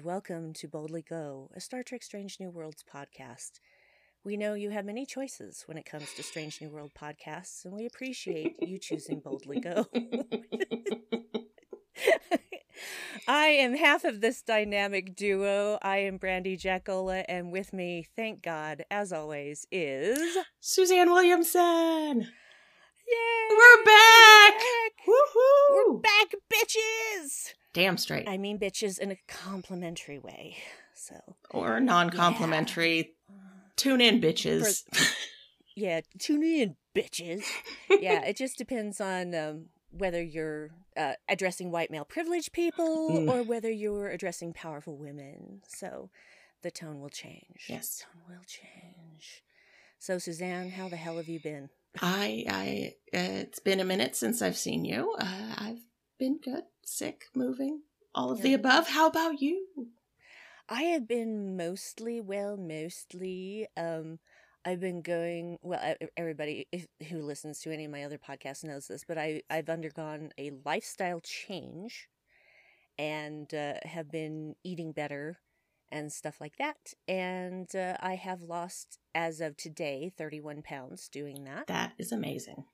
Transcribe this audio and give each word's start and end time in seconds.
welcome 0.00 0.52
to 0.54 0.66
Boldly 0.66 1.02
Go, 1.02 1.50
a 1.54 1.60
Star 1.60 1.82
Trek 1.82 2.02
Strange 2.02 2.38
New 2.40 2.50
Worlds 2.50 2.82
podcast. 2.82 3.60
We 4.24 4.36
know 4.36 4.54
you 4.54 4.70
have 4.70 4.84
many 4.84 5.04
choices 5.04 5.64
when 5.66 5.76
it 5.76 5.84
comes 5.84 6.12
to 6.14 6.22
Strange 6.22 6.60
New 6.60 6.70
World 6.70 6.92
podcasts, 6.98 7.64
and 7.64 7.74
we 7.74 7.86
appreciate 7.86 8.56
you 8.62 8.78
choosing 8.78 9.20
Boldly 9.20 9.60
Go. 9.60 9.86
I 13.28 13.46
am 13.46 13.76
half 13.76 14.04
of 14.04 14.20
this 14.20 14.42
dynamic 14.42 15.14
duo. 15.14 15.78
I 15.82 15.98
am 15.98 16.16
Brandy 16.16 16.56
Jackola, 16.56 17.24
and 17.28 17.52
with 17.52 17.72
me, 17.72 18.06
thank 18.16 18.42
God, 18.42 18.84
as 18.90 19.12
always, 19.12 19.66
is 19.70 20.36
Suzanne 20.60 21.10
Williamson. 21.10 22.20
Yay! 22.20 23.48
We're 23.50 23.84
back. 23.84 24.54
back! 24.54 24.83
Woohoo! 25.06 25.70
We're 25.70 25.98
back, 25.98 26.34
bitches! 26.52 27.54
Damn 27.72 27.98
straight. 27.98 28.28
I 28.28 28.38
mean 28.38 28.58
bitches 28.58 28.98
in 28.98 29.10
a 29.10 29.16
complimentary 29.28 30.18
way. 30.18 30.56
So 30.94 31.16
or 31.50 31.80
non-complimentary. 31.80 33.14
Tune 33.76 34.00
in, 34.00 34.20
bitches. 34.20 34.84
yeah, 35.76 36.00
tune 36.18 36.42
in, 36.44 36.76
bitches. 36.94 37.42
yeah, 37.90 38.24
it 38.24 38.36
just 38.36 38.56
depends 38.56 39.00
on 39.00 39.34
um, 39.34 39.66
whether 39.90 40.22
you're 40.22 40.70
uh, 40.96 41.14
addressing 41.28 41.70
white 41.72 41.90
male 41.90 42.04
privileged 42.04 42.52
people 42.52 43.10
Mm. 43.10 43.30
or 43.30 43.42
whether 43.42 43.70
you're 43.70 44.08
addressing 44.08 44.52
powerful 44.52 44.96
women. 44.96 45.60
So 45.68 46.10
the 46.62 46.70
tone 46.70 47.00
will 47.00 47.08
change. 47.10 47.66
Yes. 47.68 47.98
The 47.98 48.04
tone 48.04 48.36
will 48.36 48.44
change. 48.46 49.42
So 49.98 50.18
Suzanne, 50.18 50.70
how 50.70 50.88
the 50.88 50.96
hell 50.96 51.16
have 51.16 51.28
you 51.28 51.40
been? 51.40 51.68
I, 52.00 52.44
I, 52.48 52.94
uh, 53.16 53.42
it's 53.42 53.60
been 53.60 53.80
a 53.80 53.84
minute 53.84 54.16
since 54.16 54.42
I've 54.42 54.56
seen 54.56 54.84
you. 54.84 55.14
Uh, 55.18 55.54
I've 55.56 55.84
been 56.18 56.38
good, 56.42 56.64
sick, 56.84 57.26
moving, 57.34 57.82
all 58.14 58.30
of 58.30 58.42
the 58.42 58.54
above. 58.54 58.88
How 58.88 59.06
about 59.06 59.40
you? 59.40 59.66
I 60.68 60.82
have 60.84 61.06
been 61.06 61.56
mostly 61.56 62.20
well, 62.20 62.56
mostly. 62.56 63.66
Um, 63.76 64.18
I've 64.64 64.80
been 64.80 65.02
going 65.02 65.58
well. 65.62 65.94
Everybody 66.16 66.66
who 67.08 67.22
listens 67.22 67.60
to 67.60 67.72
any 67.72 67.84
of 67.84 67.90
my 67.90 68.04
other 68.04 68.18
podcasts 68.18 68.64
knows 68.64 68.86
this, 68.88 69.04
but 69.06 69.18
I 69.18 69.42
I've 69.50 69.68
undergone 69.68 70.30
a 70.38 70.52
lifestyle 70.64 71.20
change, 71.20 72.08
and 72.98 73.52
uh, 73.52 73.74
have 73.82 74.10
been 74.10 74.54
eating 74.64 74.92
better 74.92 75.38
and 75.94 76.12
stuff 76.12 76.40
like 76.40 76.56
that. 76.58 76.92
And 77.08 77.74
uh, 77.74 77.96
I 78.00 78.16
have 78.16 78.42
lost, 78.42 78.98
as 79.14 79.40
of 79.40 79.56
today, 79.56 80.12
thirty 80.18 80.40
one 80.40 80.60
pounds 80.62 81.08
doing 81.08 81.44
that. 81.44 81.66
That 81.68 81.92
is 81.98 82.12
amazing. 82.12 82.64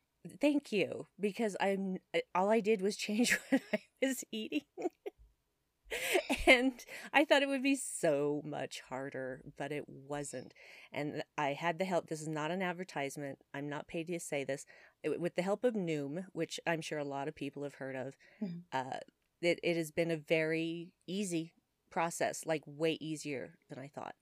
Thank 0.40 0.70
you, 0.72 1.06
because 1.18 1.56
I'm 1.60 1.98
all 2.34 2.50
I 2.50 2.60
did 2.60 2.82
was 2.82 2.96
change 3.06 3.38
what 3.50 3.62
I 3.72 3.80
was 4.02 4.24
eating. 4.32 4.62
and 6.46 6.72
I 7.12 7.24
thought 7.24 7.42
it 7.42 7.48
would 7.48 7.62
be 7.64 7.74
so 7.74 8.42
much 8.44 8.80
harder, 8.88 9.42
but 9.58 9.72
it 9.72 9.84
wasn't. 9.88 10.54
And 10.92 11.22
I 11.36 11.52
had 11.54 11.78
the 11.78 11.84
help. 11.84 12.08
This 12.08 12.20
is 12.22 12.28
not 12.28 12.50
an 12.52 12.62
advertisement. 12.62 13.38
I'm 13.52 13.68
not 13.68 13.88
paid 13.88 14.06
to 14.06 14.20
say 14.20 14.44
this. 14.44 14.64
It- 15.02 15.20
with 15.20 15.34
the 15.34 15.42
help 15.42 15.64
of 15.64 15.74
Noom, 15.74 16.26
which 16.32 16.60
I'm 16.66 16.80
sure 16.80 16.98
a 16.98 17.04
lot 17.04 17.26
of 17.28 17.34
people 17.34 17.64
have 17.64 17.74
heard 17.74 17.96
of, 17.96 18.14
Mhm. 18.42 18.62
uh, 18.72 18.98
it, 19.42 19.58
it 19.62 19.76
has 19.76 19.90
been 19.90 20.10
a 20.10 20.16
very 20.16 20.92
easy 21.08 21.52
process, 21.90 22.44
like 22.46 22.62
way 22.66 22.98
easier 23.00 23.54
than 23.68 23.78
I 23.78 23.88
thought. 23.88 24.14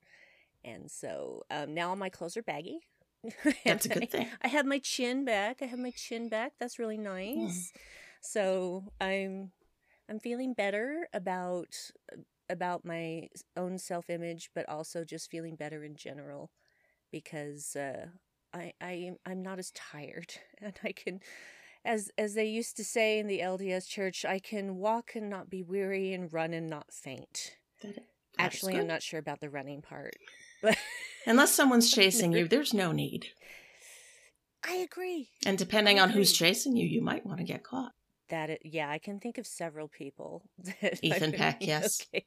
And 0.64 0.90
so 0.90 1.42
um, 1.50 1.74
now 1.74 1.94
my 1.94 2.08
clothes 2.08 2.36
are 2.36 2.42
baggy. 2.42 2.80
That's 3.64 3.86
a 3.86 3.88
good 3.88 4.10
thing. 4.10 4.28
I 4.42 4.48
have 4.48 4.66
my 4.66 4.78
chin 4.78 5.24
back. 5.24 5.58
I 5.62 5.66
have 5.66 5.78
my 5.78 5.90
chin 5.90 6.28
back. 6.28 6.52
That's 6.58 6.78
really 6.78 6.98
nice. 6.98 7.72
So 8.20 8.84
I'm 9.00 9.52
I'm 10.08 10.18
feeling 10.18 10.54
better 10.54 11.08
about 11.12 11.74
about 12.48 12.84
my 12.84 13.28
own 13.56 13.78
self 13.78 14.08
image, 14.10 14.50
but 14.54 14.68
also 14.68 15.04
just 15.04 15.30
feeling 15.30 15.56
better 15.56 15.84
in 15.84 15.96
general 15.96 16.50
because 17.10 17.76
uh, 17.76 18.06
I 18.54 18.72
I 18.80 19.12
I'm 19.26 19.42
not 19.42 19.58
as 19.58 19.70
tired, 19.72 20.34
and 20.62 20.78
I 20.84 20.92
can. 20.92 21.20
As, 21.88 22.10
as 22.18 22.34
they 22.34 22.44
used 22.44 22.76
to 22.76 22.84
say 22.84 23.18
in 23.18 23.28
the 23.28 23.40
LDS 23.40 23.88
church, 23.88 24.24
I 24.26 24.38
can 24.40 24.76
walk 24.76 25.12
and 25.14 25.30
not 25.30 25.48
be 25.48 25.62
weary 25.62 26.12
and 26.12 26.30
run 26.30 26.52
and 26.52 26.68
not 26.68 26.92
faint. 26.92 27.56
That- 27.82 28.04
Actually, 28.38 28.74
good. 28.74 28.82
I'm 28.82 28.86
not 28.86 29.02
sure 29.02 29.18
about 29.18 29.40
the 29.40 29.50
running 29.50 29.82
part, 29.82 30.14
but 30.62 30.76
Unless 31.26 31.54
someone's 31.56 31.90
chasing 31.90 32.32
you, 32.32 32.46
there's 32.46 32.72
no 32.72 32.92
need. 32.92 33.26
I 34.64 34.74
agree. 34.76 35.30
And 35.46 35.56
depending 35.58 35.98
on 35.98 36.10
who's 36.10 36.32
chasing 36.32 36.76
you, 36.76 36.86
you 36.86 37.00
might 37.00 37.26
want 37.26 37.38
to 37.38 37.44
get 37.44 37.64
caught. 37.64 37.92
That 38.28 38.50
it, 38.50 38.60
yeah, 38.62 38.90
I 38.90 38.98
can 38.98 39.18
think 39.18 39.38
of 39.38 39.46
several 39.46 39.88
people. 39.88 40.42
Ethan 41.02 41.32
Peck, 41.32 41.58
yes. 41.62 42.06
okay. 42.14 42.26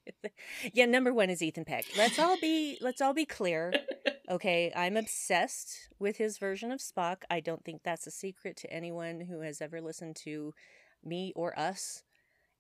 Yeah, 0.74 0.88
number 0.88 1.14
one 1.14 1.30
is 1.30 1.42
Ethan 1.44 1.64
Peck. 1.64 1.86
Let's 1.96 2.18
all 2.18 2.38
be 2.42 2.78
let's 2.82 3.02
all 3.02 3.14
be 3.14 3.26
clear. 3.26 3.72
Okay, 4.32 4.72
I'm 4.74 4.96
obsessed 4.96 5.90
with 6.00 6.16
his 6.16 6.38
version 6.38 6.72
of 6.72 6.80
Spock. 6.80 7.24
I 7.30 7.42
don't 7.42 7.66
think 7.66 7.82
that's 7.84 8.08
a 8.08 8.12
secret 8.12 8.56
to 8.58 8.72
anyone 8.72 9.20
who 9.20 9.42
has 9.42 9.62
ever 9.62 9.82
listened 9.82 10.16
to 10.24 10.54
me 11.04 11.34
or 11.36 11.58
us, 11.60 12.04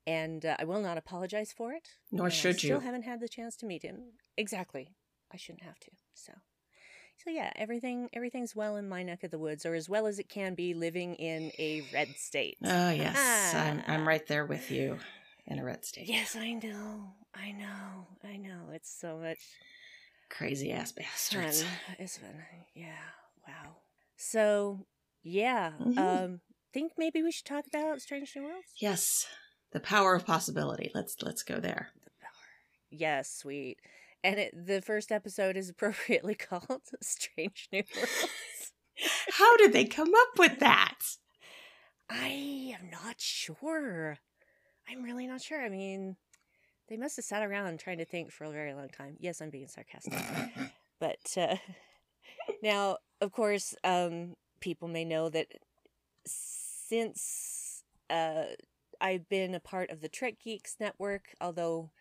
and 0.05 0.45
uh, 0.45 0.57
I 0.59 0.65
will 0.65 0.81
not 0.81 0.97
apologize 0.97 1.53
for 1.55 1.71
it. 1.71 1.87
Nor 2.11 2.25
and 2.25 2.33
I 2.33 2.35
should 2.35 2.57
Still 2.57 2.69
you. 2.69 2.75
Still 2.75 2.85
haven't 2.85 3.03
had 3.03 3.21
the 3.21 3.29
chance 3.29 3.55
to 3.57 3.65
meet 3.65 3.83
him. 3.83 4.01
Exactly. 4.35 4.89
I 5.31 5.37
shouldn't 5.37 5.63
have 5.63 5.79
to. 5.79 5.91
So. 6.13 6.33
So 7.23 7.29
yeah, 7.29 7.51
everything 7.55 8.09
everything's 8.13 8.53
well 8.55 8.75
in 8.75 8.89
my 8.89 9.03
neck 9.03 9.23
of 9.23 9.31
the 9.31 9.39
woods, 9.39 9.65
or 9.65 9.73
as 9.73 9.88
well 9.88 10.07
as 10.07 10.19
it 10.19 10.27
can 10.27 10.55
be, 10.55 10.73
living 10.73 11.15
in 11.15 11.51
a 11.57 11.88
red 11.93 12.09
state. 12.17 12.57
Oh 12.65 12.89
yes, 12.89 13.53
I'm 13.55 13.83
Ah. 13.88 13.93
I'm 13.93 14.07
right 14.07 14.25
there 14.27 14.45
with 14.45 14.71
you 14.71 14.97
in 15.45 15.59
a 15.59 15.63
red 15.63 15.85
state. 15.85 16.09
Yes, 16.09 16.35
I 16.35 16.53
know. 16.53 17.13
I 17.33 17.51
know. 17.51 18.07
I 18.27 18.35
know. 18.38 18.71
It's 18.73 18.91
so 18.91 19.17
much 19.17 19.38
Crazy 20.38 20.72
ass 20.72 20.92
bastards. 20.92 21.64
It's 22.00 22.18
fun. 22.18 22.34
Yeah. 22.74 22.96
Wow. 23.47 23.75
So, 24.18 24.86
yeah. 25.24 25.74
Mhm. 25.80 25.97
Um 25.97 26.42
think 26.74 26.94
maybe 26.98 27.22
we 27.22 27.31
should 27.31 27.45
talk 27.45 27.66
about 27.68 28.01
Strange 28.01 28.33
New 28.36 28.44
Worlds? 28.44 28.68
Yes, 28.80 29.28
the 29.72 29.80
power 29.80 30.16
of 30.16 30.25
possibility. 30.25 30.92
Let's 30.94 31.16
let's 31.22 31.44
go 31.44 31.60
there. 31.60 31.89
The. 32.04 32.12
Yes, 32.92 33.31
sweet. 33.31 33.78
And 34.24 34.39
it, 34.39 34.54
the 34.68 34.81
first 34.81 35.12
episode 35.12 35.57
is 35.57 35.69
appropriately 35.69 36.36
called 36.50 36.81
Strange 37.01 37.69
New 37.72 37.84
Worlds. 37.95 38.72
How 39.34 39.57
did 39.57 39.74
they 39.74 39.86
come 39.86 40.13
up 40.13 40.38
with 40.38 40.60
that? 40.60 41.00
I 42.10 42.75
am 42.80 42.89
not 42.92 43.19
sure. 43.19 44.18
I'm 44.89 45.01
really 45.01 45.27
not 45.27 45.42
sure. 45.42 45.62
I 45.63 45.69
mean, 45.69 46.18
they 46.91 46.97
must 46.97 47.15
have 47.15 47.23
sat 47.23 47.41
around 47.41 47.79
trying 47.79 47.99
to 47.99 48.05
think 48.05 48.33
for 48.33 48.43
a 48.43 48.51
very 48.51 48.73
long 48.73 48.89
time. 48.89 49.15
Yes, 49.17 49.41
I'm 49.41 49.49
being 49.49 49.69
sarcastic. 49.69 50.13
but 50.99 51.38
uh, 51.38 51.55
now, 52.61 52.97
of 53.21 53.31
course, 53.31 53.73
um, 53.85 54.35
people 54.59 54.89
may 54.89 55.05
know 55.05 55.29
that 55.29 55.47
since 56.25 57.83
uh, 58.09 58.43
I've 58.99 59.29
been 59.29 59.55
a 59.55 59.61
part 59.61 59.89
of 59.89 60.01
the 60.01 60.09
Trek 60.09 60.35
Geeks 60.43 60.75
network, 60.81 61.33
although 61.39 61.91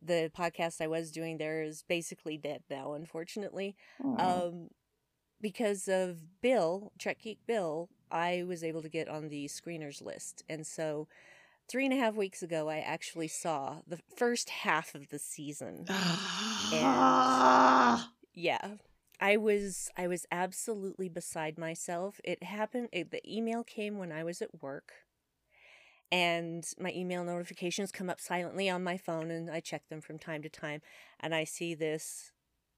the 0.00 0.32
podcast 0.34 0.80
I 0.80 0.86
was 0.86 1.12
doing 1.12 1.36
there 1.36 1.62
is 1.62 1.84
basically 1.86 2.38
dead 2.38 2.62
now, 2.70 2.94
unfortunately. 2.94 3.76
Um, 4.16 4.68
because 5.42 5.88
of 5.88 6.40
Bill, 6.40 6.90
Trek 6.98 7.18
Geek 7.22 7.40
Bill, 7.46 7.90
I 8.10 8.44
was 8.46 8.64
able 8.64 8.80
to 8.80 8.88
get 8.88 9.10
on 9.10 9.28
the 9.28 9.44
screeners 9.44 10.02
list. 10.02 10.42
And 10.48 10.66
so 10.66 11.06
three 11.72 11.86
and 11.86 11.94
a 11.94 11.96
half 11.96 12.14
weeks 12.14 12.42
ago, 12.42 12.68
I 12.68 12.80
actually 12.80 13.28
saw 13.28 13.78
the 13.86 13.98
first 14.14 14.50
half 14.50 14.94
of 14.94 15.08
the 15.08 15.18
season. 15.18 15.86
Ah. 15.88 18.10
Yeah. 18.34 18.76
I 19.20 19.36
was 19.36 19.90
I 19.96 20.06
was 20.06 20.24
absolutely 20.32 21.10
beside 21.10 21.58
myself. 21.58 22.18
It 22.24 22.42
happened 22.42 22.88
it, 22.92 23.10
the 23.10 23.20
email 23.30 23.62
came 23.62 23.98
when 23.98 24.10
I 24.10 24.24
was 24.24 24.40
at 24.40 24.62
work. 24.62 24.92
And 26.10 26.64
my 26.78 26.92
email 26.92 27.24
notifications 27.24 27.92
come 27.92 28.08
up 28.08 28.20
silently 28.20 28.70
on 28.70 28.82
my 28.82 28.96
phone 28.96 29.30
and 29.30 29.50
I 29.50 29.60
check 29.60 29.88
them 29.88 30.00
from 30.00 30.18
time 30.18 30.42
to 30.42 30.48
time 30.48 30.80
and 31.20 31.34
I 31.34 31.44
see 31.44 31.74
this 31.74 32.32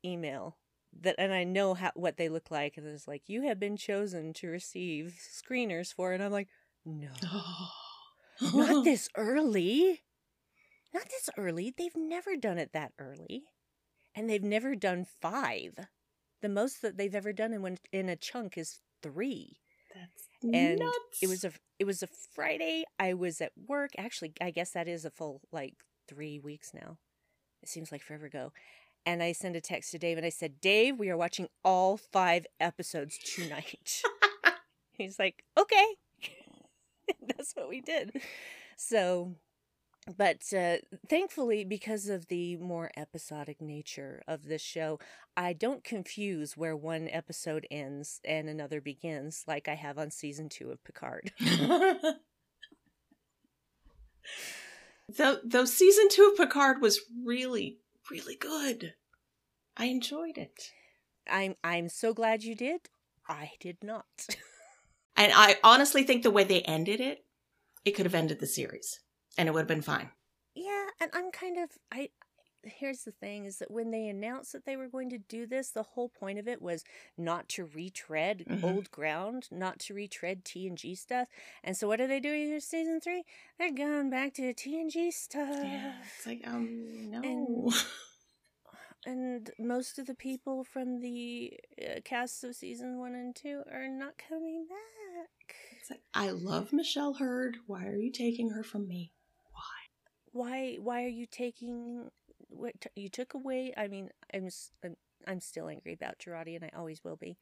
email 0.04 0.56
that 1.02 1.14
and 1.18 1.32
I 1.32 1.44
know 1.44 1.74
how 1.74 1.92
what 1.94 2.16
they 2.16 2.28
look 2.28 2.50
like 2.50 2.76
and 2.76 2.86
it's 2.86 3.06
like 3.06 3.28
you 3.28 3.42
have 3.42 3.60
been 3.60 3.76
chosen 3.76 4.32
to 4.34 4.48
receive 4.48 5.20
screeners 5.20 5.94
for 5.94 6.12
it. 6.12 6.16
And 6.16 6.24
I'm 6.24 6.32
like, 6.32 6.48
"No. 6.84 7.10
Not 8.40 8.84
this 8.84 9.08
early. 9.16 10.02
Not 10.92 11.04
this 11.10 11.28
early. 11.36 11.74
They've 11.76 11.96
never 11.96 12.36
done 12.36 12.58
it 12.58 12.72
that 12.72 12.92
early. 12.98 13.44
And 14.14 14.30
they've 14.30 14.42
never 14.42 14.74
done 14.76 15.06
5. 15.20 15.72
The 16.40 16.48
most 16.48 16.82
that 16.82 16.96
they've 16.96 17.14
ever 17.14 17.32
done 17.32 17.52
in 17.52 17.62
one 17.62 17.78
in 17.92 18.08
a 18.08 18.16
chunk 18.16 18.56
is 18.58 18.80
3 19.02 19.56
That's 19.94 20.28
and 20.52 20.78
nuts. 20.80 21.18
it 21.22 21.28
was 21.28 21.44
a 21.44 21.52
it 21.78 21.84
was 21.84 22.02
a 22.02 22.08
Friday. 22.34 22.84
I 22.98 23.14
was 23.14 23.40
at 23.40 23.52
work. 23.66 23.90
Actually, 23.98 24.34
I 24.40 24.50
guess 24.50 24.70
that 24.72 24.86
is 24.88 25.04
a 25.04 25.10
full 25.10 25.40
like 25.52 25.74
three 26.08 26.38
weeks 26.38 26.72
now. 26.74 26.98
It 27.62 27.68
seems 27.68 27.90
like 27.90 28.02
forever 28.02 28.26
ago. 28.26 28.52
And 29.06 29.22
I 29.22 29.32
sent 29.32 29.56
a 29.56 29.60
text 29.60 29.90
to 29.92 29.98
Dave 29.98 30.16
and 30.16 30.24
I 30.26 30.30
said, 30.30 30.60
Dave, 30.60 30.98
we 30.98 31.10
are 31.10 31.16
watching 31.16 31.48
all 31.64 31.96
five 31.96 32.46
episodes 32.60 33.18
tonight. 33.18 34.02
He's 34.92 35.18
like, 35.18 35.44
okay. 35.58 35.86
That's 37.36 37.52
what 37.54 37.68
we 37.68 37.80
did. 37.80 38.20
So 38.76 39.34
but 40.16 40.52
uh, 40.52 40.76
thankfully, 41.08 41.64
because 41.64 42.08
of 42.08 42.26
the 42.26 42.56
more 42.58 42.90
episodic 42.96 43.62
nature 43.62 44.22
of 44.28 44.44
this 44.44 44.60
show, 44.60 44.98
I 45.36 45.54
don't 45.54 45.82
confuse 45.82 46.56
where 46.56 46.76
one 46.76 47.08
episode 47.08 47.66
ends 47.70 48.20
and 48.24 48.48
another 48.48 48.82
begins, 48.82 49.44
like 49.46 49.66
I 49.66 49.74
have 49.76 49.98
on 49.98 50.10
season 50.10 50.50
two 50.50 50.70
of 50.70 50.84
Picard. 50.84 51.32
though, 55.16 55.38
though 55.42 55.64
season 55.64 56.08
two 56.10 56.30
of 56.32 56.36
Picard 56.36 56.82
was 56.82 57.00
really, 57.24 57.78
really 58.10 58.36
good. 58.36 58.94
I 59.76 59.86
enjoyed 59.86 60.36
it. 60.36 60.72
I'm 61.28 61.54
I'm 61.64 61.88
so 61.88 62.12
glad 62.12 62.44
you 62.44 62.54
did. 62.54 62.90
I 63.26 63.52
did 63.58 63.78
not. 63.82 64.04
and 65.16 65.32
I 65.34 65.56
honestly 65.62 66.02
think 66.04 66.22
the 66.22 66.30
way 66.30 66.44
they 66.44 66.62
ended 66.62 67.00
it, 67.00 67.24
it 67.84 67.92
could 67.92 68.06
have 68.06 68.14
ended 68.14 68.40
the 68.40 68.46
series 68.46 69.00
and 69.38 69.48
it 69.48 69.52
would 69.52 69.60
have 69.60 69.68
been 69.68 69.82
fine. 69.82 70.10
Yeah, 70.54 70.86
and 71.00 71.10
I'm 71.12 71.30
kind 71.30 71.58
of 71.58 71.70
I 71.92 72.10
here's 72.66 73.02
the 73.02 73.10
thing 73.10 73.44
is 73.44 73.58
that 73.58 73.70
when 73.70 73.90
they 73.90 74.08
announced 74.08 74.52
that 74.52 74.64
they 74.64 74.74
were 74.74 74.88
going 74.88 75.10
to 75.10 75.18
do 75.18 75.46
this, 75.46 75.68
the 75.70 75.82
whole 75.82 76.08
point 76.08 76.38
of 76.38 76.48
it 76.48 76.62
was 76.62 76.82
not 77.18 77.46
to 77.50 77.66
retread 77.66 78.44
Mhm. 78.48 78.64
old 78.64 78.90
ground, 78.90 79.48
not 79.50 79.78
to 79.80 79.92
retread 79.94 80.46
T 80.46 80.66
and 80.66 80.78
G 80.78 80.94
stuff. 80.94 81.28
And 81.62 81.76
so 81.76 81.86
what 81.88 82.00
are 82.00 82.06
they 82.06 82.20
doing 82.20 82.50
in 82.50 82.60
season 82.62 83.00
3? 83.00 83.24
They're 83.58 83.70
going 83.70 84.08
back 84.08 84.32
to 84.34 84.54
T 84.54 84.80
and 84.80 84.90
G 84.90 85.10
stuff. 85.10 85.50
Yeah, 85.62 85.92
it's 86.16 86.26
like 86.26 86.40
um 86.46 87.10
no. 87.10 87.22
And- 87.22 87.74
And 89.06 89.50
most 89.58 89.98
of 89.98 90.06
the 90.06 90.14
people 90.14 90.64
from 90.64 91.00
the 91.00 91.52
uh, 91.80 92.00
casts 92.04 92.42
of 92.42 92.54
season 92.54 92.98
1 92.98 93.14
and 93.14 93.36
2 93.36 93.62
are 93.72 93.88
not 93.88 94.14
coming 94.16 94.66
back. 94.68 95.54
It's 95.78 95.90
like 95.90 96.02
I 96.14 96.30
love 96.30 96.72
Michelle 96.72 97.14
Hurd. 97.14 97.58
Why 97.66 97.86
are 97.86 97.96
you 97.96 98.10
taking 98.10 98.50
her 98.50 98.62
from 98.62 98.88
me? 98.88 99.12
why 99.52 99.60
why 100.32 100.76
Why 100.80 101.04
are 101.04 101.08
you 101.08 101.26
taking 101.26 102.10
what 102.48 102.80
t- 102.80 102.88
you 102.96 103.08
took 103.08 103.34
away 103.34 103.72
i 103.76 103.88
mean 103.88 104.10
i'm 104.32 104.48
i'm, 104.84 104.96
I'm 105.26 105.40
still 105.40 105.68
angry 105.68 105.92
about 105.92 106.18
Jurati 106.18 106.54
and 106.56 106.64
i 106.64 106.70
always 106.76 107.02
will 107.04 107.16
be 107.16 107.36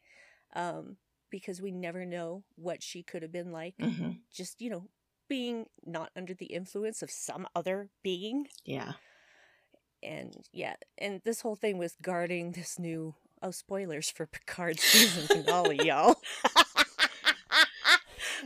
um 0.54 0.96
because 1.30 1.62
we 1.62 1.70
never 1.70 2.04
know 2.04 2.44
what 2.56 2.82
she 2.82 3.02
could 3.02 3.22
have 3.22 3.32
been 3.32 3.52
like 3.52 3.74
hmm 3.78 4.10
just 4.34 4.60
you 4.60 4.70
know 4.70 4.88
being 5.28 5.66
not 5.84 6.10
under 6.16 6.34
the 6.34 6.46
influence 6.46 7.02
of 7.02 7.10
some 7.10 7.46
other 7.54 7.88
being 8.02 8.46
Yeah. 8.64 8.92
And 10.02 10.36
yeah 10.52 10.74
and 10.98 11.20
this 11.24 11.40
whole 11.40 11.54
thing 11.56 11.78
with 11.78 11.96
guarding 12.02 12.52
this 12.52 12.78
new 12.78 13.14
oh 13.42 13.50
spoilers 13.50 14.10
for 14.10 14.26
picard 14.26 14.78
season 14.80 15.26
finale 15.42 15.78
y'all 15.86 16.16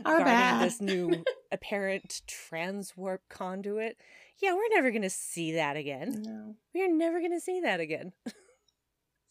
Our 0.05 0.17
guarding 0.17 0.25
bad. 0.25 0.65
this 0.65 0.79
new 0.81 1.23
apparent 1.51 2.21
transwarp 2.27 3.19
conduit 3.29 3.97
yeah 4.39 4.53
we're 4.53 4.69
never 4.69 4.91
gonna 4.91 5.09
see 5.09 5.53
that 5.53 5.75
again 5.75 6.21
No. 6.23 6.55
we're 6.73 6.91
never 6.93 7.19
gonna 7.21 7.39
see 7.39 7.61
that 7.61 7.79
again. 7.79 8.13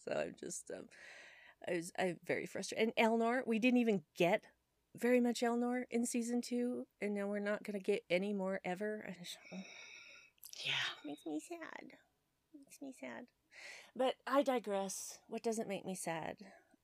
so 0.05 0.13
I'm 0.13 0.35
just 0.41 0.71
um 0.77 0.87
I 1.69 1.73
was 1.77 1.93
I'm 1.99 2.19
very 2.25 2.47
frustrated. 2.47 2.93
And 2.97 3.11
Elnor, 3.11 3.43
we 3.47 3.59
didn't 3.59 3.79
even 3.81 4.03
get 4.17 4.45
very 4.97 5.21
much 5.21 5.41
Elnor 5.41 5.85
in 5.91 6.07
season 6.07 6.41
two, 6.41 6.87
and 7.01 7.13
now 7.15 7.27
we're 7.27 7.39
not 7.41 7.65
gonna 7.65 7.81
get 7.81 8.05
any 8.09 8.33
more 8.33 8.61
ever. 8.65 9.05
Just- 9.19 9.39
oh, 9.53 9.57
Yeah. 10.65 10.73
makes 11.05 11.27
me 11.27 11.41
sad. 11.41 11.93
Makes 12.67 12.83
me 12.83 12.93
sad. 12.99 13.27
But 13.95 14.15
I 14.27 14.43
digress. 14.43 15.19
What 15.29 15.43
doesn't 15.43 15.69
make 15.69 15.87
me 15.87 15.95
sad 15.95 16.37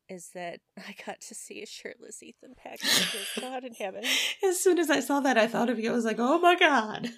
is 0.08 0.30
that 0.34 0.60
I 0.78 0.94
got 1.06 1.20
to 1.20 1.34
see 1.34 1.62
a 1.62 1.66
shirtless 1.66 2.22
Ethan 2.22 2.54
Peck. 2.56 2.80
God 3.40 3.64
in 3.64 3.74
heaven. 3.74 4.04
As 4.44 4.60
soon 4.60 4.78
as 4.78 4.90
I 4.90 5.00
saw 5.00 5.20
that, 5.20 5.38
I 5.38 5.46
thought 5.46 5.70
of 5.70 5.78
you. 5.78 5.90
I 5.90 5.94
was 5.94 6.04
like, 6.04 6.18
oh 6.18 6.38
my 6.38 6.54
god. 6.56 7.10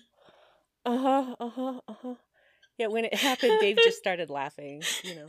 Uh 0.84 0.98
huh. 0.98 1.36
Uh 1.40 1.48
huh. 1.48 1.80
Uh 1.88 1.94
huh. 2.02 2.14
Yeah, 2.78 2.88
when 2.88 3.04
it 3.04 3.14
happened, 3.14 3.58
Dave 3.60 3.76
just 3.76 3.98
started 3.98 4.30
laughing, 4.30 4.82
you 5.02 5.14
know, 5.14 5.26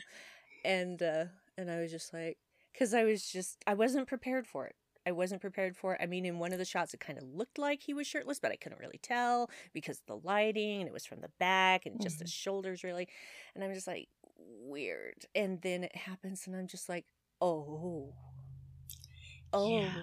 and 0.63 1.01
uh 1.01 1.25
and 1.57 1.69
I 1.69 1.79
was 1.79 1.91
just 1.91 2.13
like, 2.13 2.37
because 2.73 2.93
I 2.93 3.03
was 3.03 3.25
just 3.29 3.63
I 3.67 3.73
wasn't 3.75 4.07
prepared 4.07 4.47
for 4.47 4.65
it. 4.65 4.75
I 5.07 5.11
wasn't 5.11 5.41
prepared 5.41 5.75
for 5.77 5.93
it. 5.93 6.01
I 6.01 6.05
mean, 6.07 6.25
in 6.25 6.39
one 6.39 6.51
of 6.51 6.57
the 6.59 6.65
shots, 6.65 6.93
it 6.93 6.99
kind 6.99 7.17
of 7.19 7.25
looked 7.25 7.57
like 7.59 7.81
he 7.83 7.93
was 7.93 8.07
shirtless, 8.07 8.39
but 8.39 8.51
I 8.51 8.55
couldn't 8.55 8.79
really 8.79 8.99
tell 9.01 9.49
because 9.73 9.99
of 9.99 10.05
the 10.07 10.27
lighting, 10.27 10.81
and 10.81 10.87
it 10.87 10.93
was 10.93 11.05
from 11.05 11.21
the 11.21 11.29
back 11.39 11.85
and 11.85 12.01
just 12.01 12.19
his 12.21 12.31
shoulders, 12.31 12.83
really. 12.83 13.07
And 13.53 13.63
I'm 13.63 13.73
just 13.73 13.87
like, 13.87 14.07
weird. 14.37 15.25
And 15.35 15.61
then 15.61 15.83
it 15.83 15.95
happens, 15.95 16.47
and 16.47 16.55
I'm 16.55 16.67
just 16.67 16.89
like, 16.89 17.05
oh, 17.41 18.13
oh, 19.53 19.79
Yeah. 19.79 19.93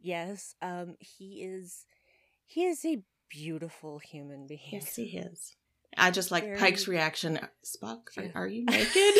yes. 0.00 0.54
Um, 0.62 0.96
he 1.00 1.42
is, 1.42 1.84
he 2.44 2.64
is 2.66 2.84
a 2.84 2.98
beautiful 3.28 3.98
human 3.98 4.46
being. 4.46 4.60
Yes, 4.70 4.94
he 4.96 5.16
is. 5.18 5.56
I 5.98 6.10
just 6.10 6.30
like 6.30 6.44
Very- 6.44 6.58
Pike's 6.58 6.86
reaction. 6.86 7.40
Spock, 7.64 8.16
are, 8.16 8.42
are 8.42 8.46
you 8.46 8.64
naked? 8.70 9.14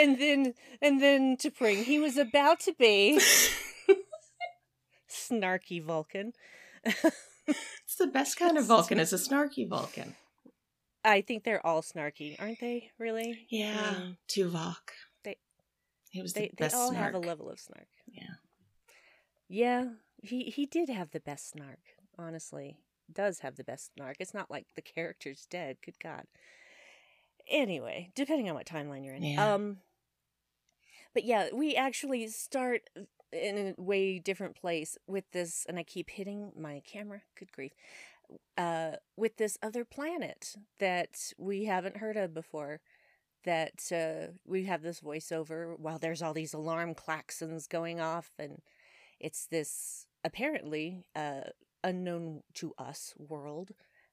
And 0.00 0.18
then 0.18 0.54
and 0.82 1.00
then 1.02 1.36
to 1.38 1.50
bring 1.50 1.84
he 1.84 1.98
was 1.98 2.16
about 2.16 2.60
to 2.60 2.72
be 2.78 3.20
snarky 5.08 5.82
Vulcan. 5.82 6.32
it's 6.84 7.96
the 7.98 8.06
best 8.06 8.36
kind 8.38 8.56
of 8.58 8.64
Vulcan. 8.72 8.98
Is 8.98 9.12
a 9.12 9.16
snarky 9.16 9.68
Vulcan. 9.68 10.14
I 11.04 11.20
think 11.22 11.44
they're 11.44 11.64
all 11.66 11.82
snarky, 11.82 12.40
aren't 12.40 12.60
they? 12.60 12.90
Really? 12.98 13.46
Yeah. 13.48 13.94
Um, 13.96 14.16
Tuvok. 14.28 14.76
they- 15.24 15.38
He 16.10 16.20
was 16.22 16.32
they 16.34 16.50
the 16.58 16.68
they 16.68 16.76
all 16.76 16.90
snark. 16.90 17.04
have 17.04 17.14
a 17.14 17.18
level 17.26 17.48
of 17.50 17.58
snark. 17.58 17.88
Yeah. 18.06 18.34
Yeah, 19.48 19.84
he 20.22 20.44
he 20.44 20.66
did 20.66 20.88
have 20.88 21.10
the 21.10 21.20
best 21.20 21.50
snark. 21.50 21.80
Honestly, 22.18 22.76
does 23.12 23.40
have 23.40 23.56
the 23.56 23.64
best 23.64 23.92
snark. 23.94 24.16
It's 24.20 24.34
not 24.34 24.50
like 24.50 24.66
the 24.76 24.82
character's 24.82 25.46
dead. 25.50 25.78
Good 25.84 25.98
God. 26.02 26.24
Anyway, 27.50 28.12
depending 28.14 28.48
on 28.48 28.54
what 28.54 28.66
timeline 28.66 29.04
you're 29.04 29.14
in. 29.14 29.24
Yeah. 29.24 29.54
Um. 29.54 29.78
But 31.14 31.24
yeah, 31.24 31.48
we 31.52 31.74
actually 31.74 32.26
start 32.28 32.88
in 33.32 33.74
a 33.78 33.80
way 33.80 34.18
different 34.18 34.56
place 34.56 34.98
with 35.06 35.30
this, 35.32 35.64
and 35.68 35.78
I 35.78 35.82
keep 35.82 36.10
hitting 36.10 36.52
my 36.56 36.82
camera. 36.84 37.22
Good 37.38 37.52
grief. 37.52 37.72
Uh, 38.56 38.92
with 39.16 39.36
this 39.36 39.58
other 39.62 39.84
planet 39.84 40.54
that 40.78 41.32
we 41.36 41.64
haven't 41.64 41.96
heard 41.98 42.16
of 42.16 42.34
before. 42.34 42.80
That 43.44 43.90
uh, 43.90 44.32
we 44.44 44.66
have 44.66 44.82
this 44.82 45.00
voiceover 45.00 45.78
while 45.78 45.98
there's 45.98 46.20
all 46.20 46.34
these 46.34 46.52
alarm 46.52 46.94
klaxons 46.94 47.66
going 47.66 47.98
off, 47.98 48.32
and 48.38 48.60
it's 49.18 49.46
this 49.46 50.04
apparently 50.22 51.06
uh, 51.16 51.48
unknown 51.82 52.42
to 52.54 52.74
us 52.78 53.14
world 53.16 53.70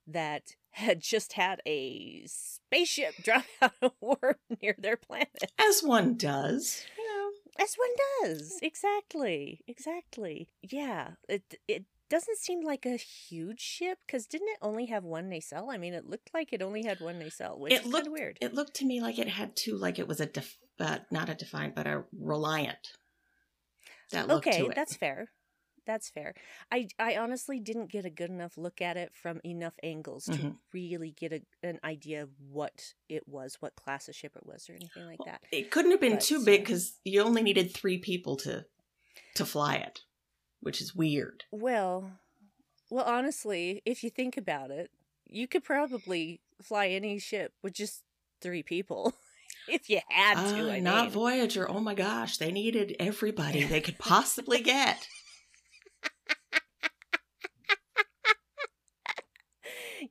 that 0.08 0.56
had 0.78 1.02
just 1.02 1.34
had 1.34 1.62
a 1.66 2.24
spaceship 2.28 3.16
drop 3.24 3.46
out 3.62 3.74
of 3.82 3.92
warp 4.00 4.40
near 4.62 4.76
their 4.78 4.98
planet. 4.98 5.52
As 5.60 5.82
one 5.82 6.16
does. 6.16 6.84
You 6.98 7.08
know. 7.08 7.32
As 7.60 7.76
one 7.76 7.90
does. 8.22 8.60
Exactly. 8.62 9.62
Exactly. 9.68 10.50
Yeah. 10.62 11.12
It 11.28 11.56
it 11.68 11.86
doesn't 12.10 12.38
seem 12.38 12.62
like 12.62 12.86
a 12.86 12.96
huge 12.96 13.60
ship 13.60 13.98
because 14.06 14.28
didn't 14.28 14.50
it 14.50 14.60
only 14.62 14.86
have 14.86 15.04
one 15.04 15.30
nacelle? 15.30 15.70
I 15.70 15.78
mean, 15.78 15.94
it 15.94 16.06
looked 16.06 16.30
like 16.34 16.54
it 16.54 16.62
only 16.62 16.84
had 16.86 17.02
one 17.02 17.20
nacelle, 17.20 17.60
which 17.60 17.74
It 17.74 17.78
is 17.78 17.82
kind 17.82 17.94
looked 17.94 18.08
of 18.08 18.14
weird. 18.14 18.38
It 18.40 18.54
looked 18.54 18.76
to 18.76 18.86
me 18.86 19.02
like 19.02 19.20
it 19.20 19.28
had 19.28 19.56
two, 19.56 19.76
like 19.76 20.00
it 20.00 20.08
was 20.08 20.22
a, 20.22 20.26
def- 20.26 20.58
uh, 20.80 21.00
not 21.12 21.30
a 21.30 21.36
defined, 21.36 21.74
but 21.76 21.88
a 21.88 22.04
reliant. 22.18 22.94
That 24.12 24.30
okay, 24.30 24.60
to 24.60 24.68
it. 24.68 24.76
that's 24.76 24.96
fair. 24.96 25.30
That's 25.88 26.10
fair. 26.10 26.36
I 26.72 26.90
I 27.00 27.16
honestly 27.16 27.60
didn't 27.60 27.90
get 27.90 28.06
a 28.06 28.10
good 28.12 28.30
enough 28.30 28.58
look 28.58 28.82
at 28.82 28.98
it 28.98 29.16
from 29.16 29.40
enough 29.44 29.74
angles 29.82 30.26
to 30.26 30.32
Mhm. 30.34 30.58
really 30.74 31.12
get 31.12 31.32
a, 31.32 31.42
an 31.64 31.80
idea 31.84 32.22
of 32.22 32.30
what 32.52 32.94
it 33.10 33.28
was, 33.28 33.56
what 33.62 33.76
class 33.78 34.08
of 34.10 34.16
ship 34.16 34.36
it 34.36 34.46
was, 34.46 34.70
or 34.70 34.74
anything 34.74 35.06
like 35.08 35.24
that. 35.26 35.42
It 35.52 35.72
couldn't 35.72 35.92
have 35.92 36.02
been 36.02 36.16
But, 36.16 36.22
too 36.22 36.44
big 36.44 36.60
uh, 36.60 36.64
because 36.64 37.00
you 37.06 37.22
only 37.22 37.42
needed 37.42 37.74
three 37.74 37.98
people 37.98 38.36
to 38.38 38.66
to 39.36 39.46
fly 39.46 39.76
it, 39.78 40.02
which 40.60 40.82
is 40.82 40.94
weird. 40.94 41.46
Well, 41.52 42.20
well, 42.90 43.06
honestly, 43.06 43.82
if 43.86 44.04
you 44.04 44.10
think 44.10 44.36
about 44.38 44.72
it, 44.72 44.92
you 45.26 45.48
could 45.48 45.64
probably 45.64 46.42
fly 46.62 46.88
any 46.88 47.18
ship 47.20 47.54
with 47.64 47.74
just 47.74 48.04
three 48.42 48.64
people 48.64 49.14
if 49.70 49.90
you 49.90 50.02
had 50.10 50.36
to. 50.36 50.68
Ah, 50.68 50.72
I 50.72 50.80
not 50.82 51.06
mean. 51.06 51.12
Voyager. 51.14 51.70
Oh 51.70 51.80
my 51.80 51.94
gosh, 51.94 52.38
they 52.38 52.52
needed 52.52 52.96
everybody 53.00 53.64
they 53.64 53.80
could 53.82 53.98
possibly 53.98 54.62
get. 54.62 55.08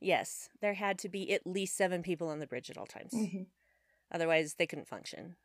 yes, 0.01 0.49
there 0.61 0.73
had 0.75 0.97
to 0.99 1.09
be 1.09 1.31
at 1.33 1.45
least 1.47 1.75
seven 1.77 2.03
people 2.03 2.27
on 2.29 2.39
the 2.39 2.47
bridge 2.47 2.69
at 2.69 2.77
all 2.77 2.85
times. 2.85 3.13
Mhm. 3.13 3.47
Otherwise, 4.11 4.55
they 4.55 4.65
couldn't 4.67 4.87
function. 4.87 5.35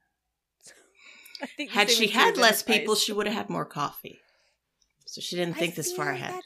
I 1.43 1.69
Had 1.71 1.91
she 1.91 2.09
had 2.09 2.37
less 2.37 2.63
people, 2.63 2.95
she 2.95 3.13
would 3.13 3.27
have 3.27 3.35
had 3.37 3.51
more 3.51 3.65
coffee. 3.65 4.21
So 5.07 5.21
she 5.21 5.37
didn't 5.37 5.57
I 5.57 5.59
think 5.59 5.75
this 5.75 5.93
far 5.93 6.11
ahead. 6.11 6.43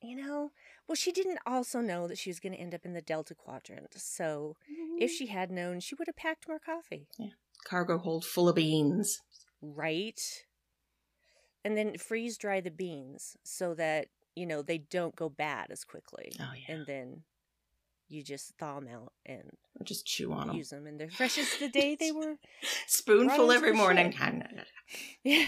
You 0.00 0.16
know, 0.16 0.52
well, 0.86 0.94
she 0.96 1.10
didn't 1.12 1.40
also 1.44 1.80
know 1.80 2.06
that 2.06 2.18
she 2.18 2.30
was 2.30 2.38
going 2.40 2.52
to 2.52 2.58
end 2.58 2.74
up 2.74 2.84
in 2.84 2.92
the 2.94 3.02
Delta 3.02 3.34
Quadrant. 3.34 3.92
So 3.98 4.56
if 4.98 5.10
she 5.10 5.26
had 5.26 5.50
known, 5.50 5.80
she 5.80 5.94
would 5.96 6.06
have 6.06 6.16
packed 6.16 6.48
more 6.48 6.60
coffee, 6.60 7.08
Yeah. 7.18 7.30
Cargo 7.64 7.98
hold 7.98 8.24
full 8.24 8.48
of 8.48 8.54
beans. 8.54 9.20
right? 9.60 10.20
And 11.64 11.76
then 11.76 11.98
freeze 11.98 12.38
dry 12.38 12.60
the 12.60 12.70
beans 12.70 13.36
so 13.42 13.74
that 13.74 14.06
you 14.38 14.46
know, 14.46 14.62
they 14.62 14.78
don't 14.78 15.16
go 15.16 15.28
bad 15.28 15.70
as 15.70 15.84
quickly. 15.84 16.32
Oh 16.40 16.52
yeah. 16.54 16.74
And 16.74 16.86
then 16.86 17.22
you 18.08 18.22
just 18.22 18.54
thaw 18.58 18.80
them 18.80 18.88
out 18.88 19.12
and 19.26 19.50
Or 19.78 19.84
just 19.84 20.06
chew 20.06 20.32
on 20.32 20.46
them. 20.48 20.56
use 20.56 20.70
them, 20.70 20.86
and 20.86 20.98
they're 20.98 21.10
fresh 21.10 21.36
as 21.36 21.58
the 21.58 21.68
day 21.68 21.94
they 21.94 22.10
were. 22.20 22.36
Spoonful 22.86 23.52
every 23.52 23.72
morning. 23.72 24.14
Yeah, 25.22 25.44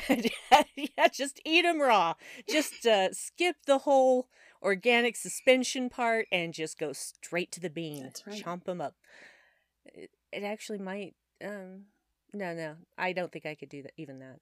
yeah, 0.76 1.08
just 1.10 1.40
eat 1.46 1.62
them 1.62 1.80
raw. 1.80 2.12
Just 2.46 2.84
uh, 2.84 3.12
skip 3.12 3.56
the 3.64 3.78
whole 3.78 4.28
organic 4.62 5.16
suspension 5.16 5.88
part 5.88 6.26
and 6.30 6.52
just 6.52 6.78
go 6.78 6.92
straight 6.92 7.50
to 7.52 7.60
the 7.60 7.70
bean. 7.70 8.02
That's 8.02 8.26
right. 8.26 8.44
Chomp 8.44 8.64
them 8.64 8.82
up. 8.82 8.96
It, 9.86 10.10
it 10.30 10.42
actually 10.42 10.76
might. 10.78 11.14
Um, 11.42 11.84
no, 12.34 12.52
no, 12.54 12.74
I 12.98 13.14
don't 13.14 13.32
think 13.32 13.46
I 13.46 13.54
could 13.54 13.70
do 13.70 13.82
that. 13.84 13.92
Even 13.96 14.18
that. 14.18 14.40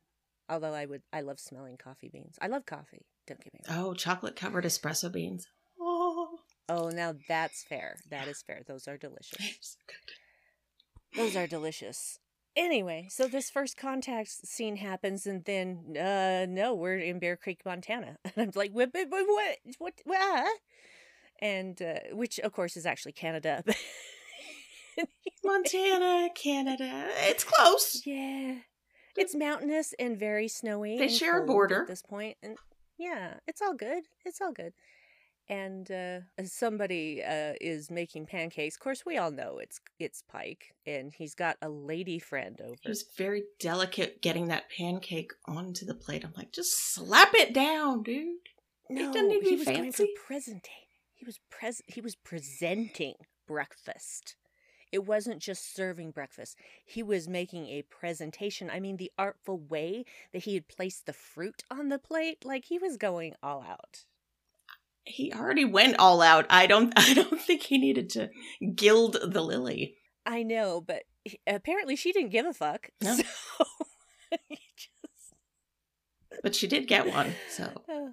Although 0.49 0.75
I 0.75 0.87
would, 0.87 1.03
I 1.13 1.21
love 1.21 1.39
smelling 1.39 1.77
coffee 1.77 2.09
beans. 2.09 2.37
I 2.41 2.47
love 2.47 2.65
coffee. 2.67 3.05
Don't 3.27 3.43
get 3.43 3.53
me 3.53 3.61
wrong. 3.69 3.79
Oh, 3.89 3.95
chocolate 3.95 4.37
covered 4.37 4.65
espresso 4.65 5.13
beans. 5.13 5.47
Oh, 5.81 6.39
Oh, 6.71 6.91
now 6.91 7.15
that's 7.29 7.65
fair. 7.65 7.97
That 8.11 8.29
is 8.29 8.43
fair. 8.43 8.61
Those 8.67 8.87
are 8.87 8.99
delicious. 8.99 9.79
Those 11.17 11.35
are 11.35 11.47
delicious. 11.47 12.19
Anyway, 12.55 13.07
so 13.09 13.27
this 13.27 13.49
first 13.49 13.77
contact 13.77 14.29
scene 14.47 14.77
happens, 14.77 15.27
and 15.27 15.45
then, 15.45 15.97
uh, 15.97 16.45
no, 16.49 16.75
we're 16.75 16.99
in 16.99 17.21
Bear 17.21 17.37
Creek, 17.37 17.61
Montana, 17.65 18.19
and 18.25 18.33
I'm 18.37 18.51
like, 18.55 18.73
what, 18.73 18.91
what, 18.93 19.09
what, 19.11 19.57
what, 19.79 19.95
what? 20.05 20.59
And 21.41 21.81
uh, 21.81 22.01
which, 22.13 22.39
of 22.41 22.53
course, 22.53 22.77
is 22.77 22.85
actually 22.85 23.13
Canada. 23.13 23.63
Montana, 25.45 26.29
Canada. 26.35 27.07
It's 27.21 27.45
close. 27.45 28.03
yeah, 28.05 28.57
it's 29.19 29.35
mountainous 29.35 29.95
and 29.99 30.19
very 30.19 30.49
snowy. 30.49 30.99
They 30.99 31.09
share 31.09 31.43
a 31.43 31.47
border. 31.47 31.83
at 31.83 31.89
this 31.89 32.03
point, 32.03 32.37
and 32.43 32.57
yeah, 32.99 33.35
it's 33.47 33.61
all 33.63 33.75
good. 33.75 34.05
It's 34.25 34.41
all 34.41 34.53
good. 34.53 34.73
And 35.51 35.91
uh, 35.91 36.21
somebody 36.45 37.23
uh, 37.25 37.55
is 37.59 37.91
making 37.91 38.27
pancakes. 38.27 38.77
Of 38.77 38.81
course, 38.81 39.05
we 39.07 39.17
all 39.17 39.31
know 39.31 39.59
it's 39.59 39.81
it's 39.99 40.23
Pike, 40.31 40.75
and 40.87 41.13
he's 41.17 41.35
got 41.35 41.57
a 41.63 41.71
lady 41.71 42.19
friend 42.19 42.61
over. 42.63 42.77
He 42.83 42.89
was 42.89 43.07
very 43.17 43.45
delicate 43.59 44.21
getting 44.21 44.49
that 44.49 44.65
pancake 44.77 45.33
onto 45.47 45.87
the 45.87 45.95
plate. 45.95 46.25
I'm 46.25 46.35
like, 46.37 46.53
just 46.53 46.71
slap 46.93 47.31
it 47.35 47.55
down, 47.55 48.03
dude. 48.03 48.37
No, 48.91 49.13
doesn't 49.13 49.29
need 49.29 49.43
he 49.43 49.57
was 49.57 49.65
going 49.65 49.77
for 49.93 49.99
fancy. 49.99 50.15
presenting. 50.27 50.85
He 51.15 51.25
was 51.25 51.39
pres. 51.51 51.81
He 51.87 52.01
was 52.01 52.15
presenting 52.15 53.15
breakfast. 53.47 54.37
It 54.93 55.05
wasn't 55.07 55.41
just 55.41 55.75
serving 55.75 56.13
breakfast. 56.13 56.57
He 56.85 57.03
was 57.03 57.29
making 57.29 57.67
a 57.67 57.83
presentation. 57.83 58.71
I 58.71 58.81
mean, 58.81 58.97
the 58.97 59.13
artful 59.19 59.59
way 59.59 60.05
that 60.33 60.45
he 60.45 60.55
had 60.55 60.69
placed 60.69 61.07
the 61.07 61.13
fruit 61.13 61.63
on 61.71 61.89
the 61.89 61.99
plate, 61.99 62.45
like 62.45 62.65
he 62.67 62.79
was 62.79 62.97
going 62.97 63.35
all 63.43 63.63
out. 63.69 64.05
He 65.05 65.33
already 65.33 65.65
went 65.65 65.97
all 65.99 66.21
out. 66.23 66.47
I 66.51 66.67
don't. 66.67 66.93
I 66.97 67.15
don't 67.15 67.41
think 67.41 67.63
he 67.63 67.79
needed 67.79 68.11
to 68.11 68.31
gild 68.75 69.17
the 69.23 69.43
lily. 69.43 69.97
I 70.27 70.43
know, 70.43 70.81
but 70.81 71.05
he- 71.25 71.41
apparently 71.47 71.97
she 71.97 72.13
didn't 72.13 72.31
give 72.31 72.47
a 72.47 72.53
fuck. 72.53 72.91
No. 73.03 73.15
So 73.17 73.23
just 74.51 75.35
But 76.43 76.55
she 76.55 76.67
did 76.67 76.87
get 76.87 77.07
one. 77.07 77.35
So 77.51 77.71
Oh, 77.89 78.13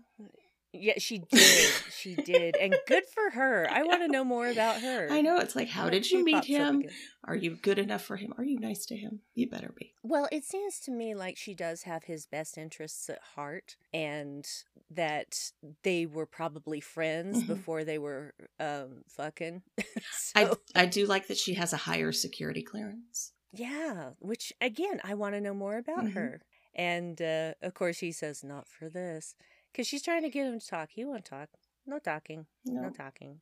yeah, 0.79 0.93
she 0.97 1.19
did. 1.19 1.71
She 1.97 2.15
did, 2.15 2.55
and 2.57 2.75
good 2.87 3.03
for 3.13 3.31
her. 3.31 3.67
I 3.69 3.83
want 3.83 4.01
to 4.01 4.07
know 4.07 4.23
more 4.23 4.47
about 4.47 4.81
her. 4.81 5.07
I 5.11 5.21
know 5.21 5.37
it's 5.37 5.55
like, 5.55 5.69
how 5.69 5.89
did 5.89 6.09
you 6.09 6.23
meet 6.23 6.45
him? 6.45 6.83
Are 7.23 7.35
you 7.35 7.57
good 7.61 7.79
enough 7.79 8.03
for 8.03 8.17
him? 8.17 8.33
Are 8.37 8.43
you 8.43 8.59
nice 8.59 8.85
to 8.87 8.95
him? 8.95 9.21
You 9.33 9.49
better 9.49 9.73
be. 9.75 9.93
Well, 10.03 10.27
it 10.31 10.43
seems 10.43 10.79
to 10.81 10.91
me 10.91 11.15
like 11.15 11.37
she 11.37 11.55
does 11.55 11.83
have 11.83 12.03
his 12.03 12.25
best 12.27 12.57
interests 12.57 13.09
at 13.09 13.19
heart, 13.35 13.75
and 13.93 14.45
that 14.91 15.51
they 15.83 16.05
were 16.05 16.25
probably 16.27 16.79
friends 16.79 17.43
Mhm. 17.43 17.47
before 17.47 17.83
they 17.83 17.97
were 17.97 18.33
um 18.59 19.03
fucking. 19.09 19.63
I 20.35 20.45
so, 20.45 20.59
I 20.75 20.85
do 20.85 21.05
like 21.05 21.27
that 21.27 21.37
she 21.37 21.55
has 21.55 21.73
a 21.73 21.77
higher 21.77 22.11
security 22.11 22.61
clearance. 22.61 23.31
yeah, 23.51 24.11
which 24.19 24.51
again, 24.61 24.99
I 25.03 25.13
want 25.15 25.33
to 25.35 25.41
know 25.41 25.53
more 25.53 25.77
about 25.77 26.05
Mhm. 26.05 26.13
her. 26.13 26.41
And 26.77 27.21
uh, 27.21 27.53
of 27.61 27.73
course, 27.73 27.99
he 27.99 28.11
says, 28.11 28.43
"Not 28.43 28.67
for 28.67 28.89
this," 28.89 29.33
because 29.75 29.87
she's 29.87 30.01
trying 30.01 30.21
to 30.23 30.29
get 30.29 30.47
him 30.47 30.57
to 30.57 30.65
talk. 30.65 30.89
He 30.93 31.03
won't 31.03 31.25
talk. 31.25 31.49
No 31.85 31.99
talking. 31.99 32.45
No. 32.63 32.83
No 32.83 32.89
talking. 32.91 33.41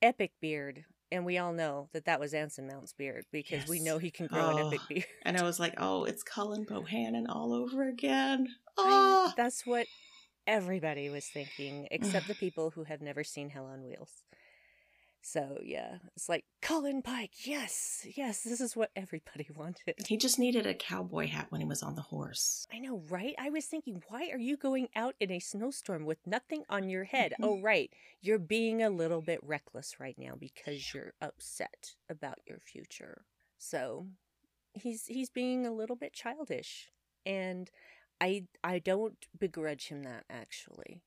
Epic 0.00 0.32
beard. 0.40 0.84
And 1.10 1.24
we 1.24 1.38
all 1.38 1.52
know 1.52 1.88
that 1.92 2.04
that 2.04 2.20
was 2.20 2.34
Anson 2.34 2.68
Mount's 2.68 2.92
beard 2.92 3.24
because 3.32 3.68
we 3.68 3.80
know 3.80 3.98
he 3.98 4.10
can 4.10 4.26
grow 4.28 4.50
an 4.50 4.66
epic 4.66 4.80
Oh, 4.82 4.86
beard. 4.88 5.04
And 5.24 5.36
I 5.36 5.42
was 5.42 5.58
like, 5.58 5.74
oh, 5.78 6.04
it's 6.04 6.22
Cullen 6.22 6.64
Bohannon 6.64 7.24
all 7.28 7.52
over 7.52 7.88
again. 7.88 8.48
I- 8.78 8.82
Oh, 9.28 9.32
that's 9.36 9.66
what 9.66 9.86
everybody 10.46 11.08
was 11.10 11.26
thinking, 11.26 11.88
except 11.90 12.28
the 12.28 12.34
people 12.34 12.70
who 12.70 12.84
have 12.84 13.00
never 13.00 13.24
seen 13.24 13.50
Hell 13.50 13.66
on 13.66 13.82
Wheels. 13.84 14.22
So 15.28 15.58
yeah, 15.60 15.96
it's 16.14 16.28
like 16.28 16.44
Colin 16.62 17.02
Pike. 17.02 17.32
Yes, 17.44 18.06
yes, 18.16 18.42
this 18.42 18.60
is 18.60 18.76
what 18.76 18.92
everybody 18.94 19.48
wanted. 19.56 19.96
he 20.06 20.16
just 20.16 20.38
needed 20.38 20.66
a 20.66 20.74
cowboy 20.74 21.26
hat 21.26 21.46
when 21.48 21.60
he 21.60 21.66
was 21.66 21.82
on 21.82 21.96
the 21.96 22.02
horse. 22.02 22.64
I 22.72 22.78
know, 22.78 23.02
right? 23.10 23.34
I 23.36 23.50
was 23.50 23.64
thinking, 23.64 24.04
why 24.06 24.28
are 24.32 24.38
you 24.38 24.56
going 24.56 24.86
out 24.94 25.16
in 25.18 25.32
a 25.32 25.40
snowstorm 25.40 26.04
with 26.06 26.18
nothing 26.26 26.62
on 26.68 26.88
your 26.88 27.02
head? 27.02 27.32
Mhm. 27.40 27.44
Oh, 27.44 27.60
right. 27.60 27.92
You're 28.20 28.38
being 28.38 28.84
a 28.84 28.88
little 28.88 29.20
bit 29.20 29.40
reckless 29.42 29.98
right 29.98 30.14
now 30.16 30.34
because 30.38 30.94
you're 30.94 31.14
upset 31.20 31.96
about 32.08 32.38
your 32.46 32.60
future. 32.60 33.24
So, 33.58 34.06
he's 34.74 35.06
he's 35.06 35.28
being 35.28 35.66
a 35.66 35.72
little 35.72 35.96
bit 35.96 36.12
childish, 36.12 36.92
and 37.26 37.68
I 38.20 38.46
I 38.62 38.78
don't 38.78 39.26
begrudge 39.36 39.88
him 39.88 40.04
that 40.04 40.24
actually. 40.30 41.02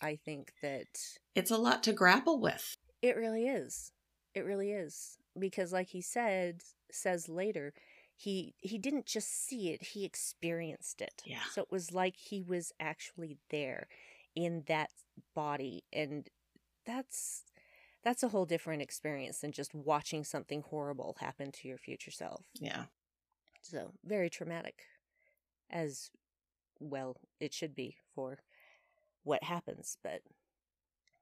I 0.00 0.14
think 0.14 0.52
that 0.62 1.18
It's 1.34 1.50
a 1.50 1.58
lot 1.58 1.82
to 1.82 1.92
grapple 1.92 2.38
with. 2.38 2.76
It 3.08 3.16
really 3.16 3.46
is. 3.46 3.92
It 4.34 4.44
really 4.44 4.72
is 4.72 5.16
because 5.38 5.72
like 5.72 5.88
he 5.88 6.00
said 6.00 6.62
says 6.90 7.28
later, 7.28 7.72
he 8.14 8.54
he 8.58 8.78
didn't 8.78 9.06
just 9.06 9.46
see 9.46 9.70
it, 9.70 9.82
he 9.82 10.04
experienced 10.04 11.00
it. 11.00 11.22
Yeah. 11.24 11.44
So 11.52 11.62
it 11.62 11.70
was 11.70 11.92
like 11.92 12.16
he 12.16 12.42
was 12.42 12.72
actually 12.80 13.38
there 13.50 13.88
in 14.34 14.64
that 14.66 14.90
body 15.34 15.84
and 15.92 16.28
that's 16.84 17.44
that's 18.04 18.22
a 18.22 18.28
whole 18.28 18.44
different 18.44 18.82
experience 18.82 19.40
than 19.40 19.50
just 19.50 19.74
watching 19.74 20.22
something 20.22 20.62
horrible 20.62 21.16
happen 21.18 21.50
to 21.50 21.66
your 21.66 21.78
future 21.78 22.12
self. 22.12 22.44
Yeah. 22.60 22.84
So, 23.62 23.94
very 24.04 24.30
traumatic 24.30 24.82
as 25.68 26.10
well 26.78 27.16
it 27.40 27.52
should 27.52 27.74
be 27.74 27.96
for 28.14 28.38
what 29.24 29.42
happens, 29.42 29.98
but 30.04 30.20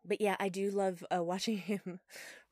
but 0.05 0.21
yeah, 0.21 0.37
I 0.39 0.49
do 0.49 0.71
love 0.71 1.05
uh, 1.15 1.23
watching 1.23 1.59
him 1.73 2.01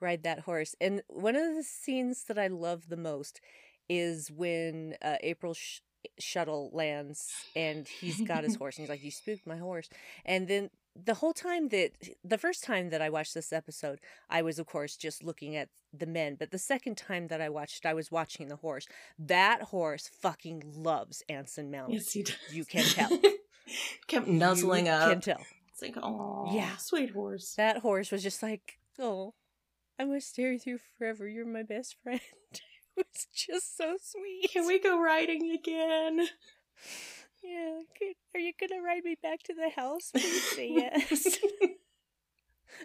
ride 0.01 0.23
that 0.25 0.41
horse. 0.41 0.75
And 0.81 1.03
one 1.09 1.37
of 1.37 1.55
the 1.55 1.63
scenes 1.63 2.25
that 2.25 2.39
I 2.39 2.49
love 2.49 2.89
the 2.89 2.97
most 2.97 3.41
is 3.89 4.31
when 4.31 4.97
uh, 5.03 5.17
April 5.23 5.55
sh- 5.55 5.81
shuttle 6.19 6.71
lands 6.73 7.31
and 7.55 7.87
he's 7.87 8.21
got 8.23 8.45
his 8.45 8.55
horse 8.59 8.77
and 8.77 8.85
he's 8.85 8.91
like, 8.91 9.05
"You 9.05 9.11
spooked 9.11 9.47
my 9.47 9.59
horse." 9.59 9.89
And 10.25 10.49
then 10.49 10.71
the 10.95 11.15
whole 11.15 11.33
time 11.33 11.69
that 11.69 11.93
the 12.25 12.39
first 12.39 12.65
time 12.65 12.91
that 12.91 13.01
I 13.01 13.09
watched 13.11 13.35
this 13.35 13.53
episode, 13.53 14.01
I 14.29 14.43
was 14.43 14.59
of 14.59 14.67
course 14.67 14.97
just 14.97 15.23
looking 15.23 15.57
at 15.57 15.69
the 15.93 16.07
men, 16.07 16.37
but 16.39 16.51
the 16.51 16.59
second 16.59 16.97
time 16.97 17.29
that 17.29 17.41
I 17.41 17.49
watched, 17.49 17.87
I 17.87 17.95
was 17.95 18.11
watching 18.11 18.49
the 18.49 18.57
horse. 18.57 18.87
That 19.19 19.63
horse 19.63 20.09
fucking 20.21 20.63
loves 20.77 21.23
Anson 21.29 21.71
Mount. 21.71 21.93
Yes, 21.93 22.13
he 22.13 22.23
does. 22.23 22.37
You 22.51 22.65
can 22.65 22.85
tell. 22.85 23.11
Kept 24.09 24.27
nuzzling 24.27 24.87
you 24.87 24.93
up. 24.93 25.11
Can 25.11 25.21
tell. 25.21 25.41
It's 25.83 25.97
like, 25.97 26.05
oh, 26.05 26.49
Yeah. 26.53 26.77
sweet 26.77 27.11
horse. 27.11 27.55
That 27.57 27.79
horse 27.79 28.11
was 28.11 28.23
just 28.23 28.43
like, 28.43 28.79
oh, 28.99 29.35
I'm 29.99 30.09
gonna 30.09 30.21
stay 30.21 30.53
with 30.53 30.67
you 30.67 30.79
forever. 30.99 31.29
You're 31.29 31.47
my 31.47 31.63
best 31.63 31.97
friend. 32.03 32.21
it 32.53 33.07
was 33.15 33.27
just 33.35 33.77
so 33.77 33.97
sweet. 34.03 34.51
Can 34.53 34.67
we 34.67 34.79
go 34.79 35.01
riding 35.01 35.51
again? 35.53 36.27
Yeah. 37.45 37.81
Could, 37.99 38.15
are 38.37 38.39
you 38.41 38.53
gonna 38.61 38.81
ride 38.81 39.03
me 39.03 39.17
back 39.21 39.43
to 39.45 39.53
the 39.55 39.69
house? 39.75 40.11
Please 40.15 40.43
say 40.55 40.69
yes. 40.71 41.39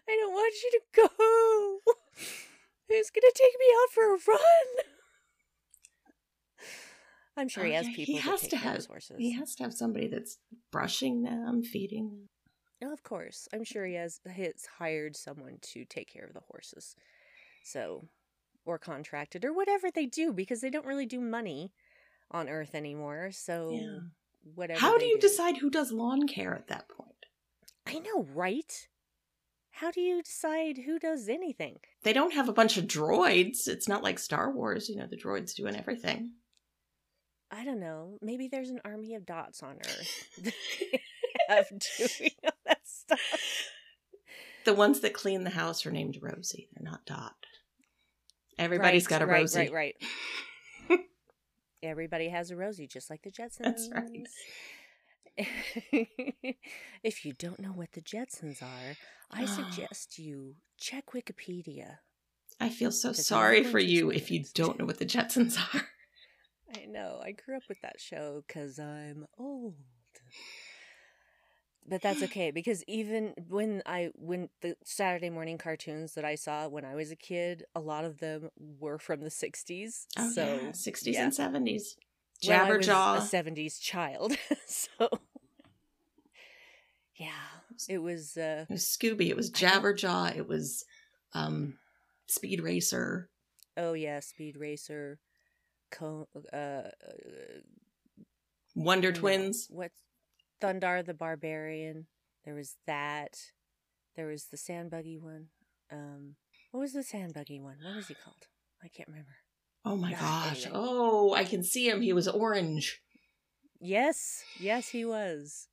I 0.08 0.18
don't 0.20 0.34
want 0.34 0.54
you 0.64 0.72
to 0.72 0.82
go. 0.96 1.94
Who's 2.90 3.10
gonna 3.12 3.32
take 3.36 3.54
me 3.60 3.66
out 3.80 3.90
for 3.94 4.16
a 4.16 4.18
run? 4.28 4.86
I'm 7.38 7.48
sure 7.50 7.64
Oh, 7.64 7.68
he 7.68 7.74
has 7.74 7.86
yeah, 7.88 7.96
people 7.96 8.16
he 8.16 8.20
that 8.20 8.32
has 8.32 8.42
take 8.42 8.50
to 8.50 8.58
have 8.58 8.86
horses. 8.88 9.16
he 9.20 9.32
has 9.34 9.54
to 9.56 9.64
have 9.64 9.74
somebody 9.76 10.08
that's 10.08 10.40
brushing 10.72 11.22
them, 11.22 11.62
feeding 11.64 12.10
them. 12.10 12.30
Oh, 12.84 12.94
of 12.94 13.04
course. 13.04 13.48
I'm 13.54 13.64
sure 13.64 13.86
he 13.86 13.96
has 13.96 14.20
has 14.28 14.66
hired 14.78 15.16
someone 15.16 15.58
to 15.74 15.86
take 15.86 16.12
care 16.12 16.26
of 16.26 16.34
the 16.34 16.42
horses. 16.52 16.96
So 17.64 18.08
or 18.66 18.78
contracted 18.78 19.46
or 19.46 19.54
whatever 19.54 19.90
they 19.90 20.06
do 20.06 20.34
because 20.34 20.62
they 20.62 20.70
don't 20.70 20.86
really 20.86 21.06
do 21.06 21.20
money 21.22 21.72
on 22.30 22.50
Earth 22.50 22.76
anymore. 22.76 23.32
So 23.32 23.72
Yeah. 23.72 24.00
whatever. 24.56 24.80
How 24.80 24.98
do 24.98 25.06
you 25.06 25.18
decide 25.20 25.58
who 25.58 25.70
does 25.70 25.92
lawn 25.92 26.28
care 26.28 26.54
at 26.54 26.68
that 26.68 26.90
point? 26.90 27.26
I 27.86 28.00
know, 28.00 28.24
right? 28.34 28.88
How 29.72 29.92
do 29.92 30.02
you 30.02 30.22
decide 30.22 30.80
who 30.80 31.00
does 31.00 31.30
anything? 31.30 31.80
They 32.04 32.14
don't 32.14 32.34
have 32.34 32.50
a 32.50 32.54
bunch 32.54 32.78
of 32.78 32.86
droids. 32.86 33.68
It's 33.68 33.88
not 33.88 34.04
like 34.04 34.20
Star 34.20 34.52
Wars, 34.52 34.90
you 34.90 34.98
know, 34.98 35.08
the 35.08 35.16
droids 35.18 35.56
doing 35.56 35.76
everything. 35.76 36.34
I 37.52 37.64
don't 37.64 37.80
know. 37.80 38.18
Maybe 38.22 38.50
there's 38.50 38.70
an 38.72 38.82
army 38.84 39.16
of 39.16 39.26
dots 39.26 39.64
on 39.64 39.78
Earth 39.86 40.30
of 41.50 41.68
doing 41.70 42.32
all 42.44 42.52
that 42.66 42.80
stuff. 42.86 43.20
the 44.66 44.74
ones 44.74 45.00
that 45.02 45.14
clean 45.14 45.44
the 45.44 45.50
house 45.52 45.86
are 45.86 45.92
named 45.92 46.18
Rosie. 46.22 46.68
They're 46.74 46.90
not 46.90 47.06
Dot. 47.06 47.36
Everybody's 48.60 49.06
Right, 49.06 49.10
got 49.10 49.22
a 49.22 49.26
right, 49.26 49.42
Rosie. 49.42 49.60
Right, 49.70 49.96
right. 50.90 51.00
Everybody 51.84 52.30
has 52.30 52.50
a 52.50 52.56
Rosie, 52.56 52.88
just 52.88 53.10
like 53.10 53.22
the 53.22 53.32
Jetsons. 53.40 53.60
That's 53.60 53.90
right. 53.94 54.28
if 57.04 57.24
you 57.24 57.34
don't 57.34 57.60
know 57.60 57.70
what 57.70 57.92
the 57.94 58.02
Jetsons 58.02 58.64
are, 58.64 58.98
I 59.32 59.46
suggest 59.46 60.18
you 60.18 60.56
check 60.78 61.06
Wikipedia. 61.14 61.98
I 62.60 62.70
feel 62.70 62.92
so 62.92 63.14
sorry 63.14 63.64
for 63.64 63.78
you 63.78 64.10
if 64.10 64.32
you 64.32 64.44
don't 64.56 64.80
know 64.80 64.86
what 64.86 64.98
the 64.98 65.06
Jetsons 65.06 65.58
are. 65.76 65.82
I 66.76 66.86
know. 66.86 67.22
I 67.24 67.32
grew 67.34 67.56
up 67.56 67.64
with 67.70 67.80
that 67.82 68.02
show 68.02 68.44
because 68.48 68.80
I'm 68.80 69.28
old. 69.38 69.76
But 71.90 72.02
that's 72.02 72.22
okay 72.24 72.52
because 72.52 72.84
even 72.86 73.34
when 73.48 73.82
I 73.86 74.10
when 74.16 74.50
the 74.62 74.76
Saturday 74.84 75.30
morning 75.30 75.58
cartoons 75.58 76.16
that 76.16 76.26
I 76.26 76.36
saw 76.36 76.68
when 76.68 76.84
I 76.84 76.96
was 76.96 77.12
a 77.12 77.16
kid, 77.16 77.64
a 77.74 77.80
lot 77.80 78.04
of 78.04 78.20
them 78.20 78.50
were 78.58 78.98
from 78.98 79.22
the 79.22 79.30
'60s. 79.30 80.08
Oh, 80.18 80.30
so 80.32 80.44
yeah. 80.44 80.70
60s 80.72 81.14
yeah. 81.14 81.24
and 81.24 81.32
70s. 81.32 81.96
well, 82.46 82.66
I 82.66 82.70
was 82.78 82.88
Jabberjaw. 82.88 83.18
a 83.18 83.22
'70s 83.22 83.80
child, 83.80 84.36
so 84.66 85.10
yeah, 87.16 87.30
it 87.88 88.00
was. 88.00 88.38
uh 88.38 88.66
It 88.70 88.74
was 88.74 88.84
Scooby. 88.84 89.30
It 89.30 89.36
was 89.36 89.50
Jabberjaw. 89.50 90.36
It 90.38 90.48
was 90.48 90.86
um, 91.34 91.78
Speed 92.28 92.62
Racer. 92.62 93.30
Oh 93.76 93.94
yeah, 93.94 94.20
Speed 94.20 94.58
Racer, 94.58 95.20
Co- 95.92 96.28
uh, 96.52 96.56
uh, 96.56 96.90
Wonder 98.76 99.12
Twins. 99.12 99.68
What 99.70 99.92
Thundarr 100.62 101.06
the 101.06 101.14
Barbarian? 101.14 102.08
There 102.46 102.56
was 102.56 102.76
that. 102.86 103.38
There 104.16 104.28
was 104.28 104.46
the 104.46 104.58
sand 104.58 104.90
buggy 104.92 105.18
one. 105.18 105.48
Um, 105.92 106.36
what 106.72 106.82
was 106.82 106.94
the 106.94 107.04
sand 107.04 107.34
buggy 107.34 107.60
one? 107.60 107.78
What 107.84 107.96
was 107.96 108.08
he 108.08 108.16
called? 108.16 108.48
I 108.84 108.88
can't 108.88 109.08
remember. 109.10 109.36
Oh 109.86 109.96
my 109.96 110.14
Ah, 110.20 110.50
gosh. 110.50 110.68
Oh, 110.72 111.34
I 111.34 111.44
can 111.44 111.64
see 111.64 111.88
him. 111.90 112.02
He 112.02 112.14
was 112.14 112.28
orange. 112.28 113.02
Yes, 113.80 114.44
yes, 114.60 114.90
he 114.90 115.06
was. 115.06 115.68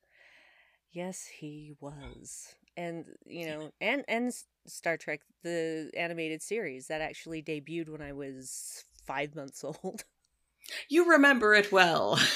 Yes, 0.92 1.26
he 1.26 1.72
was. 1.80 2.54
And 2.76 3.06
you 3.26 3.46
know, 3.46 3.70
and 3.80 4.04
and 4.08 4.32
Star 4.66 4.96
Trek, 4.96 5.20
the 5.42 5.90
animated 5.96 6.42
series 6.42 6.86
that 6.88 7.00
actually 7.00 7.42
debuted 7.42 7.88
when 7.88 8.02
I 8.02 8.12
was 8.12 8.84
five 9.06 9.34
months 9.34 9.64
old. 9.82 10.04
You 10.88 11.10
remember 11.10 11.54
it 11.54 11.72
well. 11.72 12.18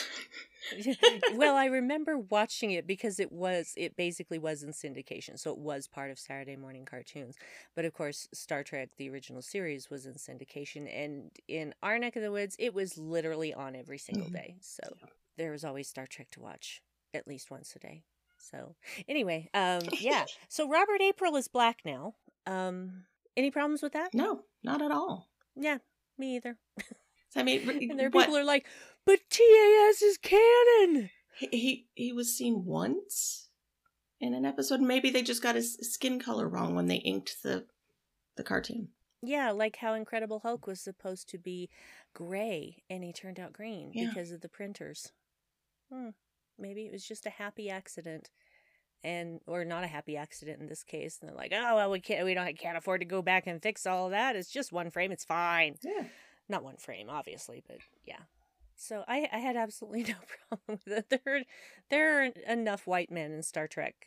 well, 1.34 1.56
I 1.56 1.66
remember 1.66 2.18
watching 2.18 2.70
it 2.72 2.86
because 2.86 3.18
it 3.18 3.32
was 3.32 3.72
it 3.76 3.96
basically 3.96 4.38
was 4.38 4.62
in 4.62 4.70
syndication, 4.72 5.38
so 5.38 5.50
it 5.52 5.58
was 5.58 5.86
part 5.86 6.10
of 6.10 6.18
Saturday 6.18 6.56
morning 6.56 6.84
cartoons. 6.84 7.36
But 7.74 7.84
of 7.84 7.92
course, 7.94 8.28
Star 8.32 8.62
Trek 8.62 8.90
the 8.96 9.08
original 9.10 9.42
series 9.42 9.90
was 9.90 10.06
in 10.06 10.14
syndication 10.14 10.88
and 10.92 11.30
in 11.48 11.74
our 11.82 11.98
neck 11.98 12.16
of 12.16 12.22
the 12.22 12.32
woods, 12.32 12.56
it 12.58 12.74
was 12.74 12.96
literally 12.98 13.54
on 13.54 13.74
every 13.76 13.98
single 13.98 14.28
Mhm. 14.28 14.32
day. 14.32 14.56
So 14.60 14.82
there 15.36 15.52
was 15.52 15.64
always 15.64 15.88
Star 15.88 16.06
Trek 16.06 16.30
to 16.32 16.40
watch 16.40 16.82
at 17.14 17.26
least 17.26 17.50
once 17.50 17.74
a 17.76 17.78
day. 17.78 18.04
So 18.38 18.74
anyway, 19.08 19.48
um 19.54 19.82
yeah. 20.00 20.26
So 20.48 20.68
Robert 20.68 21.00
April 21.00 21.36
is 21.36 21.48
black 21.48 21.80
now. 21.84 22.14
Um 22.46 23.04
any 23.36 23.50
problems 23.50 23.82
with 23.82 23.92
that? 23.92 24.14
no, 24.14 24.42
not 24.62 24.82
at 24.82 24.90
all. 24.90 25.28
Yeah, 25.54 25.78
me 26.18 26.36
either. 26.36 26.56
I 27.38 27.42
mean, 27.42 27.68
And 27.90 27.98
there 27.98 28.10
what? 28.10 28.26
people 28.26 28.36
are 28.38 28.44
like, 28.44 28.66
"But 29.04 29.20
TAS 29.30 30.02
is 30.02 30.18
canon." 30.18 31.10
he, 31.38 31.46
he 31.52 31.86
he 31.94 32.12
was 32.12 32.36
seen 32.36 32.64
once 32.64 33.48
in 34.20 34.34
an 34.34 34.44
episode. 34.44 34.80
Maybe 34.80 35.10
they 35.10 35.22
just 35.22 35.42
got 35.42 35.54
his 35.54 35.74
skin 35.80 36.18
color 36.20 36.48
wrong 36.48 36.74
when 36.74 36.86
they 36.86 36.96
inked 36.96 37.42
the 37.42 37.66
the 38.36 38.42
cartoon. 38.42 38.88
Yeah, 39.22 39.50
like 39.50 39.76
how 39.76 39.94
Incredible 39.94 40.40
Hulk 40.40 40.66
was 40.66 40.80
supposed 40.80 41.28
to 41.30 41.38
be 41.38 41.68
gray 42.14 42.84
and 42.88 43.02
he 43.02 43.12
turned 43.12 43.40
out 43.40 43.52
green 43.52 43.90
Yeah. 43.92 44.08
because 44.10 44.30
of 44.30 44.42
the 44.42 44.48
printers. 44.48 45.10
Hmm. 45.92 46.10
Maybe 46.56 46.82
it 46.86 46.92
was 46.92 47.04
just 47.04 47.26
a 47.26 47.30
happy 47.30 47.68
accident. 47.68 48.30
And 49.04 49.40
or 49.46 49.64
not 49.64 49.84
a 49.84 49.88
happy 49.88 50.16
accident 50.16 50.60
in 50.60 50.66
this 50.68 50.82
case. 50.82 51.18
And 51.20 51.28
they're 51.28 51.36
like, 51.36 51.52
"Oh, 51.54 51.76
well 51.76 51.90
we 51.92 52.00
can't 52.00 52.24
we 52.24 52.34
don't 52.34 52.58
can't 52.58 52.76
afford 52.76 53.00
to 53.00 53.04
go 53.06 53.22
back 53.22 53.46
and 53.46 53.62
fix 53.62 53.86
all 53.86 54.06
of 54.06 54.10
that. 54.10 54.34
It's 54.34 54.50
just 54.50 54.72
one 54.72 54.90
frame. 54.90 55.12
It's 55.12 55.24
fine." 55.24 55.76
Yeah. 55.84 56.04
Not 56.48 56.64
one 56.64 56.76
frame, 56.76 57.08
obviously, 57.10 57.62
but 57.66 57.78
yeah. 58.04 58.20
So 58.76 59.04
I 59.08 59.28
I 59.32 59.38
had 59.38 59.56
absolutely 59.56 60.02
no 60.08 60.14
problem 60.48 60.80
with 60.84 60.88
it. 60.88 61.08
There 61.24 61.44
there 61.90 62.22
are 62.22 62.24
enough 62.46 62.86
white 62.86 63.10
men 63.10 63.32
in 63.32 63.42
Star 63.42 63.66
Trek. 63.68 64.06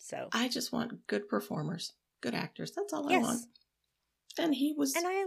So 0.00 0.28
I 0.32 0.48
just 0.48 0.72
want 0.72 1.06
good 1.06 1.28
performers, 1.28 1.92
good 2.20 2.34
actors. 2.34 2.72
That's 2.74 2.92
all 2.92 3.12
I 3.12 3.18
want. 3.18 3.42
And 4.38 4.54
he 4.54 4.72
was 4.76 4.96
And 4.96 5.06
I 5.06 5.24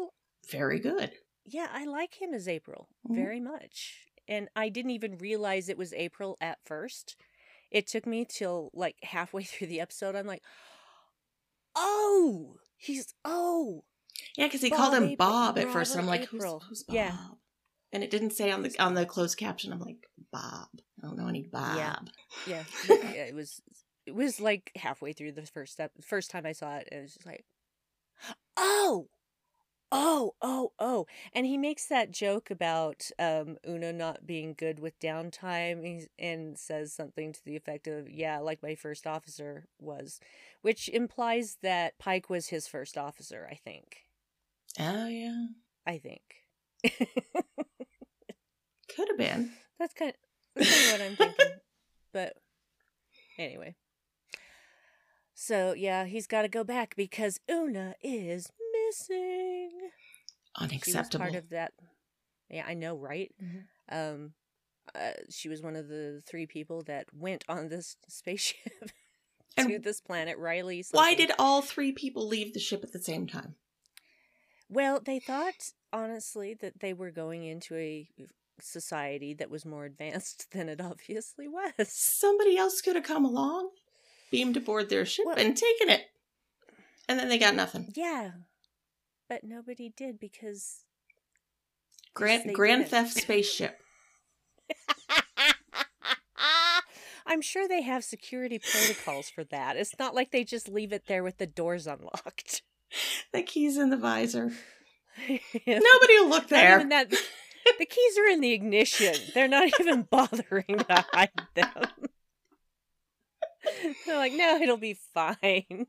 very 0.49 0.79
good. 0.79 1.11
Yeah, 1.45 1.67
I 1.71 1.85
like 1.85 2.19
him 2.21 2.33
as 2.33 2.47
April 2.47 2.89
Mhm. 3.07 3.15
very 3.15 3.39
much. 3.39 4.07
And 4.27 4.49
I 4.55 4.69
didn't 4.69 4.91
even 4.91 5.17
realize 5.19 5.69
it 5.69 5.77
was 5.77 5.93
April 5.93 6.35
at 6.41 6.57
first. 6.65 7.15
It 7.69 7.85
took 7.87 8.07
me 8.07 8.25
till 8.25 8.71
like 8.73 8.97
halfway 9.03 9.43
through 9.43 9.67
the 9.67 9.79
episode. 9.79 10.15
I'm 10.15 10.25
like, 10.27 10.43
oh, 11.75 12.57
he's, 12.77 13.13
oh. 13.23 13.83
Yeah, 14.37 14.47
because 14.47 14.61
he 14.61 14.69
Bob 14.69 14.79
called 14.79 14.93
him 14.95 15.03
April- 15.03 15.15
Bob 15.29 15.57
at 15.57 15.69
first, 15.71 15.93
and 15.93 16.01
I'm 16.01 16.07
like, 16.07 16.25
who's, 16.25 16.43
who's 16.67 16.83
Bob? 16.83 16.95
Yeah. 16.95 17.15
And 17.91 18.03
it 18.03 18.11
didn't 18.11 18.31
say 18.31 18.51
on 18.51 18.63
the 18.63 18.77
on 18.79 18.93
the 18.93 19.05
closed 19.05 19.37
caption. 19.37 19.71
I'm 19.71 19.79
like, 19.79 20.07
Bob. 20.31 20.67
I 21.01 21.07
don't 21.07 21.17
know 21.17 21.27
any 21.27 21.43
Bob. 21.43 21.77
Yeah. 21.77 21.95
Yeah, 22.47 22.63
yeah, 22.89 23.23
it 23.23 23.33
was, 23.33 23.61
it 24.05 24.13
was 24.13 24.39
like 24.41 24.71
halfway 24.75 25.13
through 25.13 25.31
the 25.31 25.45
first 25.45 25.73
step, 25.73 25.91
first 26.01 26.29
time 26.29 26.45
I 26.45 26.51
saw 26.51 26.75
it. 26.75 26.87
And 26.91 26.99
it 26.99 27.03
was 27.03 27.13
just 27.13 27.25
like, 27.25 27.45
oh, 28.57 29.07
oh, 29.91 30.35
oh, 30.41 30.73
oh. 30.77 31.07
And 31.33 31.45
he 31.45 31.57
makes 31.57 31.85
that 31.87 32.11
joke 32.11 32.51
about 32.51 33.09
um, 33.17 33.57
Una 33.67 33.93
not 33.93 34.27
being 34.27 34.53
good 34.57 34.79
with 34.79 34.99
downtime 34.99 36.07
and 36.19 36.57
says 36.59 36.93
something 36.93 37.33
to 37.33 37.43
the 37.45 37.55
effect 37.55 37.87
of, 37.87 38.09
yeah, 38.09 38.39
like 38.39 38.61
my 38.61 38.75
first 38.75 39.07
officer 39.07 39.67
was, 39.79 40.19
which 40.61 40.89
implies 40.89 41.57
that 41.63 41.97
Pike 41.97 42.29
was 42.29 42.49
his 42.49 42.67
first 42.67 42.97
officer, 42.97 43.47
I 43.49 43.55
think. 43.55 44.04
Oh 44.79 45.07
yeah, 45.07 45.45
I 45.87 45.97
think. 45.99 46.21
could 48.95 49.07
have 49.09 49.17
been. 49.17 49.51
That's 49.79 49.93
kind 49.93 50.11
of, 50.11 50.15
that's 50.55 50.69
kind 50.69 50.85
of 50.85 50.91
what 50.91 51.01
I'm 51.01 51.15
thinking. 51.15 51.55
But 52.13 52.33
anyway. 53.37 53.75
So, 55.33 55.73
yeah, 55.73 56.05
he's 56.05 56.27
got 56.27 56.43
to 56.43 56.47
go 56.47 56.63
back 56.63 56.95
because 56.95 57.41
Una 57.51 57.95
is 58.01 58.49
missing. 58.87 59.69
She 59.81 59.81
was 60.55 60.71
Unacceptable. 60.71 61.25
part 61.25 61.35
of 61.35 61.49
that. 61.49 61.73
Yeah, 62.49 62.63
I 62.65 62.73
know, 62.73 62.95
right? 62.95 63.33
Mhm. 63.43 63.63
Um, 63.91 64.33
uh, 64.97 65.11
she 65.29 65.49
was 65.49 65.61
one 65.61 65.75
of 65.75 65.89
the 65.89 66.21
three 66.25 66.45
people 66.45 66.83
that 66.83 67.07
went 67.13 67.43
on 67.49 67.67
this 67.67 67.97
spaceship 68.07 68.71
to 69.57 69.65
And 69.65 69.83
this 69.83 69.99
planet. 69.99 70.37
Riley. 70.37 70.85
Why 70.91 71.15
did 71.15 71.31
all 71.37 71.61
three 71.61 71.91
people 71.91 72.25
leave 72.25 72.53
the 72.53 72.61
ship 72.61 72.81
at 72.85 72.93
the 72.93 73.01
same 73.01 73.27
time? 73.27 73.55
Well, 74.75 74.99
they 75.03 75.19
thought 75.19 75.71
honestly 75.93 76.53
that 76.61 76.81
they 76.81 76.93
were 76.93 77.09
going 77.11 77.45
into 77.45 77.75
a 77.75 78.07
society 78.59 79.33
that 79.35 79.49
was 79.49 79.65
more 79.65 79.85
advanced 79.85 80.51
than 80.51 80.67
it 80.69 80.81
obviously 80.81 81.47
was. 81.47 81.71
Somebody 81.87 82.57
else 82.57 82.81
could 82.81 82.95
have 82.95 83.05
come 83.05 83.23
along, 83.25 83.69
beamed 84.31 84.57
aboard 84.57 84.89
their 84.89 85.05
ship, 85.05 85.25
Well- 85.25 85.37
and 85.37 85.55
taken 85.55 85.89
it. 85.89 86.01
And 87.07 87.19
then 87.19 87.29
they 87.29 87.37
got 87.37 87.55
nothing. 87.55 87.93
Yeah, 87.95 88.31
but 89.29 89.43
nobody 89.43 89.93
did 89.95 90.19
because 90.19 90.79
Grand 92.15 92.51
Grand. 92.53 92.87
Theft 92.87 93.13
Spaceship. 93.13 93.79
I'm 97.27 97.41
sure 97.41 97.67
they 97.67 97.81
have 97.83 98.03
security 98.03 98.59
protocols 98.59 99.29
for 99.29 99.43
that. 99.45 99.77
It's 99.77 99.97
not 99.99 100.15
like 100.15 100.31
they 100.31 100.43
just 100.43 100.67
leave 100.69 100.91
it 100.93 101.03
there 101.07 101.23
with 101.23 101.37
the 101.37 101.47
doors 101.47 101.85
unlocked. 101.87 102.63
The 103.33 103.41
keys 103.41 103.77
in 103.77 103.89
the 103.89 103.97
visor. 103.97 104.51
Nobody 105.29 106.19
will 106.19 106.29
look 106.29 106.47
there. 106.47 106.85
that. 106.89 107.09
The 107.09 107.85
keys 107.85 108.17
are 108.19 108.27
in 108.29 108.41
the 108.41 108.51
ignition. 108.53 109.15
They're 109.33 109.47
not 109.47 109.69
even 109.79 110.03
bothering 110.03 110.65
to 110.67 111.05
hide 111.11 111.29
them. 111.55 111.69
They're 114.05 114.17
like, 114.17 114.33
no, 114.33 114.57
it'll 114.61 114.77
be 114.77 114.93
fine. 115.13 115.87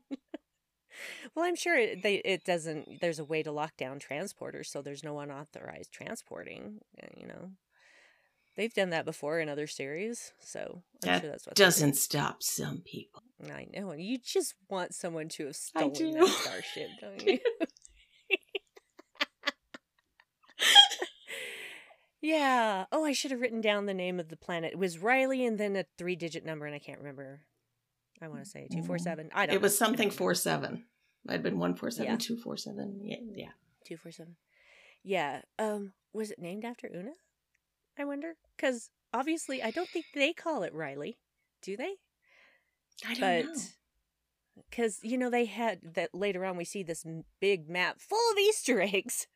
well, 1.35 1.45
I'm 1.45 1.55
sure 1.55 1.75
it, 1.77 2.01
they 2.01 2.15
it 2.15 2.43
doesn't. 2.43 2.99
There's 2.99 3.19
a 3.19 3.23
way 3.25 3.43
to 3.43 3.51
lock 3.51 3.77
down 3.77 3.99
transporters, 3.99 4.65
so 4.65 4.81
there's 4.81 5.03
no 5.03 5.19
unauthorized 5.19 5.91
transporting. 5.91 6.79
uh, 7.01 7.07
You 7.15 7.27
know, 7.27 7.51
they've 8.57 8.73
done 8.73 8.89
that 8.89 9.05
before 9.05 9.39
in 9.39 9.47
other 9.47 9.67
series, 9.67 10.33
so 10.39 10.81
I'm 11.03 11.07
That 11.07 11.21
sure 11.21 11.29
that's 11.31 11.45
what. 11.47 11.55
Doesn't 11.55 11.93
stop 11.95 12.43
some 12.43 12.81
people. 12.85 13.23
I 13.49 13.67
know, 13.73 13.91
and 13.91 14.01
you 14.01 14.17
just 14.17 14.55
want 14.69 14.93
someone 14.95 15.29
to 15.29 15.45
have 15.45 15.55
stolen 15.55 15.93
do. 15.93 16.11
that 16.13 16.27
starship, 16.41 16.89
don't 16.99 17.23
you? 17.25 17.39
yeah. 22.21 22.85
Oh, 22.91 23.05
I 23.05 23.13
should 23.13 23.31
have 23.31 23.41
written 23.41 23.61
down 23.61 23.85
the 23.85 23.93
name 23.93 24.19
of 24.19 24.29
the 24.29 24.37
planet. 24.37 24.73
It 24.73 24.79
was 24.79 24.99
Riley 24.99 25.45
and 25.45 25.57
then 25.57 25.75
a 25.75 25.85
three 25.97 26.15
digit 26.15 26.45
number, 26.45 26.65
and 26.65 26.75
I 26.75 26.79
can't 26.79 26.99
remember. 26.99 27.41
I 28.21 28.27
want 28.27 28.43
to 28.43 28.49
say 28.49 28.67
two 28.71 28.81
four 28.83 28.97
seven. 28.97 29.29
I 29.33 29.45
don't. 29.45 29.55
It 29.55 29.61
was 29.61 29.79
know. 29.79 29.85
something 29.85 30.09
four 30.09 30.33
seven. 30.33 30.85
I'd 31.29 31.43
been 31.43 31.59
one 31.59 31.75
four 31.75 31.91
seven, 31.91 32.11
Yeah. 32.13 32.17
two 32.17 32.37
four 32.37 32.57
seven. 32.57 32.99
Yeah, 33.03 33.17
yeah. 33.33 33.49
Two 33.85 33.97
four 33.97 34.11
seven. 34.11 34.35
Yeah. 35.03 35.41
Um. 35.59 35.93
Was 36.13 36.31
it 36.31 36.39
named 36.39 36.65
after 36.65 36.89
Una? 36.93 37.11
I 37.97 38.05
wonder. 38.05 38.33
Because 38.55 38.89
obviously, 39.13 39.61
I 39.63 39.71
don't 39.71 39.89
think 39.89 40.05
they 40.13 40.33
call 40.33 40.63
it 40.63 40.73
Riley. 40.73 41.17
Do 41.61 41.75
they? 41.77 41.95
I 43.07 43.13
don't 43.13 43.19
but 43.19 43.45
know. 43.55 43.61
because 44.69 44.99
you 45.03 45.17
know 45.17 45.29
they 45.29 45.45
had 45.45 45.79
that 45.95 46.13
later 46.15 46.43
on 46.45 46.57
we 46.57 46.65
see 46.65 46.81
this 46.83 47.05
m- 47.05 47.25
big 47.39 47.69
map 47.69 47.99
full 47.99 48.31
of 48.31 48.37
easter 48.39 48.81
eggs 48.95 49.27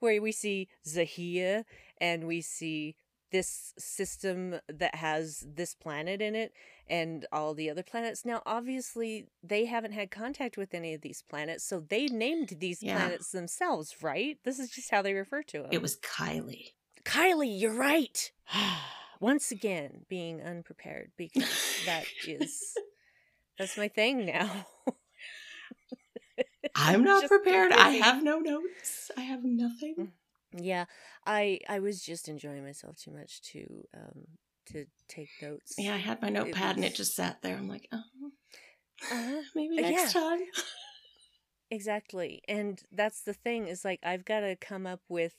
where 0.00 0.20
we 0.20 0.32
see 0.32 0.68
zahia 0.86 1.64
and 1.98 2.26
we 2.26 2.40
see 2.42 2.94
this 3.32 3.72
system 3.78 4.60
that 4.68 4.94
has 4.96 5.44
this 5.46 5.74
planet 5.74 6.20
in 6.20 6.34
it 6.34 6.52
and 6.88 7.26
all 7.32 7.54
the 7.54 7.68
other 7.70 7.82
planets 7.82 8.24
now 8.24 8.42
obviously 8.44 9.26
they 9.42 9.64
haven't 9.64 9.92
had 9.92 10.10
contact 10.10 10.56
with 10.58 10.74
any 10.74 10.92
of 10.94 11.00
these 11.00 11.22
planets 11.28 11.64
so 11.64 11.80
they 11.80 12.06
named 12.06 12.56
these 12.60 12.82
Yeah. 12.82 12.98
planets 12.98 13.32
themselves 13.32 13.96
right 14.02 14.38
this 14.44 14.58
is 14.58 14.70
just 14.70 14.90
how 14.90 15.00
they 15.02 15.14
refer 15.14 15.42
to 15.44 15.62
them 15.62 15.70
It 15.72 15.80
was 15.82 15.96
Kylie. 16.00 16.72
Kylie 17.06 17.58
you're 17.60 17.72
right 17.72 18.32
once 19.20 19.50
again 19.50 20.04
being 20.08 20.42
unprepared 20.42 21.10
because 21.16 21.78
that 21.86 22.04
is 22.26 22.74
that's 23.58 23.76
my 23.78 23.88
thing 23.88 24.26
now 24.26 24.66
I'm 26.74 27.02
not 27.10 27.22
Just 27.22 27.30
prepared. 27.30 27.72
I 27.72 27.90
have 27.90 28.22
no 28.22 28.38
notes. 28.38 29.10
I 29.16 29.22
have 29.22 29.42
nothing. 29.44 30.12
Yeah, 30.52 30.84
I 31.26 31.60
I 31.68 31.78
was 31.78 32.02
just 32.02 32.28
enjoying 32.28 32.64
myself 32.64 32.96
too 32.96 33.10
much 33.12 33.40
to 33.52 33.84
um 33.94 34.26
to 34.72 34.84
take 35.08 35.30
notes. 35.40 35.74
Yeah, 35.78 35.94
I 35.94 35.98
had 35.98 36.20
my 36.20 36.28
notepad 36.28 36.76
and 36.76 36.84
it 36.84 36.94
just 36.94 37.14
sat 37.14 37.40
there. 37.42 37.56
I'm 37.56 37.68
like, 37.68 37.88
oh, 37.92 38.02
Uh-huh. 39.10 39.42
maybe 39.54 39.78
Uh, 39.78 39.82
next 39.82 40.12
yeah. 40.14 40.20
time. 40.20 40.40
Exactly. 41.70 42.42
And 42.46 42.80
that's 42.92 43.22
the 43.22 43.34
thing 43.34 43.66
is 43.66 43.84
like 43.84 44.00
I've 44.02 44.24
got 44.24 44.40
to 44.40 44.56
come 44.56 44.86
up 44.86 45.00
with 45.08 45.34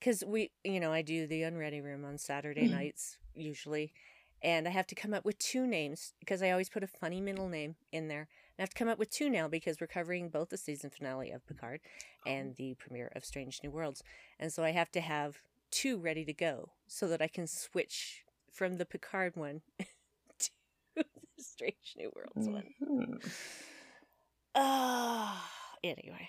cuz 0.00 0.24
we 0.24 0.50
you 0.64 0.80
know, 0.80 0.92
I 0.92 1.02
do 1.02 1.26
the 1.26 1.42
unready 1.42 1.80
room 1.80 2.04
on 2.04 2.18
Saturday 2.18 2.66
Mhm. 2.66 2.70
nights 2.70 3.18
usually 3.34 3.92
and 4.42 4.68
I 4.68 4.70
have 4.72 4.86
to 4.88 4.94
come 4.94 5.14
up 5.14 5.24
with 5.24 5.38
two 5.38 5.66
names 5.66 6.12
because 6.20 6.42
I 6.42 6.50
always 6.50 6.68
put 6.68 6.82
a 6.82 6.86
funny 6.86 7.20
middle 7.20 7.48
name 7.48 7.76
in 7.92 8.08
there. 8.08 8.28
And 8.56 8.58
I 8.58 8.62
have 8.62 8.70
to 8.70 8.76
come 8.78 8.88
up 8.88 8.98
with 8.98 9.10
two 9.10 9.30
now 9.30 9.48
because 9.48 9.80
we're 9.80 9.86
covering 9.86 10.28
both 10.28 10.50
the 10.50 10.58
season 10.58 10.90
finale 10.90 11.30
of 11.30 11.46
Picard 11.46 11.80
and 12.26 12.54
the 12.56 12.74
premiere 12.74 13.10
of 13.16 13.24
Strange 13.24 13.60
New 13.62 13.70
Worlds. 13.70 14.02
And 14.38 14.52
so 14.52 14.62
I 14.62 14.70
have 14.72 14.92
to 14.92 15.00
have 15.00 15.40
two 15.70 15.96
ready 15.96 16.26
to 16.26 16.34
go 16.34 16.72
so 16.86 17.08
that 17.08 17.22
I 17.22 17.26
can 17.26 17.46
switch 17.46 18.22
from 18.52 18.76
the 18.76 18.84
Picard 18.84 19.34
one 19.34 19.62
to 20.38 20.50
the 20.94 21.04
Strange 21.38 21.94
New 21.96 22.12
Worlds 22.14 22.46
one. 22.48 22.74
Mhm. 22.82 23.32
Ah, 24.54 25.50
anyway, 25.82 26.28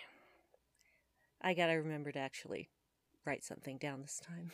I 1.42 1.54
gotta 1.54 1.74
remember 1.74 2.12
to 2.14 2.20
actually 2.20 2.70
write 3.26 3.44
something 3.44 3.78
down 3.78 4.02
this 4.02 4.22
time. 4.26 4.52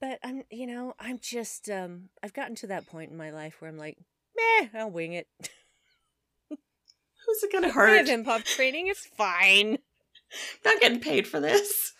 But 0.00 0.20
I'm, 0.22 0.44
you 0.50 0.66
know, 0.66 0.94
I'm 0.98 1.18
just, 1.18 1.68
um, 1.68 2.10
I've 2.22 2.32
gotten 2.32 2.54
to 2.56 2.68
that 2.68 2.86
point 2.86 3.10
in 3.10 3.16
my 3.16 3.30
life 3.30 3.60
where 3.60 3.68
I'm 3.68 3.78
like, 3.78 3.98
meh, 4.36 4.68
I'll 4.74 4.90
wing 4.90 5.12
it. 5.12 5.26
Who's 6.48 7.42
it 7.42 7.52
gonna 7.52 7.70
hurt? 7.72 7.90
I 7.90 7.96
have 7.96 8.06
improv 8.06 8.44
training, 8.44 8.86
it's 8.86 9.06
fine. 9.06 9.78
Not 10.64 10.80
getting 10.80 11.00
paid 11.00 11.26
for 11.26 11.40
this. 11.40 11.92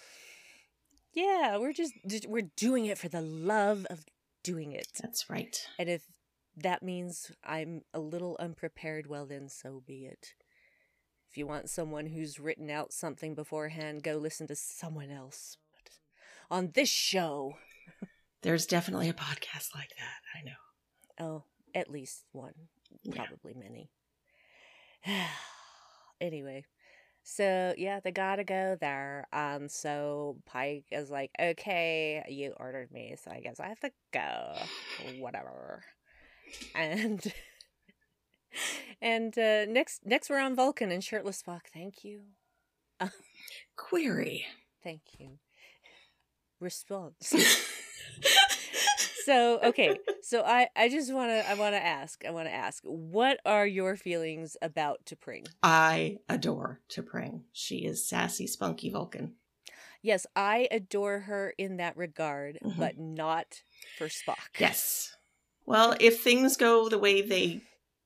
Yeah, 1.12 1.58
we're 1.58 1.72
just, 1.72 1.94
we're 2.28 2.50
doing 2.56 2.86
it 2.86 2.98
for 2.98 3.08
the 3.08 3.20
love 3.22 3.86
of 3.90 4.04
doing 4.44 4.72
it. 4.72 4.86
That's 5.02 5.28
right. 5.28 5.60
And 5.78 5.88
if 5.88 6.02
that 6.56 6.82
means 6.82 7.32
I'm 7.44 7.82
a 7.92 7.98
little 7.98 8.36
unprepared, 8.38 9.08
well, 9.08 9.26
then 9.26 9.48
so 9.48 9.82
be 9.84 10.06
it. 10.06 10.34
If 11.30 11.36
you 11.36 11.46
want 11.46 11.68
someone 11.70 12.06
who's 12.06 12.40
written 12.40 12.70
out 12.70 12.92
something 12.92 13.34
beforehand, 13.34 14.02
go 14.02 14.16
listen 14.16 14.46
to 14.48 14.56
someone 14.56 15.10
else. 15.10 15.56
But 15.74 15.92
on 16.50 16.70
this 16.74 16.88
show, 16.88 17.54
There's 18.42 18.66
definitely 18.66 19.08
a 19.08 19.14
podcast 19.14 19.74
like 19.74 19.90
that. 19.98 20.22
I 20.38 20.42
know. 20.44 21.26
oh, 21.26 21.42
at 21.74 21.90
least 21.90 22.24
one, 22.32 22.54
Yeah. 23.02 23.24
probably 23.26 23.54
many. 23.54 23.90
anyway, 26.20 26.64
so 27.22 27.74
yeah, 27.76 28.00
they 28.00 28.10
gotta 28.12 28.44
go 28.44 28.76
there. 28.80 29.26
Um, 29.32 29.68
so 29.68 30.38
Pike 30.46 30.86
is 30.90 31.10
like, 31.10 31.30
okay, 31.38 32.24
you 32.28 32.54
ordered 32.58 32.90
me, 32.90 33.16
so 33.22 33.30
I 33.30 33.40
guess 33.40 33.60
I 33.60 33.68
have 33.68 33.80
to 33.80 33.90
go. 34.12 34.56
Whatever. 35.18 35.82
And 36.74 37.20
and 39.00 39.36
uh, 39.38 39.64
next 39.66 40.04
next 40.04 40.30
we're 40.30 40.38
on 40.40 40.54
Vulcan 40.56 40.90
and 40.90 41.02
shirtless 41.02 41.42
Spock. 41.42 41.62
Thank 41.72 42.04
you, 42.04 42.20
Query. 43.76 44.44
thank 44.82 45.02
you. 45.18 45.38
Response. 46.60 47.32
so 49.24 49.60
okay 49.62 49.96
so 50.22 50.42
i 50.42 50.68
i 50.74 50.88
just 50.88 51.12
want 51.12 51.30
to 51.30 51.50
i 51.50 51.54
want 51.54 51.74
to 51.74 51.84
ask 51.84 52.24
i 52.26 52.30
want 52.30 52.48
to 52.48 52.54
ask 52.54 52.82
what 52.84 53.38
are 53.44 53.66
your 53.66 53.94
feelings 53.94 54.56
about 54.62 55.04
T'Pring? 55.04 55.46
I 55.62 56.16
adore 56.28 56.80
T'Pring. 56.88 57.42
She 57.52 57.84
is 57.84 58.08
sassy, 58.08 58.46
spunky 58.46 58.88
Vulcan. 58.90 59.34
yes 60.02 60.26
i 60.34 60.66
adore 60.70 61.20
her 61.20 61.52
in 61.58 61.76
that 61.76 61.96
regard 61.96 62.58
Mhm. 62.64 62.76
but 62.78 62.98
not 62.98 63.62
for 63.98 64.06
spock 64.08 64.58
Yes. 64.58 65.14
Well, 65.66 65.94
if 66.00 66.22
things 66.22 66.56
go 66.56 66.88
the 66.88 66.98
way 66.98 67.20
they 67.20 67.60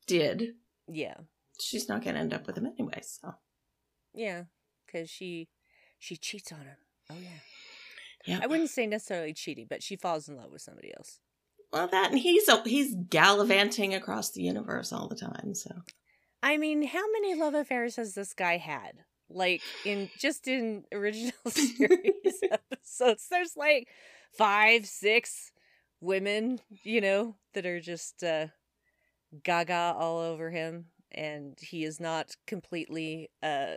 did, 0.07 0.55
yeah. 0.89 1.15
She's 1.61 1.89
not 1.89 2.03
going 2.03 2.15
to 2.15 2.21
end 2.21 2.35
up 2.35 2.47
with 2.47 2.57
him 2.59 2.67
anyway. 2.67 3.01
So, 3.03 3.35
yeah 4.15 4.45
because 4.93 5.09
she 5.09 5.49
she 5.99 6.17
cheats 6.17 6.53
on 6.53 6.61
him. 6.61 6.77
Oh 7.11 7.17
yeah. 7.23 7.29
Yeah. 8.25 8.39
i 8.41 8.47
wouldn't 8.47 8.71
say 8.71 8.87
necessarily 8.87 9.33
cheating 9.33 9.67
but 9.69 9.83
she 9.83 9.97
falls 9.97 10.29
in 10.29 10.37
love 10.37 10.53
with 10.53 10.63
somebody 10.63 10.93
else. 10.97 11.21
Well, 11.73 11.89
that 11.89 12.11
and 12.11 12.19
he's 12.19 12.49
he's 12.65 12.95
gallivanting 13.09 13.95
across 13.95 14.31
the 14.31 14.43
universe 14.43 14.93
all 14.93 15.09
the 15.09 15.17
time. 15.17 15.55
So, 15.55 15.71
i 16.43 16.57
mean 16.57 16.87
how 16.87 17.11
many 17.13 17.35
love 17.35 17.55
affairs 17.55 17.97
has 17.97 18.15
this 18.15 18.35
guy 18.35 18.59
had? 18.59 19.05
Like 19.29 19.63
in 19.85 20.11
just 20.19 20.47
in 20.47 20.85
original 20.93 21.33
series 21.49 22.43
episodes. 22.51 23.27
There's 23.31 23.57
like 23.57 23.89
five 24.37 24.87
six 24.87 25.53
women 26.01 26.59
you 26.83 27.01
know 27.01 27.37
that 27.55 27.65
are 27.65 27.81
just 27.81 28.25
uh 28.25 28.49
gaga 29.43 29.95
all 29.97 30.19
over 30.19 30.51
him 30.51 30.87
and 31.11 31.59
he 31.61 31.85
is 31.85 31.99
not 32.01 32.37
completely 32.47 33.31
uh 33.43 33.75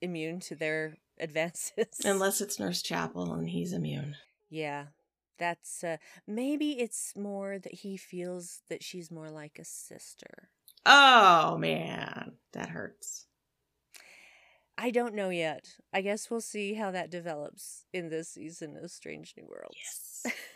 immune 0.00 0.40
to 0.40 0.54
their 0.54 0.96
advances 1.18 2.00
unless 2.04 2.40
it's 2.40 2.58
Nurse 2.60 2.82
Chapel 2.82 3.32
and 3.32 3.48
he's 3.48 3.72
immune. 3.72 4.16
yeah 4.50 4.86
that's 5.38 5.84
uh 5.84 5.96
maybe 6.26 6.72
it's 6.80 7.12
more 7.16 7.58
that 7.58 7.74
he 7.74 7.96
feels 7.96 8.62
that 8.68 8.82
she's 8.82 9.10
more 9.10 9.30
like 9.30 9.58
a 9.58 9.64
sister 9.64 10.50
Oh 10.88 11.58
man, 11.58 12.34
that 12.52 12.68
hurts. 12.68 13.26
I 14.78 14.90
don't 14.92 15.14
know 15.14 15.30
yet. 15.30 15.66
I 15.92 16.00
guess 16.00 16.30
we'll 16.30 16.40
see 16.40 16.74
how 16.74 16.92
that 16.92 17.10
develops 17.10 17.86
in 17.92 18.08
this 18.08 18.28
season 18.28 18.76
of 18.80 18.90
Strange 18.92 19.34
New 19.36 19.46
Worlds. 19.48 20.22
Yes. 20.24 20.34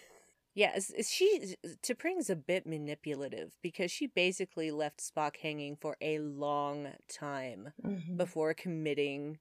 Yeah, 0.54 0.78
she 1.06 1.54
T'Pring's 1.82 2.28
a 2.28 2.36
bit 2.36 2.66
manipulative 2.66 3.56
because 3.62 3.90
she 3.90 4.06
basically 4.08 4.70
left 4.70 5.00
Spock 5.00 5.36
hanging 5.36 5.76
for 5.76 5.96
a 6.00 6.18
long 6.18 6.88
time 7.08 7.72
Mhm. 7.84 8.16
before 8.16 8.52
committing 8.54 9.38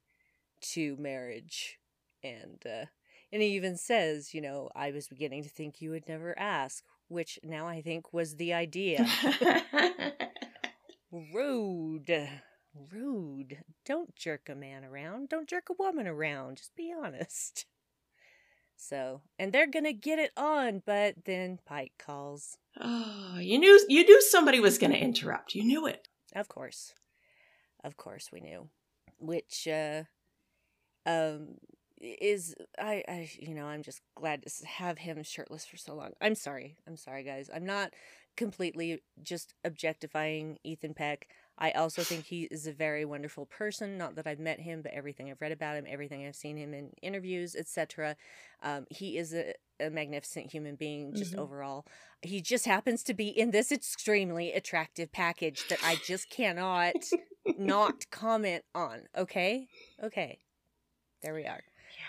to 0.74 0.96
marriage, 0.98 1.80
and 2.24 2.62
uh, 2.66 2.86
and 3.32 3.42
he 3.42 3.50
even 3.50 3.76
says, 3.78 4.34
you 4.34 4.42
know, 4.42 4.70
I 4.76 4.92
was 4.92 5.08
beginning 5.08 5.44
to 5.44 5.50
think 5.50 5.82
you 5.82 5.90
would 5.92 6.08
never 6.08 6.38
ask, 6.38 6.84
which 7.08 7.40
now 7.44 7.68
I 7.68 7.82
think 7.82 8.14
was 8.14 8.36
the 8.36 8.54
idea. 8.54 9.06
Rude. 11.12 12.30
Rude. 12.92 13.64
Don't 13.86 14.16
jerk 14.16 14.48
a 14.50 14.56
man 14.56 14.84
around. 14.84 15.30
Don't 15.30 15.50
jerk 15.50 15.70
a 15.70 15.74
woman 15.74 16.08
around. 16.08 16.58
Just 16.58 16.76
be 16.76 16.94
honest. 16.96 17.66
So, 18.82 19.22
and 19.38 19.52
they're 19.52 19.68
gonna 19.68 19.92
get 19.92 20.20
it 20.20 20.32
on, 20.38 20.82
but 20.86 21.26
then 21.26 21.60
Pike 21.66 21.92
calls. 22.00 22.58
oh, 22.80 23.36
you 23.38 23.60
knew 23.60 23.78
you 23.90 24.06
knew 24.06 24.22
somebody 24.22 24.62
was 24.62 24.78
to 24.78 24.98
interrupt. 24.98 25.54
You 25.54 25.66
knew 25.66 25.86
it. 25.86 26.08
Of 26.34 26.48
course. 26.48 26.94
Of 27.84 27.98
course 27.98 28.30
we 28.32 28.40
knew. 28.40 28.70
Which 29.18 29.68
uh 29.68 30.04
um 31.06 31.56
is 32.00 32.56
I 32.80 33.04
I 33.08 33.30
you 33.38 33.54
know, 33.54 33.66
I'm 33.66 33.84
just 33.84 34.02
glad 34.16 34.44
to 34.44 34.66
have 34.66 35.00
him 35.00 35.24
shirtless 35.24 35.66
for 35.66 35.76
so 35.76 35.94
long. 35.94 36.12
I'm 36.22 36.36
sorry. 36.36 36.78
I'm 36.88 36.96
sorry 36.96 37.24
guys. 37.24 37.50
I'm 37.54 37.66
not 37.66 37.94
completely 38.38 39.04
just 39.22 39.56
objectifying 39.66 40.58
Ethan 40.64 40.94
Peck. 40.94 41.28
I 41.62 41.72
also 41.72 42.04
think 42.04 42.24
he 42.26 42.44
is 42.44 42.66
a 42.68 42.72
very 42.72 43.04
wonderful 43.04 43.46
person. 43.46 43.98
Not 43.98 44.16
that 44.16 44.26
I've 44.26 44.40
met 44.40 44.62
him, 44.62 44.82
but 44.82 44.94
everything 44.94 45.30
I've 45.30 45.42
read 45.42 45.52
about 45.52 45.76
him, 45.76 45.86
everything 45.88 46.26
I've 46.26 46.36
seen 46.36 46.56
him 46.58 46.74
in 46.74 46.92
interviews, 47.02 47.54
etc. 47.54 48.16
Um, 48.64 48.88
he 48.90 49.18
is 49.18 49.34
a, 49.34 49.54
a 49.80 49.90
magnificent 49.90 50.52
human 50.52 50.76
being, 50.76 51.14
just 51.14 51.34
Mhm. 51.34 51.40
overall. 51.40 51.86
He 52.22 52.42
just 52.42 52.66
happens 52.66 53.04
to 53.04 53.14
be 53.14 53.28
in 53.28 53.52
this 53.52 53.72
extremely 53.74 54.54
attractive 54.54 55.12
package 55.12 55.68
that 55.68 55.80
I 55.84 55.96
just 55.98 56.30
cannot 56.30 56.96
not 57.58 58.10
comment 58.10 58.64
on. 58.74 59.10
Okay, 59.16 59.68
okay, 60.02 60.40
there 61.22 61.34
we 61.34 61.46
are. 61.46 61.62
Yeah. 61.98 62.06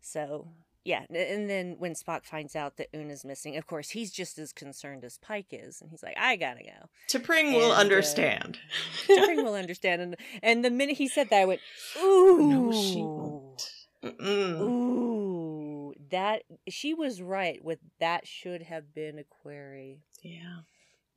So 0.00 0.48
yeah, 0.84 1.04
and 1.10 1.48
then 1.48 1.76
when 1.78 1.94
Spock 1.94 2.24
finds 2.24 2.56
out 2.56 2.76
that 2.76 2.88
Una's 2.94 3.24
missing, 3.24 3.56
of 3.56 3.66
course 3.66 3.90
he's 3.90 4.10
just 4.10 4.38
as 4.38 4.52
concerned 4.52 5.04
as 5.04 5.18
Pike 5.18 5.46
is, 5.50 5.80
and 5.80 5.90
he's 5.90 6.02
like, 6.02 6.16
"I 6.18 6.36
gotta 6.36 6.62
go." 6.62 6.88
T'Pring 7.08 7.52
will 7.54 7.64
And, 7.64 7.72
uh, 7.72 7.76
understand. 7.76 8.58
T'Pring 9.06 9.44
will 9.44 9.54
understand, 9.54 10.02
and 10.02 10.16
and 10.42 10.64
the 10.64 10.70
minute 10.70 10.96
he 10.96 11.08
said 11.08 11.30
that, 11.30 11.40
I 11.42 11.44
went, 11.44 11.60
"Ooh, 12.00 12.48
no, 12.48 12.72
she 12.72 13.02
won't. 13.02 13.70
Mm-mm. 14.02 14.60
Ooh, 14.60 15.94
that 16.10 16.42
she 16.68 16.92
was 16.94 17.22
right 17.22 17.64
with 17.64 17.78
that. 18.00 18.26
Should 18.26 18.62
have 18.62 18.92
been 18.94 19.18
a 19.18 19.24
query. 19.24 20.00
Yeah. 20.22 20.60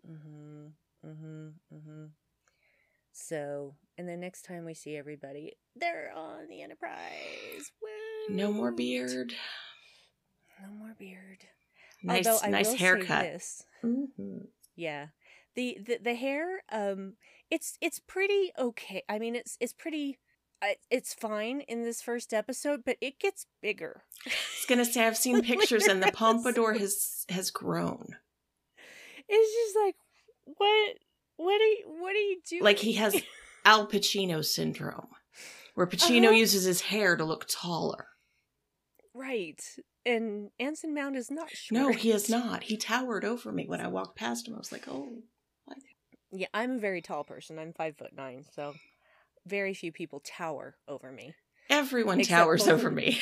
Mm-hmm. 0.07 0.67
Mm-hmm. 1.07 1.47
Mm-hmm. 1.73 2.05
So, 3.17 3.75
and 3.97 4.09
then 4.09 4.19
next 4.19 4.41
time 4.43 4.65
we 4.65 4.73
see 4.73 4.97
everybody, 4.97 5.53
they're 5.73 6.11
on 6.13 6.49
the 6.49 6.61
Enterprise. 6.61 7.71
No 8.29 8.51
more 8.51 8.73
beard. 8.73 9.33
No 10.61 10.67
more 10.77 10.93
beard. 10.99 11.45
Nice, 12.03 12.27
Although 12.27 12.45
I 12.45 12.49
nice 12.49 12.67
will 12.67 12.73
say 12.73 12.83
haircut. 12.83 13.21
this. 13.23 13.63
hmm 13.81 14.39
Yeah. 14.75 15.07
The, 15.55 15.77
the 15.81 15.99
the 16.03 16.15
hair 16.15 16.63
um 16.69 17.13
it's 17.49 17.77
it's 17.79 17.99
pretty 17.99 18.51
okay. 18.59 19.03
I 19.07 19.17
mean 19.17 19.33
it's 19.35 19.55
it's 19.61 19.71
pretty 19.71 20.19
uh, 20.61 20.73
it's 20.91 21.13
fine 21.13 21.61
in 21.61 21.83
this 21.83 22.01
first 22.01 22.33
episode, 22.33 22.81
but 22.85 22.97
it 22.99 23.17
gets 23.17 23.45
bigger. 23.61 24.03
I 24.25 24.29
was 24.29 24.65
gonna 24.67 24.83
say 24.83 25.07
I've 25.07 25.15
seen 25.15 25.41
pictures 25.53 25.85
and 25.87 26.03
the 26.03 26.11
pompadour 26.11 26.73
has 26.73 27.25
has 27.29 27.49
grown. 27.49 28.17
It's 29.29 29.53
just 29.73 29.85
like 29.85 29.95
what 30.57 30.97
what 31.37 31.61
are 31.61 31.65
you 31.65 31.83
what 31.99 32.15
are 32.15 32.19
you 32.19 32.39
doing? 32.49 32.63
Like 32.63 32.79
he 32.79 32.93
has 32.93 33.15
Al 33.65 33.87
Pacino 33.87 34.43
syndrome, 34.43 35.07
where 35.75 35.87
Pacino 35.87 36.25
Uh-huh. 36.27 36.31
uses 36.37 36.63
his 36.65 36.81
hair 36.81 37.15
to 37.15 37.23
look 37.25 37.45
taller. 37.49 38.07
right. 39.13 39.61
And 40.07 40.51
Anson 40.59 40.93
Mount 40.93 41.15
is 41.15 41.31
not 41.31 41.49
short. 41.49 41.81
No, 41.81 41.91
he 41.91 42.11
is 42.11 42.29
not. 42.29 42.61
He 42.61 42.77
towered 42.77 43.25
over 43.25 43.51
me 43.51 43.65
when 43.67 43.81
I 43.81 43.87
walked 43.87 44.15
past 44.15 44.47
him. 44.47 44.53
I 44.53 44.57
was 44.59 44.71
like, 44.71 44.87
oh. 44.87 45.09
Yeah, 46.31 46.45
I'm 46.53 46.71
a 46.73 46.77
very 46.79 47.01
tall 47.01 47.23
person. 47.23 47.57
I'm 47.57 47.73
five 47.73 47.97
foot 47.97 48.11
nine, 48.15 48.43
so 48.51 48.75
very 49.47 49.73
few 49.73 49.91
people 49.91 50.19
tower 50.23 50.75
over 50.87 51.11
me. 51.11 51.33
Everyone 51.71 52.19
Except 52.19 52.37
towers 52.37 52.65
both- 52.65 52.73
over 52.73 52.91
me. 52.91 53.19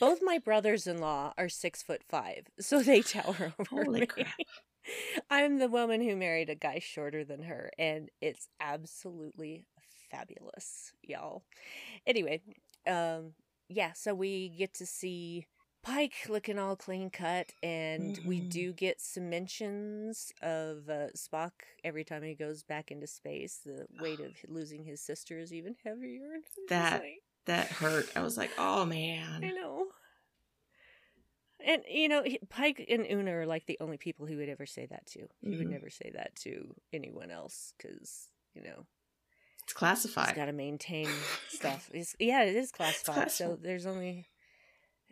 Both 0.00 0.18
my 0.22 0.36
brothers-in-law 0.38 1.32
are 1.38 1.48
six 1.48 1.82
foot 1.82 2.02
five, 2.10 2.48
so 2.60 2.82
they 2.82 3.00
tower 3.00 3.54
over 3.58 3.76
me. 3.76 3.84
Holy 3.84 4.00
me. 4.00 4.06
crap. 4.06 4.26
I'm 5.30 5.58
the 5.58 5.68
woman 5.68 6.00
who 6.00 6.16
married 6.16 6.50
a 6.50 6.54
guy 6.54 6.78
shorter 6.78 7.24
than 7.24 7.42
her, 7.44 7.70
and 7.78 8.10
it's 8.20 8.48
absolutely 8.60 9.66
fabulous, 10.10 10.92
y'all. 11.02 11.42
Anyway, 12.06 12.40
um, 12.86 13.32
yeah, 13.68 13.92
so 13.92 14.14
we 14.14 14.48
get 14.50 14.74
to 14.74 14.86
see 14.86 15.46
Pike 15.82 16.26
looking 16.28 16.58
all 16.58 16.74
clean 16.74 17.10
cut, 17.10 17.52
and 17.62 18.18
we 18.24 18.40
Mhm. 18.40 18.50
do 18.50 18.72
get 18.72 19.00
some 19.00 19.30
mentions 19.30 20.32
of 20.42 20.88
uh, 20.88 21.10
Spock 21.16 21.52
every 21.84 22.02
time 22.04 22.24
he 22.24 22.34
goes 22.34 22.64
back 22.64 22.90
into 22.90 23.06
space. 23.06 23.58
The 23.64 23.86
weight 24.00 24.18
of 24.20 24.32
losing 24.48 24.84
his 24.84 25.00
sister 25.00 25.38
is 25.38 25.52
even 25.52 25.76
heavier. 25.84 26.40
That- 26.68 27.02
That 27.44 27.68
hurt. 27.68 28.08
I 28.16 28.22
was 28.22 28.36
like, 28.36 28.50
oh 28.58 28.84
man. 28.84 29.44
I 29.44 29.50
know. 29.52 29.86
And 31.66 31.82
you 31.90 32.08
know, 32.08 32.24
Pike 32.48 32.86
and 32.88 33.04
Una 33.10 33.32
are 33.38 33.46
like 33.46 33.66
the 33.66 33.76
only 33.80 33.98
people 33.98 34.24
he 34.26 34.36
would 34.36 34.48
ever 34.48 34.66
say 34.66 34.86
that 34.86 35.04
to. 35.08 35.26
He 35.42 35.56
would 35.56 35.66
Mhm. 35.66 35.70
never 35.72 35.90
say 35.90 36.10
that 36.14 36.34
to 36.36 36.74
anyone 36.92 37.30
else 37.30 37.74
because 37.76 38.28
you 38.54 38.62
know 38.62 38.86
It's 39.64 39.72
he's 39.72 39.72
classified. 39.74 40.36
got 40.36 40.46
to 40.46 40.52
maintain 40.52 41.08
stuff. 41.48 41.90
It's, 41.92 42.14
yeah, 42.20 42.44
it 42.44 42.56
is 42.56 42.70
classified. 42.72 43.30
So 43.32 43.58
there's 43.60 43.84
only, 43.86 44.26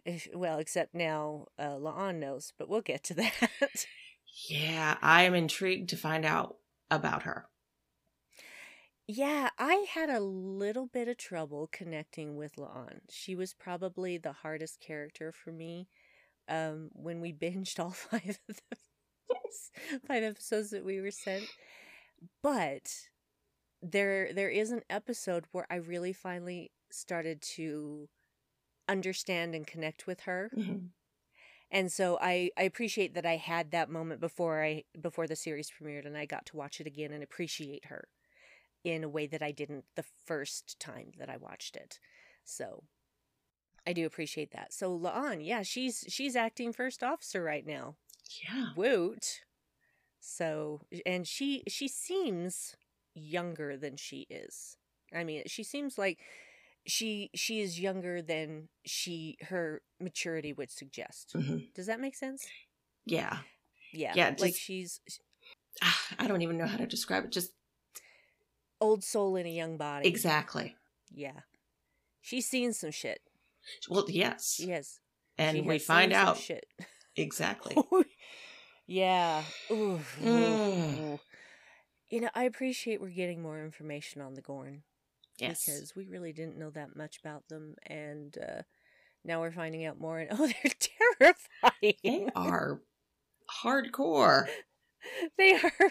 if, 0.04 0.28
well, 0.34 0.58
except 0.58 0.94
now 0.94 1.48
uh, 1.58 1.76
La'an 1.76 2.16
knows, 2.20 2.52
but 2.58 2.68
we'll 2.68 2.82
get 2.82 3.02
to 3.04 3.14
that. 3.22 3.86
Yeah, 4.48 4.96
I 5.02 5.22
am 5.22 5.34
intrigued 5.34 5.88
to 5.90 5.96
find 5.96 6.24
out 6.24 6.56
about 6.90 7.22
her. 7.24 7.48
yeah, 9.06 9.50
I 9.58 9.86
had 9.90 10.08
a 10.08 10.20
little 10.20 10.86
bit 10.86 11.08
of 11.08 11.18
trouble 11.18 11.68
connecting 11.70 12.36
with 12.36 12.56
La'an. 12.56 13.00
She 13.10 13.34
was 13.34 13.52
probably 13.52 14.16
the 14.18 14.32
hardest 14.32 14.80
character 14.80 15.30
for 15.32 15.52
me 15.52 15.88
um, 16.48 16.90
when 16.92 17.20
we 17.20 17.32
binged 17.32 17.78
all 17.84 17.90
five 17.90 18.38
of 18.48 18.56
the 18.70 18.76
five 20.06 20.22
episodes 20.22 20.70
that 20.70 20.84
we 20.84 21.00
were 21.00 21.10
sent. 21.10 21.50
But 22.42 23.08
there 23.82 24.32
there 24.32 24.50
is 24.50 24.70
an 24.72 24.82
episode 24.90 25.46
where 25.52 25.66
I 25.70 25.76
really 25.76 26.12
finally 26.12 26.72
started 26.90 27.42
to 27.56 28.08
understand 28.88 29.54
and 29.54 29.66
connect 29.66 30.06
with 30.06 30.22
her. 30.22 30.52
Mhm. 30.52 30.94
And 31.70 31.90
so 31.90 32.18
I, 32.20 32.50
I 32.56 32.62
appreciate 32.62 33.14
that 33.14 33.26
I 33.26 33.36
had 33.36 33.70
that 33.70 33.90
moment 33.90 34.20
before 34.20 34.62
I 34.62 34.84
before 35.00 35.26
the 35.26 35.36
series 35.36 35.70
premiered 35.70 36.06
and 36.06 36.16
I 36.16 36.26
got 36.26 36.46
to 36.46 36.56
watch 36.56 36.80
it 36.80 36.86
again 36.86 37.12
and 37.12 37.22
appreciate 37.22 37.86
her 37.86 38.08
in 38.84 39.04
a 39.04 39.08
way 39.08 39.26
that 39.28 39.42
I 39.42 39.52
didn't 39.52 39.86
the 39.96 40.04
first 40.04 40.78
time 40.80 41.12
that 41.18 41.30
I 41.30 41.36
watched 41.36 41.76
it. 41.76 42.00
So 42.44 42.84
I 43.86 43.92
do 43.92 44.06
appreciate 44.06 44.52
that. 44.52 44.72
So 44.72 44.98
La'an, 44.98 45.44
yeah, 45.44 45.62
she's 45.62 46.04
she's 46.08 46.36
acting 46.36 46.72
first 46.72 47.02
officer 47.02 47.42
right 47.42 47.66
now. 47.66 47.96
Yeah. 48.42 48.68
Woot. 48.76 49.40
So 50.20 50.80
and 51.04 51.26
she 51.26 51.62
she 51.68 51.88
seems 51.88 52.76
younger 53.14 53.76
than 53.76 53.96
she 53.96 54.26
is. 54.30 54.76
I 55.14 55.22
mean, 55.24 55.42
she 55.46 55.62
seems 55.62 55.98
like 55.98 56.18
she 56.86 57.30
she 57.34 57.60
is 57.60 57.78
younger 57.78 58.22
than 58.22 58.68
she 58.84 59.36
her 59.42 59.82
maturity 60.00 60.52
would 60.52 60.70
suggest. 60.70 61.32
Mhm. 61.34 61.72
Does 61.74 61.86
that 61.86 62.00
make 62.00 62.16
sense? 62.16 62.46
Yeah. 63.04 63.38
Yeah. 63.92 64.12
Yeah, 64.16 64.34
like 64.38 64.54
she's 64.56 65.00
I 66.18 66.26
don't 66.26 66.42
even 66.42 66.56
know 66.56 66.66
how 66.66 66.78
to 66.78 66.86
describe 66.86 67.24
it. 67.24 67.30
Just 67.32 67.52
old 68.80 69.04
soul 69.04 69.36
in 69.36 69.46
a 69.46 69.50
young 69.50 69.76
body. 69.76 70.08
exactly. 70.08 70.74
Yeah. 71.14 71.40
She's 72.20 72.46
seen 72.46 72.72
some 72.72 72.90
shit. 72.90 73.20
Well, 73.88 74.06
yes. 74.08 74.60
Yes. 74.60 75.00
and 75.38 75.56
she 75.56 75.62
we 75.62 75.78
find 75.78 76.12
out 76.12 76.38
shit. 76.38 76.64
exactly. 77.16 77.76
yeah. 78.86 79.42
Ooh, 79.70 79.74
ooh, 79.94 80.00
Mm. 80.22 80.98
ooh. 81.14 81.20
You 82.10 82.20
know, 82.20 82.30
I 82.34 82.44
appreciate 82.44 83.00
we're 83.00 83.08
getting 83.08 83.42
more 83.42 83.64
information 83.64 84.20
on 84.20 84.34
the 84.34 84.42
Gorn. 84.42 84.82
Yes. 85.38 85.64
because 85.66 85.96
we 85.96 86.06
really 86.06 86.32
didn't 86.32 86.58
know 86.58 86.70
that 86.70 86.94
much 86.94 87.18
about 87.18 87.48
them 87.48 87.74
and 87.86 88.36
uh 88.38 88.62
now 89.24 89.40
we're 89.40 89.50
finding 89.50 89.84
out 89.84 89.98
more 89.98 90.18
and 90.20 90.28
oh 90.32 90.46
they're 90.46 90.72
terrifying. 91.20 91.94
They 92.04 92.28
are 92.36 92.80
hardcore. 93.64 94.46
they 95.38 95.52
are 95.54 95.90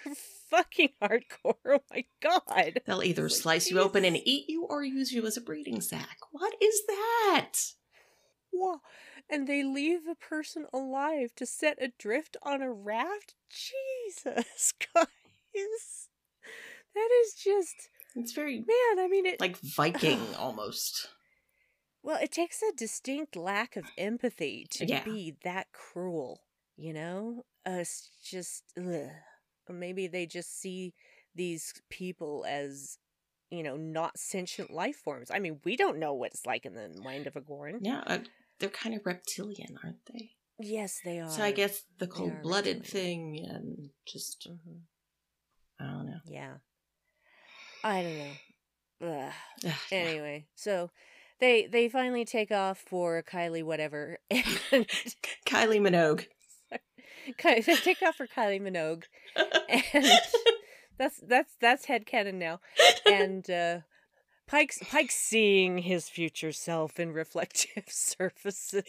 fucking 0.50 0.90
hardcore 1.02 1.56
oh 1.68 1.80
my 1.92 2.06
god 2.22 2.82
They'll 2.86 3.04
either 3.04 3.30
slice 3.30 3.70
you 3.72 3.80
open 3.80 4.06
and 4.06 4.18
eat 4.24 4.46
you 4.50 4.64
or 4.66 4.84
use 4.84 5.12
you 5.12 5.26
as 5.26 5.38
a 5.38 5.42
breeding 5.42 5.82
sack. 5.82 6.18
What 6.32 6.54
is 6.62 6.82
that? 6.88 7.52
Whoa. 8.52 8.82
and 9.30 9.48
they 9.48 9.64
leave 9.64 10.02
a 10.10 10.16
person 10.16 10.68
alive 10.74 11.34
to 11.38 11.46
set 11.46 11.78
adrift 11.82 12.38
on 12.44 12.62
a 12.62 12.72
raft 12.72 13.34
jesus 13.50 14.74
guys 14.96 15.08
that 16.96 17.10
is 17.24 17.34
just 17.34 17.90
It's 18.16 18.34
very 18.34 18.58
man 18.60 19.00
i 19.04 19.08
mean 19.10 19.26
it 19.26 19.40
like 19.42 19.58
Viking 19.76 20.20
almost. 20.38 21.08
Well, 22.06 22.20
it 22.22 22.34
takes 22.34 22.62
a 22.62 22.76
distinct 22.76 23.36
lack 23.38 23.78
of 23.78 23.86
empathy 23.98 24.68
to 24.72 24.86
Yeah. 24.86 25.04
be 25.06 25.36
that 25.46 25.68
cruel, 25.72 26.42
you 26.78 26.94
know? 26.94 27.44
Uh, 27.68 27.78
it's 27.80 28.10
just, 28.24 28.64
ugh. 28.78 29.10
Maybe 29.70 30.08
they 30.08 30.26
just 30.26 30.60
see 30.60 30.94
these 31.36 31.74
people 31.90 32.46
as, 32.48 32.98
you 33.50 33.64
know, 33.64 33.78
not 33.78 34.18
sentient 34.18 34.72
life 34.72 34.98
forms. 34.98 35.32
I 35.32 35.40
mean, 35.40 35.60
we 35.64 35.78
don't 35.78 36.00
know 36.00 36.14
what 36.14 36.32
it's 36.32 36.46
like 36.46 36.66
in 36.66 36.74
the 36.74 36.90
mind 37.02 37.28
of 37.28 37.36
a 37.36 37.42
Gorn. 37.42 37.80
Yeah, 37.82 38.04
uh, 38.06 38.20
they're 38.60 38.70
kind 38.70 38.94
of 38.96 39.06
reptilian, 39.06 39.78
aren't 39.84 40.06
they? 40.12 40.32
Yes, 40.60 41.00
they 41.04 41.20
are. 41.20 41.30
So 41.30 41.42
I 41.44 41.52
guess 41.52 41.84
the 41.98 42.08
cold 42.08 42.42
blooded 42.44 42.86
thing 42.86 43.40
and 43.50 43.90
just 44.06 44.48
Mhm. 44.50 44.82
I 45.80 45.86
don't 45.86 46.06
know. 46.06 46.20
Yeah. 46.26 46.56
I 47.84 48.04
don't 48.04 48.18
know. 48.18 49.30
Ugh. 49.66 49.74
Anyway, 49.92 50.46
so 50.56 50.92
they 51.40 51.66
they 51.68 51.90
finally 51.90 52.24
take 52.26 52.52
off 52.52 52.78
for 52.80 53.24
Kylie 53.24 53.64
whatever 53.64 54.20
Kylie 54.32 55.82
Minogue. 55.82 56.26
They 57.44 57.62
take 57.62 58.02
off 58.02 58.16
for 58.16 58.28
Kylie 58.28 58.62
Minogue. 58.62 59.04
And 59.94 60.06
That's 60.98 61.20
that's 61.28 61.56
that's 61.60 61.86
headcanon 61.88 62.36
now. 62.36 62.60
And 63.10 63.50
uh 63.50 63.80
Pike's 64.48 64.80
Pike's 64.90 65.16
seeing 65.16 65.80
his 65.80 66.08
future 66.08 66.52
self 66.52 67.00
in 67.00 67.14
reflective 67.14 67.86
surfaces 67.88 68.84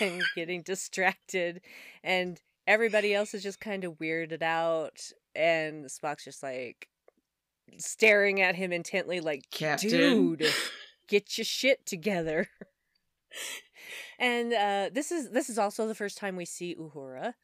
and 0.00 0.22
getting 0.34 0.62
distracted. 0.62 1.62
And 2.04 2.40
everybody 2.66 3.14
else 3.14 3.32
is 3.34 3.42
just 3.42 3.60
kind 3.60 3.84
of 3.84 3.94
weirded 3.94 4.42
out. 4.42 5.00
And 5.34 5.86
Spock's 5.86 6.24
just 6.24 6.42
like 6.42 6.88
staring 7.78 8.42
at 8.42 8.54
him 8.54 8.72
intently 8.72 9.20
like 9.20 9.44
Captain. 9.50 9.88
dude 9.88 10.46
get 11.08 11.36
your 11.38 11.44
shit 11.44 11.84
together. 11.86 12.48
And 14.18 14.52
uh 14.52 14.90
this 14.92 15.10
is 15.10 15.30
this 15.30 15.50
is 15.50 15.58
also 15.58 15.88
the 15.88 15.94
first 15.94 16.16
time 16.16 16.36
we 16.36 16.44
see 16.44 16.76
uhura 16.76 17.34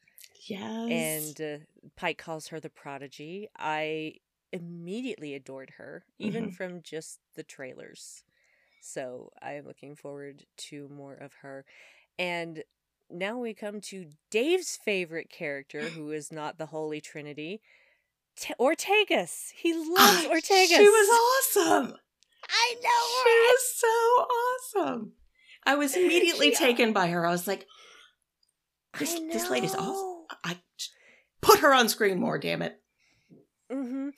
Yes. 0.49 1.37
and 1.39 1.41
uh, 1.61 1.63
pike 1.95 2.17
calls 2.17 2.47
her 2.47 2.59
the 2.59 2.69
prodigy 2.69 3.47
i 3.57 4.15
immediately 4.51 5.35
adored 5.35 5.71
her 5.77 6.03
even 6.17 6.47
Mhm. 6.49 6.53
from 6.55 6.81
just 6.81 7.19
the 7.35 7.43
trailers 7.43 8.23
so 8.81 9.31
i 9.41 9.53
am 9.53 9.65
looking 9.65 9.95
forward 9.95 10.45
to 10.69 10.87
more 10.89 11.13
of 11.13 11.33
her 11.41 11.65
and 12.17 12.63
now 13.11 13.37
we 13.37 13.53
come 13.53 13.79
to 13.81 14.07
dave's 14.31 14.77
favorite 14.83 15.29
character 15.29 15.81
who 15.89 16.11
is 16.11 16.31
not 16.31 16.57
the 16.57 16.67
holy 16.67 16.99
trinity 17.01 17.61
T- 18.35 18.53
ortegas 18.59 19.51
he 19.55 19.73
loves 19.73 19.95
Ah, 19.97 20.27
ortegas 20.31 20.67
She 20.77 20.87
was 20.87 21.09
awesome. 21.25 21.93
i 22.49 22.75
know. 22.81 23.23
She 23.23 23.29
was 23.51 23.63
so 23.75 24.85
awesome. 24.87 25.13
I 25.65 25.75
was 25.75 25.95
immediately 26.01 26.49
She- 26.51 26.55
taken 26.55 26.93
by 26.93 27.07
her. 27.07 27.25
I 27.27 27.31
was 27.31 27.47
like, 27.47 27.67
this, 28.97 29.13
this 29.31 29.49
lady's 29.49 29.75
awesome. 29.75 30.18
Put 31.49 31.59
her 31.59 31.73
on 31.73 31.89
screen 31.89 32.19
more, 32.19 32.37
damn 32.37 32.61
it. 32.61 32.79
Mm-hmm. 33.71 34.09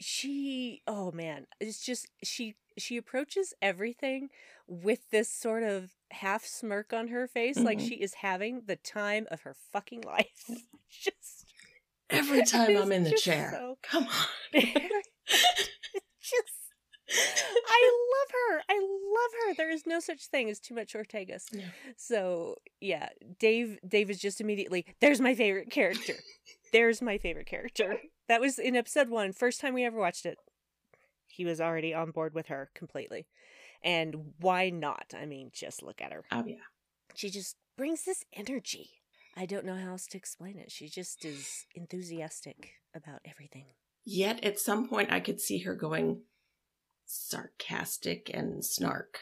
She, 0.00 0.82
oh 0.86 1.10
man, 1.12 1.46
it's 1.60 1.80
just 1.84 2.08
she 2.22 2.56
she 2.78 2.96
approaches 2.98 3.54
everything 3.62 4.28
with 4.68 5.08
this 5.10 5.30
sort 5.30 5.62
of 5.62 5.92
half 6.10 6.44
smirk 6.44 6.92
on 6.92 7.08
her 7.08 7.26
face, 7.26 7.56
like 7.58 7.78
Mhm. 7.78 7.88
she 7.88 7.94
is 7.94 8.14
having 8.14 8.62
the 8.66 8.76
time 8.76 9.26
of 9.30 9.42
her 9.42 9.54
fucking 9.72 10.02
life. 10.02 10.50
just 10.90 11.46
Every 12.10 12.42
time 12.46 12.76
I'm 12.76 12.92
in 12.92 13.04
the 13.04 13.12
chair. 13.12 13.50
so- 13.52 13.78
Come 13.82 14.04
on. 14.04 14.62
just. 16.20 16.52
I 17.08 18.08
love 18.12 18.30
her. 18.32 18.62
I 18.68 18.78
love 18.80 19.30
her. 19.48 19.54
There 19.54 19.70
is 19.70 19.86
no 19.86 20.00
such 20.00 20.26
thing 20.26 20.50
as 20.50 20.58
too 20.58 20.74
much 20.74 20.92
Ortegas. 20.94 21.44
Yeah. 21.52 21.66
So 21.96 22.56
yeah, 22.80 23.08
Dave. 23.38 23.78
Dave 23.86 24.10
is 24.10 24.18
just 24.18 24.40
immediately. 24.40 24.84
There's 25.00 25.20
my 25.20 25.34
favorite 25.36 25.70
character. 25.70 26.14
There's 26.76 27.00
my 27.00 27.16
favorite 27.16 27.46
character. 27.46 27.96
That 28.28 28.40
was 28.40 28.58
in 28.58 28.74
episode 28.74 29.08
one, 29.08 29.32
first 29.32 29.60
time 29.60 29.72
we 29.72 29.84
ever 29.84 30.00
watched 30.00 30.26
it. 30.26 30.36
He 31.28 31.44
was 31.44 31.60
already 31.60 31.94
on 31.94 32.10
board 32.10 32.34
with 32.34 32.48
her 32.48 32.70
completely, 32.74 33.28
and 33.84 34.34
why 34.40 34.68
not? 34.68 35.14
I 35.16 35.26
mean, 35.26 35.50
just 35.54 35.80
look 35.80 36.00
at 36.00 36.12
her. 36.12 36.24
Oh, 36.32 36.42
yeah. 36.44 36.56
She 37.14 37.30
just 37.30 37.54
brings 37.76 38.02
this 38.02 38.24
energy. 38.32 38.90
I 39.36 39.46
don't 39.46 39.64
know 39.64 39.76
how 39.76 39.90
else 39.92 40.06
to 40.06 40.18
explain 40.18 40.58
it. 40.58 40.72
She 40.72 40.88
just 40.88 41.24
is 41.24 41.66
enthusiastic 41.76 42.70
about 42.96 43.20
everything. 43.24 43.66
Yet 44.04 44.42
at 44.42 44.58
some 44.58 44.88
point, 44.88 45.12
I 45.12 45.20
could 45.20 45.40
see 45.40 45.58
her 45.58 45.76
going 45.76 46.22
sarcastic 47.04 48.28
and 48.34 48.64
snark. 48.64 49.20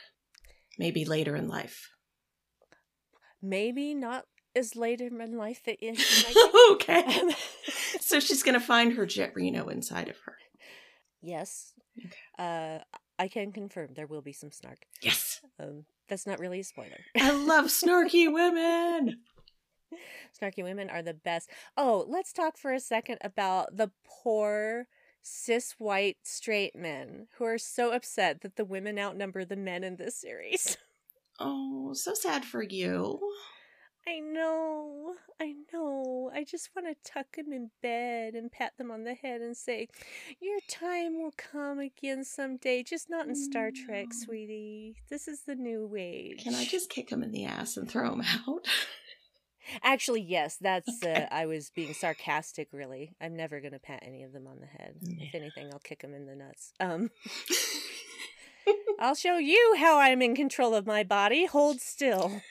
Maybe 0.79 1.05
later 1.05 1.37
in 1.37 1.47
life. 1.47 1.91
Maybe 3.43 3.93
not 3.93 4.25
as 4.57 4.77
later 4.77 5.07
in 5.07 5.37
life 5.37 5.63
that 5.65 5.79
might 5.83 6.51
okay. 6.73 7.23
So 8.01 8.21
she's 8.21 8.43
going 8.43 8.59
to 8.59 8.65
find 8.65 8.93
her 8.95 9.07
Jet 9.07 9.33
Reno 9.35 9.69
inside 9.69 10.09
of 10.09 10.19
her. 10.21 10.37
yes. 11.23 11.73
Okay. 11.99 12.17
Uh, 12.39 12.79
I 13.19 13.29
can 13.29 13.53
confirm 13.53 13.91
there 13.95 14.07
will 14.07 14.23
be 14.23 14.33
some 14.33 14.51
snark. 14.51 14.87
Yes. 15.01 15.41
Um, 15.61 15.85
that's 16.09 16.27
not 16.27 16.41
really 16.41 16.61
a 16.61 16.65
spoiler. 16.65 17.01
I 17.17 17.31
love 17.31 17.67
snarky 17.67 18.31
women. 18.33 19.21
Snarky 20.41 20.65
women 20.65 20.91
are 20.91 21.03
the 21.03 21.15
best. 21.15 21.49
Oh, 21.77 22.05
let's 22.09 22.33
talk 22.33 22.59
for 22.59 22.73
a 22.73 22.81
second 22.81 23.19
about 23.23 23.77
the 23.77 23.91
poor 24.05 24.89
cis 25.23 25.77
white 25.79 26.19
straight 26.25 26.75
men 26.77 27.29
who 27.39 27.45
are 27.45 27.59
so 27.59 27.93
upset 27.93 28.41
that 28.43 28.57
the 28.57 28.65
women 28.65 28.99
outnumber 28.99 29.45
the 29.45 29.57
men 29.57 29.85
in 29.85 29.97
this 29.97 30.17
series. 30.17 30.77
Oh, 31.41 31.93
so 31.95 32.13
sad 32.15 32.45
for 32.45 32.63
you. 32.63 33.21
I 34.07 34.21
know, 34.21 35.15
I 35.41 35.55
know. 35.73 36.31
I 36.35 36.45
just 36.45 36.69
want 36.77 36.89
to 36.89 37.11
tuck 37.11 37.37
them 37.37 37.53
in 37.53 37.71
bed 37.83 38.35
and 38.35 38.53
pat 38.53 38.73
them 38.77 38.91
on 38.91 39.05
the 39.05 39.15
head 39.15 39.41
and 39.41 39.57
say, 39.57 39.89
Your 40.41 40.59
time 40.69 41.15
will 41.23 41.33
come 41.37 41.79
again 41.79 42.23
someday, 42.25 42.83
just 42.83 43.09
not 43.09 43.27
in 43.29 43.35
Star 43.35 43.71
Trek, 43.71 44.09
sweetie. 44.13 44.97
This 45.09 45.27
is 45.27 45.43
the 45.47 45.55
new 45.55 45.95
age. 45.99 46.43
Can 46.45 46.55
I 46.55 46.67
just 46.67 46.91
kick 46.91 47.09
them 47.09 47.23
in 47.23 47.33
the 47.33 47.47
ass 47.47 47.79
and 47.79 47.91
throw 47.91 48.11
them 48.11 48.23
out? 48.47 48.67
Actually, 49.83 50.21
yes, 50.21 50.59
that's, 50.61 51.03
Okay. 51.03 51.27
uh, 51.31 51.35
I 51.35 51.47
was 51.47 51.71
being 51.71 51.95
sarcastic, 51.95 52.69
really. 52.73 53.17
I'm 53.23 53.35
never 53.35 53.61
going 53.61 53.73
to 53.73 53.79
pat 53.79 54.01
any 54.03 54.23
of 54.23 54.33
them 54.35 54.47
on 54.47 54.61
the 54.61 54.67
head. 54.67 54.97
If 55.01 55.35
anything, 55.35 55.71
I'll 55.73 55.79
kick 55.79 56.03
them 56.03 56.13
in 56.13 56.27
the 56.27 56.37
nuts. 56.37 56.75
Um, 56.79 57.11
I'll 59.01 59.15
show 59.15 59.39
you 59.39 59.77
how 59.79 59.99
I'm 59.99 60.21
in 60.21 60.37
control 60.37 60.75
of 60.75 60.87
my 60.87 61.03
body. 61.03 61.47
Hold 61.47 61.81
still. 61.81 62.43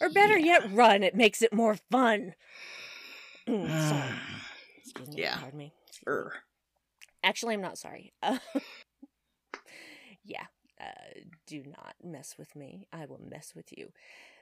Or 0.00 0.08
better 0.10 0.38
Yeah. 0.38 0.60
yet, 0.60 0.72
run. 0.72 1.02
It 1.02 1.14
makes 1.14 1.42
it 1.42 1.52
more 1.52 1.76
fun. 1.90 2.34
Mm, 3.48 3.88
sorry. 3.88 4.10
Excuse 4.82 5.08
me. 5.10 5.22
Yeah. 5.22 5.38
Pardon 5.38 5.58
me. 5.58 5.72
Excuse 5.86 6.06
me. 6.06 6.12
Err. 6.12 6.32
Actually, 7.22 7.54
I'm 7.54 7.60
not 7.60 7.78
sorry. 7.78 8.12
Uh, 8.22 8.38
yeah. 10.24 10.46
Uh, 10.80 11.20
do 11.46 11.62
not 11.64 11.94
mess 12.04 12.34
with 12.38 12.54
me. 12.56 12.86
I 12.92 13.06
will 13.06 13.20
mess 13.30 13.52
with 13.54 13.66
you. 13.76 13.92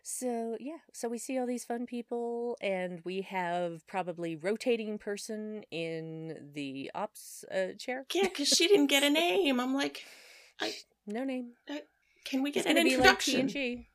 So, 0.02 0.57
yeah. 0.59 0.78
So 0.92 1.09
we 1.09 1.18
see 1.18 1.38
all 1.38 1.46
these 1.46 1.64
fun 1.64 1.87
people, 1.87 2.57
and 2.61 3.00
we 3.04 3.20
have 3.22 3.87
probably 3.87 4.37
rotating 4.37 4.98
person 4.98 5.64
in 5.70 6.50
the 6.54 6.90
ops 6.94 7.44
uh, 7.54 7.74
chair. 7.78 8.04
Yeah, 8.14 8.24
because 8.24 8.48
she 8.48 8.66
didn't 8.68 8.87
get 8.88 9.02
a 9.02 9.11
name. 9.11 9.61
I'm 9.61 9.74
like, 9.74 10.02
I, 10.61 10.72
No 11.07 11.24
name. 11.24 11.50
can 12.24 12.42
we 12.42 12.51
It's 12.51 12.64
get 12.64 12.66
an 12.76 12.82
be 12.84 12.97
like 12.97 12.97
introduction? 12.97 13.49
TNG. 13.49 13.86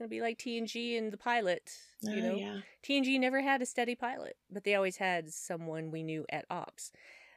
Gonna 0.00 0.08
be 0.08 0.22
like 0.22 0.38
TNG 0.38 0.96
in 0.96 1.10
the 1.10 1.18
pilot. 1.18 1.72
You 2.00 2.22
Oh, 2.22 2.28
know, 2.28 2.34
yeah. 2.36 2.60
TNG 2.82 3.20
never 3.20 3.42
had 3.42 3.60
a 3.60 3.66
steady 3.66 3.94
pilot, 3.94 4.38
but 4.50 4.64
they 4.64 4.74
always 4.74 4.96
had 4.96 5.30
someone 5.30 5.90
we 5.90 6.02
knew 6.02 6.24
at 6.30 6.46
ops. 6.50 6.90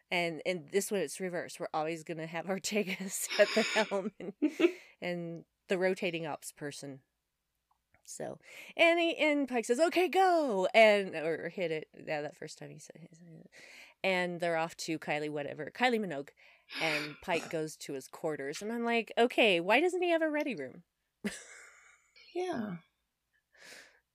And 0.10 0.42
and 0.46 0.70
this 0.72 0.90
one 0.90 1.02
it's 1.02 1.20
reverse. 1.20 1.60
We're 1.60 1.68
always 1.74 2.06
gonna 2.06 2.26
have 2.26 2.46
Ortegas 2.48 3.28
at 3.38 3.50
the 3.54 3.64
helm 3.64 4.12
and, 4.18 4.34
and 5.02 5.44
the 5.68 5.78
rotating 5.78 6.26
ops 6.26 6.54
person. 6.54 7.00
So 8.06 8.38
and 8.78 8.98
he, 8.98 9.18
and 9.18 9.46
Pike 9.48 9.66
says, 9.66 9.82
"Okay, 9.82 10.08
go," 10.08 10.68
and 10.74 11.14
or 11.16 11.50
hit 11.50 11.70
it. 11.72 11.90
Yeah, 12.08 12.22
that 12.22 12.38
first 12.38 12.58
time 12.58 12.70
he 12.70 12.80
said, 12.80 12.96
he 13.02 13.08
said 13.14 13.28
it. 13.42 13.50
and 14.06 14.40
they're 14.40 14.58
off 14.58 14.78
to 14.78 14.98
Kylie, 15.00 15.30
whatever, 15.30 15.70
Kylie 15.76 16.00
Minogue, 16.00 16.30
and 16.82 17.16
Pike 17.22 17.50
goes 17.52 17.76
to 17.78 17.92
his 17.94 18.08
quarters, 18.08 18.62
and 18.62 18.72
I'm 18.72 18.86
like, 18.86 19.12
okay, 19.18 19.60
why 19.60 19.82
doesn't 19.82 20.02
he 20.02 20.12
have 20.12 20.22
a 20.22 20.30
ready 20.30 20.56
room? 20.56 20.84
Yeah. 22.34 22.76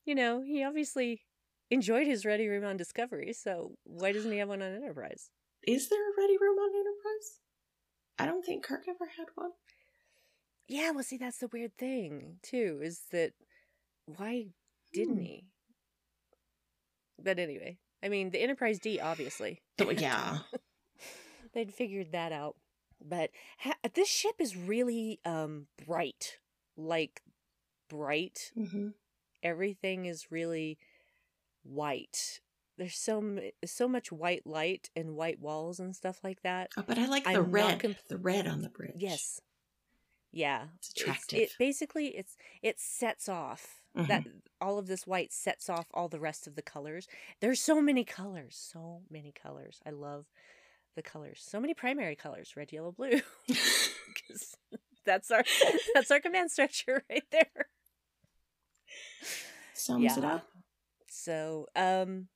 You 0.04 0.14
know, 0.14 0.42
he 0.42 0.64
obviously 0.64 1.22
enjoyed 1.70 2.06
his 2.06 2.24
ready 2.24 2.48
room 2.48 2.64
on 2.64 2.76
Discovery, 2.76 3.32
so 3.32 3.72
why 3.84 4.12
doesn't 4.12 4.32
he 4.32 4.38
have 4.38 4.48
one 4.48 4.62
on 4.62 4.74
Enterprise? 4.74 5.30
Is 5.66 5.88
there 5.88 5.98
a 6.10 6.14
ready 6.20 6.36
room 6.40 6.58
on 6.58 6.70
Enterprise? 6.74 7.40
I 8.18 8.26
don't 8.26 8.44
think 8.44 8.64
Kirk 8.64 8.84
ever 8.88 9.10
had 9.16 9.26
one. 9.34 9.50
Yeah, 10.66 10.90
well, 10.90 11.04
see, 11.04 11.16
that's 11.16 11.38
the 11.38 11.48
weird 11.48 11.76
thing 11.78 12.36
too, 12.42 12.80
is 12.82 13.02
that 13.12 13.32
why 14.06 14.46
didn't 14.92 15.16
Hmm. 15.18 15.22
he? 15.22 15.44
But 17.22 17.38
anyway, 17.38 17.78
I 18.02 18.08
mean, 18.08 18.30
the 18.30 18.40
Enterprise 18.40 18.78
D, 18.78 19.00
obviously, 19.00 19.60
Oh, 19.80 19.90
yeah. 19.90 20.38
they'd 21.52 21.72
figured 21.72 22.12
that 22.12 22.32
out. 22.32 22.56
But 23.04 23.30
ha- 23.58 23.76
this 23.94 24.08
ship 24.08 24.36
is 24.38 24.56
really 24.56 25.20
um 25.24 25.66
bright, 25.86 26.38
like 26.76 27.22
bright. 27.88 28.52
hmm 28.54 28.88
Everything 29.42 30.04
is 30.06 30.30
really 30.32 30.78
white. 31.62 32.40
There's 32.76 32.96
so 32.96 33.38
so 33.64 33.88
much 33.88 34.10
white 34.12 34.46
light 34.46 34.90
and 34.96 35.16
white 35.16 35.40
walls 35.40 35.80
and 35.80 35.94
stuff 35.94 36.20
like 36.24 36.42
that. 36.42 36.70
Oh, 36.76 36.84
but 36.86 36.98
I 36.98 37.06
like 37.06 37.24
the 37.24 37.30
I'm 37.30 37.50
red. 37.50 37.80
comp- 37.80 38.06
the 38.08 38.18
red 38.18 38.46
on 38.46 38.62
the 38.62 38.68
bridge. 38.68 38.94
Yes. 38.98 39.40
Yeah. 40.32 40.64
It's 40.76 40.90
It's- 40.90 41.02
attractive. 41.02 41.38
it 41.40 41.50
basically 41.58 42.08
it's 42.16 42.36
it 42.62 42.78
sets 42.80 43.28
off 43.28 43.82
that 43.94 44.22
Mm-hmm. 44.24 44.38
all 44.60 44.78
of 44.78 44.86
this 44.86 45.06
white 45.06 45.32
sets 45.32 45.68
off 45.68 45.86
all 45.92 46.08
the 46.08 46.20
rest 46.20 46.46
of 46.46 46.54
the 46.54 46.62
colors. 46.62 47.08
There's 47.40 47.60
so 47.60 47.80
many 47.80 48.04
colors, 48.04 48.56
so 48.56 49.02
many 49.10 49.32
colors. 49.32 49.80
I 49.86 49.90
love 49.90 50.26
the 50.94 51.02
colors. 51.02 51.40
So 51.44 51.58
many 51.60 51.74
primary 51.74 52.14
colors, 52.14 52.54
red, 52.56 52.72
yellow, 52.72 52.92
blue. 52.92 53.20
that's 55.04 55.30
our 55.30 55.42
that's 55.94 56.10
our 56.10 56.20
command 56.20 56.50
structure 56.50 57.02
right 57.10 57.24
there. 57.30 57.68
Sums 59.74 60.16
it 60.16 60.24
up. 60.24 60.48
So, 61.08 61.66
um 61.76 62.28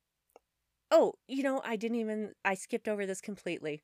Oh, 0.90 1.14
you 1.26 1.42
know, 1.42 1.62
I 1.64 1.76
didn't 1.76 1.98
even 1.98 2.32
I 2.44 2.54
skipped 2.54 2.86
over 2.88 3.06
this 3.06 3.20
completely. 3.20 3.82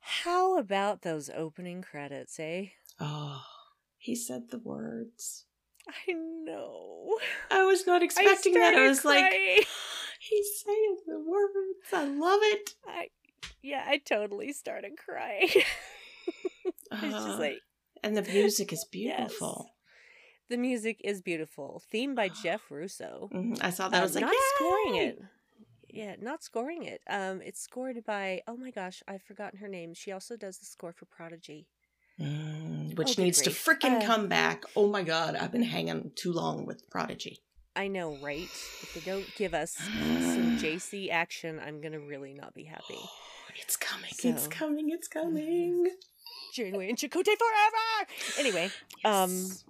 How 0.00 0.58
about 0.58 1.02
those 1.02 1.30
opening 1.30 1.82
credits, 1.82 2.40
eh? 2.40 2.66
Oh, 2.98 3.42
he 3.98 4.14
said 4.16 4.50
the 4.50 4.58
words. 4.58 5.44
I 5.88 6.12
know. 6.12 7.18
I 7.50 7.64
was 7.64 7.86
not 7.86 8.02
expecting 8.02 8.54
that. 8.54 8.74
I 8.74 8.88
was 8.88 9.04
like, 9.04 9.30
crying. 9.30 9.58
he's 10.20 10.62
saying 10.64 10.96
the 11.06 11.20
words. 11.20 11.92
I 11.92 12.04
love 12.04 12.40
it. 12.42 12.74
I 12.86 13.08
yeah, 13.62 13.84
I 13.86 13.98
totally 13.98 14.52
started 14.52 14.92
crying. 14.96 15.48
it's 16.64 16.88
Uh, 16.90 16.98
just 17.00 17.38
like 17.38 17.60
and 18.02 18.16
the 18.16 18.22
music 18.22 18.72
is 18.72 18.84
yes. 18.92 19.34
The 20.50 20.56
music 20.58 21.00
is 21.04 21.22
beautiful. 21.22 21.80
Theme 21.90 22.14
by 22.14 22.28
Jeff 22.42 22.70
Russo. 22.70 23.30
Mhm, 23.32 23.58
I 23.62 23.70
saw 23.70 23.88
that. 23.88 23.96
I 23.96 24.00
Uh, 24.00 24.02
was 24.02 24.14
like, 24.14 24.22
not 24.24 24.34
scoring 24.56 24.96
it. 24.96 25.22
Yeah, 25.88 26.16
not 26.20 26.42
scoring 26.44 26.82
it. 26.84 27.00
Um, 27.08 27.40
it's 27.42 27.60
scored 27.60 28.04
by 28.04 28.42
oh 28.46 28.56
my 28.56 28.70
gosh, 28.70 29.02
I've 29.08 29.22
forgotten 29.22 29.58
her 29.60 29.68
name. 29.68 29.94
She 29.94 30.12
also 30.12 30.36
does 30.36 30.58
the 30.58 30.66
score 30.66 30.92
for 30.92 31.06
Prodigy. 31.06 31.66
Mm, 32.20 32.96
which 32.98 33.18
Oh, 33.18 33.22
needs 33.22 33.40
to 33.42 33.50
freaking 33.50 34.02
Uh, 34.02 34.06
come 34.06 34.28
back. 34.28 34.64
Oh 34.76 34.88
my 34.88 35.02
god, 35.02 35.34
I've 35.36 35.52
been 35.52 35.62
hanging 35.62 36.12
too 36.16 36.32
long 36.32 36.66
with 36.66 36.88
Prodigy. 36.90 37.38
I 37.74 37.86
know, 37.88 38.16
right? 38.16 38.50
If 38.82 38.92
they 38.94 39.00
don't 39.10 39.26
give 39.36 39.54
us 39.54 39.72
some 39.72 40.58
JC 40.62 41.10
action, 41.10 41.58
I'm 41.64 41.80
gonna 41.80 42.00
really 42.00 42.34
not 42.34 42.54
be 42.54 42.64
happy. 42.64 42.98
It's 43.56 43.76
coming. 43.76 44.10
It's 44.22 44.46
coming. 44.48 44.90
It's 44.90 45.08
coming. 45.08 45.86
Janeway 46.54 46.88
and 46.88 46.98
Chakotay 46.98 47.36
forever. 47.36 48.10
Anyway, 48.38 48.70
um, 49.04 49.30
Yes. 49.30 49.64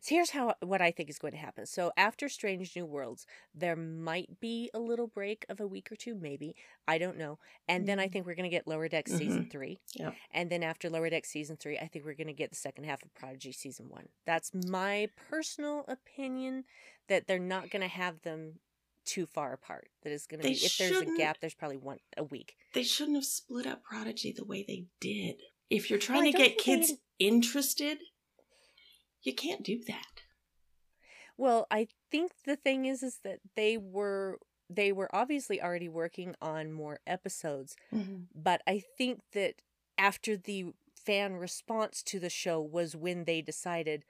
So 0.00 0.14
here's 0.14 0.30
how 0.30 0.54
what 0.60 0.80
I 0.80 0.90
think 0.90 1.10
is 1.10 1.18
going 1.18 1.32
to 1.34 1.38
happen. 1.38 1.66
So 1.66 1.92
after 1.96 2.28
Strange 2.28 2.74
New 2.74 2.86
Worlds, 2.86 3.26
there 3.54 3.76
might 3.76 4.40
be 4.40 4.70
a 4.72 4.78
little 4.78 5.06
break 5.06 5.44
of 5.48 5.60
a 5.60 5.66
week 5.66 5.92
or 5.92 5.96
two, 5.96 6.14
maybe 6.14 6.56
I 6.88 6.96
don't 6.98 7.18
know. 7.18 7.38
And 7.68 7.86
then 7.86 8.00
I 8.00 8.08
Mhm. 8.08 8.12
think 8.12 8.26
we're 8.26 8.34
going 8.34 8.50
to 8.50 8.56
get 8.56 8.66
Lower 8.66 8.88
Decks 8.88 9.12
season 9.12 9.48
three. 9.50 9.78
Yeah. 9.94 10.12
And 10.30 10.50
then 10.50 10.62
after 10.62 10.88
Lower 10.88 11.10
Deck 11.10 11.26
season 11.26 11.56
three, 11.56 11.78
I 11.78 11.86
think 11.86 12.04
we're 12.04 12.14
going 12.14 12.26
to 12.28 12.32
get 12.32 12.50
the 12.50 12.56
second 12.56 12.84
half 12.84 13.02
of 13.02 13.12
Prodigy 13.14 13.52
season 13.52 13.88
one. 13.90 14.08
That's 14.24 14.52
my 14.54 15.08
personal 15.28 15.84
opinion. 15.86 16.64
That 17.08 17.26
they're 17.26 17.38
not 17.38 17.70
going 17.70 17.82
to 17.82 17.88
have 17.88 18.22
them 18.22 18.60
too 19.04 19.26
far 19.26 19.52
apart. 19.52 19.90
That 20.02 20.12
is 20.12 20.26
going 20.26 20.40
to 20.40 20.48
be 20.48 20.54
if 20.54 20.78
there's 20.78 21.00
a 21.00 21.06
gap, 21.16 21.38
there's 21.40 21.54
probably 21.54 21.76
one 21.78 21.98
a 22.16 22.24
week. 22.24 22.56
they 22.72 22.84
shouldn't 22.84 23.16
have 23.16 23.24
split 23.24 23.66
up 23.66 23.82
Prodigy 23.82 24.32
the 24.32 24.44
way 24.44 24.62
they 24.66 24.86
did. 25.00 25.36
If 25.68 25.90
you're 25.90 25.98
trying 25.98 26.22
I 26.22 26.30
to 26.30 26.36
get 26.38 26.58
kids 26.58 26.92
interested, 27.18 27.98
you 29.22 29.34
can't 29.34 29.62
do 29.62 29.80
that. 29.86 30.22
Well, 31.36 31.66
I 31.70 31.88
think 32.10 32.32
the 32.44 32.56
thing 32.56 32.84
is 32.84 33.02
is 33.02 33.18
that 33.24 33.40
they 33.56 33.76
were 33.78 34.38
they 34.68 34.92
were 34.92 35.14
obviously 35.14 35.60
already 35.60 35.88
working 35.88 36.34
on 36.40 36.72
more 36.72 37.00
episodes, 37.06 37.76
but 38.34 38.62
I 38.66 38.82
think 38.98 39.20
that 39.32 39.54
after 39.98 40.36
the 40.36 40.66
fan 41.04 41.34
response 41.36 42.02
to 42.04 42.20
the 42.20 42.30
show 42.30 42.60
was 42.60 42.94
when 42.94 43.24
they 43.24 43.40
decided, 43.40 44.04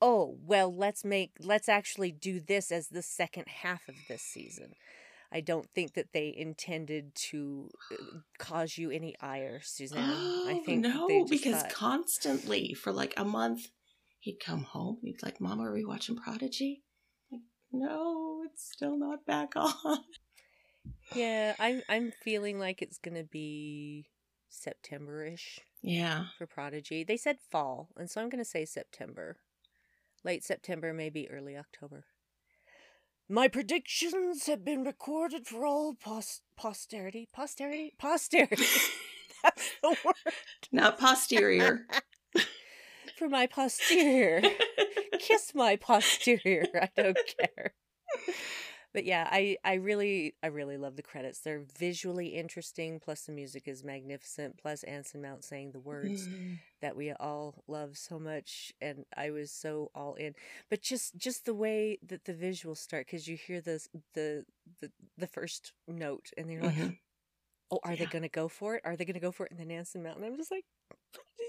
"Oh, 0.00 0.36
well, 0.44 0.72
let's 0.74 1.04
make 1.04 1.32
let's 1.40 1.68
actually 1.68 2.12
do 2.12 2.38
this 2.38 2.70
as 2.70 2.88
the 2.88 3.02
second 3.02 3.48
half 3.48 3.88
of 3.88 3.94
this 4.08 4.22
season." 4.22 4.74
I 5.32 5.40
don't 5.40 5.68
think 5.74 5.94
that 5.94 6.12
they 6.12 6.32
intended 6.36 7.12
to 7.30 7.70
uh, 7.90 7.96
cause 8.38 8.78
you 8.78 8.90
any 8.92 9.16
ire, 9.20 9.60
Suzanne. 9.64 9.98
I 10.10 10.60
Oh, 10.60 10.62
think 10.66 10.82
no, 10.82 11.08
they 11.08 11.20
just 11.20 11.30
because 11.30 11.62
thought- 11.62 11.72
constantly 11.72 12.72
for 12.74 12.92
like 12.92 13.14
a 13.16 13.24
month, 13.24 13.68
he'd 14.24 14.40
come 14.40 14.62
home. 14.62 14.98
He'd 15.02 15.18
be 15.18 15.20
like, 15.22 15.40
"Mom, 15.40 15.60
are 15.60 15.72
we 15.72 15.84
watching 15.84 16.16
Prodigy?" 16.16 16.82
Like, 17.30 17.42
no, 17.72 18.42
it's 18.46 18.70
still 18.72 18.98
not 18.98 19.26
back 19.26 19.52
on. 19.56 19.98
yeah, 21.14 21.54
I'm 21.58 21.82
I'm 21.88 22.12
feeling 22.22 22.58
like 22.58 22.80
it's 22.82 22.98
gonna 22.98 23.24
be 23.24 24.06
September-ish. 24.48 25.60
Yeah, 25.82 26.26
for 26.38 26.46
Prodigy. 26.46 27.04
They 27.04 27.18
said 27.18 27.36
fall, 27.50 27.90
and 27.96 28.10
so 28.10 28.20
I'm 28.20 28.30
going 28.30 28.42
to 28.42 28.48
say 28.50 28.64
September. 28.64 29.36
Late 30.24 30.42
September, 30.42 30.94
maybe 30.94 31.28
early 31.30 31.54
October. 31.54 32.06
My 33.28 33.46
predictions 33.48 34.46
have 34.46 34.64
been 34.64 34.84
recorded 34.84 35.46
for 35.46 35.66
all 35.66 35.94
pos- 35.94 36.40
posterity. 36.56 37.28
Posterity? 37.34 37.92
Posterity. 37.98 38.64
That's 39.42 39.70
the 39.82 39.96
word. 40.02 40.34
not 40.72 40.98
posterior. 40.98 41.86
For 43.16 43.28
my 43.28 43.46
posterior. 43.46 44.42
Kiss 45.20 45.54
my 45.54 45.76
posterior. 45.76 46.66
I 46.74 46.88
don't 46.96 47.18
care. 47.38 47.74
But 48.92 49.04
yeah, 49.04 49.28
I, 49.30 49.56
I 49.64 49.74
really 49.74 50.36
I 50.42 50.46
really 50.48 50.76
love 50.76 50.94
the 50.94 51.02
credits. 51.02 51.40
They're 51.40 51.64
visually 51.78 52.28
interesting, 52.28 53.00
plus 53.00 53.22
the 53.22 53.32
music 53.32 53.66
is 53.66 53.82
magnificent, 53.82 54.56
plus 54.56 54.84
Anson 54.84 55.20
Mount 55.20 55.42
saying 55.44 55.72
the 55.72 55.80
words. 55.80 56.28
Mhm. 56.28 56.58
that 56.80 56.96
we 56.96 57.12
all 57.12 57.64
love 57.66 57.96
so 57.96 58.18
much 58.18 58.70
and 58.82 59.06
i 59.16 59.30
was 59.30 59.50
so 59.50 59.90
all 59.94 60.14
in 60.16 60.34
but 60.68 60.82
just 60.82 61.16
just 61.16 61.46
the 61.46 61.54
way 61.54 61.98
that 62.06 62.26
the 62.26 62.34
visuals 62.34 62.76
start 62.76 63.06
because 63.06 63.26
you 63.26 63.38
hear 63.38 63.62
this 63.62 63.88
the 64.12 64.44
the 64.82 64.90
the 65.16 65.26
first 65.26 65.72
note 65.88 66.28
and 66.36 66.46
then 66.46 66.52
you're 66.56 66.62
like 66.64 66.74
Mhm. 66.76 66.98
oh 67.70 67.80
are 67.84 67.96
they 67.96 68.04
gonna 68.06 68.28
go 68.28 68.48
for 68.48 68.74
it 68.76 68.82
are 68.84 68.96
they 68.96 69.06
gonna 69.06 69.18
go 69.18 69.32
for 69.32 69.46
it 69.46 69.52
in 69.52 69.58
the 69.58 69.64
nansen 69.64 70.02
mountain 70.02 70.24
i'm 70.24 70.36
just 70.36 70.50
like 70.50 70.66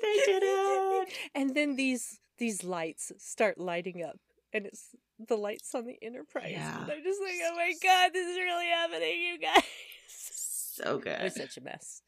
They 0.01 0.13
did 0.25 0.43
it. 0.43 1.13
and 1.35 1.55
then 1.55 1.75
these 1.75 2.19
these 2.37 2.63
lights 2.63 3.11
start 3.17 3.57
lighting 3.57 4.03
up 4.03 4.17
and 4.53 4.65
it's 4.65 4.89
the 5.19 5.37
lights 5.37 5.73
on 5.73 5.85
the 5.85 5.97
enterprise 6.01 6.49
Yeah. 6.51 6.81
and 6.83 6.91
i'm 6.91 7.03
just 7.03 7.21
like 7.21 7.35
oh 7.45 7.55
my 7.55 7.73
god 7.81 8.11
this 8.13 8.27
is 8.27 8.37
really 8.37 8.67
happening 8.67 9.21
you 9.21 9.39
guys 9.39 9.63
So 10.09 10.97
good. 10.99 11.17
I 11.19 11.23
was 11.23 11.35
such 11.35 11.55
a 11.57 11.61
mess. 11.61 12.01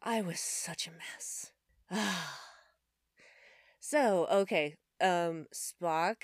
I 0.00 0.22
was 0.22 0.38
such 0.38 0.86
a 0.86 0.92
mess. 0.92 1.50
so, 3.80 4.26
okay. 4.30 4.76
Um 5.00 5.46
Spock 5.54 6.16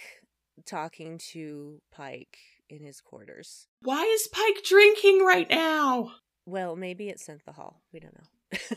talking 0.64 1.18
to 1.32 1.80
Pike 1.90 2.38
in 2.68 2.84
his 2.84 3.00
quarters. 3.00 3.66
Why 3.82 4.02
is 4.02 4.28
Pike 4.28 4.62
drinking 4.64 5.24
right 5.24 5.48
now? 5.50 6.12
Well, 6.46 6.76
maybe 6.76 7.08
it's 7.08 7.26
synthahol. 7.26 7.74
We 7.92 7.98
don't 8.00 8.14
know. 8.14 8.58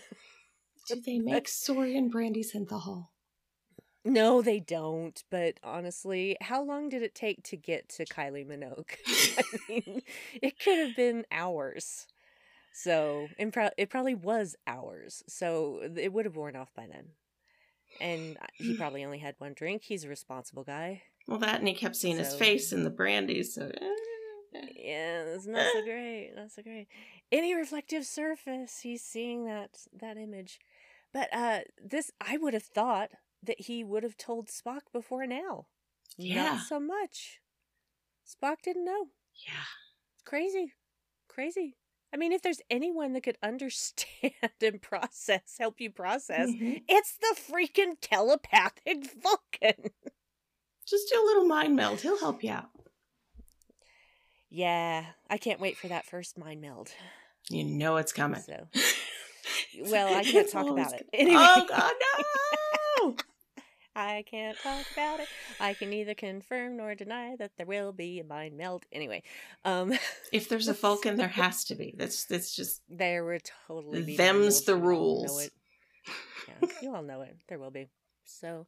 Do 0.90 1.02
they 1.02 1.20
make 1.20 1.48
Saurian 1.48 2.10
brandy 2.10 2.44
synthahol? 2.44 3.08
no, 4.06 4.42
they 4.42 4.60
don't. 4.60 5.22
But 5.30 5.60
honestly, 5.64 6.38
how 6.42 6.64
long 6.64 6.90
did 6.90 7.04
it 7.04 7.14
take 7.14 7.44
to 7.44 7.58
get 7.58 7.90
to 7.90 8.06
Kylie 8.06 8.46
Minogue? 8.48 8.90
I 9.38 9.44
mean, 9.70 10.02
it 10.42 10.60
could 10.60 10.80
have 10.80 10.96
been 10.96 11.26
hours. 11.32 12.08
So, 12.74 13.28
and 13.38 13.52
pro- 13.52 13.70
it 13.78 13.90
probably 13.90 14.16
was 14.16 14.56
hours. 14.66 15.24
So 15.28 15.80
it 15.98 16.14
would 16.14 16.26
have 16.26 16.36
worn 16.38 16.56
off 16.56 16.74
by 16.74 16.88
then. 16.88 17.10
And 18.00 18.38
he 18.54 18.76
probably 18.78 19.04
only 19.04 19.20
had 19.20 19.36
one 19.38 19.54
drink. 19.54 19.84
He's 19.84 20.06
a 20.06 20.10
responsible 20.10 20.64
guy. 20.64 21.04
Well, 21.28 21.40
that 21.40 21.60
and 21.60 21.68
he 21.68 21.74
kept 21.74 21.96
seeing 21.96 22.18
his 22.18 22.34
face 22.34 22.72
in 22.72 22.84
the 22.84 22.90
brandy, 22.90 23.44
so. 23.44 23.70
eh. 23.82 23.90
Yeah, 24.76 25.24
it's 25.36 25.46
not 25.46 25.68
so 25.74 25.82
great. 25.86 26.32
Not 26.36 26.52
so 26.52 26.64
great. 26.64 26.88
Any 27.32 27.54
reflective 27.54 28.06
surface, 28.06 28.80
he's 28.80 29.04
seeing 29.04 29.46
that 29.46 29.78
that 30.00 30.18
image. 30.18 30.60
But 31.14 31.30
uh 31.34 31.60
this 31.84 32.12
I 32.22 32.38
would 32.38 32.54
have 32.54 32.64
thought 32.64 33.10
that 33.44 33.62
he 33.62 33.84
would 33.84 34.04
have 34.04 34.18
told 34.18 34.48
Spock 34.48 34.82
before 34.94 35.26
now. 35.26 35.68
Yeah. 36.18 36.44
Not 36.44 36.62
so 36.68 36.80
much. 36.80 37.40
Spock 38.28 38.58
didn't 38.64 38.86
know. 38.86 39.08
Yeah. 39.48 39.64
Crazy. 40.26 40.74
Crazy. 41.28 41.78
I 42.14 42.18
mean, 42.18 42.32
if 42.32 42.42
there's 42.42 42.62
anyone 42.70 43.14
that 43.14 43.22
could 43.24 43.38
understand 43.44 44.34
and 44.62 44.82
process, 44.82 45.56
help 45.60 45.80
you 45.80 45.90
process, 45.92 46.50
Mhm. 46.50 46.84
it's 46.88 47.16
the 47.18 47.36
freaking 47.40 47.94
telepathic 48.02 49.06
Vulcan. 49.24 49.92
Just 50.88 51.10
do 51.10 51.24
a 51.24 51.26
little 51.26 51.46
mind 51.46 51.76
meld. 51.76 52.02
He'll 52.02 52.20
help 52.20 52.44
you 52.44 52.52
out. 52.52 52.70
Yeah, 54.50 55.06
I 55.30 55.38
can't 55.38 55.60
wait 55.60 55.78
for 55.78 55.88
that 55.88 56.06
first 56.06 56.38
mind 56.38 56.62
meld. 56.62 56.90
You 57.50 57.64
know 57.64 57.98
it's 57.98 58.12
coming. 58.12 58.42
So, 58.42 58.68
well, 59.86 60.14
I 60.14 60.24
can't 60.32 60.50
talk 60.50 60.70
about 60.70 60.94
it. 60.94 61.08
Anyway. 61.14 61.42
Oh, 61.42 61.66
God, 61.68 61.94
no! 63.04 63.16
I 63.96 64.24
can't 64.30 64.58
talk 64.58 64.86
about 64.94 65.20
it. 65.20 65.28
I 65.60 65.74
can 65.74 65.90
neither 65.90 66.14
confirm 66.14 66.78
nor 66.78 66.96
deny 66.96 67.36
that 67.38 67.52
there 67.58 67.66
will 67.66 67.92
be 67.92 68.20
a 68.20 68.24
mind 68.24 68.58
melt. 68.58 68.86
Anyway, 68.94 69.24
um, 69.66 69.94
if 70.32 70.48
there's 70.48 70.68
a 70.70 70.74
Vulcan, 70.74 71.18
there 71.18 71.28
has 71.28 71.66
to 71.66 71.76
be. 71.76 71.94
That's 71.98 72.26
that's 72.26 72.56
just. 72.56 72.82
there 72.88 73.26
were 73.26 73.40
totally 73.68 74.16
Them's 74.16 74.62
the 74.62 74.74
You 74.74 74.78
all 74.78 74.84
know 74.84 74.88
rules. 74.88 75.50
Yeah, 76.48 76.70
you 76.82 76.96
all 76.96 77.04
know 77.04 77.22
it. 77.22 77.36
There 77.50 77.60
will 77.60 77.72
be. 77.72 77.90
So, 78.26 78.68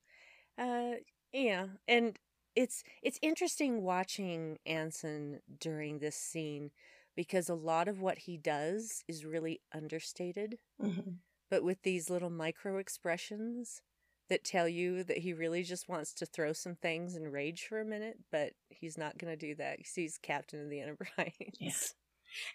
uh, 0.57 0.95
yeah, 1.31 1.67
and 1.87 2.17
it's 2.55 2.83
it's 3.01 3.19
interesting 3.21 3.83
watching 3.83 4.57
Anson 4.65 5.39
during 5.59 5.99
this 5.99 6.15
scene 6.15 6.71
because 7.15 7.49
a 7.49 7.55
lot 7.55 7.87
of 7.87 8.01
what 8.01 8.19
he 8.19 8.37
does 8.37 9.03
is 9.07 9.25
really 9.25 9.61
understated. 9.73 10.59
Mhm. 10.79 11.17
but 11.49 11.63
with 11.63 11.81
these 11.83 12.09
little 12.09 12.29
micro 12.29 12.77
expressions 12.77 13.81
that 14.29 14.43
tell 14.45 14.67
you 14.69 15.03
that 15.03 15.17
he 15.17 15.33
really 15.33 15.63
just 15.63 15.89
wants 15.89 16.13
to 16.13 16.25
throw 16.25 16.53
some 16.53 16.75
things 16.75 17.13
and 17.15 17.33
rage 17.33 17.65
for 17.67 17.81
a 17.81 17.85
minute, 17.85 18.17
but 18.31 18.53
he's 18.69 18.97
not 18.97 19.17
going 19.17 19.37
to 19.37 19.47
do 19.47 19.53
that. 19.55 19.77
'cause 19.77 19.93
He's 19.95 20.17
captain 20.17 20.61
of 20.61 20.69
the 20.69 20.79
Enterprise. 20.79 21.95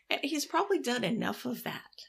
And 0.09 0.21
he's 0.23 0.47
probably 0.47 0.79
done 0.79 1.05
enough 1.05 1.45
of 1.45 1.63
that. 1.65 2.07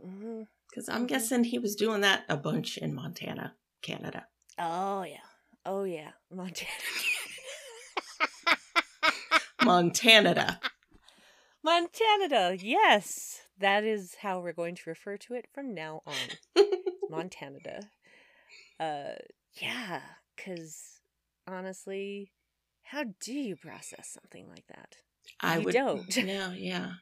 hmm 0.00 0.42
Because 0.70 0.88
I'm 0.88 1.04
Mhm. 1.04 1.08
guessing 1.08 1.44
he 1.44 1.58
was 1.58 1.74
doing 1.74 2.02
that 2.02 2.24
a 2.28 2.36
bunch 2.36 2.78
in 2.78 2.94
Montana, 2.94 3.56
Canada. 3.82 4.28
Oh 4.58 5.02
yeah. 5.02 5.26
Oh 5.64 5.82
yeah. 5.82 6.12
Montana. 6.30 6.70
Montana. 9.62 10.60
Montana. 11.66 12.56
Yes. 12.60 13.40
That 13.58 13.82
is 13.82 14.14
how 14.22 14.38
we're 14.38 14.52
going 14.52 14.76
to 14.76 14.82
refer 14.88 15.16
to 15.16 15.34
it 15.34 15.46
from 15.52 15.74
now 15.74 16.00
on. 16.06 16.14
Montana. 17.10 17.90
Uh 18.78 19.14
yeah, 19.60 20.00
cuz 20.36 21.00
honestly, 21.48 22.30
how 22.82 23.04
do 23.20 23.32
you 23.32 23.56
process 23.56 24.16
something 24.20 24.48
like 24.48 24.66
that? 24.68 24.98
I 25.40 25.58
You 25.58 25.64
would. 25.64 25.74
don't. 25.74 26.16
Yeah, 26.24 26.52
yeah. 26.52 26.92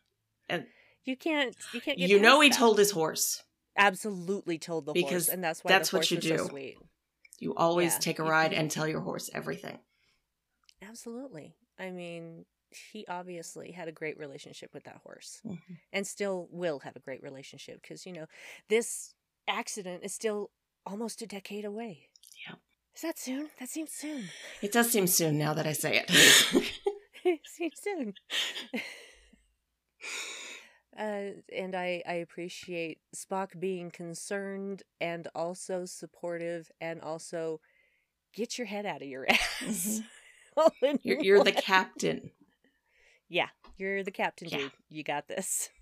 You 1.05 1.17
can't 1.17 1.55
you 1.75 1.81
can't 1.83 1.99
get 1.99 2.09
You 2.09 2.19
know, 2.19 2.41
he 2.41 2.49
that. 2.49 2.57
told 2.59 2.79
his 2.79 2.93
horse. 2.93 3.43
absolutely 3.77 4.59
told 4.59 4.87
the 4.87 4.93
horse 4.93 5.05
Because 5.11 5.29
and 5.29 5.45
that's 5.45 5.63
why 5.63 5.73
that's 5.73 5.91
the 5.91 5.97
what 5.99 6.11
horse 6.11 6.11
you 6.13 6.21
so 6.23 6.37
do. 6.37 6.49
sweet. 6.49 6.79
You 7.39 7.55
always 7.55 7.93
Yeah, 7.95 7.99
take 7.99 8.19
a 8.19 8.23
ride 8.23 8.55
and 8.55 8.71
tell 8.71 8.89
your 8.89 9.01
horse 9.01 9.29
everything. 9.35 9.79
Absolutely. 10.81 11.55
I 11.79 11.91
mean, 11.91 12.47
he 12.77 13.07
obviously 13.09 13.73
had 13.73 13.89
a 13.89 13.93
great 13.93 14.19
relationship 14.19 14.73
with 14.75 14.85
that 14.85 14.97
horse 15.05 15.41
Mhm. 15.45 15.79
and 15.93 16.07
still 16.07 16.49
will 16.51 16.81
have 16.81 16.97
a 16.97 17.01
great 17.01 17.23
relationship 17.23 17.81
because, 17.83 18.07
you 18.07 18.13
know, 18.13 18.27
this 18.69 19.15
accident 19.49 20.05
is 20.05 20.15
still 20.15 20.51
almost 20.87 21.23
a 21.23 21.27
decade 21.27 21.65
away. 21.65 22.09
Yeah. 22.47 22.57
Is 22.95 23.03
that 23.03 23.19
soon? 23.19 23.51
That 23.59 23.69
seems 23.69 23.91
soon. 23.93 24.29
It 24.63 24.73
does 24.73 24.91
seem 24.91 25.07
soon 25.07 25.37
now 25.39 25.55
that 25.55 25.67
I 25.67 25.73
say 25.73 25.99
it. 26.07 26.11
it 27.25 27.41
seems 27.47 27.81
soon. 27.81 28.15
Uh, 30.97 31.31
and 31.53 31.75
I, 31.75 32.03
I 32.07 32.13
appreciate 32.15 32.99
Spock 33.17 33.59
being 33.59 33.91
concerned 33.91 34.85
and 35.01 35.27
also 35.35 35.87
supportive 35.87 36.71
and 36.81 37.01
also 37.01 37.61
get 38.33 38.59
your 38.59 38.69
head 38.69 38.87
out 38.87 39.03
of 39.03 39.09
your 39.09 39.29
ass. 39.29 40.03
Mm-hmm. 40.57 40.97
you're, 41.03 41.21
you're 41.21 41.43
the 41.43 41.51
captain. 41.51 42.31
Yeah, 43.35 43.49
you're 43.77 44.05
the 44.05 44.13
captain, 44.13 44.47
Yeah. 44.49 44.59
dude. 44.59 44.73
You 44.89 45.03
got 45.03 45.27
this. 45.27 45.69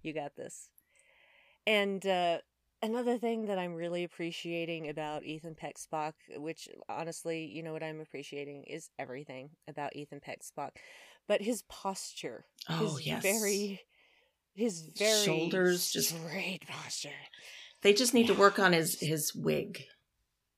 You 0.00 0.14
got 0.14 0.36
this. 0.36 0.68
And 1.66 2.06
uh, 2.06 2.38
another 2.80 3.18
thing 3.18 3.46
that 3.46 3.58
I'm 3.58 3.74
really 3.74 4.04
appreciating 4.04 4.88
about 4.88 5.24
Ethan 5.24 5.56
Peck 5.56 5.74
Spock, 5.76 6.12
which 6.36 6.68
honestly, 6.88 7.46
you 7.46 7.64
know 7.64 7.72
what 7.72 7.82
I'm 7.82 8.00
appreciating 8.00 8.62
is 8.68 8.90
everything 8.96 9.50
about 9.66 9.96
Ethan 9.96 10.20
Peck 10.20 10.42
Spock, 10.44 10.70
but 11.26 11.42
his 11.42 11.62
posture. 11.62 12.44
Oh, 12.68 12.94
his 12.94 13.06
yes. 13.08 13.22
Very, 13.24 13.80
his 14.54 14.82
very 14.96 15.24
Shoulders 15.24 15.90
just- 15.90 16.10
straight 16.16 16.64
posture. 16.68 17.10
They 17.82 17.92
just 17.92 18.14
need 18.14 18.28
to 18.28 18.34
work 18.34 18.60
on 18.60 18.72
his 18.72 19.00
his 19.00 19.34
wig 19.34 19.82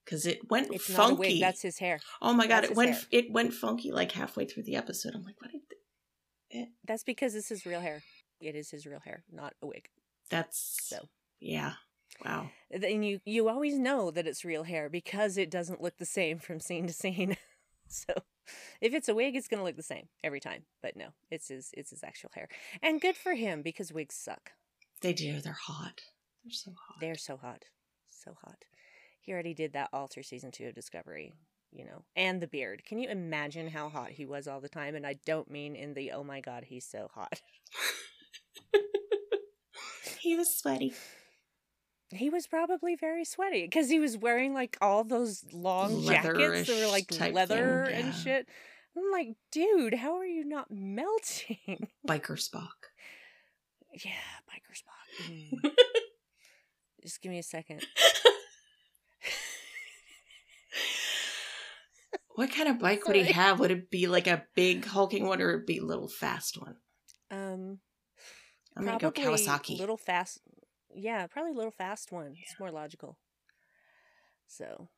because 0.05 0.27
it 0.27 0.49
went 0.51 0.73
It's 0.73 0.87
funky. 0.87 0.99
not 0.99 1.11
a 1.13 1.15
wig. 1.15 1.41
That's 1.41 1.63
his 1.63 1.79
hair. 1.79 2.01
oh 2.23 2.33
my 2.33 2.47
god, 2.47 2.63
that's 2.63 2.71
it 2.73 2.77
went 2.77 2.91
hair. 2.93 3.01
it 3.11 3.33
went 3.33 3.53
funky 3.55 3.93
like 3.93 4.13
halfway 4.13 4.45
through 4.45 4.65
the 4.65 4.77
episode. 4.77 5.15
I'm 5.15 5.25
like, 5.25 5.41
what? 5.41 5.51
Did 5.53 5.61
eh. 6.53 6.65
That's 6.85 7.05
because 7.05 7.33
this 7.33 7.51
is 7.51 7.65
real 7.67 7.81
hair. 7.81 8.03
It 8.41 8.55
is 8.55 8.71
his 8.71 8.87
real 8.87 9.01
hair, 9.01 9.25
not 9.31 9.55
a 9.63 9.67
wig. 9.67 9.89
That's 10.31 10.79
So. 10.83 11.09
yeah. 11.41 11.75
Wow. 12.25 12.51
then 12.71 13.03
you 13.03 13.21
you 13.25 13.49
always 13.49 13.79
know 13.79 14.11
that 14.11 14.27
it's 14.27 14.45
real 14.45 14.65
hair 14.65 14.89
because 14.91 15.39
it 15.39 15.51
doesn't 15.51 15.81
look 15.81 15.97
the 15.99 16.05
same 16.05 16.39
from 16.39 16.61
scene 16.61 16.87
to 16.87 16.93
scene. 16.93 17.37
so 17.89 18.13
if 18.81 18.93
it's 18.93 19.09
a 19.09 19.15
wig, 19.15 19.37
it's 19.37 19.49
gonna 19.49 19.65
look 19.65 19.77
the 19.77 19.83
same 19.83 20.09
every 20.23 20.41
time. 20.41 20.65
But 20.83 20.97
no, 20.97 21.09
it's 21.31 21.49
his 21.49 21.71
it's 21.73 21.91
his 21.91 22.03
actual 22.05 22.31
hair, 22.35 22.49
and 22.83 23.01
good 23.01 23.17
for 23.17 23.35
him 23.35 23.63
because 23.63 23.93
wigs 23.93 24.17
suck. 24.17 24.53
They 25.01 25.13
do. 25.15 25.41
They're 25.41 25.53
hot. 25.67 26.03
They're 26.45 26.53
so 26.53 26.73
hot. 26.73 27.01
They're 27.01 27.17
so 27.17 27.37
hot, 27.39 27.65
so 28.11 28.35
hot. 28.45 28.65
He 29.21 29.33
already 29.33 29.55
did 29.55 29.75
that 29.75 29.91
all 29.93 30.07
through 30.07 30.23
season 30.25 30.51
two 30.51 30.67
of 30.67 30.75
Discovery, 30.75 31.35
you 31.71 31.85
know, 31.85 32.05
and 32.17 32.41
the 32.41 32.47
beard. 32.47 32.83
Can 32.85 32.99
you 32.99 33.09
imagine 33.09 33.69
how 33.69 33.89
hot 33.89 34.11
he 34.11 34.25
was 34.27 34.49
all 34.49 34.61
the 34.61 34.69
time? 34.69 34.95
And 34.95 35.07
I 35.07 35.17
don't 35.27 35.51
mean 35.51 35.77
in 35.77 35.95
the 35.95 36.13
oh 36.13 36.25
my 36.25 36.41
god, 36.41 36.65
he's 36.65 36.87
so 36.87 37.09
hot. 37.15 37.41
he 40.21 40.37
was 40.37 40.57
sweaty. 40.57 40.95
He 42.13 42.29
was 42.29 42.47
probably 42.49 42.97
very 42.97 43.25
sweaty 43.25 43.63
because 43.63 43.89
he 43.89 44.01
was 44.01 44.17
wearing 44.17 44.53
like 44.53 44.77
all 44.81 45.05
those 45.05 45.45
long 45.53 46.03
jackets 46.03 46.67
that 46.67 46.81
were 46.81 46.91
like 46.91 47.33
leather 47.33 47.87
thing, 47.87 47.95
and 47.95 48.15
shit. 48.15 48.49
I'm 48.97 49.13
like, 49.13 49.37
dude, 49.53 49.95
how 49.95 50.17
are 50.17 50.27
you 50.27 50.45
not 50.45 50.67
melting? 50.71 51.87
Biker 52.09 52.37
Spock. 52.37 52.91
yeah, 54.05 54.11
biker 54.49 54.75
Spock. 54.75 55.31
Mm. 55.31 55.71
Just 57.03 57.23
give 57.23 57.31
me 57.31 57.39
a 57.39 57.45
second. 57.45 57.87
What 62.41 62.53
kind 62.53 62.71
of 62.71 62.79
bike 62.79 63.07
would 63.07 63.17
he 63.17 63.33
have? 63.33 63.61
Would 63.61 63.71
it 63.71 63.91
be 63.91 64.07
like 64.07 64.27
a 64.27 64.47
big 64.55 64.87
hulking 64.87 65.27
one 65.27 65.43
or 65.43 65.49
would 65.49 65.61
it 65.61 65.67
be 65.67 65.77
a 65.77 65.85
little 65.85 66.09
fast 66.09 66.59
one? 66.59 66.77
Um, 67.31 67.81
I'm 68.75 68.87
gonna 68.87 68.99
go 68.99 69.13
Kawasaki. 69.13 69.79
Little 69.79 69.99
fast. 69.99 70.41
Yeah, 70.95 71.27
probably 71.27 71.53
a 71.53 71.55
little 71.55 71.71
fast 71.71 72.11
one. 72.11 72.33
It's 72.43 72.59
more 72.59 72.71
logical. 72.71 73.19
So, 74.47 74.89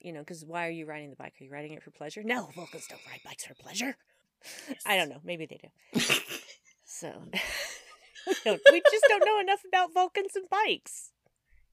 you 0.00 0.14
know, 0.14 0.20
because 0.20 0.46
why 0.46 0.66
are 0.66 0.70
you 0.70 0.86
riding 0.86 1.10
the 1.10 1.16
bike? 1.16 1.34
Are 1.38 1.44
you 1.44 1.50
riding 1.50 1.74
it 1.74 1.82
for 1.82 1.90
pleasure? 1.90 2.22
No, 2.24 2.48
Vulcans 2.56 2.86
don't 2.88 3.06
ride 3.06 3.20
bikes 3.22 3.44
for 3.44 3.52
pleasure. 3.52 3.94
I 4.86 4.96
don't 4.96 5.10
know. 5.10 5.20
Maybe 5.22 5.44
they 5.44 5.60
do. 5.60 6.00
So 6.90 7.12
we, 8.26 8.34
don't, 8.46 8.60
we 8.72 8.80
just 8.90 9.04
don't 9.08 9.26
know 9.26 9.38
enough 9.40 9.60
about 9.68 9.92
Vulcans 9.92 10.34
and 10.34 10.48
bikes. 10.48 11.10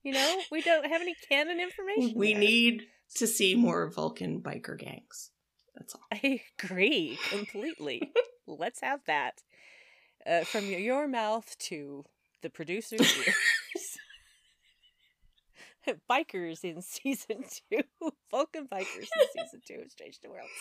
You 0.04 0.12
know, 0.12 0.42
we 0.52 0.62
don't 0.62 0.86
have 0.86 1.02
any 1.02 1.16
canon 1.30 1.62
information. 1.62 2.20
we 2.20 2.34
there. 2.34 2.42
need 2.42 2.82
to 3.16 3.28
see 3.28 3.56
more 3.56 3.90
Vulcan 3.90 4.42
biker 4.42 4.78
gangs. 4.78 5.32
That's 5.76 5.96
all. 5.96 6.02
I 6.12 6.42
agree 6.60 7.18
completely. 7.30 8.12
Let's 8.48 8.82
have 8.82 9.02
that 9.08 9.42
uh, 10.26 10.44
from 10.44 10.66
your, 10.66 11.08
mouth 11.08 11.58
to 11.60 12.04
the 12.42 12.50
producer's 12.50 13.02
ears. 13.02 13.98
bikers 16.10 16.64
in 16.64 16.82
season 16.82 17.44
two, 17.70 17.82
Vulcan 18.32 18.68
bikers 18.68 18.86
in 18.98 19.28
season 19.34 19.62
two 19.68 19.82
of 19.84 19.92
Strange 19.92 20.20
New 20.24 20.32
Worlds. 20.32 20.52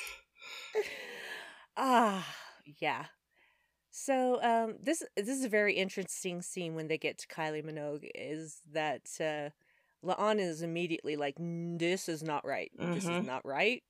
Ah, 1.76 2.26
yeah. 2.80 3.06
So 3.90 4.42
um, 4.42 4.74
this 4.82 5.04
this 5.16 5.28
is 5.28 5.44
a 5.44 5.48
very 5.48 5.74
interesting 5.74 6.42
scene 6.42 6.74
when 6.74 6.88
they 6.88 6.98
get 6.98 7.18
to 7.18 7.28
Kylie 7.28 7.64
Minogue. 7.64 8.08
Is 8.14 8.60
that 8.72 9.08
uh, 9.20 9.50
La'an 10.04 10.38
is 10.38 10.62
immediately 10.62 11.16
like, 11.16 11.36
"This 11.38 12.08
is 12.08 12.22
not 12.22 12.44
right. 12.44 12.70
This 12.78 13.04
is 13.04 13.10
Mhm. 13.10 13.26
not 13.26 13.44
right." 13.46 13.82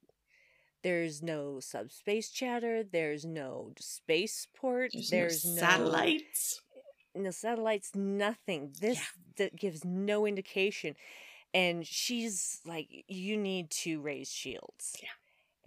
There's 0.82 1.22
no 1.22 1.60
subspace 1.60 2.30
chatter. 2.30 2.82
There's 2.84 3.24
no 3.24 3.72
spaceport. 3.78 4.92
There's, 4.92 5.10
There's, 5.10 5.44
no 5.46 5.52
no 5.54 5.60
satellites. 5.60 6.60
no 7.14 7.30
satellites, 7.30 7.94
nothing. 7.94 8.72
This 8.80 9.00
that 9.36 9.56
gives 9.56 9.84
no 9.84 10.26
indication. 10.26 10.94
And 11.54 11.86
she's 11.86 12.60
like, 12.66 13.04
you 13.08 13.36
need 13.36 13.70
to 13.70 14.00
raise 14.00 14.30
shields. 14.30 14.96
Yeah. 15.02 15.08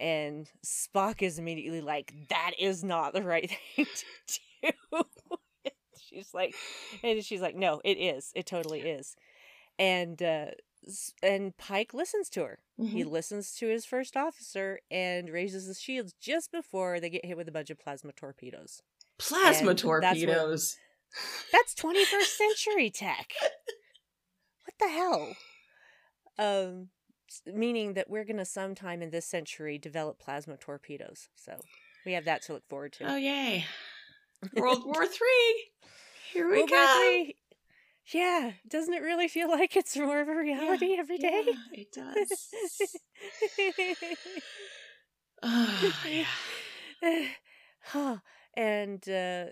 And 0.06 0.48
Spock 0.64 1.22
is 1.22 1.38
immediately 1.38 1.80
like, 1.80 2.12
that 2.28 2.52
is 2.58 2.84
not 2.84 3.12
the 3.12 3.22
right 3.22 3.50
thing 3.76 3.86
to 4.62 4.72
do. 4.92 5.02
she's 6.00 6.32
like, 6.32 6.54
and 7.02 7.24
she's 7.24 7.40
like, 7.40 7.56
no, 7.56 7.80
it 7.84 7.98
is. 7.98 8.30
It 8.36 8.46
totally 8.46 8.80
is. 8.82 9.16
And 9.78 10.22
uh, 10.22 10.46
and 11.22 11.56
Pike 11.56 11.92
listens 11.94 12.28
to 12.30 12.42
her. 12.44 12.58
He 12.78 13.02
Mhm. 13.04 13.10
listens 13.10 13.54
to 13.56 13.66
his 13.68 13.84
first 13.84 14.16
officer 14.16 14.80
and 14.90 15.28
raises 15.30 15.66
his 15.66 15.80
shields 15.80 16.14
just 16.20 16.50
before 16.52 17.00
they 17.00 17.10
get 17.10 17.24
hit 17.24 17.36
with 17.36 17.48
a 17.48 17.52
bunch 17.52 17.70
of 17.70 17.78
plasma 17.78 18.12
torpedoes. 18.12 18.82
Plasma 19.18 19.46
and 19.70 19.78
that's 19.78 19.84
when- 19.84 20.00
torpedoes. 20.26 20.76
That's 21.52 21.74
21st 21.74 22.36
century 22.36 22.90
tech. 22.90 23.32
What 24.64 24.74
the 24.78 24.88
hell? 24.88 25.36
Um, 26.38 26.90
meaning 27.46 27.94
that 27.94 28.08
we're 28.08 28.24
gonna 28.24 28.44
sometime 28.44 29.02
in 29.02 29.10
this 29.10 29.26
century 29.26 29.78
develop 29.78 30.18
plasma 30.18 30.56
torpedoes. 30.56 31.28
So 31.34 31.60
we 32.06 32.12
have 32.12 32.24
that 32.26 32.42
to 32.42 32.52
look 32.52 32.66
forward 32.68 32.92
to. 32.94 33.10
Oh 33.12 33.16
yay! 33.16 33.64
World 34.54 34.84
War 34.84 35.06
Three. 35.06 35.70
Here 36.32 36.48
we 36.48 36.58
World 36.58 36.70
go. 36.70 37.26
Yeah, 38.12 38.52
doesn't 38.66 38.94
it 38.94 39.02
really 39.02 39.28
feel 39.28 39.50
like 39.50 39.76
it's 39.76 39.96
more 39.96 40.20
of 40.20 40.28
a 40.28 40.34
reality 40.34 40.96
every 40.98 41.18
day? 41.18 41.42
Yeah, 41.46 41.54
it 41.72 41.92
does. 41.92 42.96
oh, 45.42 45.92
yeah. 47.02 47.26
huh. 47.84 48.16
And 48.56 49.06
uh, 49.08 49.46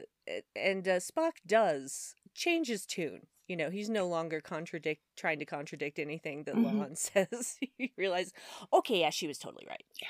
and 0.56 0.88
uh, 0.88 0.98
Spock 1.00 1.32
does 1.46 2.14
change 2.34 2.68
his 2.68 2.86
tune. 2.86 3.26
You 3.46 3.56
know, 3.56 3.70
he's 3.70 3.88
no 3.88 4.08
longer 4.08 4.40
contradict 4.40 5.02
trying 5.16 5.38
to 5.38 5.44
contradict 5.44 5.98
anything 5.98 6.44
that. 6.44 6.56
La'an 6.56 6.96
says. 6.98 7.56
he 7.60 7.92
realizes, 7.96 8.32
okay, 8.72 9.00
yeah, 9.00 9.10
she 9.10 9.28
was 9.28 9.38
totally 9.38 9.66
right. 9.68 9.84
Yeah. 10.00 10.08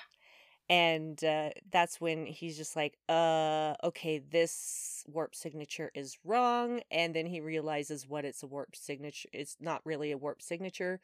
And 0.68 1.22
uh, 1.22 1.50
that's 1.70 2.00
when 2.00 2.26
he's 2.26 2.56
just 2.56 2.74
like, 2.74 2.98
uh, 3.08 3.74
okay, 3.84 4.18
this 4.18 5.04
warp 5.08 5.34
signature 5.34 5.92
is 5.94 6.18
wrong. 6.24 6.82
And 6.90 7.14
then 7.14 7.26
he 7.26 7.40
realizes 7.40 8.08
what 8.08 8.24
it's 8.24 8.42
a 8.42 8.48
warp 8.48 8.74
signature. 8.74 9.28
It's 9.32 9.56
not 9.60 9.82
really 9.86 10.10
a 10.12 10.18
warp 10.18 10.42
signature. 10.42 11.00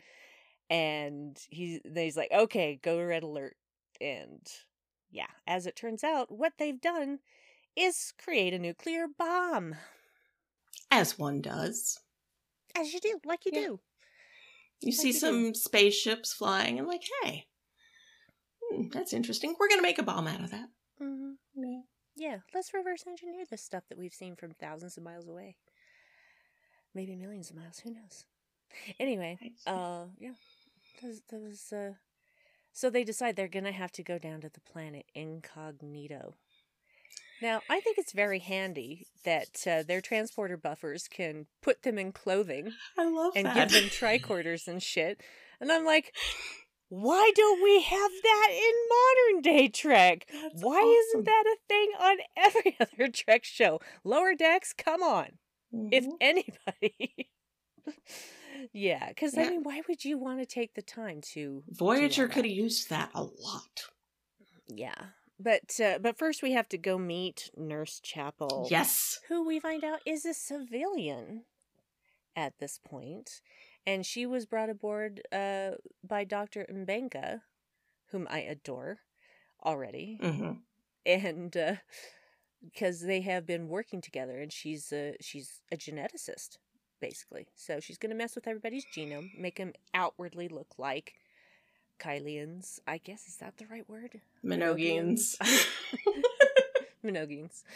And 0.71 1.39
he, 1.51 1.81
then 1.85 2.05
he's 2.05 2.17
like, 2.17 2.33
okay, 2.33 2.77
go 2.83 2.99
to 2.99 3.05
red 3.05 3.23
alert. 3.25 3.57
And 4.01 4.47
yeah, 5.11 5.29
as 5.47 5.67
it 5.67 5.77
turns 5.77 6.05
out, 6.05 6.31
what 6.33 6.55
they've 6.59 6.81
done 6.81 7.21
is 7.77 8.13
create 8.19 8.55
a 8.55 8.59
nuclear 8.61 9.09
bomb. 9.09 9.77
As 10.93 11.19
one 11.19 11.41
does. 11.43 11.99
As 12.75 12.93
you 12.93 13.01
do, 13.01 13.19
like 13.25 13.47
you 13.47 13.51
Yeah. 13.51 13.67
do. 13.67 13.81
You 14.83 14.93
Like 14.97 15.09
see 15.09 15.13
you 15.13 15.21
do. 15.21 15.45
some 15.45 15.55
spaceships 15.55 16.35
flying 16.35 16.79
and 16.79 16.87
like, 16.87 17.09
hey, 17.23 17.49
hmm, 18.75 18.89
that's 18.89 19.13
interesting. 19.13 19.55
We're 19.59 19.69
gonna 19.69 19.83
make 19.83 19.99
a 19.99 20.03
bomb 20.03 20.27
out 20.27 20.41
of 20.41 20.51
that. 20.51 20.69
hmm 20.99 21.33
Yeah. 21.55 21.81
Yeah, 22.15 22.37
let's 22.55 22.75
reverse 22.75 23.05
engineer 23.07 23.45
this 23.51 23.63
stuff 23.63 23.85
that 23.89 23.97
we've 23.99 24.13
seen 24.13 24.37
from 24.37 24.53
thousands 24.53 24.97
of 24.99 25.03
miles 25.03 25.29
away. 25.29 25.57
Maybe 26.95 27.17
millions 27.17 27.49
of 27.51 27.57
miles, 27.57 27.79
who 27.79 27.91
knows? 27.91 28.27
Anyway, 29.01 29.39
uh, 29.67 30.05
yeah. 30.19 30.33
That 31.01 31.09
was, 31.09 31.23
that 31.31 31.41
was, 31.41 31.73
uh, 31.73 31.93
so 32.73 32.91
they 32.91 33.05
decide 33.05 33.37
they're 33.37 33.49
gonna 33.49 33.73
have 33.73 33.93
to 33.93 34.03
go 34.03 34.19
down 34.19 34.41
to 34.43 34.51
the 34.51 34.61
planet 34.61 35.07
incognito. 35.15 36.35
Now, 37.41 37.63
I 37.69 37.81
think 37.81 37.99
it's 37.99 38.13
very 38.13 38.39
handy 38.39 39.07
that 39.25 39.67
uh, 39.67 39.83
their 39.83 40.01
transporter 40.01 40.57
buffers 40.57 41.09
can 41.09 41.47
put 41.61 41.83
them 41.83 41.99
in 41.99 42.13
clothing 42.13 42.73
I 42.97 43.05
love 43.11 43.33
and 43.35 43.47
that. 43.47 43.55
give 43.55 43.73
them 43.73 43.85
tricorders 43.91 44.69
and 44.69 44.81
shit. 44.83 45.21
And 45.61 45.73
I'm 45.73 45.85
like, 45.85 46.15
why 46.95 47.31
don't 47.35 47.63
we 47.63 47.81
have 47.83 48.11
that 48.23 48.49
in 48.53 49.33
modern 49.33 49.43
day 49.43 49.69
Trek? 49.69 50.27
That's 50.31 50.63
Why 50.63 50.77
awesome. 50.77 51.21
isn't 51.21 51.25
that 51.25 51.45
a 51.47 51.57
thing 51.67 51.91
on 51.99 52.17
every 52.37 52.77
other 52.79 53.09
Trek 53.11 53.45
show? 53.45 53.81
Lower 54.05 54.35
decks, 54.35 54.75
come 54.75 55.03
on. 55.03 55.39
If 55.91 56.05
Mhm. 56.05 56.17
anybody. 56.21 57.29
yeah, 58.75 59.09
because 59.09 59.37
I 59.39 59.49
mean, 59.49 59.63
why 59.63 59.81
would 59.89 60.05
you 60.05 60.19
want 60.19 60.41
to 60.41 60.47
take 60.47 60.75
the 60.75 60.83
time 60.83 61.21
to. 61.33 61.63
Voyager 61.69 62.29
could 62.29 62.45
have 62.45 62.55
used 62.55 62.91
that 62.91 63.11
a 63.15 63.23
lot. 63.23 63.85
Yeah. 64.69 64.95
But 65.41 65.81
uh, 65.81 65.99
but 65.99 66.19
first 66.19 66.43
we 66.43 66.53
have 66.53 66.69
to 66.69 66.79
go 66.79 66.99
meet 66.99 67.51
Nurse 67.57 68.01
Chapel. 68.01 68.69
Yes. 68.71 69.19
who 69.29 69.47
we 69.47 69.59
find 69.59 69.83
out 69.83 70.01
is 70.07 70.25
a 70.27 70.35
civilian 70.35 71.45
at 72.37 72.59
this 72.59 72.79
point, 72.79 73.41
and 73.87 74.05
she 74.07 74.27
was 74.27 74.47
brought 74.47 74.71
aboard 74.71 75.23
uh, 75.33 75.73
by 76.03 76.25
Doctor 76.25 76.67
Mbenga, 76.73 77.43
whom 78.11 78.27
I 78.31 78.41
adore 78.41 78.99
already, 79.65 80.19
hmm 80.21 80.53
and 81.05 81.79
because 82.65 83.01
they 83.01 83.23
have 83.23 83.45
been 83.47 83.69
working 83.69 84.01
together, 84.01 84.39
and 84.41 84.53
she's 84.53 84.93
a 84.93 85.17
she's 85.21 85.61
a 85.73 85.77
geneticist 85.77 86.59
basically, 87.01 87.49
so 87.57 87.81
she's 87.81 87.99
gonna 87.99 88.15
mess 88.15 88.35
with 88.37 88.47
everybody's 88.47 88.87
genome, 88.97 89.37
make 89.37 89.57
them 89.57 89.73
outwardly 89.95 90.49
look 90.49 90.75
like 90.79 91.15
Kylians. 91.99 92.79
I 92.87 92.99
guess 92.99 93.27
is 93.27 93.37
that 93.39 93.57
the 93.59 93.67
right 93.67 93.89
word? 93.89 94.21
Minogians. 94.45 95.37
Minogians. 97.05 97.65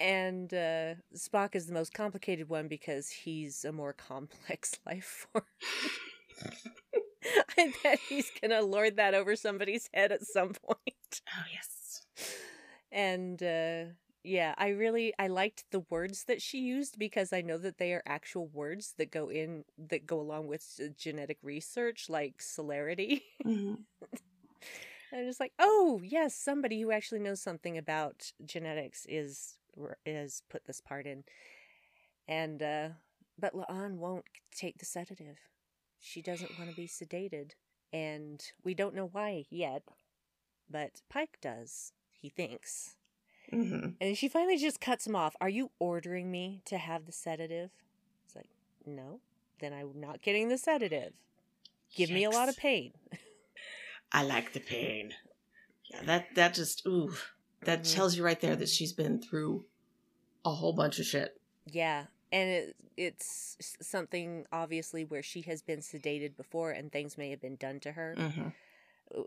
And 0.00 0.52
uh, 0.54 0.94
Spock 1.14 1.54
is 1.54 1.66
the 1.66 1.72
most 1.74 1.92
complicated 1.92 2.48
one 2.48 2.68
because 2.68 3.10
he's 3.10 3.64
a 3.64 3.72
more 3.72 3.92
complex 4.08 4.78
life 4.86 5.26
form. 5.32 5.44
I 7.58 7.72
bet 7.82 7.98
he's 8.08 8.30
gonna 8.40 8.62
lord 8.62 8.96
that 8.96 9.14
over 9.14 9.36
somebody's 9.36 9.88
head 9.92 10.12
at 10.12 10.24
some 10.24 10.52
point. 10.52 11.20
oh 11.28 11.44
yes. 11.52 12.02
And 12.90 13.42
uh, 13.42 13.84
yeah, 14.24 14.54
I 14.58 14.68
really 14.70 15.12
I 15.18 15.28
liked 15.28 15.64
the 15.70 15.80
words 15.90 16.24
that 16.24 16.42
she 16.42 16.58
used 16.60 16.98
because 16.98 17.32
I 17.32 17.42
know 17.42 17.58
that 17.58 17.78
they 17.78 17.92
are 17.92 18.02
actual 18.06 18.48
words 18.48 18.94
that 18.98 19.10
go 19.10 19.28
in 19.30 19.64
that 19.78 20.06
go 20.06 20.20
along 20.20 20.46
with 20.48 20.80
genetic 20.96 21.38
research, 21.42 22.08
like 22.08 22.40
celerity. 22.40 23.24
hmm 23.44 23.74
I'm 25.12 25.26
just 25.26 25.40
like, 25.40 25.52
oh 25.58 26.00
yes, 26.04 26.34
somebody 26.34 26.80
who 26.80 26.90
actually 26.90 27.20
knows 27.20 27.40
something 27.40 27.78
about 27.78 28.32
genetics 28.44 29.06
is 29.08 29.57
is 30.06 30.42
put 30.48 30.66
this 30.66 30.80
part 30.80 31.06
in, 31.06 31.24
and 32.26 32.62
uh, 32.62 32.88
but 33.38 33.54
La'an 33.54 33.96
won't 33.96 34.24
take 34.54 34.78
the 34.78 34.84
sedative. 34.84 35.38
She 36.00 36.22
doesn't 36.22 36.58
want 36.58 36.70
to 36.70 36.76
be 36.76 36.86
sedated, 36.86 37.52
and 37.92 38.42
we 38.64 38.74
don't 38.74 38.94
know 38.94 39.08
why 39.10 39.44
yet, 39.50 39.82
but 40.70 41.02
Pike 41.08 41.38
does. 41.40 41.92
He 42.12 42.28
thinks, 42.28 42.96
hmm 43.50 43.90
and 44.00 44.16
she 44.16 44.28
finally 44.28 44.56
just 44.56 44.80
cuts 44.80 45.06
him 45.06 45.16
off. 45.16 45.34
Are 45.40 45.48
you 45.48 45.70
ordering 45.78 46.30
me 46.30 46.62
to 46.66 46.78
have 46.78 47.06
the 47.06 47.12
sedative? 47.12 47.70
It's 48.26 48.36
like, 48.36 48.50
no. 48.86 49.20
Then 49.60 49.72
I'm 49.72 50.00
not 50.00 50.22
getting 50.22 50.48
the 50.48 50.58
sedative. 50.58 51.12
Give 51.94 52.10
me 52.10 52.24
a 52.24 52.30
lot 52.30 52.48
of 52.48 52.56
pain. 52.56 52.92
I 54.12 54.22
like 54.22 54.52
the 54.52 54.60
pain. 54.60 55.14
Yeah, 55.90 56.02
that 56.04 56.34
that 56.34 56.54
just 56.54 56.86
ooh, 56.86 57.12
that 57.62 57.82
Mhm. 57.84 57.94
tells 57.94 58.16
you 58.16 58.24
right 58.24 58.40
there 58.40 58.56
that 58.56 58.68
she's 58.68 58.92
been 58.92 59.20
through 59.20 59.66
a 60.44 60.50
whole 60.50 60.72
bunch 60.72 60.98
of 60.98 61.06
shit. 61.06 61.40
Yeah, 61.66 62.06
and 62.32 62.48
it, 62.48 62.76
it's 62.96 63.56
something 63.82 64.46
obviously 64.52 65.04
where 65.04 65.22
she 65.22 65.42
has 65.42 65.62
been 65.62 65.80
sedated 65.80 66.36
before 66.36 66.70
and 66.70 66.90
things 66.90 67.18
may 67.18 67.30
have 67.30 67.40
been 67.40 67.56
done 67.56 67.80
to 67.80 67.92
her 67.92 68.14
hmm 68.14 68.48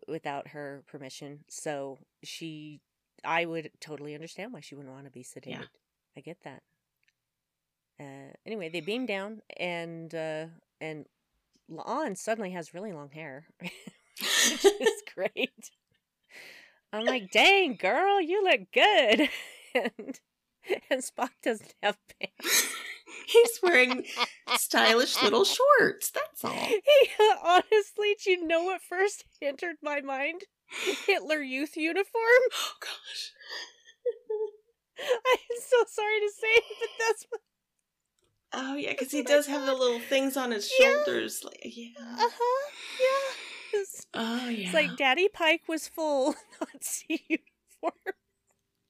without 0.08 0.50
her 0.50 0.84
permission. 0.88 1.44
So 1.50 1.98
she, 2.24 2.82
I 3.24 3.46
would 3.46 3.72
totally 3.80 4.14
understand 4.14 4.54
why 4.54 4.60
she 4.60 4.76
wouldn't 4.76 4.94
want 4.94 5.06
to 5.06 5.12
be 5.12 5.24
sedated. 5.24 5.68
I 6.16 6.22
get 6.22 6.38
that. 6.44 6.62
Uh, 8.00 8.34
anyway, 8.46 8.70
they 8.70 8.82
beam 8.82 9.06
down 9.06 9.42
and 9.58 10.14
uh, 10.16 10.46
and 10.80 11.06
La'an 11.72 12.18
suddenly 12.18 12.52
has 12.52 12.74
really 12.74 12.92
long 12.92 13.10
hair, 13.10 13.46
which 13.60 14.66
is 14.66 15.04
great. 15.16 15.72
I'm 16.94 17.06
like, 17.06 17.32
dang 17.32 17.76
girl, 17.76 18.22
you 18.22 18.44
look 18.44 18.62
good, 18.74 19.30
and 19.76 20.20
and 20.90 21.02
Spock 21.02 21.30
doesn't 21.44 21.74
have 21.82 21.98
pants. 22.20 22.68
He's 23.28 23.60
wearing 23.64 24.06
stylish 24.58 25.22
little 25.24 25.46
shorts. 25.46 26.12
That's 26.12 26.44
all. 26.44 26.52
He, 26.68 27.10
honestly, 27.44 28.16
do 28.24 28.32
you 28.32 28.46
know 28.48 28.64
what 28.64 28.82
first 28.82 29.26
entered 29.42 29.78
my 29.82 30.02
mind? 30.02 30.42
Hitler 31.08 31.42
Youth 31.42 31.76
uniform. 31.78 32.12
Oh 32.54 32.74
gosh. 32.80 33.32
I'm 35.00 35.62
so 35.62 35.78
sorry 35.88 36.20
to 36.20 36.32
say 36.40 36.48
it, 36.48 36.64
but 36.80 36.90
that's 37.08 37.26
what. 37.30 37.42
Oh 38.54 38.76
yeah, 38.76 38.92
because 38.92 39.12
he 39.12 39.24
does 39.24 39.48
have 39.48 39.66
the 39.66 39.74
little 39.74 40.00
things 40.00 40.38
on 40.38 40.52
his 40.52 40.72
Yeah. 40.80 41.04
shoulders. 41.06 41.44
Like, 41.44 41.60
yeah. 41.64 41.90
Uh 42.00 42.18
huh. 42.20 42.72
Yeah. 43.00 43.36
It's, 43.74 44.06
Oh 44.14 44.48
yeah. 44.50 44.66
it's 44.66 44.74
like 44.74 44.98
Daddy 44.98 45.28
Pike 45.30 45.64
was 45.68 45.88
full 45.88 46.36
Nazi 46.74 47.24
uniform. 47.28 48.16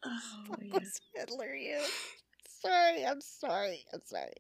oh 0.06 0.56
yeah. 0.62 0.74
was 0.74 1.00
Hitler 1.16 1.54
Youth. 1.54 2.16
Sorry, 2.62 3.06
I'm 3.06 3.22
sorry. 3.22 3.86
I'm 3.94 4.02
sorry. 4.06 4.34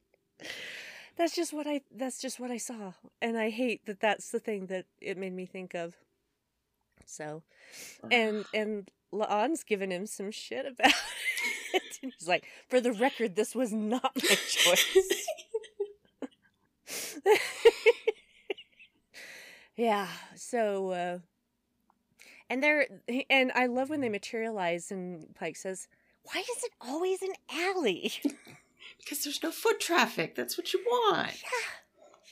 That's 1.18 1.36
just 1.36 1.54
what 1.54 1.68
I. 1.68 1.82
That's 1.96 2.20
just 2.20 2.40
what 2.40 2.52
I 2.52 2.58
saw, 2.58 2.94
and 3.22 3.38
I 3.38 3.50
hate 3.50 3.86
that. 3.86 4.00
That's 4.00 4.32
the 4.32 4.40
thing 4.40 4.68
that 4.68 4.86
it 5.00 5.18
made 5.18 5.34
me 5.34 5.46
think 5.46 5.74
of. 5.76 5.96
So, 7.06 7.44
and 8.10 8.46
and 8.54 8.90
La'an's 9.14 9.64
given 9.64 9.92
him 9.92 10.06
some 10.08 10.32
shit 10.32 10.66
about 10.66 10.94
it. 11.74 11.98
And 12.02 12.14
he's 12.18 12.28
like, 12.28 12.46
for 12.70 12.80
the 12.82 12.94
record, 12.94 13.36
this 13.36 13.54
was 13.54 13.72
not 13.74 14.12
my 14.16 14.36
choice. 14.48 15.26
Yeah. 19.82 20.08
So, 20.36 20.92
uh, 20.92 21.20
and 22.50 22.62
they're 22.62 22.88
and 23.30 23.52
I 23.56 23.66
love 23.66 23.90
when 23.90 24.02
they 24.02 24.10
materialize, 24.10 24.92
and 24.92 25.34
Pike 25.36 25.56
says, 25.56 25.88
"Why 26.24 26.40
is 26.42 26.64
it 26.64 26.72
always 26.80 27.22
an 27.22 27.34
alley?" 27.52 28.12
because 29.00 29.24
there's 29.24 29.42
no 29.44 29.52
foot 29.52 29.80
traffic. 29.80 30.36
That's 30.36 30.58
what 30.58 30.74
you 30.74 30.82
want. 30.86 31.32
Yeah, 31.42 31.72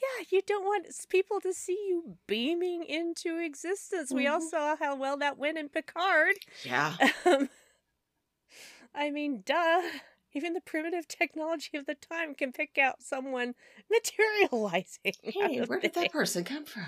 yeah, 0.01 0.25
you 0.29 0.41
don't 0.45 0.65
want 0.65 0.87
people 1.09 1.39
to 1.41 1.53
see 1.53 1.77
you 1.89 2.17
beaming 2.27 2.83
into 2.83 3.37
existence. 3.37 4.11
We 4.11 4.27
all 4.27 4.39
Mhm. 4.39 4.49
saw 4.49 4.75
how 4.75 4.95
well 4.95 5.17
that 5.17 5.37
went 5.37 5.57
in 5.57 5.69
Picard. 5.69 6.35
Yeah. 6.63 6.93
Um, 7.25 7.49
I 8.93 9.11
mean, 9.11 9.41
duh. 9.45 9.81
Even 10.33 10.53
the 10.53 10.61
primitive 10.61 11.07
technology 11.07 11.75
of 11.75 11.85
the 11.87 11.95
time 11.95 12.35
can 12.35 12.51
pick 12.51 12.77
out 12.77 13.01
someone 13.01 13.55
materializing. 13.91 15.13
Hey, 15.23 15.61
where 15.65 15.79
did 15.79 15.95
that 15.95 16.11
person 16.11 16.43
come 16.43 16.65
from? 16.65 16.85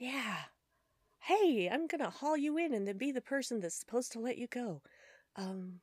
Yeah. 0.00 0.36
Hey, 1.20 1.68
I'm 1.70 1.86
gonna 1.86 2.08
haul 2.08 2.36
you 2.36 2.56
in 2.56 2.72
and 2.72 2.88
then 2.88 2.96
be 2.96 3.12
the 3.12 3.20
person 3.20 3.60
that's 3.60 3.78
supposed 3.78 4.12
to 4.12 4.18
let 4.18 4.38
you 4.38 4.46
go. 4.46 4.80
Um, 5.36 5.80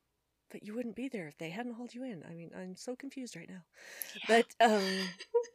but 0.50 0.64
you 0.64 0.74
wouldn't 0.74 0.96
be 0.96 1.08
there 1.08 1.28
if 1.28 1.38
they 1.38 1.52
hadn't 1.52 1.74
hauled 1.74 1.94
you 1.94 2.04
in. 2.04 2.24
I 2.28 2.34
mean, 2.34 2.50
I'm 2.58 2.76
so 2.76 2.96
confused 2.96 3.36
right 3.36 3.48
now. 3.48 3.64
Yeah. 4.28 4.44
But 4.60 4.72
um, 4.72 4.84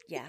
yeah. 0.09 0.29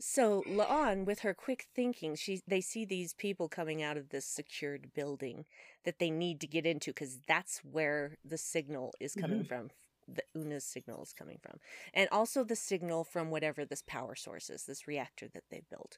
So 0.00 0.44
La'an, 0.48 1.04
with 1.04 1.20
her 1.20 1.34
quick 1.34 1.66
thinking, 1.74 2.14
she 2.14 2.40
they 2.46 2.60
see 2.60 2.84
these 2.84 3.14
people 3.14 3.48
coming 3.48 3.82
out 3.82 3.96
of 3.96 4.10
this 4.10 4.26
secured 4.26 4.92
building 4.94 5.44
that 5.84 5.98
they 5.98 6.10
need 6.10 6.40
to 6.42 6.46
get 6.46 6.64
into 6.64 6.90
because 6.92 7.18
that's 7.26 7.58
where 7.64 8.16
the 8.24 8.38
signal 8.38 8.94
is 9.00 9.14
coming 9.14 9.44
from. 9.44 9.70
The 10.08 10.22
Una's 10.36 10.64
signal 10.64 11.02
is 11.02 11.12
coming 11.12 11.38
from, 11.40 11.58
and 11.94 12.08
also 12.10 12.44
the 12.44 12.56
signal 12.56 13.04
from 13.04 13.30
whatever 13.30 13.64
this 13.64 13.82
power 13.86 14.14
source 14.16 14.50
is, 14.50 14.64
this 14.64 14.88
reactor 14.88 15.28
that 15.32 15.44
they 15.50 15.62
built. 15.70 15.96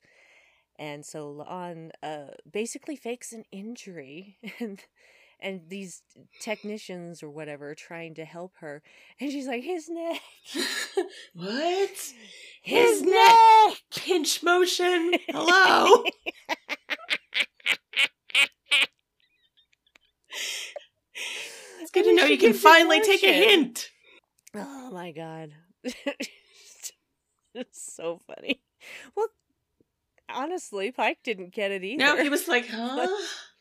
And 0.76 1.04
so 1.04 1.32
La'an 1.32 1.90
uh, 2.02 2.34
basically 2.50 2.96
fakes 2.96 3.32
an 3.32 3.44
injury, 3.52 4.38
and 4.60 4.80
and 5.40 5.62
these 5.68 6.02
technicians 6.40 7.22
or 7.22 7.30
whatever 7.30 7.70
are 7.70 7.74
trying 7.74 8.14
to 8.14 8.24
help 8.24 8.54
her, 8.60 8.82
and 9.20 9.30
she's 9.30 9.46
like, 9.46 9.62
"His 9.62 9.88
neck, 9.88 10.20
what? 11.34 11.90
his, 12.62 13.00
His 13.00 13.02
neck." 13.02 13.76
Pinch 13.94 14.42
motion. 14.42 15.12
Hello. 15.28 16.04
it's 21.80 21.90
good 21.92 22.04
to 22.04 22.14
know 22.14 22.24
you 22.24 22.38
can 22.38 22.52
finally 22.52 23.00
take 23.00 23.22
a 23.22 23.32
hint. 23.32 23.90
Oh 24.54 24.90
my 24.92 25.12
god. 25.12 25.50
it's 27.54 27.94
so 27.94 28.20
funny. 28.26 28.62
Well, 29.16 29.28
honestly, 30.34 30.90
Pike 30.92 31.18
didn't 31.22 31.52
get 31.52 31.70
it 31.70 31.82
either. 31.84 32.02
No, 32.04 32.22
he 32.22 32.28
was 32.28 32.48
like, 32.48 32.66
huh? 32.70 33.06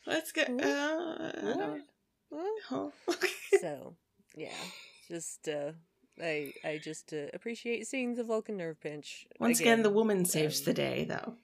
Let's 0.05 0.31
go. 0.31 0.43
What? 0.47 0.63
Uh, 0.65 1.31
I 1.37 1.53
don't- 1.57 1.83
What? 2.29 2.61
huh? 2.69 2.89
so, 3.61 3.95
yeah, 4.35 4.49
just 5.09 5.47
uh 5.47 5.71
I 6.21 6.53
I 6.63 6.79
just 6.83 7.13
uh, 7.13 7.27
appreciate 7.33 7.87
seeing 7.87 8.15
the 8.15 8.23
Vulcan 8.23 8.57
nerve 8.57 8.79
pinch. 8.81 9.25
Once 9.39 9.59
again, 9.59 9.83
the 9.83 9.89
woman 9.89 10.25
saves 10.25 10.59
um, 10.61 10.65
the 10.65 10.73
day, 10.73 11.05
though. 11.05 11.35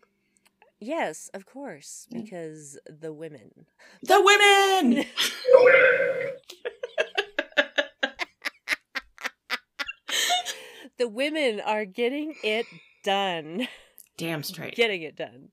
Yes, 0.82 1.30
of 1.34 1.45
course, 1.45 2.07
because 2.11 2.77
the 2.88 3.11
women. 3.11 3.65
The 4.01 4.21
women! 4.21 5.05
The 10.97 11.07
women 11.07 11.61
are 11.61 11.86
getting 11.86 12.36
it 12.43 12.65
done. 13.03 13.67
Damn 14.20 14.43
straight. 14.43 14.76
getting 14.76 15.01
it 15.01 15.15
done. 15.15 15.49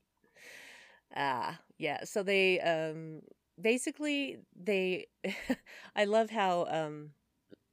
Ah, 1.15 1.59
yeah. 1.77 2.03
So 2.03 2.23
they 2.23 2.59
um 2.59 3.21
basically 3.59 4.37
they 4.55 5.07
I 5.95 6.05
love 6.05 6.29
how 6.29 6.67
um 6.69 7.11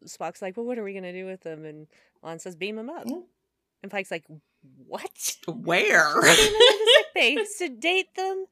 Spock's 0.07 0.42
like, 0.42 0.57
"Well, 0.57 0.66
what 0.66 0.78
are 0.78 0.84
we 0.84 0.92
going 0.92 1.05
to 1.05 1.12
do 1.12 1.26
with 1.26 1.42
them?" 1.42 1.64
and 1.64 1.86
La'an 2.22 2.40
says, 2.40 2.57
"Beam 2.57 2.76
them 2.76 2.90
up." 2.90 3.05
Yeah. 3.07 3.20
And 3.82 3.90
Pike's 3.90 4.11
like, 4.11 4.24
"What?" 4.86 5.36
Where? 5.47 6.20
Beam 6.20 6.22
them 6.22 6.55
into 6.55 6.86
sick 6.95 7.14
bay, 7.14 7.45
sedate 7.45 8.14
them. 8.14 8.47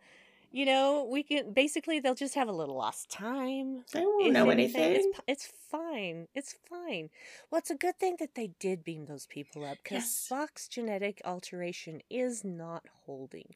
You 0.55 0.67
know, 0.67 1.09
we 1.11 1.23
can 1.23 1.53
basically 1.55 1.99
they'll 1.99 2.15
just 2.15 2.35
have 2.35 2.47
a 2.49 2.53
little 2.53 2.77
lost 2.77 3.09
time. 3.11 3.85
they 3.95 4.01
won't 4.05 4.27
If 4.27 4.33
know 4.35 4.51
anything, 4.51 4.83
anything. 4.83 5.13
It's, 5.27 5.47
it's 5.47 5.53
fine. 5.71 6.29
It's 6.35 6.55
fine. 6.69 7.09
Well, 7.51 7.59
it's 7.59 7.71
a 7.71 7.75
good 7.75 7.99
thing 7.99 8.17
that 8.21 8.35
they 8.35 8.51
did 8.61 8.85
beam 8.85 9.07
those 9.07 9.27
people 9.27 9.65
up 9.65 9.79
because 9.83 10.03
Yes. 10.05 10.29
Spock's 10.31 10.69
genetic 10.69 11.23
alteration 11.25 12.03
is 12.11 12.45
not 12.45 12.85
holding. 13.07 13.55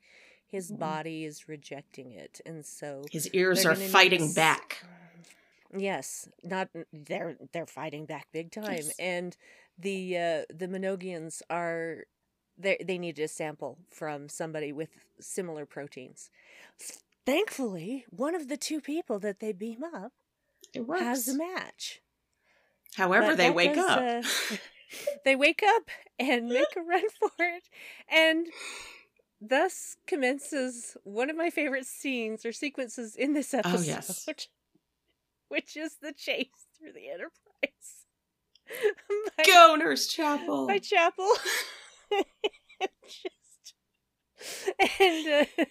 His 0.48 0.72
Mm. 0.72 0.78
body 0.78 1.24
is 1.24 1.48
rejecting 1.48 2.12
it, 2.12 2.40
and 2.46 2.64
so 2.64 3.04
His 3.10 3.28
ears 3.34 3.66
are 3.66 3.74
fighting 3.74 4.32
back. 4.32 4.82
Yes, 5.76 6.28
not 6.42 6.68
they're 6.92 7.36
they're 7.52 7.66
fighting 7.66 8.06
back 8.06 8.28
big 8.32 8.52
time, 8.52 8.72
Yes. 8.76 8.94
and 8.98 9.36
the 9.78 10.16
uh, 10.16 10.42
the 10.48 10.68
Minogians 10.68 11.42
are 11.50 12.04
they 12.58 12.76
they 12.84 12.98
need 12.98 13.18
a 13.18 13.28
sample 13.28 13.78
from 13.90 14.28
somebody 14.28 14.72
with 14.72 14.90
similar 15.20 15.66
proteins. 15.66 16.30
Thankfully, 17.24 18.04
one 18.10 18.34
of 18.34 18.48
the 18.48 18.56
two 18.56 18.80
people 18.80 19.18
that 19.20 19.40
they 19.40 19.52
beam 19.52 19.82
up 19.82 20.12
It 20.74 20.86
works. 20.86 21.02
has 21.02 21.28
a 21.28 21.34
match. 21.36 22.00
However, 22.94 23.28
But 23.28 23.36
they 23.36 23.50
wake 23.50 23.74
does, 23.74 23.90
up. 23.90 24.24
uh, 24.52 24.56
they 25.24 25.34
wake 25.36 25.62
up 25.66 25.90
and 26.18 26.48
make 26.48 26.76
a 26.76 26.80
run 26.82 27.02
for 27.18 27.30
it, 27.40 27.64
and 28.08 28.46
thus 29.40 29.96
commences 30.06 30.96
one 31.02 31.28
of 31.28 31.36
my 31.36 31.50
favorite 31.50 31.84
scenes 31.86 32.46
or 32.46 32.52
sequences 32.52 33.16
in 33.16 33.32
this 33.32 33.52
episode. 33.52 33.78
Oh, 33.78 33.82
yes. 33.82 34.26
which 35.48 35.76
is 35.76 35.96
the 36.00 36.12
chase 36.12 36.46
through 36.78 36.92
the 36.92 37.08
Enterprise. 37.10 38.06
by, 39.36 39.44
Go, 39.44 39.74
Nurse 39.76 40.06
Chapel. 40.06 40.66
by 40.66 40.78
Chapel. 40.78 41.28
Just 43.06 43.74
and 45.00 45.26
uh, 45.28 45.64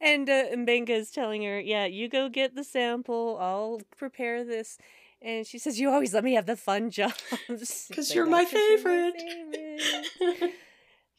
and 0.00 0.28
uh, 0.30 0.44
Mbenga 0.56 0.90
is 0.90 1.10
telling 1.10 1.42
her, 1.42 1.60
"Yeah, 1.60 1.84
you 1.86 2.08
go 2.08 2.28
get 2.28 2.54
the 2.54 2.64
sample. 2.64 3.36
I'll 3.40 3.80
prepare 3.96 4.44
this." 4.44 4.78
And 5.22 5.46
she 5.46 5.58
says, 5.58 5.78
"You 5.80 5.90
always 5.90 6.14
let 6.14 6.24
me 6.24 6.34
have 6.34 6.46
the 6.46 6.56
fun 6.56 6.90
jobs 6.90 7.86
Because 7.88 8.14
you're 8.14 8.26
my 8.26 8.44
"That's 8.44 8.52
'cause 8.52 8.62
you're 8.68 8.78
my 8.78 9.12
favorite. 9.12 9.20
favorite." 9.20 10.52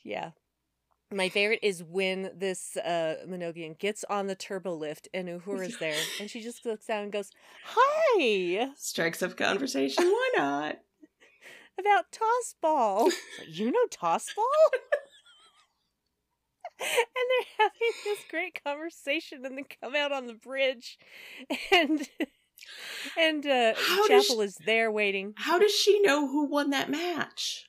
Yeah. 0.03 0.31
My 1.11 1.29
favorite 1.29 1.59
is 1.63 1.83
when 1.83 2.31
this 2.35 2.75
uh 2.77 3.15
Minogian 3.27 3.77
gets 3.77 4.03
on 4.09 4.27
the 4.27 4.35
turbo 4.35 4.73
lift 4.75 5.07
and 5.13 5.27
Uhura's 5.29 5.77
there 5.77 5.95
and 6.19 6.29
she 6.29 6.41
just 6.41 6.65
looks 6.65 6.85
down 6.85 7.03
and 7.03 7.11
goes, 7.11 7.31
Hi 7.65 8.69
Strikes 8.75 9.21
up 9.23 9.37
conversation. 9.37 10.03
Why 10.05 10.31
not? 10.37 10.79
About 11.79 12.11
toss 12.11 12.55
ball. 12.61 13.05
Like, 13.39 13.57
you 13.57 13.71
know 13.71 13.85
toss 13.91 14.33
ball? 14.33 14.45
and 16.79 16.89
they're 16.89 17.47
having 17.57 17.91
this 18.03 18.19
great 18.29 18.61
conversation 18.63 19.43
and 19.45 19.57
they 19.57 19.63
come 19.81 19.95
out 19.95 20.11
on 20.11 20.27
the 20.27 20.35
bridge 20.35 20.97
and 21.71 22.07
and 23.17 23.45
uh 23.45 23.73
How 23.75 24.07
Chapel 24.07 24.41
is 24.41 24.55
there 24.65 24.91
waiting. 24.91 25.33
How 25.37 25.59
does 25.59 25.73
she 25.73 25.99
know 26.01 26.27
who 26.27 26.45
won 26.45 26.69
that 26.71 26.89
match? 26.89 27.65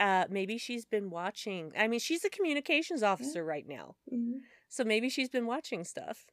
Uh 0.00 0.24
maybe 0.28 0.58
she's 0.58 0.84
been 0.84 1.10
watching. 1.10 1.72
I 1.78 1.88
mean, 1.88 2.00
she's 2.00 2.24
a 2.24 2.30
communications 2.30 3.02
officer 3.02 3.44
right 3.44 3.66
now. 3.66 3.96
Mhm. 4.12 4.40
So 4.68 4.84
maybe 4.84 5.08
she's 5.08 5.28
been 5.28 5.46
watching 5.46 5.84
stuff. 5.84 6.26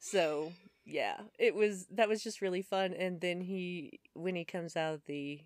So 0.00 0.52
yeah, 0.84 1.16
it 1.38 1.54
was 1.54 1.86
that 1.92 2.08
was 2.08 2.22
just 2.22 2.40
really 2.42 2.62
fun. 2.62 2.92
And 2.92 3.20
then 3.20 3.40
he 3.40 4.00
when 4.14 4.36
he 4.36 4.44
comes 4.44 4.76
out 4.76 4.94
of 4.94 5.04
the 5.06 5.40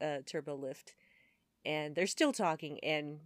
uh, 0.00 0.18
turbo 0.26 0.54
lift, 0.56 0.94
and 1.64 1.94
they're 1.94 2.06
still 2.06 2.32
talking, 2.32 2.78
and 2.82 3.18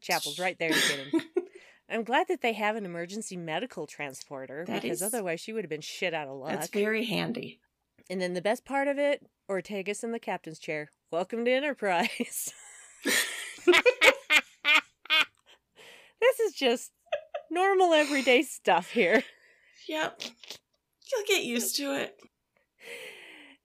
Chapel's 0.00 0.38
right 0.38 0.58
there 0.58 0.70
to 0.70 0.74
get 0.74 0.98
him. 1.06 1.20
I'm 1.90 2.04
glad 2.04 2.28
that 2.28 2.40
they 2.40 2.54
have 2.54 2.76
an 2.76 2.86
emergency 2.86 3.36
medical 3.36 3.86
transporter 3.86 4.64
That 4.66 4.82
because 4.82 5.02
is- 5.02 5.14
otherwise 5.14 5.40
she 5.40 5.52
would 5.52 5.64
have 5.64 5.70
been 5.70 5.80
shit 5.82 6.14
out 6.14 6.28
of 6.28 6.36
luck. 6.38 6.50
That's 6.52 6.68
very 6.68 7.04
handy. 7.04 7.60
And 8.10 8.20
then 8.20 8.34
the 8.34 8.42
best 8.42 8.64
part 8.64 8.88
of 8.88 8.98
it, 8.98 9.26
Ortegas 9.50 10.02
in 10.04 10.12
the 10.12 10.18
captain's 10.18 10.58
chair. 10.58 10.90
Welcome 11.10 11.44
to 11.44 11.50
Enterprise. 11.50 12.52
this 13.04 13.24
is 16.40 16.54
just 16.54 16.92
normal 17.50 17.92
everyday 17.94 18.42
stuff 18.42 18.90
here. 18.90 19.22
Yep. 19.88 20.22
You'll 21.12 21.26
get 21.26 21.44
used 21.44 21.76
to 21.76 21.94
it. 21.94 22.18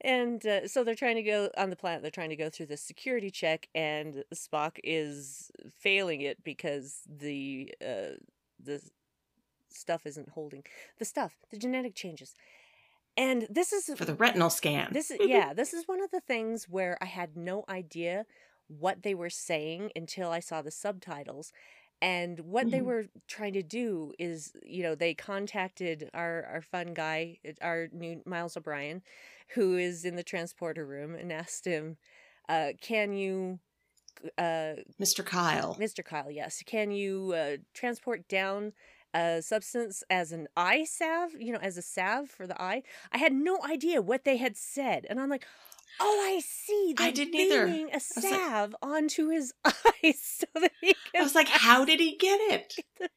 And 0.02 0.46
uh, 0.46 0.68
so 0.68 0.84
they're 0.84 0.96
trying 0.96 1.18
to 1.18 1.24
go 1.24 1.50
on 1.58 1.70
the 1.70 1.76
planet, 1.76 2.02
they're 2.02 2.12
trying 2.12 2.30
to 2.30 2.36
go 2.36 2.50
through 2.50 2.68
the 2.68 2.78
security 2.78 3.30
check, 3.30 3.68
and 3.76 4.24
Spock 4.34 4.78
is 4.84 5.52
failing 5.78 6.22
it 6.22 6.42
because 6.44 7.02
the 7.06 7.74
uh, 7.82 8.16
the 8.64 8.82
stuff 9.70 10.06
isn't 10.06 10.30
holding. 10.30 10.64
The 11.00 11.06
stuff, 11.06 11.34
the 11.52 11.58
genetic 11.58 11.96
changes. 11.96 12.34
And 13.18 13.48
this 13.50 13.74
is 13.74 13.90
For 13.98 14.06
the 14.06 14.14
retinal 14.14 14.50
scan. 14.50 14.90
This 14.94 15.12
is 15.12 15.20
yeah, 15.28 15.54
this 15.54 15.74
is 15.74 15.88
one 15.88 16.02
of 16.02 16.12
the 16.12 16.22
things 16.22 16.70
where 16.70 16.98
I 17.02 17.06
had 17.06 17.36
no 17.36 17.66
idea 17.68 18.26
what 18.68 19.04
they 19.04 19.14
were 19.14 19.30
saying 19.30 19.92
until 19.96 20.32
I 20.32 20.40
saw 20.40 20.62
the 20.62 20.72
subtitles. 20.72 21.52
And 22.02 22.40
what 22.42 22.70
they 22.72 22.82
Mhm. 22.82 22.82
were 22.82 23.06
trying 23.28 23.54
to 23.54 23.64
do 23.64 24.14
is, 24.20 24.54
you 24.64 24.84
know, 24.84 24.96
they 24.96 25.14
contacted 25.14 26.10
our 26.14 26.46
our 26.46 26.62
fun 26.62 26.94
guy, 26.94 27.40
our 27.62 27.90
new 27.92 28.22
Miles 28.26 28.56
O'Brien, 28.58 29.04
who 29.56 29.78
is 29.78 30.06
in 30.06 30.16
the 30.16 30.24
transporter 30.24 30.86
room, 30.86 31.16
and 31.16 31.32
asked 31.34 31.66
him, 31.66 31.98
uh, 32.50 32.74
"Can 32.82 33.14
you, 33.14 33.60
uh, 34.38 34.76
Mr. 35.00 35.24
Kyle. 35.24 35.78
Mr. 35.78 36.04
Kyle, 36.04 36.32
yes, 36.32 36.62
can 36.66 36.92
you 36.92 37.34
uh, 37.34 37.58
transport 37.74 38.28
down 38.28 38.74
a 39.14 39.42
substance 39.42 40.04
as 40.10 40.32
an 40.32 40.48
eye 40.56 40.84
salve, 40.84 41.34
you 41.40 41.52
know, 41.54 41.60
as 41.60 41.78
a 41.78 41.82
salve 41.82 42.30
for 42.30 42.48
the 42.48 42.62
eye? 42.62 42.84
I 43.12 43.18
had 43.18 43.34
no 43.34 43.64
idea 43.66 44.02
what 44.02 44.24
they 44.26 44.38
had 44.38 44.58
said. 44.58 45.06
And 45.10 45.20
I'm 45.20 45.30
like, 45.30 45.46
oh, 46.00 46.24
I 46.36 46.40
see. 46.42 46.94
I 46.98 47.04
They're 47.06 47.12
didn't 47.26 47.36
either. 47.36 47.66
beaming 47.66 47.90
a 47.90 47.94
like- 47.94 48.02
salve 48.02 48.76
onto 48.82 49.30
his 49.30 49.54
eyes 49.66 50.20
so 50.22 50.46
that 50.56 50.72
he 50.82 50.96
I 51.18 51.22
was 51.24 51.36
like, 51.36 51.48
how 51.48 51.86
did 51.86 52.00
he 52.00 52.16
get 52.18 52.40
it? 52.52 52.76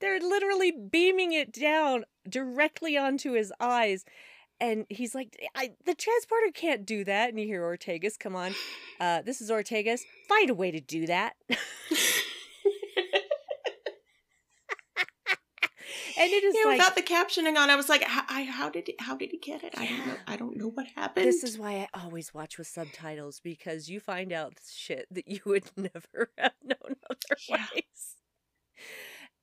They're 0.00 0.20
literally 0.20 0.72
beaming 0.72 1.32
it 1.32 1.52
down 1.52 2.04
directly 2.28 2.96
onto 2.98 3.32
his 3.32 3.52
eyes. 3.60 4.04
And 4.60 4.86
he's 4.88 5.14
like, 5.14 5.36
I, 5.54 5.72
the 5.84 5.94
transporter 5.94 6.50
can't 6.54 6.86
do 6.86 7.04
that. 7.04 7.28
And 7.30 7.38
you 7.38 7.46
hear 7.46 7.62
Ortegas, 7.62 8.18
come 8.18 8.34
on. 8.34 8.54
Uh, 8.98 9.20
this 9.22 9.40
is 9.42 9.50
Ortegas. 9.50 10.00
Find 10.28 10.48
a 10.50 10.54
way 10.54 10.70
to 10.70 10.80
do 10.80 11.06
that. 11.06 11.34
and 16.18 16.32
it 16.32 16.44
is 16.44 16.54
yeah, 16.58 16.68
like 16.68 16.78
without 16.78 16.94
the 16.94 17.02
captioning 17.02 17.56
on, 17.56 17.70
I 17.70 17.76
was 17.76 17.88
like, 17.88 18.02
how, 18.02 18.22
I, 18.28 18.44
how 18.44 18.70
did 18.70 18.86
he, 18.86 18.94
how 18.98 19.16
did 19.16 19.30
he 19.30 19.38
get 19.38 19.62
it? 19.62 19.74
I 19.76 19.86
don't 19.86 20.06
know. 20.06 20.14
I 20.26 20.36
don't 20.36 20.56
know 20.56 20.68
what 20.68 20.86
happened. 20.94 21.26
this 21.26 21.42
is 21.44 21.58
why 21.58 21.88
I 21.94 22.00
always 22.02 22.32
watch 22.32 22.58
with 22.58 22.66
subtitles 22.66 23.40
because 23.40 23.88
you 23.88 24.00
find 24.00 24.32
out 24.32 24.54
shit 24.70 25.06
that 25.10 25.28
you 25.28 25.40
would 25.46 25.64
never 25.76 26.30
have 26.38 26.52
known 26.62 26.96
otherwise. 27.10 27.70
Yeah. 27.78 28.84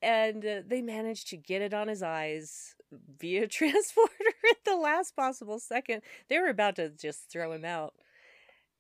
And 0.02 0.46
uh, 0.46 0.62
they 0.68 0.82
managed 0.82 1.30
to 1.30 1.38
get 1.38 1.62
it 1.62 1.74
on 1.74 1.88
his 1.88 2.04
eyes 2.04 2.76
via 3.20 3.48
transporter 3.50 4.34
at 4.52 4.64
the 4.66 4.76
last 4.76 5.16
possible 5.16 5.60
second. 5.60 6.02
They 6.30 6.40
were 6.40 6.50
about 6.50 6.76
to 6.76 6.90
just 6.90 7.32
throw 7.32 7.52
him 7.54 7.66
out. 7.66 7.94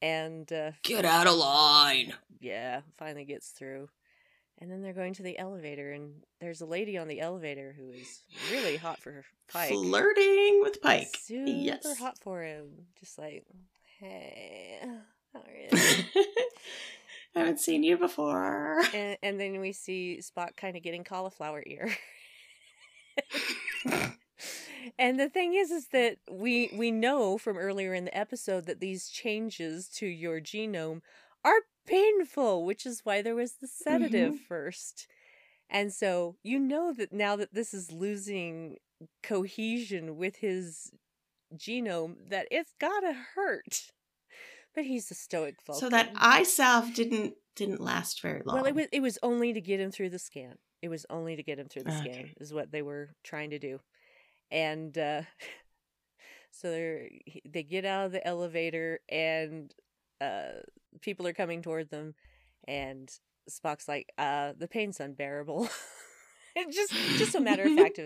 And 0.01 0.51
uh, 0.51 0.71
get 0.83 1.05
out 1.05 1.27
of 1.27 1.35
line. 1.35 2.13
yeah, 2.41 2.81
finally 2.97 3.23
gets 3.23 3.51
through. 3.51 3.87
And 4.63 4.71
then 4.71 4.81
they're 4.81 4.93
going 4.93 5.13
to 5.15 5.23
the 5.23 5.37
elevator, 5.37 5.91
and 5.91 6.23
there's 6.39 6.61
a 6.61 6.65
lady 6.65 6.97
on 6.97 7.09
the 7.09 7.19
elevator 7.19 7.75
who 7.77 7.91
is 7.91 8.21
really 8.49 8.77
hot 8.77 8.97
for 9.01 9.25
Pike. 9.51 9.67
Flirting 9.67 10.61
with 10.63 10.81
Pike. 10.81 11.17
Super 11.21 11.49
Yes. 11.49 11.97
hot 11.99 12.17
for 12.21 12.41
him. 12.41 12.69
Just 12.97 13.19
like, 13.19 13.43
hey, 13.99 14.79
how 15.33 15.39
are 15.39 15.77
you? 15.77 16.13
I 17.35 17.39
haven't 17.39 17.59
seen 17.59 17.83
you 17.83 17.97
before. 17.97 18.81
and, 18.93 19.17
and 19.21 19.37
then 19.37 19.59
we 19.59 19.73
see 19.73 20.21
Spock 20.21 20.55
kind 20.55 20.77
of 20.77 20.81
getting 20.81 21.03
cauliflower 21.03 21.61
ear. 21.67 21.93
and 24.97 25.19
the 25.19 25.27
thing 25.27 25.55
is, 25.55 25.71
is 25.71 25.87
that 25.89 26.19
we 26.31 26.69
we 26.73 26.89
know 26.89 27.37
from 27.37 27.57
earlier 27.57 27.93
in 27.93 28.05
the 28.05 28.17
episode 28.17 28.65
that 28.67 28.79
these 28.79 29.09
changes 29.09 29.89
to 29.89 30.05
your 30.05 30.39
genome 30.39 31.01
are 31.43 31.63
painful, 31.85 32.65
which 32.65 32.85
is 32.85 33.01
why 33.03 33.21
there 33.21 33.35
was 33.35 33.53
the 33.53 33.67
sedative 33.67 34.39
first. 34.39 35.07
And 35.69 35.91
so 35.91 36.35
you 36.43 36.59
know 36.59 36.93
that 36.93 37.11
now 37.11 37.35
that 37.35 37.53
this 37.53 37.73
is 37.73 37.91
losing 37.91 38.77
cohesion 39.21 40.17
with 40.17 40.37
his 40.37 40.91
genome, 41.55 42.15
that 42.29 42.47
it's 42.51 42.73
gotta 42.79 43.13
hurt. 43.35 43.91
But 44.75 44.85
he's 44.85 45.09
a 45.11 45.15
stoic 45.15 45.55
Vulcan. 45.65 45.79
So 45.79 45.89
that 45.89 46.11
eye 46.15 46.43
salve 46.43 46.93
didn't 46.93 47.35
didn't 47.55 47.81
last 47.81 48.21
very 48.21 48.41
long. 48.45 48.57
Well, 48.57 48.65
it 48.65 48.75
was 48.75 48.87
it 48.91 49.01
was 49.01 49.19
only 49.21 49.53
to 49.53 49.61
get 49.61 49.79
him 49.79 49.91
through 49.91 50.09
the 50.09 50.19
scan. 50.19 50.55
It 50.81 50.89
was 50.89 51.05
only 51.09 51.35
to 51.35 51.43
get 51.43 51.59
him 51.59 51.67
through 51.69 51.83
the 51.83 51.91
scan 51.91 52.31
is 52.39 52.53
what 52.53 52.71
they 52.71 52.81
were 52.81 53.15
trying 53.23 53.51
to 53.51 53.59
do, 53.59 53.79
and 54.51 54.97
uh, 54.97 55.21
so 56.51 56.71
they 56.71 57.41
they 57.45 57.63
get 57.63 57.85
out 57.85 58.07
of 58.07 58.11
the 58.11 58.25
elevator 58.27 58.99
and 59.09 59.73
uh, 60.19 60.61
people 61.01 61.27
are 61.27 61.33
coming 61.33 61.61
toward 61.61 61.89
them, 61.89 62.15
and 62.67 63.09
Spock's 63.49 63.87
like, 63.87 64.11
uh, 64.17 64.53
"The 64.57 64.67
pain's 64.67 64.99
unbearable." 64.99 65.69
It 66.55 66.71
just 66.71 66.93
just 67.17 67.33
a 67.33 67.41
matter 67.41 67.63
of 67.63 67.73
fact, 67.73 67.99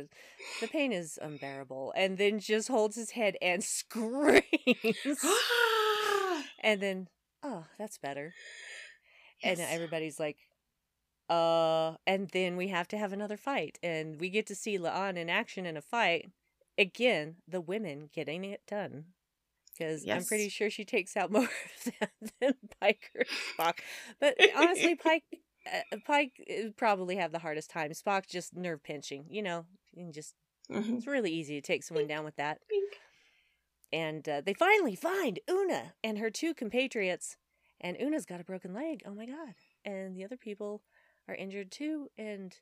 the 0.62 0.68
pain 0.70 0.94
is 0.94 1.20
unbearable, 1.22 1.94
and 1.98 2.18
then 2.18 2.40
just 2.40 2.70
holds 2.70 2.96
his 2.96 3.12
head 3.12 3.36
and 3.42 3.62
screams, 3.64 4.42
and 6.64 6.82
then 6.82 7.10
oh, 7.44 7.66
that's 7.78 7.98
better. 7.98 8.34
And 9.44 9.60
everybody's 9.60 10.18
like 10.20 10.38
uh 11.30 11.96
and 12.08 12.30
then 12.30 12.56
we 12.56 12.70
have 12.70 12.88
to 12.88 12.98
have 12.98 13.12
another 13.12 13.36
fight 13.36 13.78
and 13.84 14.20
we 14.20 14.30
get 14.30 14.48
to 14.48 14.56
see 14.56 14.78
La'an 14.78 15.18
in 15.18 15.30
action 15.30 15.66
in 15.66 15.76
a 15.76 15.82
fight. 15.82 16.32
Again 16.78 17.36
the 17.48 17.60
women 17.60 18.10
getting 18.14 18.46
it 18.46 18.62
done 18.66 19.06
because 19.78 20.06
i'm 20.08 20.24
pretty 20.26 20.50
sure 20.50 20.70
she 20.70 20.86
takes 20.86 21.16
out 21.18 21.32
more 21.38 21.44
of 22.02 22.10
than 22.42 22.54
pike 22.82 23.12
or 23.16 23.24
spock 23.58 23.80
but 24.20 24.36
honestly 24.56 24.96
pike 25.04 25.24
uh, 25.72 25.98
pike 26.06 26.32
uh, 26.50 26.70
probably 26.78 27.16
have 27.18 27.32
the 27.32 27.40
hardest 27.40 27.70
time 27.70 27.92
spock 27.92 28.28
just 28.28 28.56
nerve 28.56 28.82
pinching 28.84 29.26
you 29.30 29.42
know 29.42 29.66
you 29.94 30.04
can 30.06 30.14
just 30.14 30.36
Mhm. 30.70 30.98
it's 30.98 31.08
really 31.08 31.32
easy 31.32 31.56
to 31.56 31.66
take 31.66 31.82
someone 31.82 32.08
down 32.08 32.26
with 32.26 32.36
that 32.36 32.58
and 33.92 34.28
uh, 34.28 34.42
they 34.46 34.54
finally 34.54 34.96
find 34.96 35.40
Una 35.50 35.94
and 36.04 36.18
her 36.18 36.30
two 36.30 36.54
compatriots. 36.54 37.38
And 37.80 37.96
Una's 38.02 38.26
got 38.26 38.42
a 38.42 38.44
broken 38.44 38.74
leg. 38.74 39.04
Oh 39.06 39.14
my 39.14 39.26
god! 39.26 39.54
And 39.86 40.16
the 40.16 40.26
other 40.26 40.38
people 40.38 40.82
are 41.28 41.36
injured 41.36 41.72
too. 41.72 42.10
And 42.18 42.54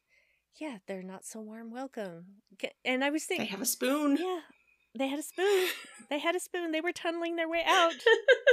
yeah, 0.60 0.78
they're 0.88 1.02
not 1.02 1.26
so 1.26 1.40
warm 1.42 1.72
welcome. 1.72 2.26
And 2.84 3.04
I 3.04 3.10
was 3.10 3.24
thinking 3.24 3.46
They 3.46 3.52
have 3.52 3.62
a 3.62 3.66
spoon. 3.66 4.18
yeah, 4.18 4.42
they 4.98 5.08
had 5.08 5.20
a 5.20 5.24
spoon. 5.24 5.68
they 6.10 6.20
had 6.20 6.36
a 6.36 6.40
spoon. 6.40 6.72
They 6.72 6.82
were 6.82 6.92
tunneling 6.92 7.36
their 7.36 7.50
way 7.50 7.64
out. 7.66 7.94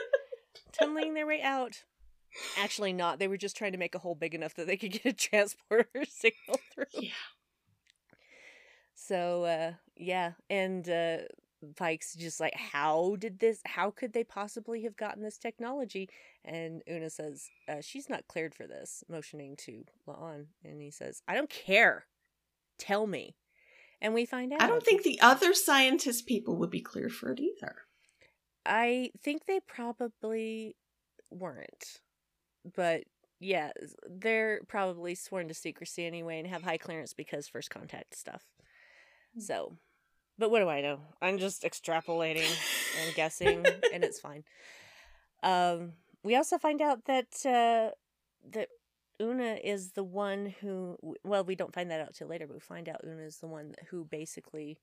tunneling 0.72 1.14
their 1.14 1.26
way 1.26 1.40
out. 1.42 1.82
Actually, 2.58 2.92
not. 2.92 3.18
They 3.18 3.28
were 3.28 3.36
just 3.36 3.56
trying 3.56 3.72
to 3.72 3.78
make 3.78 3.94
a 3.94 3.98
hole 3.98 4.14
big 4.14 4.34
enough 4.34 4.54
that 4.54 4.66
they 4.66 4.76
could 4.76 4.92
get 4.92 5.06
a 5.06 5.12
transporter 5.12 5.88
signal 6.08 6.58
through. 6.74 6.84
yeah. 6.94 7.10
So 8.94 9.44
uh 9.44 9.72
yeah, 9.96 10.32
and 10.48 10.88
uh 10.88 11.18
Pike's 11.76 12.14
just 12.14 12.40
like, 12.40 12.54
how 12.54 13.16
did 13.18 13.38
this? 13.38 13.60
How 13.64 13.90
could 13.90 14.12
they 14.12 14.24
possibly 14.24 14.82
have 14.82 14.96
gotten 14.96 15.22
this 15.22 15.38
technology? 15.38 16.08
And 16.44 16.82
Una 16.90 17.08
says, 17.08 17.50
uh, 17.68 17.80
she's 17.80 18.08
not 18.08 18.26
cleared 18.26 18.52
for 18.54 18.66
this, 18.66 19.04
motioning 19.08 19.54
to 19.58 19.84
La'an, 20.08 20.46
and 20.64 20.82
he 20.82 20.90
says, 20.90 21.22
I 21.28 21.34
don't 21.34 21.50
care. 21.50 22.06
Tell 22.78 23.06
me. 23.06 23.36
And 24.02 24.14
we 24.14 24.26
find 24.26 24.52
out. 24.52 24.60
I 24.60 24.66
don't 24.66 24.82
think 24.82 25.04
the 25.04 25.20
other 25.20 25.54
scientist 25.54 26.26
people 26.26 26.56
would 26.56 26.70
be 26.70 26.80
clear 26.80 27.08
for 27.08 27.30
it 27.30 27.38
either. 27.40 27.76
I 28.66 29.12
think 29.22 29.46
they 29.46 29.60
probably 29.60 30.76
weren't, 31.30 32.00
but 32.74 33.04
yeah, 33.38 33.70
they're 34.10 34.60
probably 34.68 35.14
sworn 35.14 35.48
to 35.48 35.54
secrecy 35.54 36.04
anyway 36.04 36.38
and 36.38 36.48
have 36.48 36.62
high 36.62 36.78
clearance 36.78 37.12
because 37.12 37.48
first 37.48 37.70
contact 37.70 38.16
stuff. 38.16 38.42
So, 39.38 39.76
but 40.36 40.50
what 40.50 40.60
do 40.60 40.68
I 40.68 40.80
know? 40.80 41.00
I'm 41.20 41.38
just 41.38 41.62
extrapolating 41.62 42.50
and 43.04 43.14
guessing, 43.14 43.64
and 43.92 44.04
it's 44.04 44.20
fine. 44.28 44.44
Um, 45.42 45.92
we 46.24 46.36
also 46.36 46.58
find 46.58 46.82
out 46.82 47.04
that 47.06 47.46
uh, 47.46 47.94
that 48.50 48.68
Una 49.20 49.58
is 49.62 49.92
the 49.92 50.04
one 50.04 50.54
who. 50.60 50.96
Well, 51.24 51.44
we 51.44 51.54
don't 51.54 51.74
find 51.74 51.90
that 51.90 52.00
out 52.00 52.14
till 52.14 52.28
later, 52.28 52.46
but 52.46 52.54
we 52.54 52.60
find 52.60 52.88
out 52.88 53.04
Una 53.04 53.22
is 53.22 53.38
the 53.38 53.46
one 53.46 53.74
who 53.90 54.04
basically 54.04 54.78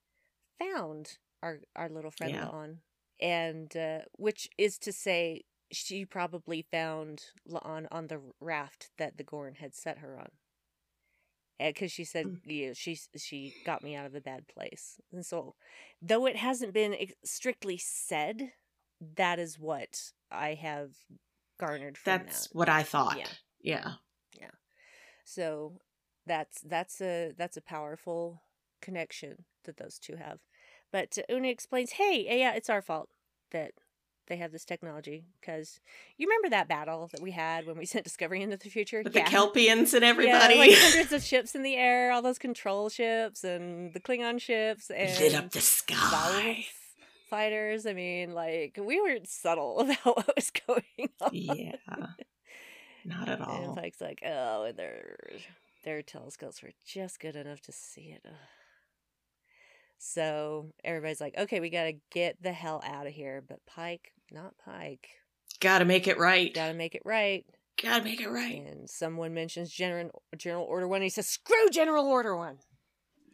found 0.57 1.17
our 1.41 1.59
our 1.75 1.89
little 1.89 2.11
friend 2.11 2.34
Yeah. 2.34 2.45
La'an, 2.45 2.77
and 3.19 3.75
uh, 3.75 3.99
which 4.17 4.49
is 4.57 4.77
to 4.80 4.91
say, 4.91 5.43
she 5.71 6.05
probably 6.05 6.61
found 6.61 7.25
La'an 7.49 7.88
on 7.91 8.07
the 8.07 8.21
raft 8.39 8.91
that 8.97 9.17
the 9.17 9.23
Gorn 9.23 9.55
had 9.55 9.75
set 9.75 9.99
her 9.99 10.17
on. 10.17 10.30
Because 11.59 11.91
she 11.91 12.05
said, 12.05 12.25
Mm. 12.25 12.39
yeah, 12.45 12.73
she 12.73 12.97
she 13.17 13.53
got 13.65 13.84
me 13.84 13.93
out 13.95 14.05
of 14.05 14.15
a 14.15 14.21
bad 14.21 14.47
place, 14.47 15.01
and 15.11 15.25
so 15.25 15.55
though 16.01 16.25
it 16.25 16.38
hasn't 16.38 16.73
been 16.73 16.95
strictly 17.25 17.77
said, 17.77 18.53
that 19.01 19.39
is 19.39 19.59
what 19.59 20.13
I 20.32 20.53
have 20.53 20.91
garnered 21.59 21.97
from 21.97 22.11
That's 22.19 22.47
that. 22.47 22.55
what 22.55 22.69
I 22.69 22.84
thought. 22.84 23.17
Yeah. 23.17 23.27
Yeah. 23.61 23.91
So 25.30 25.73
that's 26.25 26.61
that's 26.61 26.99
a 27.01 27.34
that's 27.38 27.55
a 27.57 27.61
powerful 27.61 28.41
connection 28.82 29.45
that 29.65 29.77
those 29.77 29.99
two 29.99 30.15
have. 30.15 30.39
But 30.91 31.17
Una 31.30 31.49
explains, 31.49 31.91
"Hey, 31.93 32.25
eh, 32.27 32.38
yeah, 32.38 32.53
it's 32.55 32.69
our 32.69 32.82
fault 32.82 33.09
that 33.51 33.73
they 34.27 34.38
have 34.38 34.51
this 34.51 34.65
technology 34.65 35.25
because 35.39 35.80
you 36.17 36.27
remember 36.27 36.49
that 36.49 36.67
battle 36.67 37.09
that 37.11 37.21
we 37.21 37.32
had 37.32 37.65
when 37.67 37.77
we 37.77 37.86
sent 37.93 38.03
Discovery 38.05 38.41
into 38.41 38.57
the 38.57 38.69
future 38.69 39.01
With 39.03 39.15
Yeah. 39.15 39.30
the 39.30 39.36
Kelpiens 39.36 39.93
and 39.93 40.01
Yeah, 40.03 40.09
everybody. 40.09 40.57
like 40.57 40.71
hundreds 40.77 41.11
of 41.13 41.23
ships 41.23 41.53
in 41.55 41.61
the 41.63 41.75
air, 41.75 42.11
all 42.11 42.21
those 42.23 42.39
control 42.39 42.89
ships 42.89 43.43
and 43.43 43.93
the 43.93 43.99
Klingon 43.99 44.39
ships 44.41 44.89
and 44.89 45.19
lit 45.19 45.36
up 45.36 45.51
the 45.51 45.61
sky. 45.61 46.65
fighters. 47.30 47.86
I 47.86 47.93
mean, 47.93 48.34
like 48.34 48.80
we 48.84 48.99
weren't 48.99 49.27
subtle 49.27 49.80
about 49.80 50.05
what 50.17 50.36
was 50.36 50.51
going 50.67 51.09
on. 51.21 51.30
yeah. 51.34 51.75
Not 53.10 53.28
at 53.30 53.41
all. 53.41 53.64
And. 53.70 53.76
Pike's 53.76 54.01
like, 54.01 54.22
oh, 54.26 54.64
and 54.64 54.78
their 54.78 55.18
their 55.84 56.01
telescopes 56.01 56.62
were 56.62 56.72
just 56.86 57.20
good 57.20 57.36
enough 57.36 57.62
to 57.62 57.72
see 57.72 58.12
it. 58.16 58.22
Ugh. 58.26 58.34
So 59.97 60.74
everybody's 60.84 61.20
like, 61.22 61.38
okay, 61.38 61.60
we 61.60 61.70
gotta 61.70 61.93
get 62.12 62.41
the 62.41 62.51
hell 62.53 62.82
out 62.86 63.07
of 63.07 63.14
here. 63.14 63.43
But 63.47 63.66
Pike, 63.66 64.14
not 64.32 64.53
Pike, 64.64 65.10
Gotta 65.60 65.84
make 65.86 66.07
it 66.07 66.18
right. 66.18 66.53
gotta 66.53 66.74
make 66.74 66.95
it 66.95 67.01
right. 67.03 67.45
Gotta 67.82 68.03
make 68.03 68.22
it 68.22 68.30
right. 68.30 68.62
And 68.66 68.89
someone 68.89 69.34
mentions 69.34 69.72
General 69.72 70.22
General 70.38 70.64
Order 70.66 70.88
One. 70.88 70.97
And 70.97 71.03
he 71.03 71.10
says, 71.10 71.28
screw 71.28 71.70
General 71.72 72.05
Order 72.05 72.36
One, 72.36 72.57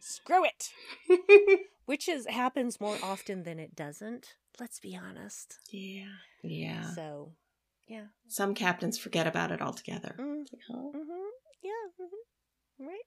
screw 0.00 0.44
it. 0.44 0.70
Which 1.86 2.08
is 2.08 2.26
happens 2.26 2.80
more 2.80 2.96
often 3.02 3.44
than 3.44 3.60
it 3.60 3.76
doesn't. 3.76 4.34
Let's 4.58 4.80
be 4.80 4.96
honest. 4.96 5.58
yeah. 5.70 6.06
Yeah. 6.42 6.90
So, 6.94 7.32
yeah. 7.86 8.06
Some 8.28 8.54
captains 8.54 8.98
forget 8.98 9.26
about 9.26 9.52
it 9.52 9.60
altogether. 9.62 10.14
Mm. 10.18 10.38
Like, 10.52 10.62
huh? 10.68 10.74
Mm-hmm. 10.94 11.28
Yeah. 11.62 11.70
Mm-hmm. 12.00 12.86
Right. 12.86 13.00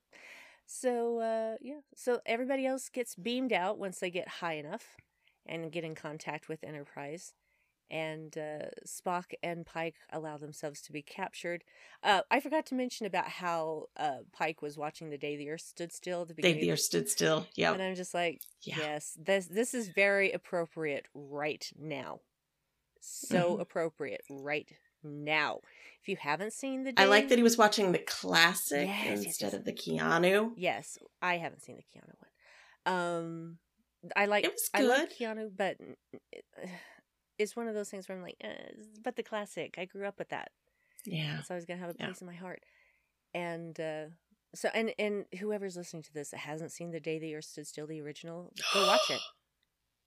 So, 0.65 1.19
uh, 1.19 1.55
yeah. 1.61 1.79
So 1.95 2.19
everybody 2.25 2.65
else 2.65 2.89
gets 2.89 3.15
beamed 3.15 3.53
out 3.53 3.77
once 3.79 3.99
they 3.99 4.11
get 4.11 4.27
high 4.27 4.53
enough 4.53 4.95
and 5.45 5.71
get 5.71 5.83
in 5.83 5.95
contact 5.95 6.47
with 6.47 6.63
Enterprise. 6.63 7.33
and 7.91 8.37
uh, 8.37 8.69
Spock 8.87 9.33
and 9.41 9.65
Pike 9.65 9.95
allow 10.13 10.37
themselves 10.37 10.79
to 10.83 10.91
be 10.91 11.01
captured. 11.01 11.63
Uh, 12.03 12.21
I 12.29 12.39
forgot 12.39 12.67
to 12.67 12.75
mention 12.75 13.07
about 13.07 13.27
how 13.27 13.85
uh, 13.97 14.19
Pike 14.31 14.61
was 14.61 14.77
watching 14.77 15.09
the 15.09 15.17
day 15.17 15.37
the 15.37 15.49
Earth 15.49 15.61
stood 15.61 15.91
still. 15.91 16.21
At 16.21 16.27
the 16.35 16.41
Day 16.41 16.53
the 16.61 16.71
Earth 16.71 16.81
stood 16.81 17.09
still. 17.09 17.47
Yeah. 17.55 17.73
and 17.73 17.81
I'm 17.81 17.95
just 17.95 18.13
like, 18.13 18.41
Yeah. 18.61 18.75
yes, 18.77 19.17
this 19.19 19.47
this 19.47 19.73
is 19.73 19.87
very 19.89 20.31
appropriate 20.31 21.07
right 21.15 21.67
now. 21.79 22.19
So 22.99 23.55
Mhm. 23.55 23.61
appropriate 23.61 24.21
right 24.29 24.69
now. 25.03 25.61
If 26.01 26.07
you 26.09 26.17
haven't 26.17 26.53
seen 26.53 26.83
the, 26.83 26.93
I 26.97 27.05
like 27.05 27.29
that 27.29 27.37
he 27.37 27.43
was 27.43 27.57
watching 27.57 27.91
the 27.91 27.99
classic 27.99 28.87
Yes, 28.87 29.25
instead 29.25 29.47
yes. 29.47 29.53
of 29.53 29.65
the 29.65 29.73
Keanu. 29.73 30.53
Yes, 30.57 30.97
I 31.21 31.37
haven't 31.37 31.61
seen 31.61 31.77
the 31.77 31.83
Keanu 31.83 32.13
one. 32.19 32.93
Um, 32.95 33.59
I 34.15 34.25
like 34.25 34.45
It 34.45 34.51
was 34.51 34.69
I 34.73 34.81
like 34.81 35.09
good. 35.09 35.17
Keanu, 35.17 35.51
but 35.55 35.77
it's 37.37 37.55
one 37.55 37.67
of 37.67 37.75
those 37.75 37.89
things 37.89 38.07
where 38.09 38.17
I'm 38.17 38.23
like, 38.23 38.37
eh, 38.41 38.71
but 39.03 39.15
the 39.15 39.23
classic. 39.23 39.75
I 39.77 39.85
grew 39.85 40.05
up 40.05 40.19
with 40.19 40.29
that. 40.29 40.51
Yeah. 41.05 41.41
so 41.43 41.53
I 41.53 41.55
was 41.55 41.65
gonna 41.65 41.79
have 41.79 41.89
a 41.91 41.95
Yeah. 41.97 42.05
place 42.07 42.21
in 42.21 42.27
my 42.27 42.35
heart. 42.35 42.61
And 43.33 43.79
uh 43.79 44.05
so 44.55 44.69
and 44.73 44.93
and 44.99 45.25
whoever's 45.39 45.77
listening 45.77 46.03
to 46.03 46.13
this 46.13 46.31
that 46.31 46.39
hasn't 46.39 46.71
seen 46.71 46.91
the 46.91 46.99
day 46.99 47.19
the 47.19 47.35
earth 47.35 47.45
stood 47.45 47.67
still, 47.67 47.87
the 47.87 48.01
original, 48.01 48.51
go 48.73 48.87
watch 48.87 49.09
it. 49.09 49.21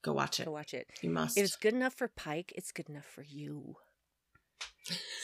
Go 0.02 0.12
watch 0.12 0.40
it. 0.40 0.46
Go 0.46 0.52
watch 0.52 0.74
it. 0.74 0.88
You 1.00 1.10
must. 1.10 1.38
If 1.38 1.44
it's 1.44 1.56
good 1.56 1.74
enough 1.74 1.94
for 1.94 2.08
Pike, 2.08 2.52
it's 2.56 2.72
good 2.72 2.88
enough 2.88 3.06
for 3.06 3.22
you. 3.22 3.76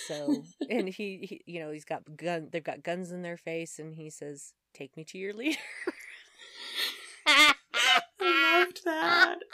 So 0.07 0.45
and 0.71 0.89
he, 0.89 1.19
he 1.23 1.43
you 1.53 1.61
know, 1.61 1.71
he's 1.73 1.85
got 1.85 2.03
gun 2.17 2.49
they've 2.53 2.63
got 2.63 2.83
guns 2.85 3.11
in 3.11 3.23
their 3.23 3.37
face 3.37 3.79
and 3.79 3.95
he 3.95 4.09
says, 4.11 4.53
Take 4.75 4.97
me 4.97 5.05
to 5.05 5.19
your 5.19 5.33
leader. 5.33 5.59
I 7.27 7.55
loved 8.21 8.85
that. 8.85 9.39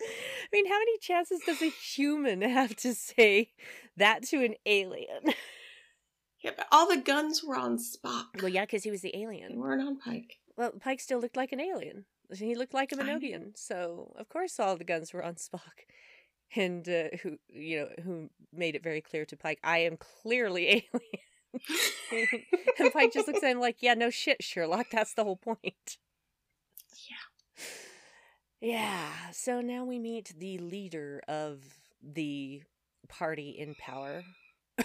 I 0.00 0.46
mean, 0.52 0.66
how 0.66 0.78
many 0.78 0.98
chances 0.98 1.40
does 1.44 1.60
a 1.60 1.68
human 1.70 2.40
have 2.42 2.74
to 2.76 2.94
say 2.94 3.50
that 3.96 4.22
to 4.28 4.44
an 4.44 4.54
alien? 4.64 5.34
Yeah, 6.42 6.52
but 6.56 6.66
all 6.70 6.88
the 6.88 6.96
guns 7.02 7.42
were 7.44 7.56
on 7.56 7.78
Spock. 7.78 8.26
Well, 8.40 8.48
yeah, 8.48 8.64
because 8.64 8.84
he 8.84 8.90
was 8.90 9.02
the 9.02 9.10
They 9.12 9.22
alien. 9.22 9.58
weren't 9.58 9.82
on 9.82 9.98
Pike. 9.98 10.38
Well, 10.56 10.70
Pike 10.80 11.00
still 11.00 11.18
looked 11.20 11.36
like 11.36 11.50
an 11.52 11.60
alien. 11.60 12.04
He 12.32 12.54
looked 12.54 12.74
like 12.74 12.92
a. 12.92 12.96
Minogian, 12.96 13.56
so 13.56 14.14
of 14.18 14.28
course 14.28 14.60
all 14.60 14.76
the 14.76 14.84
guns 14.84 15.12
were 15.12 15.24
on 15.24 15.34
Spock. 15.34 15.60
And 16.56 16.88
uh, 16.88 17.08
who, 17.22 17.36
you 17.50 17.80
know, 17.80 17.88
who 18.02 18.30
made 18.54 18.74
it 18.74 18.82
very 18.82 19.02
clear 19.02 19.26
to 19.26 19.36
Pike, 19.36 19.58
I 19.62 19.80
am 19.80 19.98
clearly 19.98 20.66
alien. 22.10 22.28
and 22.78 22.90
Pike 22.90 23.12
just 23.12 23.26
looks 23.28 23.42
at 23.42 23.50
him 23.50 23.60
like, 23.60 23.76
"Yeah, 23.80 23.92
no 23.92 24.08
shit, 24.08 24.42
Sherlock. 24.42 24.86
That's 24.90 25.12
the 25.12 25.24
whole 25.24 25.36
point." 25.36 25.98
Yeah. 27.06 27.64
Yeah. 28.62 29.30
So 29.32 29.60
now 29.60 29.84
we 29.84 29.98
meet 29.98 30.32
the 30.38 30.56
leader 30.56 31.20
of 31.28 31.62
the 32.02 32.62
party 33.08 33.50
in 33.50 33.74
power, 33.74 34.22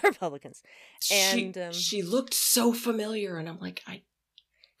Republicans. 0.02 0.62
And, 1.10 1.54
she, 1.54 1.60
um, 1.62 1.72
she 1.72 2.02
looked 2.02 2.34
so 2.34 2.74
familiar, 2.74 3.38
and 3.38 3.48
I'm 3.48 3.58
like, 3.58 3.82
I 3.86 4.02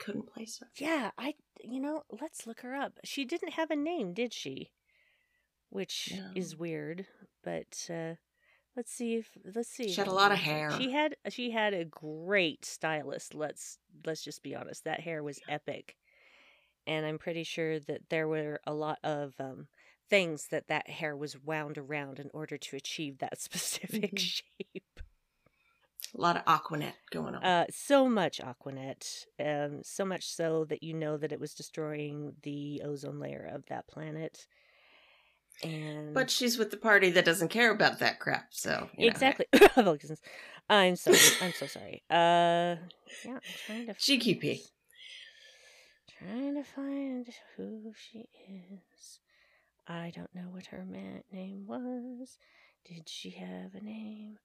couldn't 0.04 0.32
place 0.32 0.58
her. 0.58 0.68
Yeah, 0.78 1.10
I 1.18 1.34
you 1.62 1.80
know, 1.80 2.02
let's 2.20 2.46
look 2.46 2.60
her 2.60 2.74
up. 2.74 2.98
She 3.04 3.24
didn't 3.24 3.52
have 3.52 3.70
a 3.70 3.76
name, 3.76 4.12
did 4.14 4.32
she? 4.32 4.70
Which 5.70 6.12
is 6.34 6.56
weird, 6.56 7.06
but 7.42 7.88
uh 7.90 8.14
let's 8.76 8.92
see 8.92 9.16
if 9.16 9.30
let's 9.54 9.68
see. 9.68 9.88
She 9.88 10.00
had 10.00 10.08
a 10.08 10.12
lot 10.12 10.32
of 10.32 10.38
hair. 10.38 10.70
She 10.70 10.90
had 10.92 11.16
she 11.28 11.50
had 11.50 11.74
a 11.74 11.84
great 11.84 12.64
stylist. 12.64 13.34
Let's 13.34 13.78
let's 14.06 14.22
just 14.22 14.42
be 14.42 14.54
honest. 14.54 14.84
That 14.84 15.00
hair 15.00 15.22
was 15.22 15.40
epic. 15.48 15.96
And 16.86 17.06
I'm 17.06 17.18
pretty 17.18 17.44
sure 17.44 17.78
that 17.80 18.08
there 18.10 18.28
were 18.28 18.60
a 18.66 18.74
lot 18.74 18.98
of 19.02 19.34
um 19.40 19.68
things 20.10 20.48
that 20.48 20.68
that 20.68 20.88
hair 20.90 21.16
was 21.16 21.38
wound 21.38 21.78
around 21.78 22.18
in 22.18 22.30
order 22.34 22.56
to 22.58 22.76
achieve 22.76 23.18
that 23.18 23.40
specific 23.40 24.14
Mhm. 24.14 24.18
shape. 24.18 25.00
A 26.16 26.20
lot 26.20 26.36
of 26.36 26.44
Aquanet 26.44 26.92
going 27.10 27.34
on. 27.34 27.44
Uh, 27.44 27.66
so 27.70 28.08
much 28.08 28.40
Aquanet, 28.40 29.24
um, 29.40 29.80
so 29.82 30.04
much 30.04 30.26
so 30.26 30.64
that 30.66 30.82
you 30.82 30.94
know 30.94 31.16
that 31.16 31.32
it 31.32 31.40
was 31.40 31.54
destroying 31.54 32.34
the 32.42 32.82
ozone 32.84 33.18
layer 33.18 33.50
of 33.52 33.66
that 33.66 33.88
planet. 33.88 34.46
And 35.62 36.14
but 36.14 36.30
she's 36.30 36.56
with 36.56 36.70
the 36.70 36.76
party 36.76 37.10
that 37.10 37.24
doesn't 37.24 37.48
care 37.48 37.70
about 37.70 37.98
that 37.98 38.20
crap. 38.20 38.48
So 38.50 38.88
you 38.96 39.06
know, 39.06 39.10
exactly, 39.10 39.46
Republicans. 39.60 40.20
I'm 40.68 40.96
sorry. 40.96 41.18
I'm 41.42 41.52
so 41.52 41.66
sorry. 41.66 42.02
Uh, 42.10 42.76
yeah, 43.24 43.34
I'm 43.34 43.40
trying 43.66 43.86
to 43.86 43.94
GQP. 43.94 44.60
Trying 46.18 46.54
to 46.54 46.64
find 46.64 47.28
who 47.56 47.92
she 47.96 48.28
is. 48.48 49.18
I 49.86 50.12
don't 50.14 50.34
know 50.34 50.48
what 50.50 50.66
her 50.66 50.84
name 51.32 51.64
was. 51.66 52.38
Did 52.86 53.08
she 53.08 53.30
have 53.30 53.74
a 53.74 53.84
name? 53.84 54.38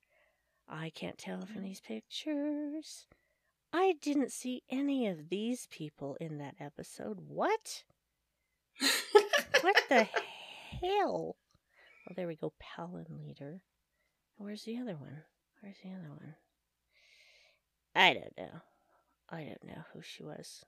I 0.70 0.92
can't 0.92 1.18
tell 1.18 1.42
from 1.42 1.48
mm-hmm. 1.48 1.64
these 1.64 1.82
pictures. 1.82 3.06
I 3.74 3.96
didn't 4.02 4.32
see 4.32 4.64
any 4.70 5.08
of 5.08 5.30
these 5.30 5.68
people 5.72 6.16
in 6.20 6.38
that 6.38 6.56
episode. 6.60 7.20
What? 7.28 7.84
What 9.62 9.76
the 9.90 10.04
hell? 10.82 11.36
Oh, 12.10 12.14
there 12.16 12.28
we 12.28 12.36
go. 12.36 12.54
Palin 12.60 13.06
leader. 13.20 13.62
Where's 14.38 14.64
the 14.64 14.78
other 14.78 14.96
one? 14.96 15.24
Where's 15.62 15.78
the 15.84 15.90
other 15.90 16.10
one? 16.10 16.36
I 17.96 18.14
don't 18.14 18.38
know. 18.38 18.62
I 19.30 19.44
don't 19.44 19.64
know 19.64 19.84
who 19.94 20.02
she 20.02 20.24
was. 20.24 20.64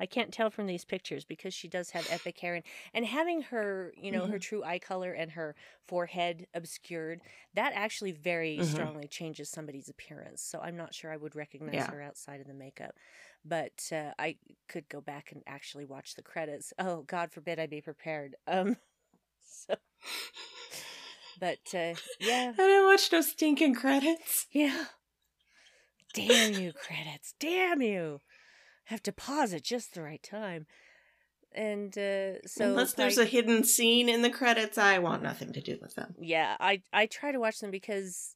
I 0.00 0.06
can't 0.06 0.32
tell 0.32 0.50
from 0.50 0.66
these 0.66 0.84
pictures 0.84 1.24
because 1.24 1.54
she 1.54 1.68
does 1.68 1.90
have 1.90 2.06
epic 2.08 2.38
hair 2.40 2.56
and, 2.56 2.64
and 2.94 3.06
having 3.06 3.42
her, 3.42 3.92
you 3.96 4.10
know, 4.12 4.26
her 4.26 4.38
Mhm. 4.38 4.40
true 4.40 4.64
eye 4.64 4.80
color 4.80 5.12
and 5.12 5.30
her 5.32 5.54
forehead 5.86 6.46
obscured, 6.54 7.20
that 7.54 7.72
actually 7.74 8.12
very 8.12 8.62
Mhm. 8.62 8.62
strongly 8.62 9.08
changes 9.08 9.50
somebody's 9.50 9.88
appearance. 9.88 10.42
So 10.42 10.60
I'm 10.60 10.76
not 10.76 10.94
sure 10.94 11.12
I 11.12 11.18
would 11.18 11.36
recognize 11.36 11.74
Yeah. 11.74 11.88
her 11.88 12.02
outside 12.02 12.40
of 12.40 12.48
the 12.48 12.54
makeup. 12.54 12.96
But 13.44 13.90
uh, 13.92 14.12
I 14.18 14.36
could 14.68 14.88
go 14.88 15.00
back 15.00 15.32
and 15.32 15.42
actually 15.46 15.86
watch 15.86 16.14
the 16.14 16.22
credits. 16.22 16.72
Oh, 16.78 17.02
God 17.02 17.32
forbid 17.32 17.58
I 17.60 17.66
be 17.66 17.80
prepared. 17.82 18.36
Um, 18.46 18.76
so, 19.40 19.76
but 21.38 21.74
uh, 21.74 21.94
yeah, 22.18 22.52
I 22.58 22.66
didn't 22.66 22.86
watch 22.86 23.12
no 23.12 23.20
stinking 23.22 23.74
credits. 23.74 24.46
yeah. 24.52 24.86
Damn 26.14 26.50
you, 26.52 26.72
credits. 26.72 27.34
Damn 27.38 27.82
you. 27.82 28.20
Have 28.90 29.02
to 29.04 29.12
pause 29.12 29.54
at 29.54 29.62
just 29.62 29.94
the 29.94 30.02
right 30.02 30.22
time. 30.22 30.66
And 31.52 31.96
uh, 31.96 32.42
so 32.44 32.64
Unless 32.66 32.94
there's 32.94 33.18
a 33.18 33.24
hidden 33.24 33.62
scene 33.64 34.08
in 34.08 34.22
the 34.22 34.30
credits, 34.30 34.78
I 34.78 34.98
want 34.98 35.22
nothing 35.22 35.52
to 35.52 35.60
do 35.60 35.78
with 35.80 35.94
them. 35.94 36.14
yeah, 36.20 36.56
I 36.58 36.82
I 36.92 37.06
try 37.06 37.30
to 37.32 37.38
watch 37.40 37.60
them 37.60 37.70
because 37.70 38.34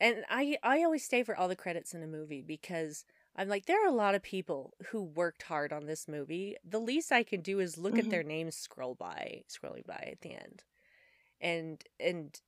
and 0.00 0.24
I 0.28 0.58
I 0.62 0.82
always 0.84 1.04
stay 1.04 1.22
for 1.24 1.36
all 1.36 1.48
the 1.48 1.56
credits 1.56 1.92
in 1.92 2.02
a 2.04 2.06
movie 2.06 2.40
because 2.40 3.04
I'm 3.36 3.48
like 3.48 3.66
there 3.66 3.84
are 3.84 3.88
a 3.88 3.94
lot 3.94 4.14
of 4.14 4.22
people 4.22 4.74
who 4.90 5.02
worked 5.02 5.42
hard 5.42 5.72
on 5.72 5.86
this 5.86 6.06
movie. 6.06 6.56
The 6.64 6.80
least 6.80 7.10
I 7.12 7.22
can 7.24 7.40
do 7.40 7.58
is 7.60 7.76
look 7.76 7.98
at 7.98 8.06
Mhm. 8.06 8.10
their 8.10 8.22
names 8.22 8.56
scroll 8.56 8.94
by, 8.94 9.42
scrolling 9.48 9.86
by 9.86 10.08
at 10.12 10.20
the 10.20 10.34
end. 10.34 10.62
And 11.40 11.82
and 11.98 12.40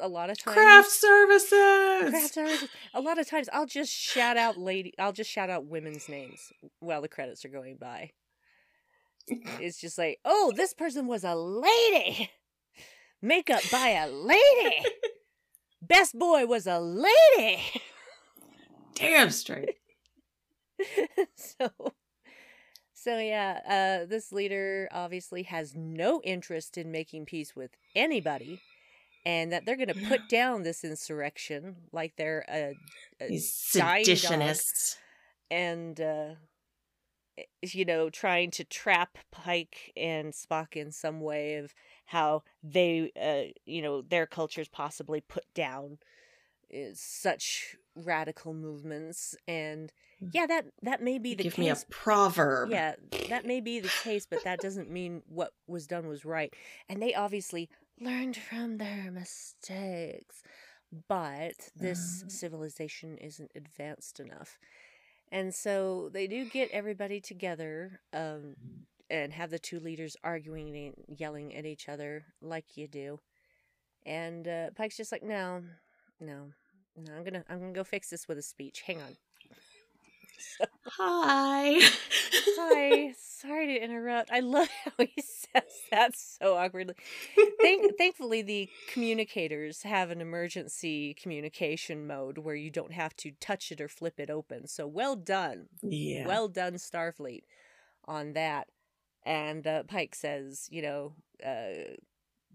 a 0.00 0.08
lot 0.08 0.30
of 0.30 0.38
times 0.38 0.54
Craft 0.54 0.90
services. 0.90 2.10
craft 2.10 2.34
services. 2.34 2.68
A 2.94 3.00
lot 3.00 3.18
of 3.18 3.28
times 3.28 3.48
I'll 3.52 3.66
just 3.66 3.92
shout 3.92 4.36
out 4.36 4.58
lady 4.58 4.94
I'll 4.98 5.12
just 5.12 5.30
shout 5.30 5.50
out 5.50 5.66
women's 5.66 6.08
names 6.08 6.52
while 6.80 7.02
the 7.02 7.08
credits 7.08 7.44
are 7.44 7.48
going 7.48 7.76
by. 7.76 8.12
It's 9.28 9.80
just 9.80 9.96
like, 9.98 10.18
"Oh, 10.24 10.52
this 10.56 10.74
person 10.74 11.06
was 11.06 11.22
a 11.24 11.34
lady. 11.34 12.30
Makeup 13.22 13.62
by 13.70 13.90
a 13.90 14.08
lady. 14.08 14.84
Best 15.82 16.18
boy 16.18 16.46
was 16.46 16.66
a 16.66 16.80
lady." 16.80 17.62
Damn 18.94 19.30
straight. 19.30 19.76
so 21.34 21.70
so 22.94 23.18
yeah, 23.18 23.60
uh 24.02 24.06
this 24.06 24.32
leader 24.32 24.88
obviously 24.92 25.44
has 25.44 25.74
no 25.76 26.20
interest 26.22 26.76
in 26.76 26.90
making 26.90 27.26
peace 27.26 27.54
with 27.54 27.70
anybody 27.94 28.60
and 29.26 29.52
that 29.52 29.66
they're 29.66 29.76
going 29.76 29.88
to 29.88 30.08
put 30.08 30.28
down 30.30 30.62
this 30.62 30.82
insurrection 30.84 31.76
like 31.92 32.14
they're 32.16 32.44
a, 32.48 32.74
a 33.20 33.28
These 33.28 33.70
dying 33.74 34.04
dog. 34.04 34.16
seditionists. 34.16 34.96
and 35.50 36.00
uh 36.00 36.34
you 37.62 37.84
know 37.84 38.10
trying 38.10 38.50
to 38.50 38.64
trap 38.64 39.16
pike 39.30 39.92
and 39.96 40.32
spock 40.32 40.74
in 40.76 40.92
some 40.92 41.20
way 41.20 41.54
of 41.56 41.74
how 42.06 42.42
they 42.62 43.10
uh 43.20 43.50
you 43.64 43.80
know 43.82 44.02
their 44.02 44.26
cultures 44.26 44.68
possibly 44.68 45.20
put 45.20 45.44
down 45.54 45.98
uh, 46.74 46.78
such 46.94 47.76
radical 47.96 48.52
movements 48.54 49.34
and 49.48 49.92
yeah 50.32 50.46
that 50.46 50.66
that 50.82 51.02
may 51.02 51.18
be 51.18 51.34
the 51.34 51.44
Give 51.44 51.54
case 51.54 51.58
me 51.58 51.68
a 51.70 51.76
proverb. 51.90 52.70
yeah 52.70 52.94
that 53.30 53.44
may 53.46 53.60
be 53.60 53.80
the 53.80 53.90
case 54.04 54.26
but 54.30 54.44
that 54.44 54.60
doesn't 54.60 54.90
mean 54.90 55.22
what 55.26 55.52
was 55.66 55.86
done 55.86 56.06
was 56.08 56.24
right 56.24 56.52
and 56.88 57.00
they 57.02 57.14
obviously 57.14 57.68
learned 58.00 58.36
from 58.36 58.78
their 58.78 59.10
mistakes 59.10 60.42
but 61.08 61.54
this 61.76 62.22
Uh. 62.24 62.28
civilization 62.28 63.16
isn't 63.18 63.50
advanced 63.54 64.18
enough 64.20 64.58
and 65.30 65.54
so 65.54 66.08
they 66.12 66.26
do 66.26 66.44
get 66.48 66.70
everybody 66.72 67.20
together 67.20 68.00
um 68.12 68.56
and 69.10 69.32
have 69.32 69.50
the 69.50 69.58
two 69.58 69.80
leaders 69.80 70.16
arguing 70.22 70.76
and 70.76 71.18
yelling 71.18 71.54
at 71.54 71.66
each 71.66 71.88
other 71.88 72.24
like 72.40 72.76
you 72.76 72.86
do. 72.86 73.18
And 74.06 74.46
uh, 74.46 74.70
Pike's 74.76 74.96
just 74.96 75.12
like, 75.12 75.22
no, 75.24 75.62
no, 76.20 76.52
no. 76.96 77.12
I'm 77.12 77.24
gonna 77.24 77.44
I'm 77.48 77.58
gonna 77.60 77.72
go 77.72 77.84
fix 77.84 78.10
this 78.10 78.28
with 78.28 78.38
a 78.38 78.42
speech. 78.42 78.82
Hang 78.86 79.02
on. 79.02 79.16
Hi. 80.86 81.78
Hi. 82.58 83.14
Sorry 83.18 83.66
to 83.66 83.84
interrupt. 83.84 84.30
I 84.32 84.40
love 84.40 84.68
how 84.84 85.04
he 85.04 85.22
says 85.22 85.62
that 85.90 86.14
so 86.16 86.56
awkwardly. 86.56 86.94
Thank, 87.60 87.92
thankfully, 87.98 88.42
the 88.42 88.68
communicators 88.92 89.82
have 89.82 90.10
an 90.10 90.20
emergency 90.20 91.14
communication 91.14 92.06
mode 92.06 92.38
where 92.38 92.54
you 92.54 92.70
don't 92.70 92.92
have 92.92 93.14
to 93.16 93.32
touch 93.40 93.70
it 93.72 93.80
or 93.80 93.88
flip 93.88 94.18
it 94.18 94.30
open. 94.30 94.66
So 94.66 94.86
well 94.86 95.16
done. 95.16 95.66
yeah. 95.82 96.26
Well 96.26 96.48
done, 96.48 96.74
Starfleet, 96.74 97.42
on 98.06 98.32
that. 98.34 98.68
And 99.24 99.66
uh, 99.66 99.82
Pike 99.84 100.14
says, 100.14 100.68
you 100.70 100.82
know, 100.82 101.12
uh, 101.46 101.94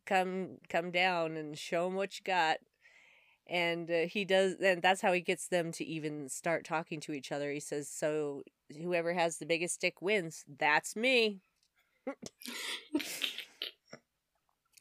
come 0.06 0.58
come 0.70 0.92
down 0.92 1.38
and 1.38 1.58
show 1.58 1.88
him 1.88 1.96
what 1.96 2.18
you 2.20 2.24
got. 2.24 2.58
And 3.48 3.90
uh, 3.92 4.08
he 4.08 4.26
does, 4.26 4.56
and 4.56 4.82
that's 4.82 5.02
how 5.02 5.14
he 5.14 5.22
gets 5.22 5.48
them 5.48 5.72
to 5.74 5.86
even 5.86 6.30
start 6.30 6.66
talking 6.66 7.00
to 7.02 7.14
each 7.14 7.32
other. 7.32 7.52
He 7.52 7.60
says, 7.60 7.88
"So 7.88 8.44
whoever 8.82 9.14
has 9.14 9.38
the 9.38 9.46
biggest 9.46 9.76
stick 9.76 10.02
wins. 10.02 10.44
That's 10.60 10.96
me." 10.96 11.42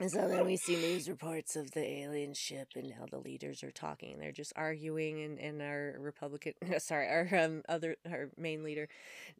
And 0.01 0.11
so 0.11 0.27
then 0.27 0.45
we 0.45 0.57
see 0.57 0.75
news 0.75 1.09
reports 1.09 1.55
of 1.55 1.71
the 1.71 1.81
alien 1.85 2.35
ship 2.35 2.71
and 2.75 2.93
how 2.93 3.07
the 3.07 3.19
leaders 3.19 3.63
are 3.63 3.71
talking. 3.71 4.19
They're 4.19 4.33
just 4.33 4.53
arguing, 4.57 5.23
and, 5.23 5.39
and 5.39 5.63
our 5.63 5.95
Republican, 6.01 6.55
sorry, 6.79 7.07
our 7.07 7.29
um, 7.45 7.63
other, 7.69 7.95
our 8.11 8.29
main 8.37 8.65
leader, 8.65 8.89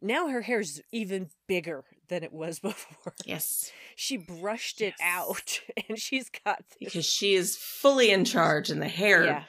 now 0.01 0.29
her 0.29 0.41
hair's 0.41 0.79
even 0.93 1.29
bigger 1.47 1.83
than 2.07 2.23
it 2.23 2.31
was 2.31 2.59
before. 2.61 3.13
yes. 3.25 3.69
She 3.97 4.15
brushed 4.15 4.79
it 4.79 4.93
Yes. 4.97 5.07
out, 5.07 5.59
and 5.89 5.99
she's 5.99 6.29
got 6.45 6.59
this. 6.69 6.77
Because 6.79 7.05
she 7.05 7.33
is 7.33 7.57
fully 7.57 8.09
in 8.09 8.23
charge, 8.23 8.69
and 8.69 8.81
the 8.81 8.87
hair 8.87 9.25
Yeah, 9.25 9.43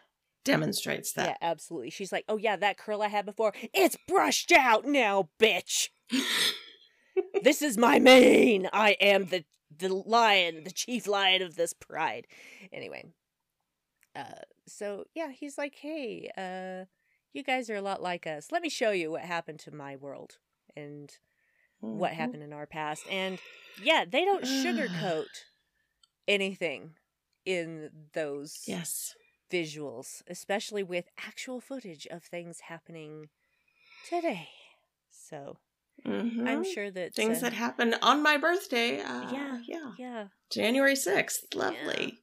demonstrates 0.45 1.13
that. 1.13 1.27
yeah, 1.29 1.37
absolutely. 1.41 1.91
She's 1.91 2.11
like, 2.11 2.25
"Oh 2.29 2.37
yeah, 2.37 2.57
that 2.57 2.79
curl 2.79 3.01
I 3.01 3.09
had 3.09 3.25
before, 3.27 3.53
it's 3.73 3.97
brushed 4.09 4.51
out 4.51 4.85
now, 4.85 5.29
bitch. 5.39 5.91
this 7.45 7.63
is 7.63 7.79
my 7.79 8.01
mane. 8.01 8.69
I 8.73 8.97
am 9.01 9.27
the 9.27 9.45
the 9.79 9.93
lion, 9.95 10.65
the 10.65 10.71
chief 10.73 11.07
lion 11.07 11.43
of 11.43 11.57
this 11.57 11.73
pride." 11.75 12.27
Anyway, 12.73 13.05
uh, 14.15 14.41
so 14.67 15.05
yeah, 15.15 15.31
he's 15.31 15.59
like, 15.59 15.75
"Hey, 15.77 16.31
uh, 16.37 16.87
you 17.33 17.43
guys 17.43 17.69
are 17.71 17.77
a 17.77 17.83
lot 17.83 18.03
like 18.03 18.27
us. 18.27 18.51
Let 18.51 18.63
me 18.63 18.69
show 18.69 18.91
you 18.91 19.11
what 19.11 19.23
happened 19.23 19.61
to 19.61 19.71
my 19.75 19.97
world 19.97 20.39
and 20.77 21.17
what 21.91 22.13
Mhm. 22.13 22.15
happened 22.15 22.43
in 22.43 22.53
our 22.53 22.67
past." 22.67 23.07
And 23.11 23.43
yeah, 23.77 24.05
they 24.07 24.25
don't 24.25 24.45
sugarcoat 24.45 25.47
anything 26.29 26.97
in 27.47 27.91
those 28.15 28.59
Yes. 28.67 29.17
visuals, 29.51 30.23
especially 30.29 30.83
with 30.85 31.11
actual 31.19 31.61
footage 31.61 32.07
of 32.09 32.25
things 32.25 32.61
happening 32.63 33.31
today. 34.03 34.51
So 35.11 35.59
Mhm. 36.07 36.49
I'm 36.49 36.65
sure 36.65 36.91
that 36.91 37.15
things 37.15 37.39
uh, 37.39 37.41
that 37.43 37.53
happened 37.53 37.97
on 38.03 38.23
my 38.23 38.37
birthday. 38.37 39.01
Uh, 39.01 39.33
Yeah. 39.33 39.61
yeah, 39.67 39.93
yeah, 39.99 40.29
January 40.51 40.97
sixth. 40.97 41.55
Lovely, 41.55 42.19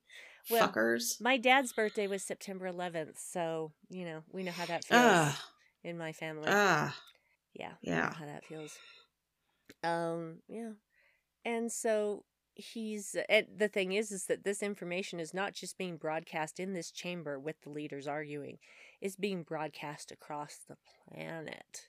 Well, 0.49 0.67
fuckers. 0.67 1.19
my 1.21 1.38
dad's 1.38 1.73
birthday 1.73 2.07
was 2.07 2.23
September 2.23 2.65
11th, 2.67 3.19
so 3.19 3.73
you 3.89 4.05
know 4.05 4.23
we 4.31 4.43
know 4.43 4.51
how 4.51 4.65
that 4.65 4.86
feels 4.86 5.38
in 5.84 5.97
my 5.97 6.13
family. 6.13 6.47
ah, 6.47 6.95
yeah, 7.53 7.73
yeah. 7.81 8.13
how 8.13 8.25
that 8.25 8.45
feels. 8.45 8.77
Um, 9.84 10.38
yeah, 10.47 10.71
and 11.45 11.71
so 11.71 12.25
he's 12.55 13.15
and 13.29 13.47
the 13.57 13.67
thing 13.67 13.93
is 13.93 14.11
is 14.11 14.25
that 14.27 14.43
this 14.43 14.63
information 14.63 15.19
is 15.19 15.34
not 15.34 15.53
just 15.53 15.77
being 15.77 15.97
broadcast 15.97 16.59
in 16.59 16.73
this 16.73 16.91
chamber 16.91 17.39
with 17.39 17.59
the 17.63 17.69
leaders 17.69 18.07
arguing 18.07 18.59
it's 19.01 19.15
being 19.15 19.43
broadcast 19.43 20.11
across 20.11 20.59
the 20.69 20.77
planet 21.09 21.88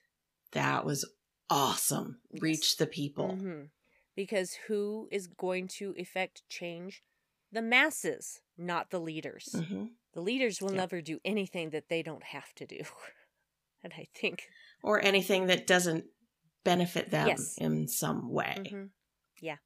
That 0.53 0.85
was 0.85 1.05
awesome. 1.49 2.21
Yes. 2.31 2.41
Reach 2.41 2.77
the 2.77 2.87
people. 2.87 3.29
Mhm. 3.37 3.69
Because 4.15 4.53
who 4.67 5.07
is 5.11 5.27
going 5.27 5.67
to 5.79 5.93
effect 5.97 6.43
change? 6.49 7.03
The 7.51 7.61
masses, 7.61 8.41
not 8.57 8.89
the 8.89 8.99
leaders. 8.99 9.49
Mhm. 9.53 9.95
The 10.13 10.21
leaders 10.21 10.61
will 10.61 10.69
never 10.73 11.01
do 11.01 11.19
anything 11.25 11.69
that 11.71 11.89
they 11.89 12.01
don't 12.01 12.23
have 12.23 12.53
to 12.55 12.65
do. 12.65 12.79
and 13.83 13.93
I 13.93 14.05
think, 14.13 14.49
Or 14.83 15.01
anything 15.01 15.47
that 15.47 15.67
doesn't 15.67 16.05
benefit 16.63 17.11
them 17.11 17.27
Yes. 17.27 17.57
in 17.57 17.87
some 17.87 18.29
way. 18.31 18.55
Mhm. 18.57 18.91
yeah, 19.41 19.57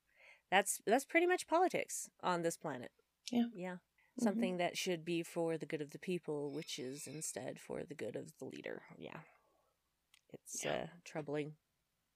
that's 0.50 0.82
that's 0.86 1.06
pretty 1.06 1.28
much 1.28 1.48
politics 1.48 2.10
on 2.22 2.42
this 2.42 2.58
planet. 2.58 2.92
Yeah. 3.32 3.46
yeah, 3.54 3.78
Mhm. 4.20 4.24
something 4.24 4.58
that 4.58 4.78
should 4.78 5.06
be 5.06 5.22
for 5.24 5.58
the 5.58 5.66
good 5.68 5.82
of 5.82 5.92
the 5.92 6.00
people, 6.00 6.52
which 6.52 6.80
is 6.80 7.06
instead 7.08 7.60
for 7.60 7.84
the 7.86 7.96
good 7.96 8.16
of 8.16 8.36
the 8.40 8.46
leader. 8.46 8.84
Yeah, 8.98 9.22
it's 10.34 10.64
Yeah. 10.66 10.84
uh, 10.84 10.88
troubling, 11.06 11.56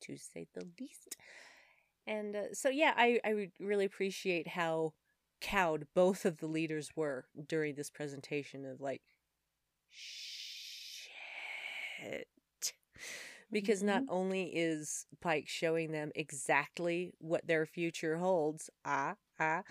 to 0.03 0.17
say 0.17 0.47
the 0.53 0.67
least. 0.79 1.17
And 2.05 2.35
uh, 2.35 2.53
so, 2.53 2.69
yeah, 2.69 2.93
I 2.97 3.19
I 3.23 3.33
would 3.33 3.51
really 3.59 3.85
appreciate 3.85 4.49
how 4.49 4.93
cowed 5.41 5.87
both 5.95 6.25
of 6.25 6.39
the 6.39 6.47
leaders 6.47 6.91
were 6.95 7.25
during 7.47 7.75
this 7.75 7.89
presentation 7.89 8.65
of 8.65 8.81
like, 8.81 9.01
shit. 9.89 11.13
Because 13.51 13.83
not 13.83 14.03
only 14.09 14.45
is 14.45 15.05
Pike 15.21 15.47
showing 15.47 15.91
them 15.91 16.11
exactly 16.15 17.13
what 17.19 17.45
their 17.47 17.65
future 17.65 18.17
holds, 18.17 18.69
ah, 18.83 19.15
ah, 19.39 19.63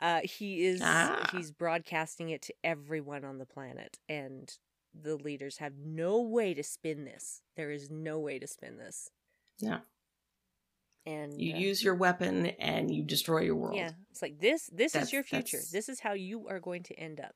uh, 0.00 0.20
he 0.24 0.64
is 0.64 0.80
Ah. 0.82 1.28
he's 1.32 1.50
broadcasting 1.52 2.30
it 2.30 2.42
to 2.42 2.54
everyone 2.64 3.24
on 3.24 3.38
the 3.38 3.46
planet, 3.46 3.98
and 4.08 4.58
the 4.94 5.16
leaders 5.16 5.58
have 5.58 5.74
no 5.78 6.20
way 6.20 6.54
to 6.54 6.62
spin 6.62 7.04
this. 7.04 7.42
There 7.56 7.70
is 7.70 7.90
no 7.90 8.18
way 8.18 8.38
to 8.38 8.46
spin 8.46 8.78
this. 8.78 9.10
Yeah. 9.58 9.80
And 11.04 11.40
You 11.40 11.54
uh, 11.54 11.58
use 11.58 11.82
your 11.84 11.94
weapon 11.94 12.46
and 12.58 12.92
you 12.92 13.02
destroy 13.04 13.40
your 13.42 13.54
world. 13.54 13.76
yeah, 13.76 13.90
it's 14.10 14.22
like 14.22 14.40
this. 14.40 14.68
This 14.72 14.94
is 14.96 15.12
your 15.12 15.22
future. 15.22 15.58
that's- 15.58 15.70
This 15.70 15.88
is 15.88 16.00
how 16.00 16.14
you 16.14 16.48
are 16.48 16.58
going 16.60 16.82
to 16.84 16.94
end 16.98 17.20
up. 17.20 17.34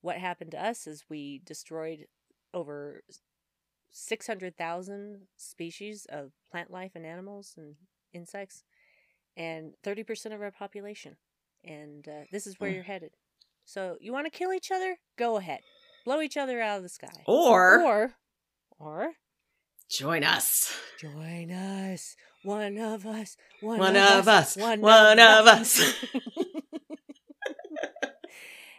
What 0.00 0.16
happened 0.18 0.50
to 0.50 0.64
us 0.64 0.86
is 0.88 1.04
we 1.08 1.40
destroyed 1.44 2.06
over 2.52 3.02
six 3.90 4.26
hundred 4.26 4.56
thousand 4.56 5.28
species 5.36 6.06
of 6.10 6.32
plant 6.50 6.70
life 6.72 6.92
and 6.96 7.06
animals 7.06 7.54
and 7.56 7.76
insects, 8.12 8.64
and 9.36 9.74
thirty 9.84 10.02
percent 10.02 10.34
of 10.34 10.42
our 10.42 10.50
population. 10.50 11.16
And 11.64 12.08
uh, 12.08 12.24
this 12.32 12.48
is 12.48 12.58
where 12.58 12.70
Mm. 12.70 12.74
you're 12.74 12.82
headed. 12.84 13.12
So 13.64 13.96
you 14.00 14.12
want 14.12 14.26
to 14.26 14.36
kill 14.36 14.52
each 14.52 14.72
other? 14.72 14.96
Go 15.16 15.36
ahead, 15.36 15.60
blow 16.04 16.20
each 16.20 16.36
other 16.36 16.60
out 16.60 16.78
of 16.78 16.82
the 16.82 16.88
sky, 16.88 17.22
Or, 17.26 17.80
or, 17.80 18.14
or 18.80 19.12
join 19.92 20.24
us. 20.24 20.72
join 20.98 21.50
us. 21.50 22.16
One 22.42 22.78
of 22.78 23.06
us. 23.06 23.36
One, 23.60 23.78
One 23.78 23.96
of, 23.96 24.20
of 24.20 24.28
us. 24.28 24.56
One, 24.56 24.80
One 24.80 25.18
of 25.20 25.46
us. 25.46 25.80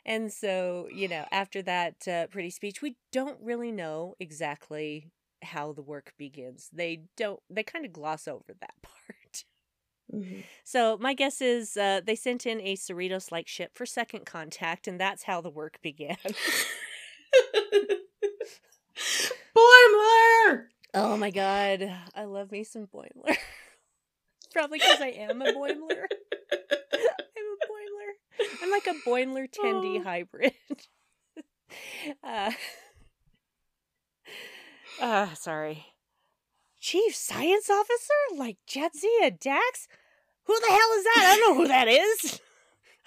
and 0.05 0.31
so, 0.33 0.87
you 0.93 1.07
know, 1.07 1.25
after 1.31 1.61
that 1.61 2.07
uh, 2.07 2.27
pretty 2.27 2.49
speech, 2.49 2.81
we 2.81 2.97
don't 3.11 3.37
really 3.41 3.71
know 3.71 4.15
exactly 4.19 5.11
how 5.43 5.71
the 5.71 5.81
work 5.81 6.13
begins. 6.17 6.69
They 6.73 7.03
don't, 7.15 7.39
they 7.49 7.63
kind 7.63 7.85
of 7.85 7.93
gloss 7.93 8.27
over 8.27 8.53
that 8.59 8.73
part. 8.81 9.45
Mhm. 10.13 10.43
So, 10.65 10.97
my 10.99 11.13
guess 11.13 11.41
is 11.41 11.77
uh, 11.77 12.01
they 12.05 12.15
sent 12.15 12.45
in 12.45 12.59
a 12.61 12.75
Cerritos 12.75 13.31
like 13.31 13.47
ship 13.47 13.71
for 13.73 13.85
second 13.85 14.25
contact, 14.25 14.87
and 14.87 14.99
that's 14.99 15.23
how 15.23 15.39
the 15.41 15.49
work 15.49 15.79
began. 15.81 16.17
Boimler! 19.55 20.65
Oh 20.93 21.17
my 21.17 21.31
god. 21.31 21.91
I 22.15 22.25
love 22.25 22.51
me 22.51 22.63
some 22.63 22.87
Boimler. 22.87 23.35
Probably 24.53 24.77
because 24.79 25.01
I 25.01 25.07
am 25.07 25.41
a 25.41 25.45
Boimler. 25.45 26.05
I'm 26.51 27.47
a 27.49 27.65
Boimler. 27.67 28.45
I'm 28.61 28.69
like 28.71 28.87
a 28.87 28.93
Boimler 29.07 29.47
Tendi 29.49 29.99
Oh. 29.99 30.03
hybrid. 30.03 30.53
uh, 32.23 32.51
uh, 35.01 35.33
sorry. 35.33 35.85
Chief 36.79 37.15
Science 37.15 37.69
Officer? 37.69 38.37
Like 38.37 38.57
Jadzia 38.69 39.39
Dax? 39.39 39.87
Who 40.45 40.59
the 40.59 40.67
hell 40.67 40.91
is 40.97 41.03
that? 41.05 41.15
I 41.17 41.35
don't 41.39 41.55
know 41.57 41.61
who 41.63 41.67
that 41.69 41.87
is. 41.87 42.39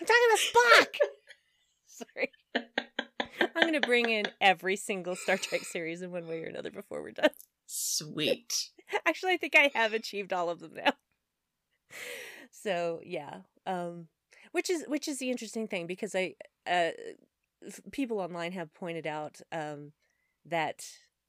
I'm 0.00 0.06
talking 0.06 0.22
about 0.30 0.88
Spock. 0.88 0.96
sorry. 1.86 2.30
I'm 3.54 3.62
going 3.62 3.80
to 3.80 3.86
bring 3.86 4.08
in 4.08 4.26
every 4.40 4.76
single 4.76 5.14
Star 5.14 5.36
Trek 5.36 5.62
series 5.62 6.02
in 6.02 6.10
one 6.10 6.26
way 6.26 6.42
or 6.42 6.46
another 6.46 6.70
before 6.70 7.02
we're 7.02 7.12
done. 7.12 7.30
Sweet. 7.66 8.70
Actually, 9.06 9.32
I 9.32 9.36
think 9.36 9.56
I 9.56 9.70
have 9.74 9.92
achieved 9.92 10.32
all 10.32 10.48
of 10.48 10.60
them 10.60 10.74
now. 10.74 10.92
So 12.50 13.00
yeah, 13.04 13.40
um, 13.66 14.08
which 14.52 14.70
is 14.70 14.84
which 14.88 15.08
is 15.08 15.18
the 15.18 15.30
interesting 15.30 15.68
thing 15.68 15.86
because 15.86 16.14
I 16.14 16.34
uh, 16.66 16.90
people 17.92 18.20
online 18.20 18.52
have 18.52 18.72
pointed 18.74 19.06
out 19.06 19.40
um, 19.52 19.92
that 20.44 20.84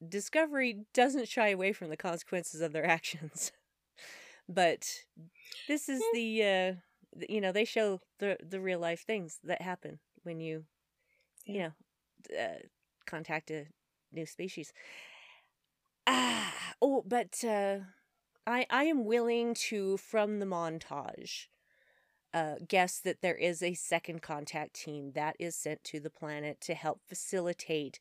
Discovery 0.07 0.85
doesn't 0.93 1.27
shy 1.27 1.49
away 1.49 1.73
from 1.73 1.89
the 1.89 1.97
consequences 1.97 2.61
of 2.61 2.72
their 2.73 2.85
actions, 2.97 3.51
but 4.47 4.88
this 5.68 5.89
is 5.89 6.01
the 6.14 6.43
uh 6.43 6.73
you 7.30 7.41
know 7.41 7.51
they 7.51 7.65
show 7.65 8.01
the 8.19 8.38
the 8.47 8.59
real 8.59 8.80
life 8.80 9.03
things 9.05 9.39
that 9.43 9.61
happen 9.61 9.99
when 10.23 10.39
you 10.39 10.65
you 11.45 11.59
know 11.59 11.72
uh, 12.39 12.59
contact 13.05 13.51
a 13.51 13.65
new 14.11 14.26
species 14.26 14.73
ah 16.07 16.53
oh 16.81 17.03
but 17.05 17.43
uh 17.43 17.79
i 18.45 18.65
i 18.69 18.84
am 18.85 19.05
willing 19.05 19.53
to 19.53 19.97
from 19.97 20.39
the 20.39 20.45
montage 20.45 21.47
uh 22.34 22.55
guess 22.67 22.99
that 22.99 23.21
there 23.21 23.35
is 23.35 23.61
a 23.61 23.73
second 23.73 24.21
contact 24.21 24.73
team 24.73 25.11
that 25.13 25.35
is 25.39 25.55
sent 25.55 25.84
to 25.84 25.99
the 25.99 26.09
planet 26.09 26.59
to 26.61 26.73
help 26.73 27.01
facilitate 27.07 27.99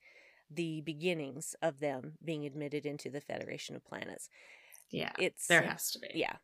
the 0.50 0.80
beginnings 0.82 1.56
of 1.60 1.80
them 1.80 2.14
being 2.24 2.44
admitted 2.46 2.86
into 2.86 3.10
the 3.10 3.20
federation 3.20 3.74
of 3.74 3.84
planets 3.84 4.28
Yeah. 4.90 5.10
it's 5.18 5.48
there 5.48 5.64
uh, 5.64 5.70
has 5.70 5.90
to 5.92 5.98
be. 5.98 6.08
yeah 6.14 6.36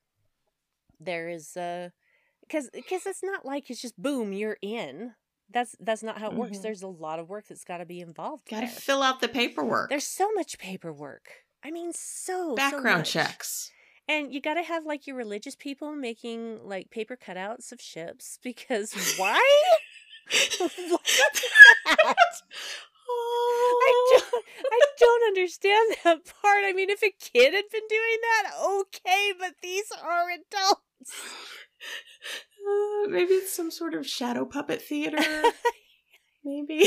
there 1.01 1.29
is 1.29 1.57
uh 1.57 1.91
because 2.41 2.71
because 2.73 3.07
it's 3.07 3.23
not 3.23 3.45
like 3.45 3.71
it's 3.71 3.81
just 3.83 4.01
boom 4.01 4.33
you're 4.33 4.59
in 4.63 5.15
that's 5.51 5.77
that's 5.81 6.03
not 6.03 6.19
how 6.19 6.31
it 6.31 6.37
works 6.37 6.59
Mhm. 6.59 6.63
there's 6.63 6.83
a 6.83 6.89
lot 6.89 7.19
of 7.19 7.29
work 7.29 7.47
that's 7.49 7.65
got 7.65 7.79
to 7.79 7.85
be 7.85 8.01
involved 8.01 8.49
Got 8.49 8.61
to 8.63 8.67
fill 8.69 9.03
out 9.03 9.21
the 9.21 9.29
paperwork. 9.29 9.91
there's 9.91 10.07
so 10.07 10.31
much 10.33 10.59
paperwork 10.59 11.29
i 11.65 11.71
mean 11.71 11.93
so 11.93 12.51
so 12.51 12.55
background 12.55 12.99
much. 13.01 13.13
checks. 13.13 13.71
and 14.09 14.33
you 14.33 14.41
got 14.41 14.55
to 14.55 14.63
have 14.63 14.85
like 14.87 15.07
your 15.07 15.17
religious 15.17 15.55
people 15.55 15.95
making 15.95 16.59
like 16.67 16.91
paper 16.91 17.17
cutouts 17.17 17.73
of 17.73 17.81
ships 17.81 18.39
because 18.43 18.95
why 19.17 19.41
what 20.59 20.71
is 20.79 20.91
that? 20.91 21.41
I 23.85 23.93
don't, 24.11 24.35
I 24.73 24.81
don't 24.99 25.23
understand 25.29 25.97
that 26.05 26.25
part. 26.25 26.65
I 26.65 26.73
mean, 26.73 26.89
if 26.91 27.03
a 27.03 27.11
kid 27.11 27.53
had 27.53 27.65
been 27.71 27.83
doing 27.89 28.19
that, 28.23 28.53
okay, 28.65 29.33
but 29.39 29.55
these 29.63 29.91
are 30.03 30.31
adults. 30.31 31.13
Uh, 32.65 33.09
maybe 33.09 33.33
it's 33.33 33.53
some 33.53 33.73
sort 33.73 33.93
of 33.93 34.07
shadow 34.07 34.45
puppet 34.45 34.81
theater. 34.81 35.19
maybe. 36.45 36.85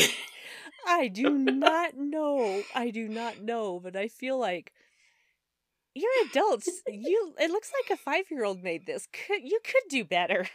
I 0.85 1.07
do 1.13 1.29
not 1.37 1.97
know. 1.97 2.63
I 2.73 2.89
do 2.89 3.07
not 3.07 3.41
know, 3.41 3.79
but 3.79 3.95
I 3.95 4.07
feel 4.07 4.37
like 4.37 4.73
you're 5.93 6.11
adults. 6.29 6.69
You 6.87 7.33
it 7.39 7.49
looks 7.49 7.71
like 7.89 7.97
a 7.97 8.09
5-year-old 8.09 8.63
made 8.63 8.85
this. 8.85 9.07
Could 9.11 9.43
you 9.43 9.59
could 9.63 9.83
do 9.89 10.03
better. 10.03 10.47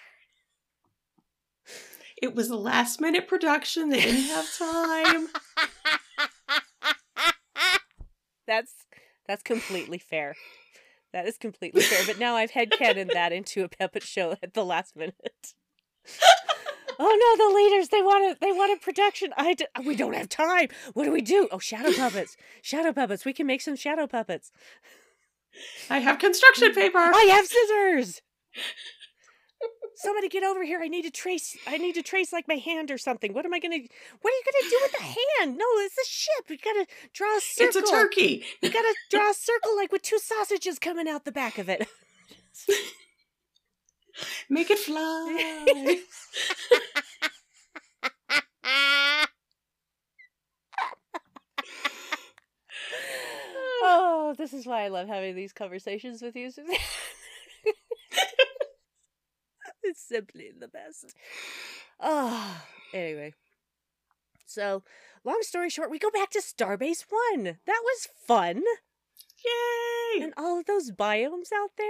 It 2.21 2.35
was 2.35 2.51
a 2.51 2.57
last 2.57 3.01
minute 3.01 3.27
production. 3.27 3.89
They 3.89 4.01
didn't 4.03 4.25
have 4.25 4.47
time. 4.59 5.29
that's 8.47 8.75
that's 9.27 9.43
completely 9.43 9.99
fair. 9.99 10.35
That 11.13 11.27
is 11.27 11.39
completely 11.39 11.83
fair. 11.83 12.05
But 12.07 12.19
now 12.19 12.37
I've 12.37 12.53
headcanoned 12.53 13.13
that 13.15 13.33
into 13.33 13.65
a 13.65 13.69
puppet 13.69 14.03
show 14.03 14.37
at 14.43 14.55
the 14.55 14.65
last 14.65 14.95
minute. 14.95 15.55
Oh 17.01 17.37
no, 17.39 17.49
the 17.49 17.55
leaders 17.55 17.89
they 17.89 18.03
want 18.03 18.25
a 18.25 18.39
they 18.41 18.53
want 18.53 18.77
a 18.77 18.85
production. 18.85 19.33
I 19.37 19.55
d- 19.55 19.67
we 19.85 19.97
don't 19.97 20.15
have 20.15 20.29
time. 20.29 20.69
What 20.93 21.05
do 21.05 21.13
we 21.13 21.23
do? 21.23 21.49
Oh, 21.51 21.59
shadow 21.59 21.93
puppets. 21.93 22.37
Shadow 22.63 22.93
puppets. 22.93 23.25
We 23.25 23.33
can 23.33 23.47
make 23.47 23.63
some 23.63 23.77
shadow 23.77 24.07
puppets. 24.07 24.53
I 25.89 25.99
have 25.99 26.19
construction 26.19 26.73
paper. 26.73 26.99
I 26.99 27.25
have 27.31 27.47
scissors. 27.47 28.21
Somebody 29.97 30.29
get 30.29 30.45
over 30.45 30.65
here. 30.65 30.81
I 30.83 30.89
need 30.89 31.03
to 31.03 31.11
trace. 31.11 31.57
I 31.67 31.77
need 31.77 31.95
to 31.95 32.03
trace 32.03 32.33
like 32.33 32.47
my 32.49 32.55
hand 32.55 32.91
or 32.91 32.97
something. 32.97 33.35
What 33.35 33.45
am 33.45 33.53
I 33.53 33.59
gonna? 33.59 33.77
What 33.77 34.33
are 34.33 34.37
you 34.37 34.43
gonna 34.45 34.71
do 34.71 34.79
with 34.83 34.93
the 34.93 35.05
hand? 35.05 35.59
No, 35.59 35.65
it's 35.79 35.99
a 35.99 36.09
ship. 36.09 36.51
You 36.51 36.59
gotta 36.59 36.87
draw 37.13 37.37
a 37.37 37.41
circle. 37.41 37.81
It's 37.81 37.91
a 37.91 37.93
turkey. 37.93 38.45
You 38.63 38.71
gotta 38.71 38.95
draw 39.11 39.31
a 39.31 39.35
circle 39.35 39.77
like 39.77 39.93
with 39.93 40.03
two 40.03 40.19
sausages 40.19 40.79
coming 40.79 41.09
out 41.09 41.25
the 41.25 41.33
back 41.33 41.59
of 41.59 41.69
it. 41.69 41.87
Make 44.49 44.71
it 44.71 44.79
fly. 44.79 46.01
oh, 53.83 54.35
this 54.37 54.53
is 54.53 54.67
why 54.67 54.85
I 54.85 54.89
love 54.89 55.09
having 55.09 55.35
these 55.35 55.53
conversations 55.53 56.23
with 56.23 56.37
you. 56.37 56.51
Suzanne. 56.51 56.75
it's 59.83 60.03
simply 60.03 60.51
the 60.59 60.69
best. 60.69 61.15
Oh, 61.99 62.63
anyway. 62.93 63.35
So, 64.47 64.83
long 65.25 65.39
story 65.43 65.71
short, 65.71 65.91
we 65.91 65.99
go 65.99 66.11
back 66.11 66.31
to 66.31 66.41
Starbase 66.41 67.05
One. 67.09 67.59
That 67.67 67.83
was 67.85 68.09
fun, 68.27 68.63
Yay! 69.45 70.23
and 70.23 70.35
all 70.37 70.59
of 70.59 70.67
those 70.67 70.91
biomes 70.91 71.53
out 71.55 71.71
there. 71.79 71.87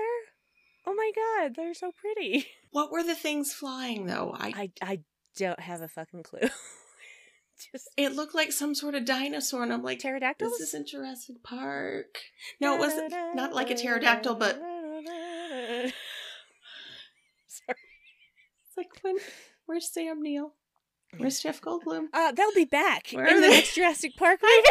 Oh 0.87 0.95
my 0.95 1.11
god, 1.15 1.55
they're 1.57 1.75
so 1.75 1.93
pretty. 1.93 2.47
What 2.73 2.93
were 2.93 3.03
the 3.03 3.17
things 3.17 3.53
flying 3.53 4.07
though? 4.07 4.33
I 4.39 4.49
I 4.57 4.71
I 4.93 5.01
don't 5.37 5.59
have 5.59 5.81
a 5.83 5.89
fucking 5.89 6.23
clue. 6.23 6.39
Just 7.73 7.91
it 7.97 8.15
looked 8.15 8.35
like 8.35 8.53
some 8.53 8.77
sort 8.77 8.95
of 8.95 9.05
dinosaur, 9.05 9.65
and 9.65 9.73
I'm 9.73 9.83
like, 9.83 9.99
pterodactyls. 9.99 10.53
this 10.53 10.69
isn't 10.69 10.87
Jurassic 10.89 11.43
Park. 11.43 12.21
No, 12.61 12.75
it 12.77 12.79
wasn't 12.79 13.13
not 13.35 13.53
like 13.55 13.71
a 13.71 13.75
pterodactyl, 13.75 14.37
but 14.37 14.55
Sorry. 14.57 15.93
it's 17.49 18.77
like 18.77 18.89
when 19.03 19.17
where's 19.67 19.93
Sam 19.93 20.23
Neill? 20.23 20.55
Where's 21.17 21.41
Jeff 21.41 21.61
Goldblum? 21.61 22.05
Uh, 22.13 22.31
they'll 22.33 22.55
be 22.55 22.65
back 22.65 23.09
Where 23.11 23.27
in 23.27 23.41
the 23.41 23.49
next 23.49 23.75
Jurassic 23.75 24.17
Park 24.17 24.41
movie. 24.45 24.63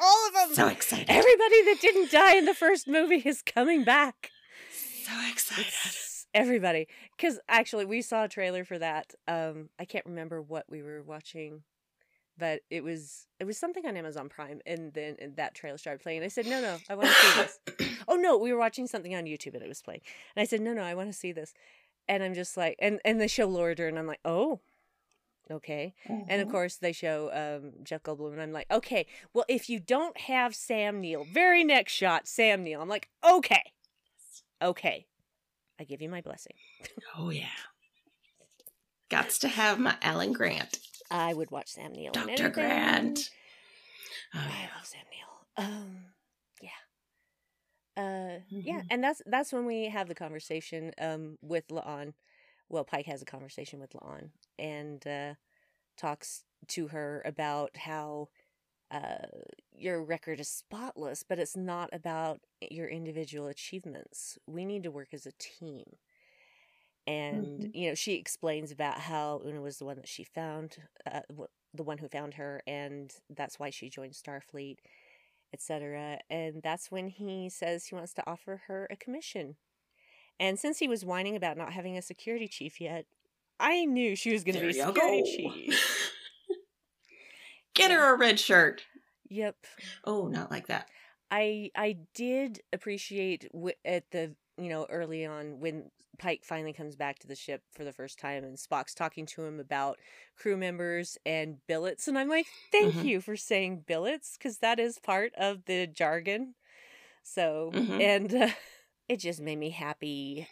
All 0.00 0.28
of 0.28 0.34
them. 0.34 0.54
So 0.54 0.68
excited. 0.68 1.06
Everybody 1.08 1.62
that 1.64 1.78
didn't 1.80 2.10
die 2.10 2.36
in 2.36 2.44
the 2.44 2.54
first 2.54 2.88
movie 2.88 3.22
is 3.24 3.42
coming 3.42 3.84
back. 3.84 4.30
so 5.04 5.12
excited. 5.30 5.66
It's 5.66 6.26
everybody. 6.34 6.88
Because 7.16 7.38
actually, 7.48 7.84
we 7.84 8.02
saw 8.02 8.24
a 8.24 8.28
trailer 8.28 8.64
for 8.64 8.78
that. 8.78 9.14
Um, 9.26 9.70
I 9.78 9.84
can't 9.84 10.06
remember 10.06 10.40
what 10.42 10.66
we 10.68 10.82
were 10.82 11.02
watching, 11.02 11.62
but 12.38 12.60
it 12.70 12.84
was 12.84 13.26
it 13.40 13.44
was 13.44 13.58
something 13.58 13.86
on 13.86 13.96
Amazon 13.96 14.28
Prime, 14.28 14.60
and 14.66 14.92
then 14.92 15.16
and 15.18 15.36
that 15.36 15.54
trailer 15.54 15.78
started 15.78 16.02
playing. 16.02 16.18
And 16.18 16.24
I 16.24 16.28
said, 16.28 16.46
"No, 16.46 16.60
no, 16.60 16.76
I 16.88 16.94
want 16.94 17.08
to 17.08 17.14
see 17.14 17.42
this." 17.42 17.98
oh 18.08 18.16
no, 18.16 18.36
we 18.36 18.52
were 18.52 18.58
watching 18.58 18.86
something 18.86 19.14
on 19.14 19.24
YouTube, 19.24 19.54
and 19.54 19.62
it 19.62 19.68
was 19.68 19.82
playing. 19.82 20.02
And 20.34 20.42
I 20.42 20.46
said, 20.46 20.60
"No, 20.60 20.72
no, 20.72 20.82
I 20.82 20.94
want 20.94 21.10
to 21.10 21.18
see 21.18 21.32
this." 21.32 21.54
And 22.08 22.22
I'm 22.22 22.34
just 22.34 22.56
like, 22.56 22.76
and 22.78 23.00
and 23.04 23.20
they 23.20 23.26
show 23.28 23.46
Laura 23.46 23.74
Dern, 23.74 23.90
and 23.90 23.98
I'm 23.98 24.06
like, 24.06 24.20
"Oh, 24.24 24.60
okay." 25.50 25.94
And 26.28 26.40
of 26.42 26.48
Mhm. 26.48 26.50
course, 26.50 26.76
they 26.76 26.92
show 26.92 27.30
um, 27.32 27.72
Jeff 27.84 28.02
Goldblum, 28.02 28.32
and 28.32 28.42
I'm 28.42 28.52
like, 28.52 28.70
okay, 28.70 29.06
well, 29.32 29.44
if 29.48 29.68
you 29.68 29.78
don't 29.80 30.18
have 30.22 30.54
Sam 30.54 31.00
Neill, 31.00 31.24
very 31.24 31.64
next 31.64 31.92
shot, 31.92 32.26
Sam 32.26 32.62
Neill. 32.64 32.80
I'm 32.82 32.88
like, 32.88 33.08
okay, 33.24 33.72
okay, 34.60 35.06
I 35.78 35.84
give 35.84 36.00
you 36.02 36.08
my 36.08 36.20
blessing. 36.20 36.54
oh 37.16 37.30
yeah. 37.30 37.46
Gots 39.10 39.38
to 39.40 39.48
have 39.48 39.78
my 39.78 39.96
Alan 40.02 40.32
Grant. 40.32 40.78
I 41.10 41.32
would 41.32 41.50
watch 41.52 41.68
Sam 41.68 41.92
Neill. 41.92 42.10
Dr. 42.12 42.48
Grant. 42.48 43.30
Oh, 44.34 44.38
I 44.38 44.48
yeah. 44.62 44.68
love 44.76 44.84
Sam 44.84 45.04
Neill. 45.12 45.64
Um, 45.64 45.96
yeah, 46.60 46.70
uh, 47.96 48.40
yeah, 48.50 48.80
Mhm. 48.80 48.86
and 48.90 49.04
that's 49.04 49.22
that's 49.26 49.52
when 49.52 49.64
we 49.64 49.88
have 49.88 50.08
the 50.08 50.14
conversation 50.14 50.92
um 50.98 51.38
with 51.40 51.68
La'an. 51.68 52.14
Well, 52.68 52.84
Pike 52.84 53.06
has 53.06 53.22
a 53.22 53.26
conversation 53.26 53.80
with 53.80 53.92
La'an 53.92 54.30
and 54.58 55.06
uh, 55.06 55.34
talks 55.96 56.44
to 56.68 56.88
her 56.88 57.22
about 57.24 57.76
how 57.76 58.28
uh, 58.90 59.26
your 59.72 60.02
record 60.02 60.40
is 60.40 60.48
spotless, 60.48 61.22
but 61.22 61.38
it's 61.38 61.56
not 61.56 61.90
about 61.92 62.40
your 62.60 62.88
individual 62.88 63.48
achievements. 63.48 64.38
We 64.46 64.64
need 64.64 64.82
to 64.84 64.90
work 64.90 65.08
as 65.14 65.26
a 65.26 65.32
team. 65.38 65.84
And, 67.06 67.64
Mhm. 67.64 67.72
you 67.72 67.88
know, 67.88 67.94
she 67.94 68.14
explains 68.14 68.70
about 68.72 68.98
how 69.00 69.40
Una 69.44 69.60
was 69.60 69.78
the 69.78 69.84
one 69.84 69.96
that 69.96 70.08
she 70.08 70.24
found, 70.24 70.78
uh, 71.06 71.22
w- 71.28 71.48
the 71.72 71.84
one 71.84 71.98
who 71.98 72.08
found 72.08 72.34
her, 72.34 72.62
and 72.66 73.14
that's 73.30 73.58
why 73.58 73.70
she 73.70 73.88
joined 73.88 74.14
Starfleet, 74.14 74.78
etc. 75.52 76.20
And 76.28 76.62
that's 76.62 76.90
when 76.90 77.08
he 77.08 77.48
says 77.48 77.86
he 77.86 77.94
wants 77.94 78.14
to 78.14 78.26
offer 78.28 78.62
her 78.66 78.86
a 78.90 78.96
commission. 78.96 79.56
And 80.38 80.58
since 80.58 80.78
he 80.78 80.88
was 80.88 81.04
whining 81.04 81.36
about 81.36 81.56
not 81.56 81.72
having 81.72 81.96
a 81.96 82.02
security 82.02 82.48
chief 82.48 82.80
yet, 82.80 83.06
I 83.58 83.84
knew 83.84 84.16
she 84.16 84.32
was 84.32 84.44
going 84.44 84.56
to 84.56 84.60
be 84.66 84.72
security 84.72 85.22
go. 85.22 85.24
chief. 85.24 86.12
Get 87.74 87.90
her 87.90 88.14
a 88.14 88.18
red 88.18 88.38
shirt. 88.40 88.84
Yep. 89.28 89.56
Oh, 90.04 90.28
not 90.28 90.50
like 90.50 90.68
that. 90.68 90.88
I 91.30 91.70
I 91.74 91.96
did 92.14 92.60
appreciate 92.72 93.50
w- 93.52 93.74
at 93.84 94.10
the 94.12 94.34
you 94.56 94.68
know 94.68 94.86
early 94.88 95.26
on 95.26 95.58
when 95.60 95.90
Pike 96.18 96.42
finally 96.44 96.72
comes 96.72 96.96
back 96.96 97.18
to 97.18 97.26
the 97.26 97.34
ship 97.34 97.62
for 97.72 97.84
the 97.84 97.92
first 97.92 98.18
time 98.18 98.44
and 98.44 98.56
Spock's 98.56 98.94
talking 98.94 99.26
to 99.26 99.44
him 99.44 99.58
about 99.60 99.98
crew 100.38 100.56
members 100.56 101.18
and 101.26 101.56
billets 101.66 102.06
and 102.08 102.16
I'm 102.18 102.28
like 102.28 102.46
thank 102.72 102.94
Mhm. 102.94 103.04
you 103.04 103.20
for 103.20 103.36
saying 103.36 103.84
billets 103.86 104.38
because 104.38 104.58
that 104.58 104.78
is 104.78 104.98
part 105.00 105.34
of 105.34 105.64
the 105.66 105.86
jargon 105.88 106.54
so 107.22 107.72
Mhm. 107.74 108.00
and 108.00 108.34
uh, 108.34 108.48
it 109.08 109.18
just 109.18 109.40
made 109.40 109.58
me 109.58 109.70
happy 109.70 110.48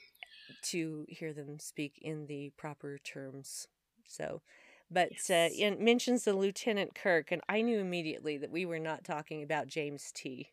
to 0.62 1.05
hear 1.09 1.32
them 1.32 1.59
speak 1.59 1.98
in 2.01 2.26
the 2.26 2.51
proper 2.56 2.98
terms 2.98 3.68
so 4.06 4.43
but 4.90 5.12
uh, 5.31 5.51
it 5.51 5.81
mentions 5.81 6.24
the 6.24 6.35
Lieutenant 6.35 6.94
Kirk, 6.94 7.32
and 7.32 7.43
I 7.48 7.62
knew 7.62 7.81
immediately 7.81 8.36
that 8.39 8.51
we 8.51 8.66
were 8.66 8.78
not 8.78 9.02
talking 9.02 9.43
about 9.43 9.66
James 9.66 10.12
T. 10.14 10.51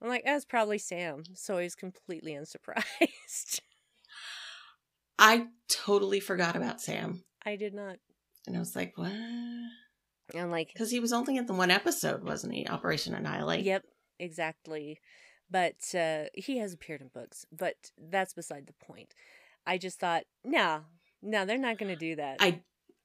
I'm 0.00 0.08
like, 0.08 0.24
that's 0.24 0.44
probably 0.44 0.78
Sam. 0.78 1.24
So 1.34 1.58
I 1.58 1.64
was 1.64 1.74
completely 1.74 2.32
unsurprised. 2.34 3.60
I 5.18 5.48
totally 5.68 6.20
forgot 6.20 6.56
about 6.56 6.80
Sam. 6.80 7.24
I 7.44 7.56
did 7.56 7.74
not. 7.74 7.96
And 8.46 8.56
I 8.56 8.60
was 8.60 8.74
like, 8.74 8.96
what? 8.96 9.12
I'm 10.34 10.50
like, 10.50 10.70
Because 10.72 10.90
he 10.90 11.00
was 11.00 11.12
only 11.12 11.36
in 11.36 11.46
the 11.46 11.52
one 11.52 11.70
episode, 11.70 12.22
wasn't 12.22 12.54
he? 12.54 12.66
Operation 12.66 13.14
Annihilate. 13.14 13.64
yep, 13.64 13.82
exactly. 14.18 15.00
But 15.50 15.94
uh, 15.94 16.24
he 16.34 16.58
has 16.58 16.72
appeared 16.72 17.00
in 17.00 17.08
books, 17.08 17.44
but 17.50 17.74
that's 17.98 18.34
beside 18.34 18.66
the 18.66 18.84
point. 18.84 19.14
I 19.66 19.78
just 19.78 19.98
thought, 19.98 20.22
no, 20.44 20.82
no, 21.22 21.44
they're 21.44 21.58
not 21.58 21.78
going 21.78 21.92
to 21.92 21.98
do 21.98 22.16
that. 22.16 22.36
I 22.40 22.60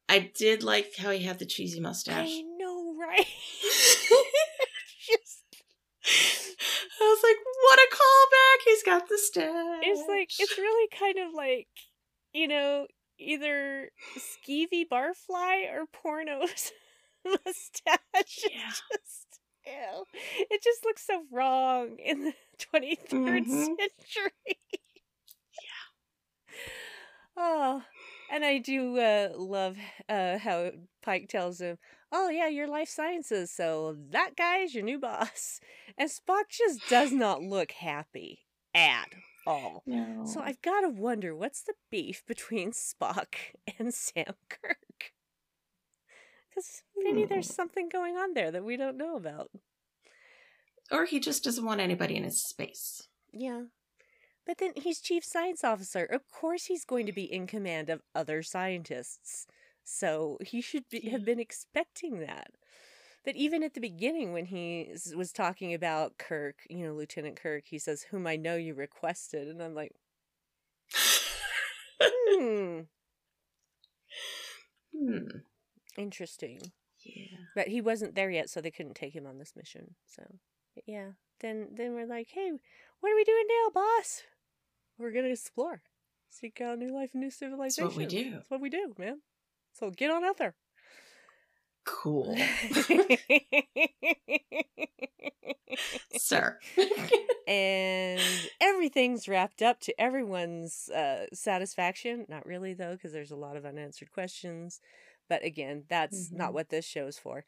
I 0.08 0.32
did 0.36 0.64
like 0.64 0.96
how 0.98 1.12
he 1.12 1.24
had 1.24 1.40
the 1.40 1.46
cheesy 1.46 1.80
mustache. 1.80 2.30
I 2.30 2.42
know, 2.58 2.96
right? 3.00 3.26
Just, 5.08 5.44
I 6.08 7.02
was 7.02 7.20
like, 7.24 7.38
what 7.62 7.80
a 7.80 7.96
callback! 7.96 8.66
He's 8.66 8.84
got 8.84 9.10
the 9.10 9.18
stash. 9.18 9.84
it's 9.84 10.08
like 10.08 10.30
it's 10.40 10.58
really 10.58 10.90
kind 10.98 11.20
of 11.20 11.34
like 11.34 11.68
you 12.34 12.48
know 12.48 12.88
either 13.20 13.90
skeevy 14.18 14.84
barfly 14.92 15.72
or 15.72 15.86
pornos 15.86 16.72
mustache. 17.26 18.46
Yeah. 18.52 18.72
just 18.92 19.25
ew. 19.66 20.06
It 20.50 20.62
just 20.64 20.86
looks 20.86 21.06
so 21.06 21.26
wrong 21.32 21.98
in 22.00 22.24
the 22.26 22.34
23rd 22.60 23.48
Mhm. 23.48 23.78
century. 23.78 24.32
Yeah. 25.52 25.86
Oh, 27.38 27.84
and 28.30 28.44
I 28.46 28.58
do 28.60 28.98
uh, 28.98 29.30
love 29.36 29.78
uh, 30.10 30.38
how 30.38 30.72
Pike 31.02 31.28
tells 31.30 31.60
him, 31.62 31.78
"Oh 32.12 32.30
yeah, 32.30 32.48
you're 32.48 32.68
life 32.68 32.90
sciences, 32.90 33.52
so 33.52 33.96
that 34.10 34.36
guy's 34.36 34.74
your 34.74 34.84
new 34.84 35.00
boss." 35.00 35.60
And 35.98 36.10
Spock 36.10 36.50
just 36.50 36.86
does 36.88 37.12
not 37.12 37.42
look 37.42 37.72
happy 37.72 38.48
at 38.74 39.14
all. 39.46 39.86
No. 39.86 40.02
So 40.24 40.42
I've 40.42 40.62
got 40.62 40.82
to 40.82 40.90
wonder 40.90 41.36
what's 41.36 41.62
the 41.64 41.76
beef 41.92 42.26
between 42.26 42.72
Spock 42.72 43.36
and 43.80 43.94
Sam 43.94 44.36
Kirk? 44.50 45.14
Because 46.56 46.84
maybe 46.96 47.26
there's 47.26 47.50
Hmm. 47.50 47.54
something 47.54 47.90
going 47.90 48.18
on 48.18 48.34
there 48.34 48.52
that 48.52 48.64
we 48.64 48.78
don't 48.78 48.98
know 48.98 49.18
about. 49.18 49.52
or 50.92 51.06
he 51.06 51.20
just 51.20 51.44
doesn't 51.44 51.66
want 51.66 51.82
anybody 51.82 52.16
in 52.16 52.24
his 52.24 52.44
space. 52.44 53.08
Yeah. 53.34 53.64
But 54.46 54.60
then 54.60 54.74
he's 54.76 55.02
chief 55.02 55.24
science 55.26 55.64
officer. 55.64 56.06
Of 56.06 56.30
course 56.30 56.66
he's 56.66 56.86
going 56.86 57.06
to 57.08 57.12
be 57.14 57.24
in 57.24 57.48
command 57.48 57.90
of 57.90 58.04
other 58.14 58.44
scientists. 58.44 59.48
So 59.84 60.38
he 60.42 60.62
should 60.62 60.90
be, 60.90 61.10
have 61.10 61.26
been 61.26 61.40
expecting 61.40 62.20
that. 62.22 62.52
But 63.24 63.36
even 63.36 63.64
at 63.64 63.74
the 63.74 63.82
beginning, 63.82 64.34
when 64.34 64.46
he 64.46 64.94
was 65.16 65.32
talking 65.32 65.74
about 65.74 66.18
Kirk, 66.20 66.60
you 66.70 66.86
know, 66.86 66.94
Lieutenant 66.94 67.38
Kirk, 67.38 67.64
he 67.68 67.80
says, 67.80 68.04
Whom 68.04 68.28
I 68.28 68.36
know 68.36 68.56
you 68.56 68.76
requested. 68.76 69.48
And 69.48 69.62
I'm 69.64 69.74
like, 69.76 69.94
Hmm, 72.02 72.82
hmm. 74.94 75.28
Interesting. 75.98 76.60
Yeah. 77.04 77.38
But 77.56 77.68
he 77.68 77.82
wasn't 77.82 78.16
there 78.16 78.32
yet, 78.32 78.50
so 78.50 78.62
they 78.62 78.72
couldn't 78.72 78.96
take 78.96 79.16
him 79.16 79.28
on 79.28 79.38
this 79.38 79.54
mission. 79.56 79.96
So, 80.06 80.24
but 80.74 80.84
yeah. 80.88 81.12
Then, 81.42 81.68
then 81.74 81.94
we're 81.94 82.08
like, 82.08 82.30
hey, 82.34 82.52
what 83.00 83.12
are 83.12 83.16
we 83.16 83.24
doing 83.24 83.46
now, 83.48 83.72
boss? 83.74 84.24
We're 84.98 85.12
gonna 85.12 85.28
explore, 85.28 85.82
seek 86.30 86.62
out 86.62 86.80
new 86.80 86.94
life, 86.94 87.10
and 87.14 87.22
new 87.22 87.28
That's 87.28 87.40
civilization. 87.40 87.86
what 87.86 87.96
we 87.96 88.06
do. 88.06 88.32
That's 88.32 88.50
what 88.50 88.62
we 88.62 88.70
do, 88.70 88.96
man. 88.98 89.22
So 89.74 89.92
get 89.92 90.10
on 90.10 90.24
out 90.24 90.38
there. 90.38 90.56
Cool. 91.86 92.36
Sir. 96.18 96.58
and 97.48 98.22
everything's 98.60 99.28
wrapped 99.28 99.62
up 99.62 99.80
to 99.82 100.02
everyone's 100.02 100.90
uh, 100.90 101.26
satisfaction. 101.34 102.26
Not 102.28 102.46
really, 102.46 102.74
though, 102.74 102.94
because 102.94 103.14
there's 103.14 103.32
a 103.32 103.36
lot 103.36 103.56
of 103.56 103.66
unanswered 103.66 104.12
questions. 104.12 104.80
But 105.30 105.44
again, 105.44 105.84
that's 105.90 106.32
not 106.32 106.52
Mhm. 106.52 106.54
what 106.54 106.70
this 106.70 106.86
show's 106.86 107.18
for. 107.18 107.44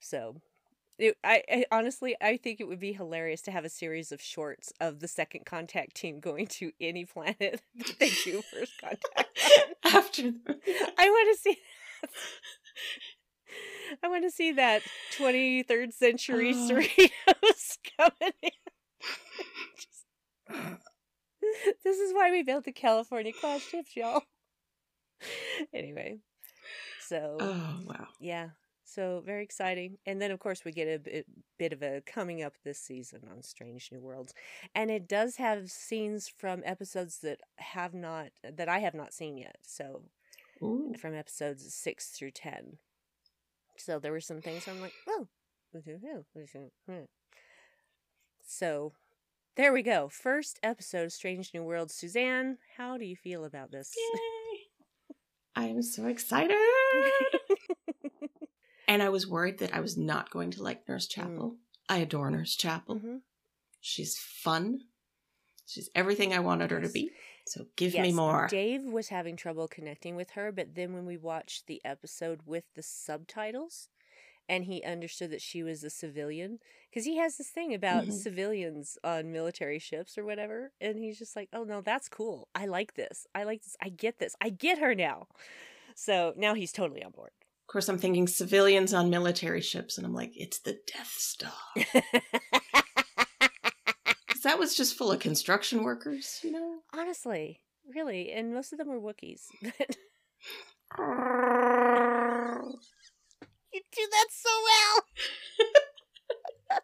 So, 0.00 0.40
it, 0.98 1.16
I, 1.24 1.42
I 1.50 1.64
honestly, 1.70 2.16
I 2.20 2.36
think 2.36 2.60
it 2.60 2.64
would 2.68 2.80
be 2.80 2.92
hilarious 2.92 3.42
to 3.42 3.50
have 3.50 3.64
a 3.64 3.68
series 3.70 4.12
of 4.12 4.20
shorts 4.22 4.72
of 4.80 5.00
the 5.00 5.08
second 5.08 5.44
contact 5.46 5.94
team 5.94 6.20
going 6.20 6.46
to 6.48 6.72
any 6.80 7.04
planet 7.04 7.38
that 7.76 7.98
they 7.98 8.10
do 8.24 8.42
first 8.42 8.72
contact. 8.80 9.28
After. 9.84 10.22
I 10.98 11.10
want 11.10 11.36
to 11.36 11.40
see. 11.42 11.58
That. 12.02 12.10
I 14.02 14.08
want 14.08 14.24
to 14.24 14.30
see 14.30 14.52
that 14.52 14.82
23rd 15.16 15.92
century 15.94 16.52
Oh. 16.54 16.68
Cerritos 16.70 17.78
coming 17.98 18.32
in. 18.42 18.50
Just- 19.76 20.04
this 21.84 21.98
is 21.98 22.12
why 22.12 22.30
we 22.30 22.42
built 22.42 22.64
the 22.64 22.72
California 22.72 23.32
class 23.32 23.62
ships, 23.62 23.94
y'all. 23.96 24.22
Anyway, 25.72 26.18
so 27.08 27.36
Oh, 27.40 27.80
wow. 27.86 28.08
yeah, 28.20 28.50
so 28.84 29.22
very 29.24 29.42
exciting. 29.42 29.98
And 30.06 30.20
then, 30.20 30.30
of 30.30 30.38
course, 30.38 30.64
we 30.64 30.72
get 30.72 30.88
a 30.88 30.98
bit, 30.98 31.26
bit 31.58 31.72
of 31.72 31.82
a 31.82 32.02
coming 32.06 32.42
up 32.42 32.54
this 32.64 32.78
season 32.78 33.22
on 33.30 33.42
Strange 33.42 33.90
New 33.92 34.00
Worlds, 34.00 34.34
and 34.74 34.90
it 34.90 35.08
does 35.08 35.36
have 35.36 35.70
scenes 35.70 36.28
from 36.28 36.62
episodes 36.64 37.18
that 37.20 37.40
have 37.56 37.94
not 37.94 38.28
that 38.42 38.68
I 38.68 38.78
have 38.78 38.94
not 38.94 39.12
seen 39.12 39.36
yet. 39.38 39.56
So 39.62 40.02
Ooh. 40.62 40.94
from 41.00 41.14
episodes 41.14 41.72
six 41.74 42.08
through 42.10 42.32
ten. 42.32 42.78
So 43.76 43.98
there 43.98 44.12
were 44.12 44.20
some 44.20 44.40
things 44.40 44.66
I'm 44.66 44.80
like, 44.80 44.94
oh, 45.08 45.28
so 48.46 48.92
there 49.56 49.72
we 49.72 49.82
go. 49.82 50.08
First 50.08 50.58
episode 50.62 51.04
of 51.04 51.12
Strange 51.12 51.52
New 51.52 51.62
Worlds. 51.62 51.94
Suzanne, 51.94 52.58
how 52.76 52.96
do 52.96 53.04
you 53.04 53.16
feel 53.16 53.44
about 53.44 53.70
this? 53.72 53.92
Yay. 53.96 54.60
I 55.56 55.66
am 55.66 55.82
so 55.82 56.06
excited. 56.06 56.56
and 58.88 59.02
I 59.02 59.08
was 59.08 59.26
worried 59.26 59.58
that 59.58 59.74
I 59.74 59.80
was 59.80 59.96
not 59.96 60.30
going 60.30 60.50
to 60.52 60.62
like 60.62 60.88
Nurse 60.88 61.06
Chapel. 61.06 61.56
I 61.88 61.98
adore 61.98 62.30
Nurse 62.30 62.54
Chapel. 62.56 62.96
Mhm. 62.96 63.20
She's 63.80 64.16
fun. 64.18 64.80
She's 65.66 65.90
everything 65.94 66.32
I 66.32 66.40
wanted 66.40 66.70
her 66.70 66.80
to 66.80 66.88
be. 66.88 67.10
So 67.46 67.66
give 67.76 67.94
me 67.94 68.12
more. 68.12 68.48
Dave 68.48 68.82
was 68.84 69.08
having 69.08 69.36
trouble 69.36 69.68
connecting 69.68 70.16
with 70.16 70.30
her, 70.30 70.50
but 70.50 70.74
then 70.74 70.94
when 70.94 71.06
we 71.06 71.16
watched 71.16 71.66
the 71.66 71.80
episode 71.84 72.40
with 72.44 72.64
the 72.74 72.82
subtitles 72.82 73.88
and 74.48 74.64
he 74.64 74.82
understood 74.84 75.30
that 75.32 75.42
she 75.42 75.62
was 75.64 75.82
a 75.82 75.90
civilian, 75.90 76.60
because 76.88 77.04
he 77.04 77.16
has 77.16 77.36
this 77.36 77.50
thing 77.50 77.74
about 77.74 78.04
Mhm. 78.06 78.12
civilians 78.12 78.96
on 79.02 79.32
military 79.32 79.80
ships 79.80 80.16
or 80.16 80.24
whatever, 80.24 80.72
and 80.80 80.98
he's 80.98 81.18
just 81.18 81.34
like, 81.34 81.48
oh 81.52 81.64
no, 81.64 81.80
that's 81.80 82.08
cool. 82.08 82.48
I 82.54 82.66
like 82.66 82.94
this. 82.94 83.26
I 83.34 83.42
like 83.42 83.62
this. 83.64 83.76
I 83.82 83.88
get 83.88 84.18
this. 84.18 84.36
I 84.40 84.50
get 84.50 84.78
her 84.78 84.94
now. 84.94 85.26
So 85.96 86.34
now 86.36 86.54
he's 86.54 86.72
totally 86.72 87.02
on 87.02 87.10
board. 87.10 87.30
Of 87.64 87.72
course, 87.72 87.88
I'm 87.88 87.98
thinking 87.98 88.28
civilians 88.28 88.94
on 88.94 89.10
military 89.10 89.62
ships, 89.62 89.96
and 89.98 90.06
I'm 90.06 90.14
like, 90.14 90.30
it's 90.36 90.60
the 90.60 90.78
Death 90.86 91.12
Star. 91.16 91.50
that 94.46 94.60
was 94.60 94.76
just 94.76 94.96
full 94.96 95.10
of 95.10 95.18
construction 95.18 95.82
workers, 95.82 96.38
you 96.44 96.52
know? 96.52 96.76
Honestly, 96.94 97.62
really, 97.92 98.30
and 98.30 98.54
most 98.54 98.72
of 98.72 98.78
them 98.78 98.86
were 98.86 99.00
Wookiees. 99.00 99.46
you 99.62 99.70
do 103.90 104.06
that 104.12 104.26
so 104.30 104.50
well. 104.62 105.02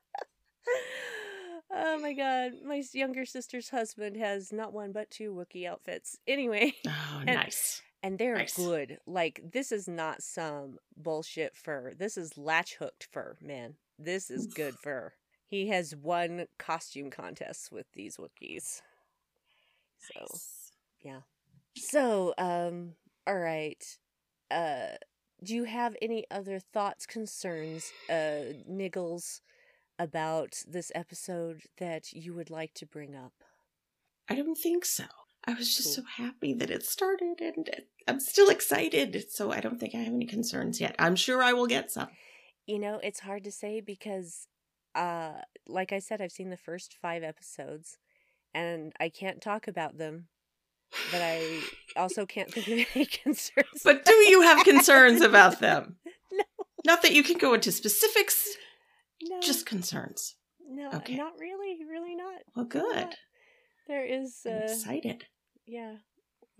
oh 1.72 2.00
my 2.00 2.14
god, 2.14 2.54
my 2.66 2.82
younger 2.92 3.24
sister's 3.24 3.68
husband 3.68 4.16
has 4.16 4.52
not 4.52 4.72
one 4.72 4.90
but 4.90 5.08
two 5.10 5.32
Wookiee 5.32 5.68
outfits. 5.68 6.18
Anyway, 6.26 6.74
Oh, 6.88 7.22
nice. 7.24 7.80
And 8.02 8.18
they're 8.18 8.36
Nice. 8.36 8.56
good. 8.56 8.98
Like 9.06 9.40
this 9.52 9.72
is 9.72 9.88
not 9.88 10.22
some 10.22 10.78
bullshit 10.96 11.56
fur. 11.56 11.94
This 11.94 12.16
is 12.16 12.36
latch 12.36 12.74
hooked 12.74 13.08
fur, 13.12 13.36
man. 13.40 13.76
This 13.98 14.30
is 14.30 14.46
good 14.46 14.74
fur. 14.82 15.12
He 15.46 15.68
has 15.68 15.94
won 15.94 16.46
costume 16.58 17.10
contests 17.10 17.70
with 17.70 17.86
these 17.92 18.16
Wookiees. 18.16 18.80
So 19.98 20.26
Nice. 21.04 21.22
So, 21.76 22.34
um, 22.38 22.94
all 23.26 23.38
right. 23.38 23.82
Uh, 24.50 24.88
do 25.42 25.54
you 25.54 25.64
have 25.64 25.96
any 26.02 26.24
other 26.30 26.58
thoughts, 26.58 27.06
concerns, 27.06 27.90
uh, 28.10 28.52
niggles 28.70 29.40
about 29.98 30.62
this 30.68 30.92
episode 30.94 31.62
that 31.78 32.12
you 32.12 32.34
would 32.34 32.50
like 32.50 32.74
to 32.74 32.86
bring 32.86 33.14
up? 33.16 33.32
I 34.28 34.34
don't 34.34 34.56
think 34.56 34.84
so. 34.84 35.04
I 35.46 35.54
was 35.54 35.74
just 35.74 35.96
Cool. 35.96 36.04
so 36.04 36.22
happy 36.22 36.52
that 36.54 36.70
it 36.70 36.84
started, 36.84 37.40
and 37.40 37.68
I'm 38.06 38.20
still 38.20 38.48
excited. 38.48 39.24
So 39.30 39.50
I 39.52 39.60
don't 39.60 39.78
think 39.80 39.94
I 39.94 39.98
have 39.98 40.12
any 40.14 40.26
concerns 40.26 40.80
yet. 40.80 40.94
I'm 40.98 41.16
sure 41.16 41.42
I 41.42 41.52
will 41.52 41.66
get 41.66 41.90
some. 41.90 42.08
You 42.66 42.78
know, 42.78 43.00
it's 43.02 43.20
hard 43.20 43.42
to 43.44 43.50
say 43.50 43.80
because, 43.80 44.46
uh, 44.94 45.32
like 45.66 45.92
I 45.92 45.98
said, 45.98 46.20
I've 46.20 46.30
seen 46.32 46.50
the 46.50 46.56
first 46.56 46.94
five 46.94 47.22
episodes 47.24 47.98
and 48.54 48.92
I 49.00 49.08
can't 49.08 49.40
talk 49.40 49.66
about 49.66 49.98
them, 49.98 50.28
but 51.10 51.20
I 51.22 51.60
also 51.96 52.24
can't 52.24 52.52
think 52.52 52.68
of 52.68 52.86
any 52.94 53.06
concerns. 53.24 53.82
But 53.82 54.04
do 54.04 54.14
you 54.14 54.42
have 54.42 54.64
concerns 54.64 55.20
about 55.22 55.58
them? 55.60 55.96
No. 56.34 56.44
Not 56.86 57.02
that 57.02 57.12
you 57.12 57.22
can 57.22 57.36
go 57.36 57.52
into 57.52 57.70
specifics, 57.70 58.48
no, 59.22 59.38
just 59.40 59.66
concerns. 59.66 60.36
no, 60.66 60.88
Okay. 60.94 61.14
not 61.16 61.34
really, 61.38 61.76
really 61.86 62.14
not. 62.16 62.40
Well, 62.56 62.64
good. 62.64 62.96
not. 62.96 63.14
There 63.86 64.04
is 64.06 64.40
I'm 64.46 64.52
uh 64.52 64.58
excited. 64.62 65.26
Yeah. 65.72 65.96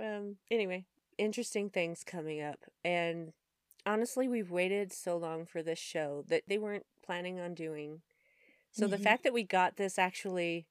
Um 0.01 0.37
anyway, 0.51 0.87
interesting 1.19 1.71
things 1.71 2.05
coming 2.05 2.43
up 2.43 2.59
and 2.85 3.33
honestly, 3.87 4.29
we've 4.29 4.51
waited 4.51 4.93
so 4.93 5.17
long 5.17 5.47
for 5.47 5.63
this 5.63 5.79
show 5.79 6.25
that 6.29 6.45
they 6.49 6.59
weren't 6.59 6.87
planning 7.05 7.41
on 7.41 7.55
doing. 7.55 8.03
So 8.73 8.89
the 8.89 8.99
Mhm. 8.99 8.99
fact 8.99 9.25
that 9.25 9.33
we 9.35 9.45
got 9.45 9.77
this 9.77 9.99
actually 9.99 10.67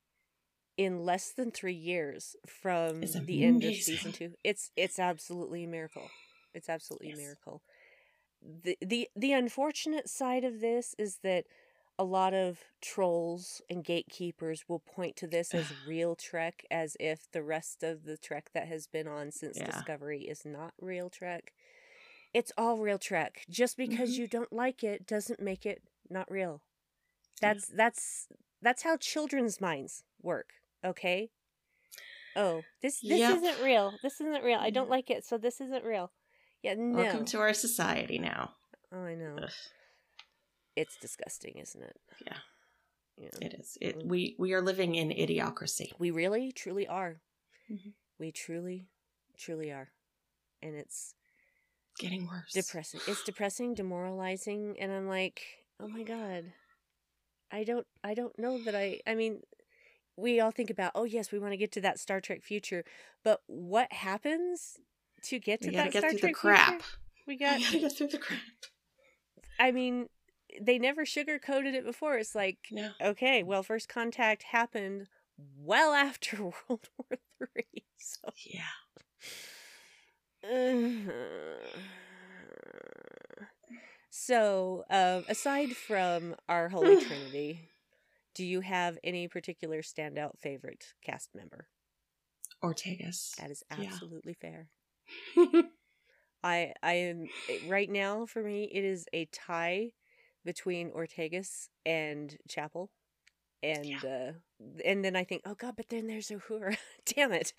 in 0.78 1.06
less 1.06 1.32
than 1.32 1.52
3 1.52 1.74
years 1.74 2.36
from 2.48 3.14
the 3.26 3.44
end 3.44 3.64
of 3.66 3.78
season 3.78 4.12
2, 4.14 4.36
it's 4.44 4.72
it's 4.76 5.00
absolutely 5.00 5.66
a 5.66 5.70
miracle. 5.70 6.14
It's 6.54 6.70
absolutely 6.70 7.10
Yes. 7.10 7.12
a 7.12 7.14
miracle. 7.14 7.64
The 8.42 8.78
the 8.82 9.10
the 9.16 9.34
unfortunate 9.34 10.10
side 10.10 10.44
of 10.44 10.62
this 10.62 10.96
is 10.98 11.20
that 11.24 11.46
a 12.02 12.03
lot 12.03 12.34
of 12.34 12.60
trolls 12.82 13.61
and 13.69 13.84
gatekeepers 13.84 14.65
will 14.68 14.80
point 14.80 15.15
to 15.18 15.28
this 15.28 15.53
as 15.53 15.65
real 15.88 16.15
Trek 16.15 16.65
as 16.72 16.98
if 16.99 17.30
the 17.32 17.44
rest 17.44 17.84
of 17.84 18.06
the 18.06 18.18
Trek 18.18 18.49
that 18.56 18.68
has 18.68 18.88
been 18.88 19.07
on 19.07 19.32
since 19.32 19.57
Yeah. 19.57 19.68
Discovery 19.68 20.22
is 20.23 20.44
not 20.44 20.73
real 20.82 21.11
Trek. 21.11 21.53
It's 22.34 22.52
all 22.57 22.78
real 22.80 22.98
Trek. 22.98 23.45
Just 23.49 23.78
because 23.78 24.11
Mhm. 24.15 24.18
you 24.18 24.28
don't 24.28 24.52
like 24.52 24.84
it 24.84 25.06
doesn't 25.06 25.40
make 25.40 25.64
it 25.65 25.84
not 26.10 26.30
real. 26.32 26.64
Yeah. 27.41 27.53
That's 27.53 27.68
that's 27.68 28.28
that's 28.64 28.82
how 28.84 28.98
children's 28.98 29.61
minds 29.61 30.03
work, 30.23 30.53
okay? 30.84 31.30
Oh, 32.36 32.64
this 32.82 32.99
this 33.02 33.19
Yep. 33.19 33.38
isn't 33.38 33.64
real. 33.64 33.94
This 34.02 34.19
isn't 34.22 34.44
real. 34.44 34.60
I 34.60 34.72
don't 34.72 34.90
like 34.90 35.10
it, 35.11 35.23
so 35.23 35.38
this 35.38 35.61
isn't 35.61 35.84
real. 35.84 36.11
Yeah, 36.64 36.73
no. 36.78 36.98
Welcome 37.03 37.26
to 37.26 37.40
our 37.40 37.53
society 37.53 38.18
now. 38.18 38.56
oh, 38.91 39.03
I 39.03 39.14
know. 39.15 39.36
Ugh, 39.44 39.52
It's 40.76 40.98
disgusting, 40.98 41.57
isn't 41.57 41.81
it? 41.84 41.98
Yeah. 42.26 42.38
Yeah. 43.18 43.30
it 43.41 43.53
is. 43.60 43.77
It, 43.81 43.99
Mm. 43.99 44.06
we 44.07 44.35
we 44.39 44.53
are 44.53 44.61
living 44.61 44.95
in 44.95 45.10
idiocracy. 45.10 45.91
We 45.99 46.11
really, 46.11 46.52
truly 46.52 46.88
are. 46.88 47.22
Mhm. 47.69 47.93
We 48.18 48.31
truly, 48.31 48.88
truly 49.38 49.72
are. 49.72 49.91
And 50.61 50.76
it's 50.76 51.14
Getting 51.99 52.26
worse. 52.27 52.53
depressing. 52.53 53.02
It's 53.07 53.23
depressing, 53.23 53.73
demoralizing, 53.76 54.77
and 54.80 54.91
I'm 54.91 55.07
like, 55.07 55.41
oh 55.80 55.88
my 55.88 56.03
god. 56.03 56.53
I 57.52 57.64
don't 57.65 57.85
I 58.03 58.14
don't 58.14 58.38
know 58.39 58.64
that 58.64 58.76
I 58.76 59.02
I 59.06 59.14
mean 59.15 59.41
we 60.15 60.39
all 60.39 60.52
think 60.52 60.69
about, 60.69 60.91
oh 60.95 61.03
yes, 61.03 61.31
we 61.31 61.39
want 61.39 61.52
to 61.53 61.57
get 61.57 61.72
to 61.73 61.81
that 61.81 61.99
Star 61.99 62.22
Trek 62.22 62.43
future, 62.43 62.84
but 63.23 63.41
what 63.48 63.91
happens 63.91 64.77
to 65.23 65.38
get 65.39 65.61
to 65.61 65.69
We 65.69 65.76
that 65.76 65.91
get 65.91 65.99
Star 66.02 66.11
through 66.11 66.19
Trek 66.19 66.31
the 66.31 66.34
crap. 66.39 66.69
future? 66.69 66.85
We 67.27 67.34
We 67.34 67.38
gotta 67.38 67.80
get 67.80 67.91
through 67.98 68.07
the 68.07 68.18
crap. 68.18 68.39
I 69.60 69.72
mean, 69.72 70.07
they 70.60 70.78
never 70.80 71.06
sugarcoated 71.06 71.73
it 71.73 71.86
before. 71.86 72.18
It's 72.18 72.36
like 72.36 72.72
No. 72.72 72.94
okay, 73.02 73.44
well, 73.44 73.64
first 73.64 73.90
contact 73.90 74.44
happened 74.44 75.07
well 75.38 75.94
after 75.94 76.44
World 76.44 76.90
War 76.98 77.18
Three, 77.40 77.86
so 77.98 78.34
Yeah. 78.36 78.72
so, 84.10 84.84
um, 84.90 85.26
aside 85.28 85.78
from 85.78 86.36
our 86.49 86.69
Holy 86.69 86.98
Trinity, 86.98 87.72
do 88.36 88.45
you 88.45 88.61
have 88.61 88.98
any 89.03 89.28
particular 89.28 89.82
standout 89.82 90.40
favorite 90.40 90.94
cast 91.02 91.34
member? 91.36 91.69
Ortegas. 92.64 93.36
That 93.36 93.52
is 93.52 93.61
Yeah. 93.69 93.69
absolutely 93.69 94.34
fair. 94.34 94.72
I 96.44 96.73
I 96.84 96.94
am 96.94 97.30
eh, 97.48 97.60
right 97.61 97.90
now 97.90 98.26
for 98.26 98.44
me 98.44 98.65
it 98.72 98.84
is 98.84 99.07
a 99.14 99.26
tie 99.28 99.94
between 100.44 100.92
Ortegas 100.92 101.68
and 101.86 102.38
Chapel. 102.48 102.90
And 103.64 104.04
uh 104.04 104.32
and 104.84 105.06
then 105.06 105.16
I 105.16 105.24
think, 105.24 105.44
oh 105.46 105.56
god, 105.56 105.76
but 105.78 105.90
then 105.90 106.08
there's 106.08 106.30
Uhura. 106.30 106.78
Damn 107.06 107.32
it. 107.32 107.54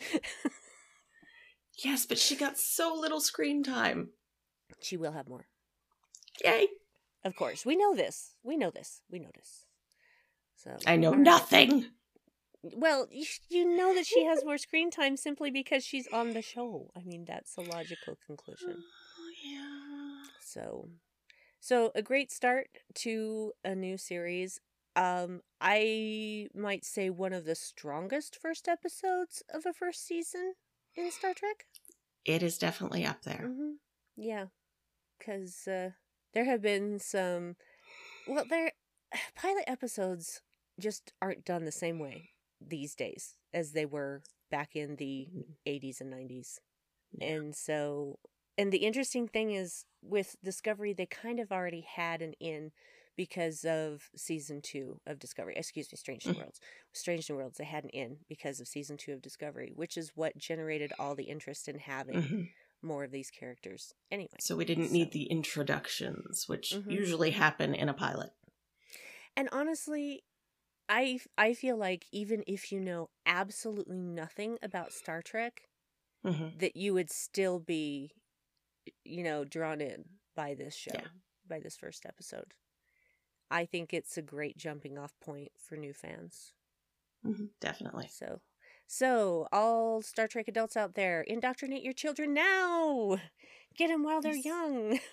yes, 1.85 2.07
but 2.07 2.19
she 2.19 2.35
got 2.35 2.59
so 2.59 2.95
little 2.99 3.21
screen 3.21 3.63
time. 3.63 4.11
she 4.81 4.97
will 4.97 5.13
have 5.13 5.29
more. 5.29 5.47
Yay. 6.45 6.69
Of 7.25 7.37
course. 7.37 7.65
We 7.65 7.77
know 7.77 7.95
this. 7.95 8.35
We 8.43 8.57
know 8.57 8.71
this. 8.71 9.03
We 9.11 9.21
know 9.21 9.31
this. 9.35 9.67
So 10.57 10.77
I 10.87 10.97
know 10.97 11.13
nothing. 11.13 11.87
Well, 12.63 13.09
you, 13.11 13.25
you 13.49 13.77
know 13.77 13.95
that 13.95 14.07
she 14.07 14.25
has 14.25 14.45
more 14.45 14.59
screen 14.59 14.91
time 14.91 15.17
simply 15.17 15.51
because 15.51 15.85
she's 15.85 16.07
on 16.13 16.33
the 16.33 16.43
show. 16.43 16.91
I 16.97 17.01
mean, 17.03 17.25
that's 17.27 17.57
a 17.57 17.63
logical 17.63 18.17
conclusion. 18.25 18.77
Oh, 18.79 19.31
yeah. 19.45 20.31
So, 20.41 20.89
so 21.63 21.93
a 21.95 22.03
great 22.03 22.33
start 22.33 22.69
to 22.97 23.55
a 23.65 23.75
new 23.77 23.97
series. 23.97 24.61
Um, 24.97 25.43
I 25.61 26.49
might 26.55 26.85
say 26.85 27.11
one 27.11 27.33
of 27.33 27.47
the 27.47 27.55
strongest 27.57 28.37
first 28.37 28.69
episodes 28.69 29.43
of 29.49 29.67
a 29.67 29.73
first 29.73 30.07
season 30.07 30.55
in 30.97 31.11
Star 31.13 31.35
Trek. 31.35 31.67
It 32.25 32.43
is 32.43 32.59
definitely 32.59 33.07
up 33.07 33.23
there. 33.23 33.55
hmm 33.55 33.73
Yeah, 34.17 34.47
because 35.19 35.69
uh, 35.69 35.91
there 36.35 36.45
have 36.47 36.63
been 36.63 36.99
some. 36.99 37.57
Well, 38.27 38.47
there 38.47 38.73
pilot 39.37 39.65
episodes 39.69 40.43
just 40.81 41.13
aren't 41.23 41.45
done 41.45 41.65
the 41.65 41.73
same 41.73 41.99
way 42.01 42.31
these 42.61 42.95
days 42.97 43.37
as 43.55 43.73
they 43.73 43.87
were 43.87 44.23
back 44.51 44.77
in 44.77 44.97
the 44.97 45.31
Mm. 45.35 45.57
80s 45.67 46.01
and 46.01 46.11
90s. 46.11 46.61
Yeah. 47.13 47.27
And 47.29 47.55
so, 47.57 48.19
and 48.59 48.73
the 48.73 48.79
interesting 48.79 49.29
thing 49.29 49.53
is 49.53 49.85
with 50.03 50.37
Discovery, 50.43 50.93
they 50.93 51.07
kind 51.07 51.41
of 51.41 51.53
already 51.53 51.83
had 51.83 52.23
an 52.23 52.35
in 52.41 52.73
because 53.17 53.65
of 53.65 54.09
season 54.17 54.61
two 54.63 55.01
of 55.07 55.19
Discovery. 55.19 55.55
Excuse 55.57 55.93
me, 55.93 55.97
Strange 55.97 56.27
New 56.27 56.33
Mhm. 56.35 56.39
Worlds. 56.39 56.61
Strange 56.93 57.29
New 57.29 57.37
Worlds, 57.37 57.59
they 57.59 57.65
had 57.65 57.85
an 57.85 57.91
in 57.91 58.25
because 58.29 58.59
of 58.61 58.67
season 58.69 58.97
two 58.97 59.13
of 59.13 59.21
Discovery, 59.23 59.73
which 59.75 59.97
is 59.97 60.13
what 60.17 60.37
generated 60.39 60.93
all 60.99 61.15
the 61.15 61.25
interest 61.25 61.69
in 61.69 61.79
having 61.79 62.17
Mhm. 62.23 62.53
more 62.81 63.05
of 63.05 63.11
these 63.11 63.31
characters. 63.31 63.95
Anyway, 64.11 64.31
So 64.41 64.57
we 64.57 64.65
didn't 64.65 64.89
So- 64.89 64.93
need 64.95 65.13
the 65.13 65.27
introductions, 65.27 66.49
which 66.49 66.71
Mhm. 66.71 66.91
usually 66.91 67.31
happen 67.33 67.75
in 67.75 67.89
a 67.89 67.95
pilot. 67.95 68.33
and 69.37 69.49
honestly, 69.53 70.25
I 70.89 71.21
I 71.39 71.55
feel 71.55 71.77
like 71.77 72.07
even 72.13 72.45
if 72.47 72.71
you 72.73 72.81
know 72.81 73.09
absolutely 73.25 73.99
nothing 73.99 74.59
about 74.63 74.93
Star 74.93 75.23
Trek, 75.23 75.69
hmm 76.23 76.51
that 76.59 76.77
you 76.77 76.93
would 76.95 77.11
still 77.11 77.59
be, 77.61 78.15
you 79.05 79.23
know, 79.25 79.45
drawn 79.45 79.81
in 79.81 80.19
by 80.35 80.55
this 80.55 80.75
show, 80.75 80.93
Yeah. 80.93 81.09
by 81.47 81.61
this 81.61 81.77
first 81.77 82.07
episode. 82.07 82.55
I 83.51 83.67
think 83.67 83.95
it's 83.95 84.19
a 84.19 84.23
great 84.23 84.57
jumping 84.57 84.99
off 84.99 85.19
point 85.21 85.53
for 85.57 85.77
new 85.77 85.93
fans. 85.95 86.55
hmm 87.23 87.47
Definitely. 87.61 88.09
So, 88.09 88.41
so 88.87 89.49
all 89.53 90.03
Star 90.03 90.29
Trek 90.29 90.49
adults 90.49 90.77
out 90.77 90.95
there, 90.95 91.23
indoctrinate 91.23 91.83
your 91.83 91.93
children 91.95 92.35
now. 92.35 93.19
Get 93.77 93.89
them 93.89 94.03
while 94.03 94.21
they're 94.21 94.35
young. 94.37 95.01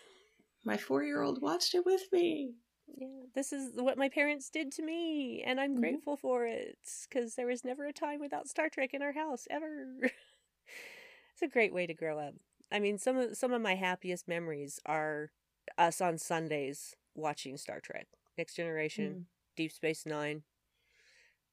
My 0.63 0.77
four 0.77 1.03
year 1.03 1.21
old 1.21 1.41
watched 1.41 1.75
it 1.75 1.85
with 1.85 2.09
me. 2.13 2.55
Yeah, 2.87 3.25
this 3.35 3.53
is 3.53 3.75
what 3.75 3.97
my 3.97 4.09
parents 4.09 4.49
did 4.49 4.71
to 4.73 4.81
me, 4.81 5.43
and 5.43 5.59
I'm 5.59 5.75
Mhm. 5.75 5.99
grateful 5.99 6.17
for 6.17 6.45
it 6.45 6.77
because 7.07 7.35
there 7.35 7.45
was 7.45 7.63
never 7.63 7.85
a 7.85 7.93
time 7.93 8.19
without 8.19 8.47
Star 8.49 8.67
Trek 8.69 8.93
in 8.93 9.01
our 9.01 9.11
house 9.13 9.47
ever. 9.49 9.99
it's 10.01 11.41
a 11.41 11.47
great 11.47 11.73
way 11.73 11.87
to 11.87 11.93
grow 11.93 12.19
up. 12.19 12.35
I 12.71 12.79
mean, 12.79 12.97
some 12.97 13.17
of 13.17 13.37
some 13.37 13.51
of 13.53 13.61
my 13.61 13.75
happiest 13.75 14.27
memories 14.27 14.79
are 14.85 15.31
us 15.77 16.01
on 16.01 16.17
Sundays 16.17 16.95
watching 17.15 17.57
Star 17.57 17.79
Trek, 17.79 18.07
Next 18.37 18.55
Generation, 18.55 19.27
Deep 19.55 19.71
Space 19.71 20.05
Nine, 20.05 20.43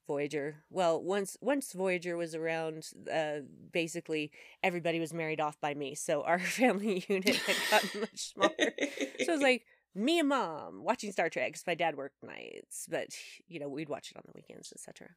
Voyager. 0.07 0.65
Well, 0.71 1.03
once 1.03 1.37
once 1.41 1.73
Voyager 1.73 2.17
was 2.17 2.35
around, 2.35 2.89
uh, 3.13 3.41
basically 3.73 4.31
everybody 4.63 5.01
was 5.01 5.13
married 5.13 5.41
off 5.41 5.61
by 5.61 5.75
me, 5.75 5.95
so 5.95 6.23
our 6.23 6.39
family 6.61 7.05
unit 7.09 7.37
had 7.37 7.57
gotten 7.71 8.01
much 8.01 8.33
smaller. 8.33 8.51
So 8.59 8.67
it 8.79 9.29
was 9.29 9.41
like 9.43 9.65
me 9.95 10.19
and 10.19 10.29
mom 10.29 10.85
watching 10.85 11.13
Star 11.13 11.31
Trek 11.31 11.49
because 11.49 11.67
my 11.67 11.75
dad 11.75 11.97
worked 11.97 12.23
nights, 12.23 12.87
but 12.89 13.09
you 13.49 13.59
know 13.59 13.69
we'd 13.69 13.89
watch 13.89 14.11
it 14.11 14.17
on 14.17 14.23
the 14.27 14.33
weekends, 14.35 14.73
etc. 14.73 15.09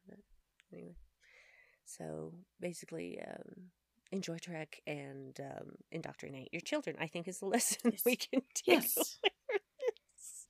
Anyway, 0.72 0.96
so 1.84 2.32
basically, 2.60 3.20
um, 3.20 3.70
enjoy 4.12 4.38
Trek 4.38 4.80
and 4.86 5.38
um, 5.40 5.72
indoctrinate 5.90 6.48
your 6.52 6.60
children. 6.60 6.96
I 7.00 7.06
think 7.06 7.28
is 7.28 7.38
the 7.38 7.46
lesson 7.46 7.92
Yes. 7.92 8.02
we 8.04 8.16
can 8.16 8.42
take. 8.54 8.66
yes. 8.66 8.96
away 8.96 9.30
from 9.46 9.58
this. 10.16 10.46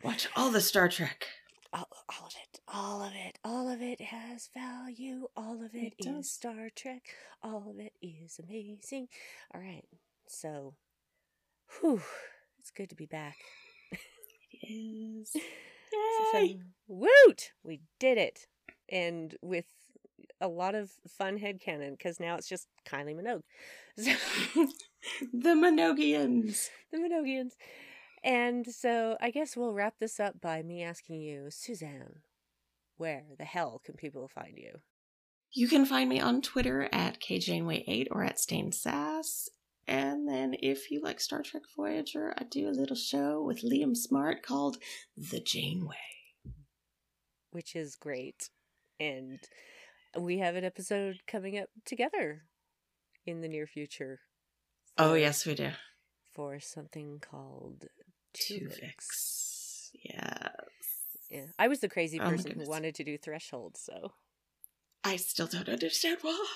Watch 0.04 0.28
all 0.36 0.50
the 0.50 0.60
Star 0.60 0.88
Trek. 0.88 1.26
All, 1.72 1.86
all 2.08 2.26
of 2.26 2.32
it, 2.42 2.60
all 2.66 3.02
of 3.02 3.12
it, 3.14 3.38
all 3.44 3.68
of 3.68 3.82
it 3.82 4.00
has 4.00 4.48
value. 4.54 5.26
All 5.36 5.62
of 5.62 5.74
it 5.74 5.94
It 5.98 6.06
is 6.06 6.06
does. 6.06 6.30
Star 6.30 6.68
Trek. 6.74 7.02
All 7.42 7.68
of 7.68 7.78
it 7.78 7.92
is 8.00 8.40
amazing. 8.42 9.08
All 9.54 9.60
right, 9.60 9.84
so, 10.28 10.74
whew, 11.80 12.00
it's 12.58 12.70
good 12.70 12.88
to 12.88 12.96
be 12.96 13.04
back. 13.06 13.36
It 14.52 14.66
is. 14.72 15.36
So, 16.32 16.38
Yay! 16.40 16.60
woot! 16.86 17.52
We 17.62 17.80
did 17.98 18.18
it. 18.18 18.46
And 18.90 19.34
with 19.40 19.64
a 20.40 20.48
lot 20.48 20.74
of 20.74 20.90
fun 21.08 21.38
headcanon, 21.38 21.92
because 21.92 22.20
now 22.20 22.36
it's 22.36 22.48
just 22.48 22.68
Kylie 22.88 23.14
Minogue. 23.16 23.42
So, 24.54 24.66
the 25.32 25.50
Minogians. 25.50 26.68
the 26.92 26.98
Minogians. 26.98 27.50
And 28.22 28.66
so 28.66 29.16
I 29.20 29.30
guess 29.30 29.56
we'll 29.56 29.72
wrap 29.72 29.94
this 29.98 30.20
up 30.20 30.40
by 30.40 30.62
me 30.62 30.82
asking 30.82 31.20
you, 31.20 31.46
Suzanne, 31.50 32.20
where 32.96 33.24
the 33.38 33.44
hell 33.44 33.80
can 33.84 33.94
people 33.94 34.28
find 34.28 34.56
you? 34.56 34.80
You 35.52 35.68
can 35.68 35.86
find 35.86 36.08
me 36.08 36.20
on 36.20 36.42
Twitter 36.42 36.88
at 36.92 37.20
kjaneway8 37.20 38.08
or 38.10 38.22
at 38.22 38.38
Stain 38.38 38.72
Sass. 38.72 39.48
And 39.86 40.28
then 40.28 40.54
if 40.60 40.90
you 40.90 41.00
like 41.02 41.20
Star 41.20 41.42
Trek 41.42 41.62
Voyager, 41.74 42.34
I 42.36 42.44
do 42.44 42.68
a 42.68 42.70
little 42.70 42.96
show 42.96 43.42
with 43.42 43.62
Liam 43.62 43.96
Smart 43.96 44.42
called 44.42 44.76
The 45.16 45.40
Janeway. 45.40 45.96
Which 47.50 47.74
is 47.74 47.96
great. 47.96 48.50
And 49.00 49.40
we 50.16 50.38
have 50.38 50.54
an 50.56 50.64
episode 50.64 51.18
coming 51.26 51.58
up 51.58 51.68
together 51.84 52.42
in 53.26 53.40
the 53.40 53.48
near 53.48 53.66
future. 53.66 54.20
Oh, 54.96 55.14
yes, 55.14 55.46
we 55.46 55.54
do. 55.54 55.70
For 56.34 56.60
something 56.60 57.20
called 57.20 57.86
Tuvix. 58.34 59.90
Yes. 59.92 60.48
Yeah. 61.30 61.46
I 61.58 61.68
was 61.68 61.80
the 61.80 61.88
crazy 61.88 62.20
Oh 62.20 62.30
person 62.30 62.58
who 62.58 62.68
wanted 62.68 62.94
to 62.96 63.04
do 63.04 63.18
Threshold, 63.18 63.76
so 63.76 64.12
I 65.04 65.16
still 65.16 65.46
don't 65.46 65.68
understand 65.68 66.18
why. 66.22 66.46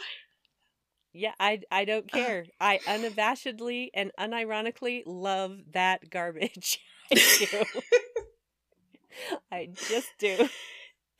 yeah, 1.12 1.32
I 1.38 1.60
I 1.70 1.84
don't 1.84 2.10
care. 2.10 2.46
I 2.60 2.78
unabashedly 2.86 3.88
and 3.94 4.12
unironically 4.18 5.02
love 5.06 5.58
that 5.72 6.08
garbage. 6.10 6.80
I 7.12 7.16
do. 7.38 7.64
I 9.52 9.68
just 9.88 10.08
do. 10.18 10.48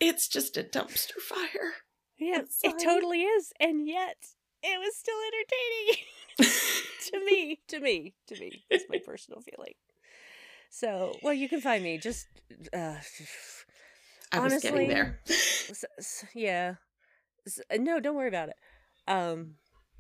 It's 0.00 0.28
just 0.28 0.56
a 0.56 0.62
dumpster 0.62 1.20
fire. 1.20 1.74
Yeah, 2.23 2.43
it 2.62 2.74
totally 2.82 3.23
is, 3.23 3.53
and 3.61 3.86
yet 3.86 4.16
it 4.62 4.78
was 4.78 4.94
still 4.97 5.16
entertaining 5.27 6.05
to 7.11 7.24
me. 7.24 7.61
To 7.69 7.81
me, 7.81 8.15
to 8.28 8.40
me. 8.40 8.65
That's 8.70 8.85
my 8.89 8.99
personal 9.05 9.40
feeling. 9.40 9.74
So, 10.70 11.15
well, 11.23 11.35
you 11.35 11.49
can 11.49 11.61
find 11.61 11.82
me 11.85 11.99
just. 11.99 12.27
Uh, 12.73 12.94
I 14.32 14.39
was 14.40 14.62
getting 14.62 14.89
there. 14.89 15.20
s- 15.28 15.85
s- 15.99 16.24
yeah. 16.35 16.74
S- 17.47 17.61
uh, 17.70 17.77
no, 17.78 18.01
don't 18.01 18.16
worry 18.16 18.28
about 18.28 18.49
it. 18.49 18.57
Um, 19.07 19.57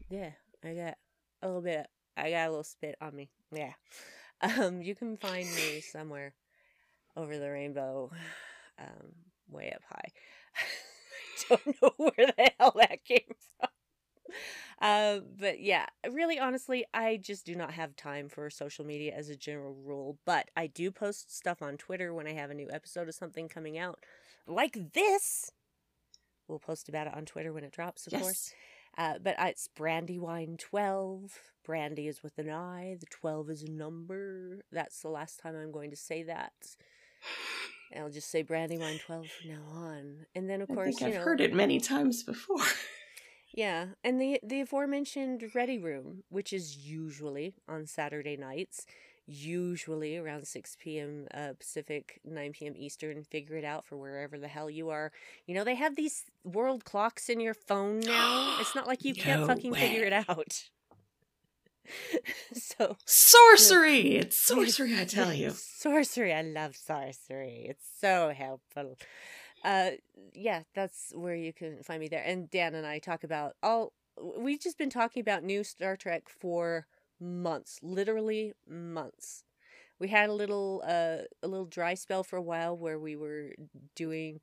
yeah, 0.08 0.30
I 0.64 0.74
got 0.74 0.96
a 1.42 1.46
little 1.46 1.60
bit. 1.62 1.86
I 2.16 2.30
got 2.30 2.46
a 2.46 2.50
little 2.50 2.64
spit 2.64 2.96
on 3.00 3.14
me. 3.14 3.30
Yeah. 3.52 3.72
Um, 4.40 4.80
you 4.82 4.94
can 4.94 5.16
find 5.16 5.46
me 5.54 5.80
somewhere 5.80 6.34
over 7.16 7.38
the 7.38 7.50
rainbow, 7.50 8.10
um, 8.78 9.12
way 9.50 9.72
up 9.74 9.82
high. 9.88 10.08
I 11.50 11.56
don't 11.64 11.82
know 11.82 11.92
where 11.96 12.26
the 12.26 12.50
hell 12.58 12.74
that 12.76 13.04
came 13.04 13.20
from. 13.58 13.68
Uh, 14.80 15.20
but 15.38 15.60
yeah, 15.60 15.86
really, 16.10 16.38
honestly, 16.38 16.84
I 16.92 17.16
just 17.16 17.46
do 17.46 17.54
not 17.54 17.72
have 17.72 17.94
time 17.94 18.28
for 18.28 18.50
social 18.50 18.84
media 18.84 19.14
as 19.14 19.28
a 19.28 19.36
general 19.36 19.74
rule. 19.74 20.18
But 20.26 20.50
I 20.56 20.66
do 20.66 20.90
post 20.90 21.34
stuff 21.34 21.62
on 21.62 21.76
Twitter 21.76 22.12
when 22.12 22.26
I 22.26 22.32
have 22.32 22.50
a 22.50 22.54
new 22.54 22.68
episode 22.72 23.08
of 23.08 23.14
something 23.14 23.48
coming 23.48 23.78
out, 23.78 24.00
like 24.46 24.92
this. 24.92 25.52
We'll 26.48 26.58
post 26.58 26.88
about 26.88 27.06
it 27.06 27.14
on 27.14 27.24
Twitter 27.24 27.52
when 27.52 27.64
it 27.64 27.72
drops, 27.72 28.06
of 28.08 28.20
course. 28.20 28.52
Uh, 28.98 29.14
but 29.22 29.38
I, 29.38 29.48
it's 29.48 29.68
Brandywine12. 29.78 31.30
Brandy 31.64 32.08
is 32.08 32.22
with 32.22 32.36
an 32.38 32.50
I. 32.50 32.96
The 32.98 33.06
12 33.06 33.50
is 33.50 33.62
a 33.62 33.70
number. 33.70 34.64
That's 34.72 35.00
the 35.00 35.08
last 35.08 35.38
time 35.38 35.54
I'm 35.56 35.72
going 35.72 35.90
to 35.90 35.96
say 35.96 36.24
that. 36.24 36.52
I'll 37.98 38.10
just 38.10 38.30
say 38.30 38.42
Brandywine12 38.42 39.06
from 39.06 39.50
now 39.50 39.62
on. 39.74 40.26
And 40.34 40.48
then, 40.48 40.62
of 40.62 40.70
I 40.70 40.74
course, 40.74 41.02
I've 41.02 41.14
know. 41.14 41.20
heard 41.20 41.40
it 41.40 41.52
many 41.54 41.80
times 41.80 42.22
before. 42.22 42.58
Yeah, 43.54 43.88
and 44.02 44.18
the 44.18 44.40
the 44.42 44.62
aforementioned 44.62 45.44
Ready 45.54 45.76
Room, 45.78 46.22
which 46.30 46.54
is 46.54 46.78
usually 46.86 47.54
on 47.68 47.86
Saturday 47.86 48.34
nights, 48.34 48.86
usually 49.26 50.16
around 50.16 50.46
6 50.46 50.76
p.m. 50.80 51.26
Uh, 51.34 51.52
Pacific, 51.58 52.18
9 52.24 52.52
p.m. 52.52 52.72
Eastern. 52.76 53.22
Figure 53.24 53.56
it 53.56 53.64
out 53.64 53.84
for 53.84 53.98
wherever 53.98 54.38
the 54.38 54.48
hell 54.48 54.70
you 54.70 54.88
are. 54.88 55.12
You 55.46 55.54
know, 55.54 55.64
they 55.64 55.74
have 55.74 55.96
these 55.96 56.24
world 56.44 56.86
clocks 56.86 57.28
in 57.28 57.40
your 57.40 57.52
phone 57.52 58.00
now. 58.00 58.56
It's 58.58 58.74
not 58.74 58.86
like 58.86 59.04
you 59.04 59.14
can't 59.14 59.46
fucking 59.46 59.74
figure 59.74 60.04
it 60.04 60.14
out. 60.14 60.70
so, 62.52 62.96
Sorcery! 63.04 64.16
It's 64.16 64.38
sorcery, 64.38 64.98
I 64.98 65.04
tell 65.18 65.32
you. 65.32 65.50
sorcery. 65.50 66.32
I 66.32 66.42
love 66.42 66.76
sorcery. 66.76 67.66
It's 67.68 67.86
so 68.00 68.32
helpful. 68.36 68.98
Uh, 69.64 69.92
yeah, 70.34 70.62
that's 70.74 71.12
where 71.14 71.34
you 71.36 71.52
can 71.52 71.82
find 71.82 72.00
me 72.00 72.08
there. 72.08 72.22
And 72.24 72.50
Dan 72.50 72.74
and 72.74 72.86
I 72.86 72.98
talk 72.98 73.24
about 73.24 73.54
all. 73.62 73.92
We've 74.38 74.60
just 74.60 74.76
been 74.78 74.90
talking 74.90 75.20
about 75.20 75.42
new 75.42 75.64
Star 75.64 75.96
Trek 75.96 76.24
for 76.28 76.86
months, 77.20 77.78
literally 77.82 78.52
months. 78.68 79.44
We 79.98 80.08
had 80.08 80.28
a 80.28 80.32
little 80.34 80.82
uh 80.86 81.18
a 81.42 81.48
little 81.48 81.66
dry 81.66 81.94
spell 81.94 82.24
for 82.24 82.36
a 82.36 82.42
while 82.42 82.76
where 82.76 82.98
we 82.98 83.14
were 83.16 83.52
doing 83.94 84.40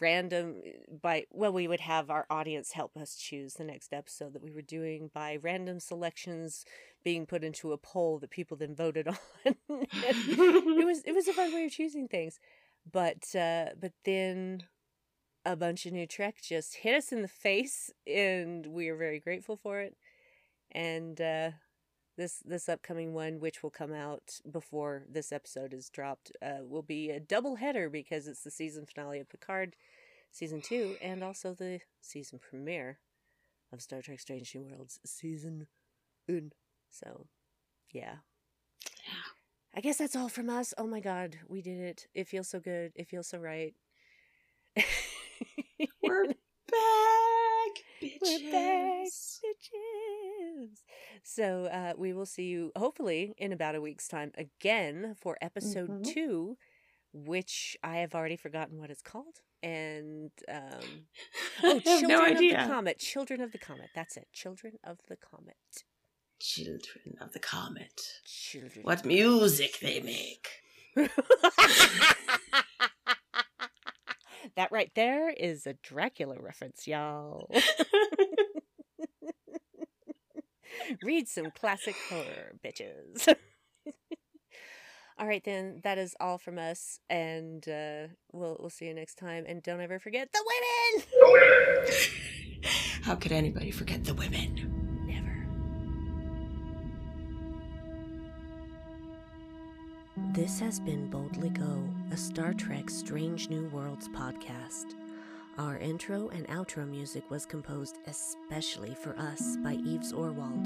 random 0.00 0.60
by 1.02 1.24
well 1.30 1.52
we 1.52 1.66
would 1.66 1.80
have 1.80 2.10
our 2.10 2.26
audience 2.28 2.72
help 2.72 2.96
us 2.96 3.16
choose 3.16 3.54
the 3.54 3.64
next 3.64 3.92
episode 3.92 4.34
that 4.34 4.42
we 4.42 4.50
were 4.50 4.62
doing 4.62 5.10
by 5.14 5.38
random 5.40 5.80
selections 5.80 6.64
being 7.04 7.26
put 7.26 7.42
into 7.42 7.72
a 7.72 7.78
poll 7.78 8.18
that 8.18 8.30
people 8.30 8.56
then 8.56 8.74
voted 8.74 9.08
on. 9.08 9.16
It 9.46 10.86
was 10.86 11.02
it 11.04 11.12
was 11.12 11.28
a 11.28 11.32
fun 11.32 11.54
way 11.54 11.64
of 11.64 11.72
choosing 11.72 12.08
things. 12.08 12.38
But 12.90 13.34
uh 13.34 13.66
but 13.80 13.92
then 14.04 14.64
a 15.44 15.56
bunch 15.56 15.86
of 15.86 15.92
new 15.92 16.06
trek 16.06 16.36
just 16.42 16.76
hit 16.76 16.94
us 16.94 17.12
in 17.12 17.22
the 17.22 17.28
face 17.28 17.90
and 18.06 18.66
we 18.66 18.88
are 18.88 18.96
very 18.96 19.20
grateful 19.20 19.56
for 19.56 19.80
it. 19.80 19.96
And 20.72 21.20
uh 21.20 21.50
this 22.18 22.42
this 22.44 22.68
upcoming 22.68 23.14
one 23.14 23.40
which 23.40 23.62
will 23.62 23.70
come 23.70 23.94
out 23.94 24.40
before 24.50 25.04
this 25.10 25.32
episode 25.32 25.72
is 25.72 25.88
dropped 25.88 26.32
uh 26.42 26.64
will 26.64 26.82
be 26.82 27.10
a 27.10 27.20
double 27.20 27.56
header 27.56 27.88
because 27.88 28.28
it's 28.28 28.44
the 28.44 28.50
season 28.50 28.86
finale 28.86 29.20
of 29.20 29.30
picard 29.30 29.76
season 30.32 30.60
2 30.60 30.96
and 31.02 31.24
also 31.24 31.54
the 31.54 31.80
season 32.02 32.38
premiere 32.38 32.98
of 33.72 33.80
star 33.82 34.02
trek 34.02 34.20
strange 34.20 34.54
new 34.54 34.62
worlds 34.64 35.00
season 35.06 35.68
un 36.28 36.52
so 36.90 37.26
yeah 37.92 38.16
Yeah. 39.06 39.32
I 39.74 39.80
guess 39.80 39.98
that's 39.98 40.16
all 40.16 40.28
from 40.30 40.50
us. 40.50 40.74
Oh 40.78 40.86
my 40.86 41.00
god, 41.00 41.36
we 41.48 41.62
did 41.62 41.78
it. 41.80 42.06
It 42.14 42.26
feels 42.28 42.48
so 42.48 42.58
good. 42.58 42.92
It 42.96 43.06
feels 43.08 43.28
so 43.28 43.38
right. 43.38 43.74
We're 46.02 46.24
back, 46.72 47.74
bitches. 48.02 48.18
We're 48.22 48.50
back, 48.52 49.08
bitches. 49.08 50.17
So 51.22 51.64
uh, 51.66 51.92
we 51.96 52.12
will 52.12 52.26
see 52.26 52.44
you 52.44 52.72
hopefully 52.76 53.34
in 53.38 53.52
about 53.52 53.74
a 53.74 53.80
week's 53.80 54.08
time 54.08 54.32
again 54.36 55.14
for 55.20 55.36
episode 55.42 55.88
Mhm. 55.90 56.04
two, 56.04 56.56
which 57.12 57.76
I 57.82 57.98
have 57.98 58.14
already 58.14 58.36
forgotten 58.36 58.78
what 58.78 58.90
it's 58.90 59.02
called. 59.02 59.40
And 59.62 60.30
um, 60.48 61.06
oh, 61.62 61.80
Children 61.80 62.08
no 62.08 62.24
of 62.26 62.38
the. 62.38 62.54
Comet. 62.54 62.98
Children 62.98 63.40
of 63.40 63.52
the 63.52 63.58
Comet. 63.58 63.90
That's 63.94 64.16
it. 64.16 64.28
Children 64.32 64.78
of 64.84 64.98
the 65.08 65.16
Comet. 65.16 65.56
Children 66.40 67.16
of 67.20 67.32
the 67.32 67.40
Comet. 67.40 68.00
Children. 68.24 68.84
What 68.84 69.04
music 69.04 69.80
they 69.80 70.00
make. 70.00 70.48
that 74.56 74.70
right 74.70 74.90
there 74.94 75.30
is 75.30 75.66
a 75.66 75.74
Dracula 75.74 76.36
reference, 76.40 76.86
y'all. 76.86 77.50
Read 81.02 81.28
some 81.28 81.50
classic 81.50 81.96
horror, 82.08 82.52
bitches. 82.64 83.28
all 85.18 85.26
right, 85.26 85.42
then 85.44 85.80
that 85.84 85.98
is 85.98 86.14
all 86.20 86.38
from 86.38 86.58
us, 86.58 87.00
and 87.08 87.66
uh, 87.68 88.08
we'll 88.32 88.56
we'll 88.60 88.70
see 88.70 88.86
you 88.86 88.94
next 88.94 89.16
time. 89.16 89.44
And 89.46 89.62
don't 89.62 89.80
ever 89.80 89.98
forget 89.98 90.30
the 90.32 90.44
women. 90.46 91.06
How 93.02 93.14
could 93.14 93.32
anybody 93.32 93.70
forget 93.70 94.04
the 94.04 94.14
women? 94.14 95.06
Never. 95.06 95.46
This 100.32 100.60
has 100.60 100.80
been 100.80 101.08
Boldly 101.08 101.50
Go, 101.50 101.88
a 102.12 102.16
Star 102.16 102.52
Trek 102.52 102.90
Strange 102.90 103.48
New 103.48 103.68
Worlds 103.68 104.08
podcast. 104.08 104.97
Our 105.58 105.76
intro 105.78 106.28
and 106.28 106.46
outro 106.46 106.88
music 106.88 107.28
was 107.32 107.44
composed 107.44 107.96
especially 108.06 108.94
for 108.94 109.18
us 109.18 109.56
by 109.56 109.72
Eves 109.72 110.12
Orwald, 110.12 110.64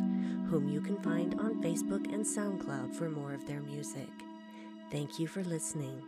whom 0.51 0.69
you 0.69 0.83
can 0.83 0.99
find 0.99 1.35
on 1.41 1.63
Facebook 1.63 2.13
and 2.13 2.23
SoundCloud 2.23 2.95
for 2.95 3.09
more 3.09 3.33
of 3.33 3.47
their 3.47 3.63
music. 3.63 4.11
Thank 4.91 5.19
you 5.19 5.27
for 5.27 5.43
listening. 5.45 6.03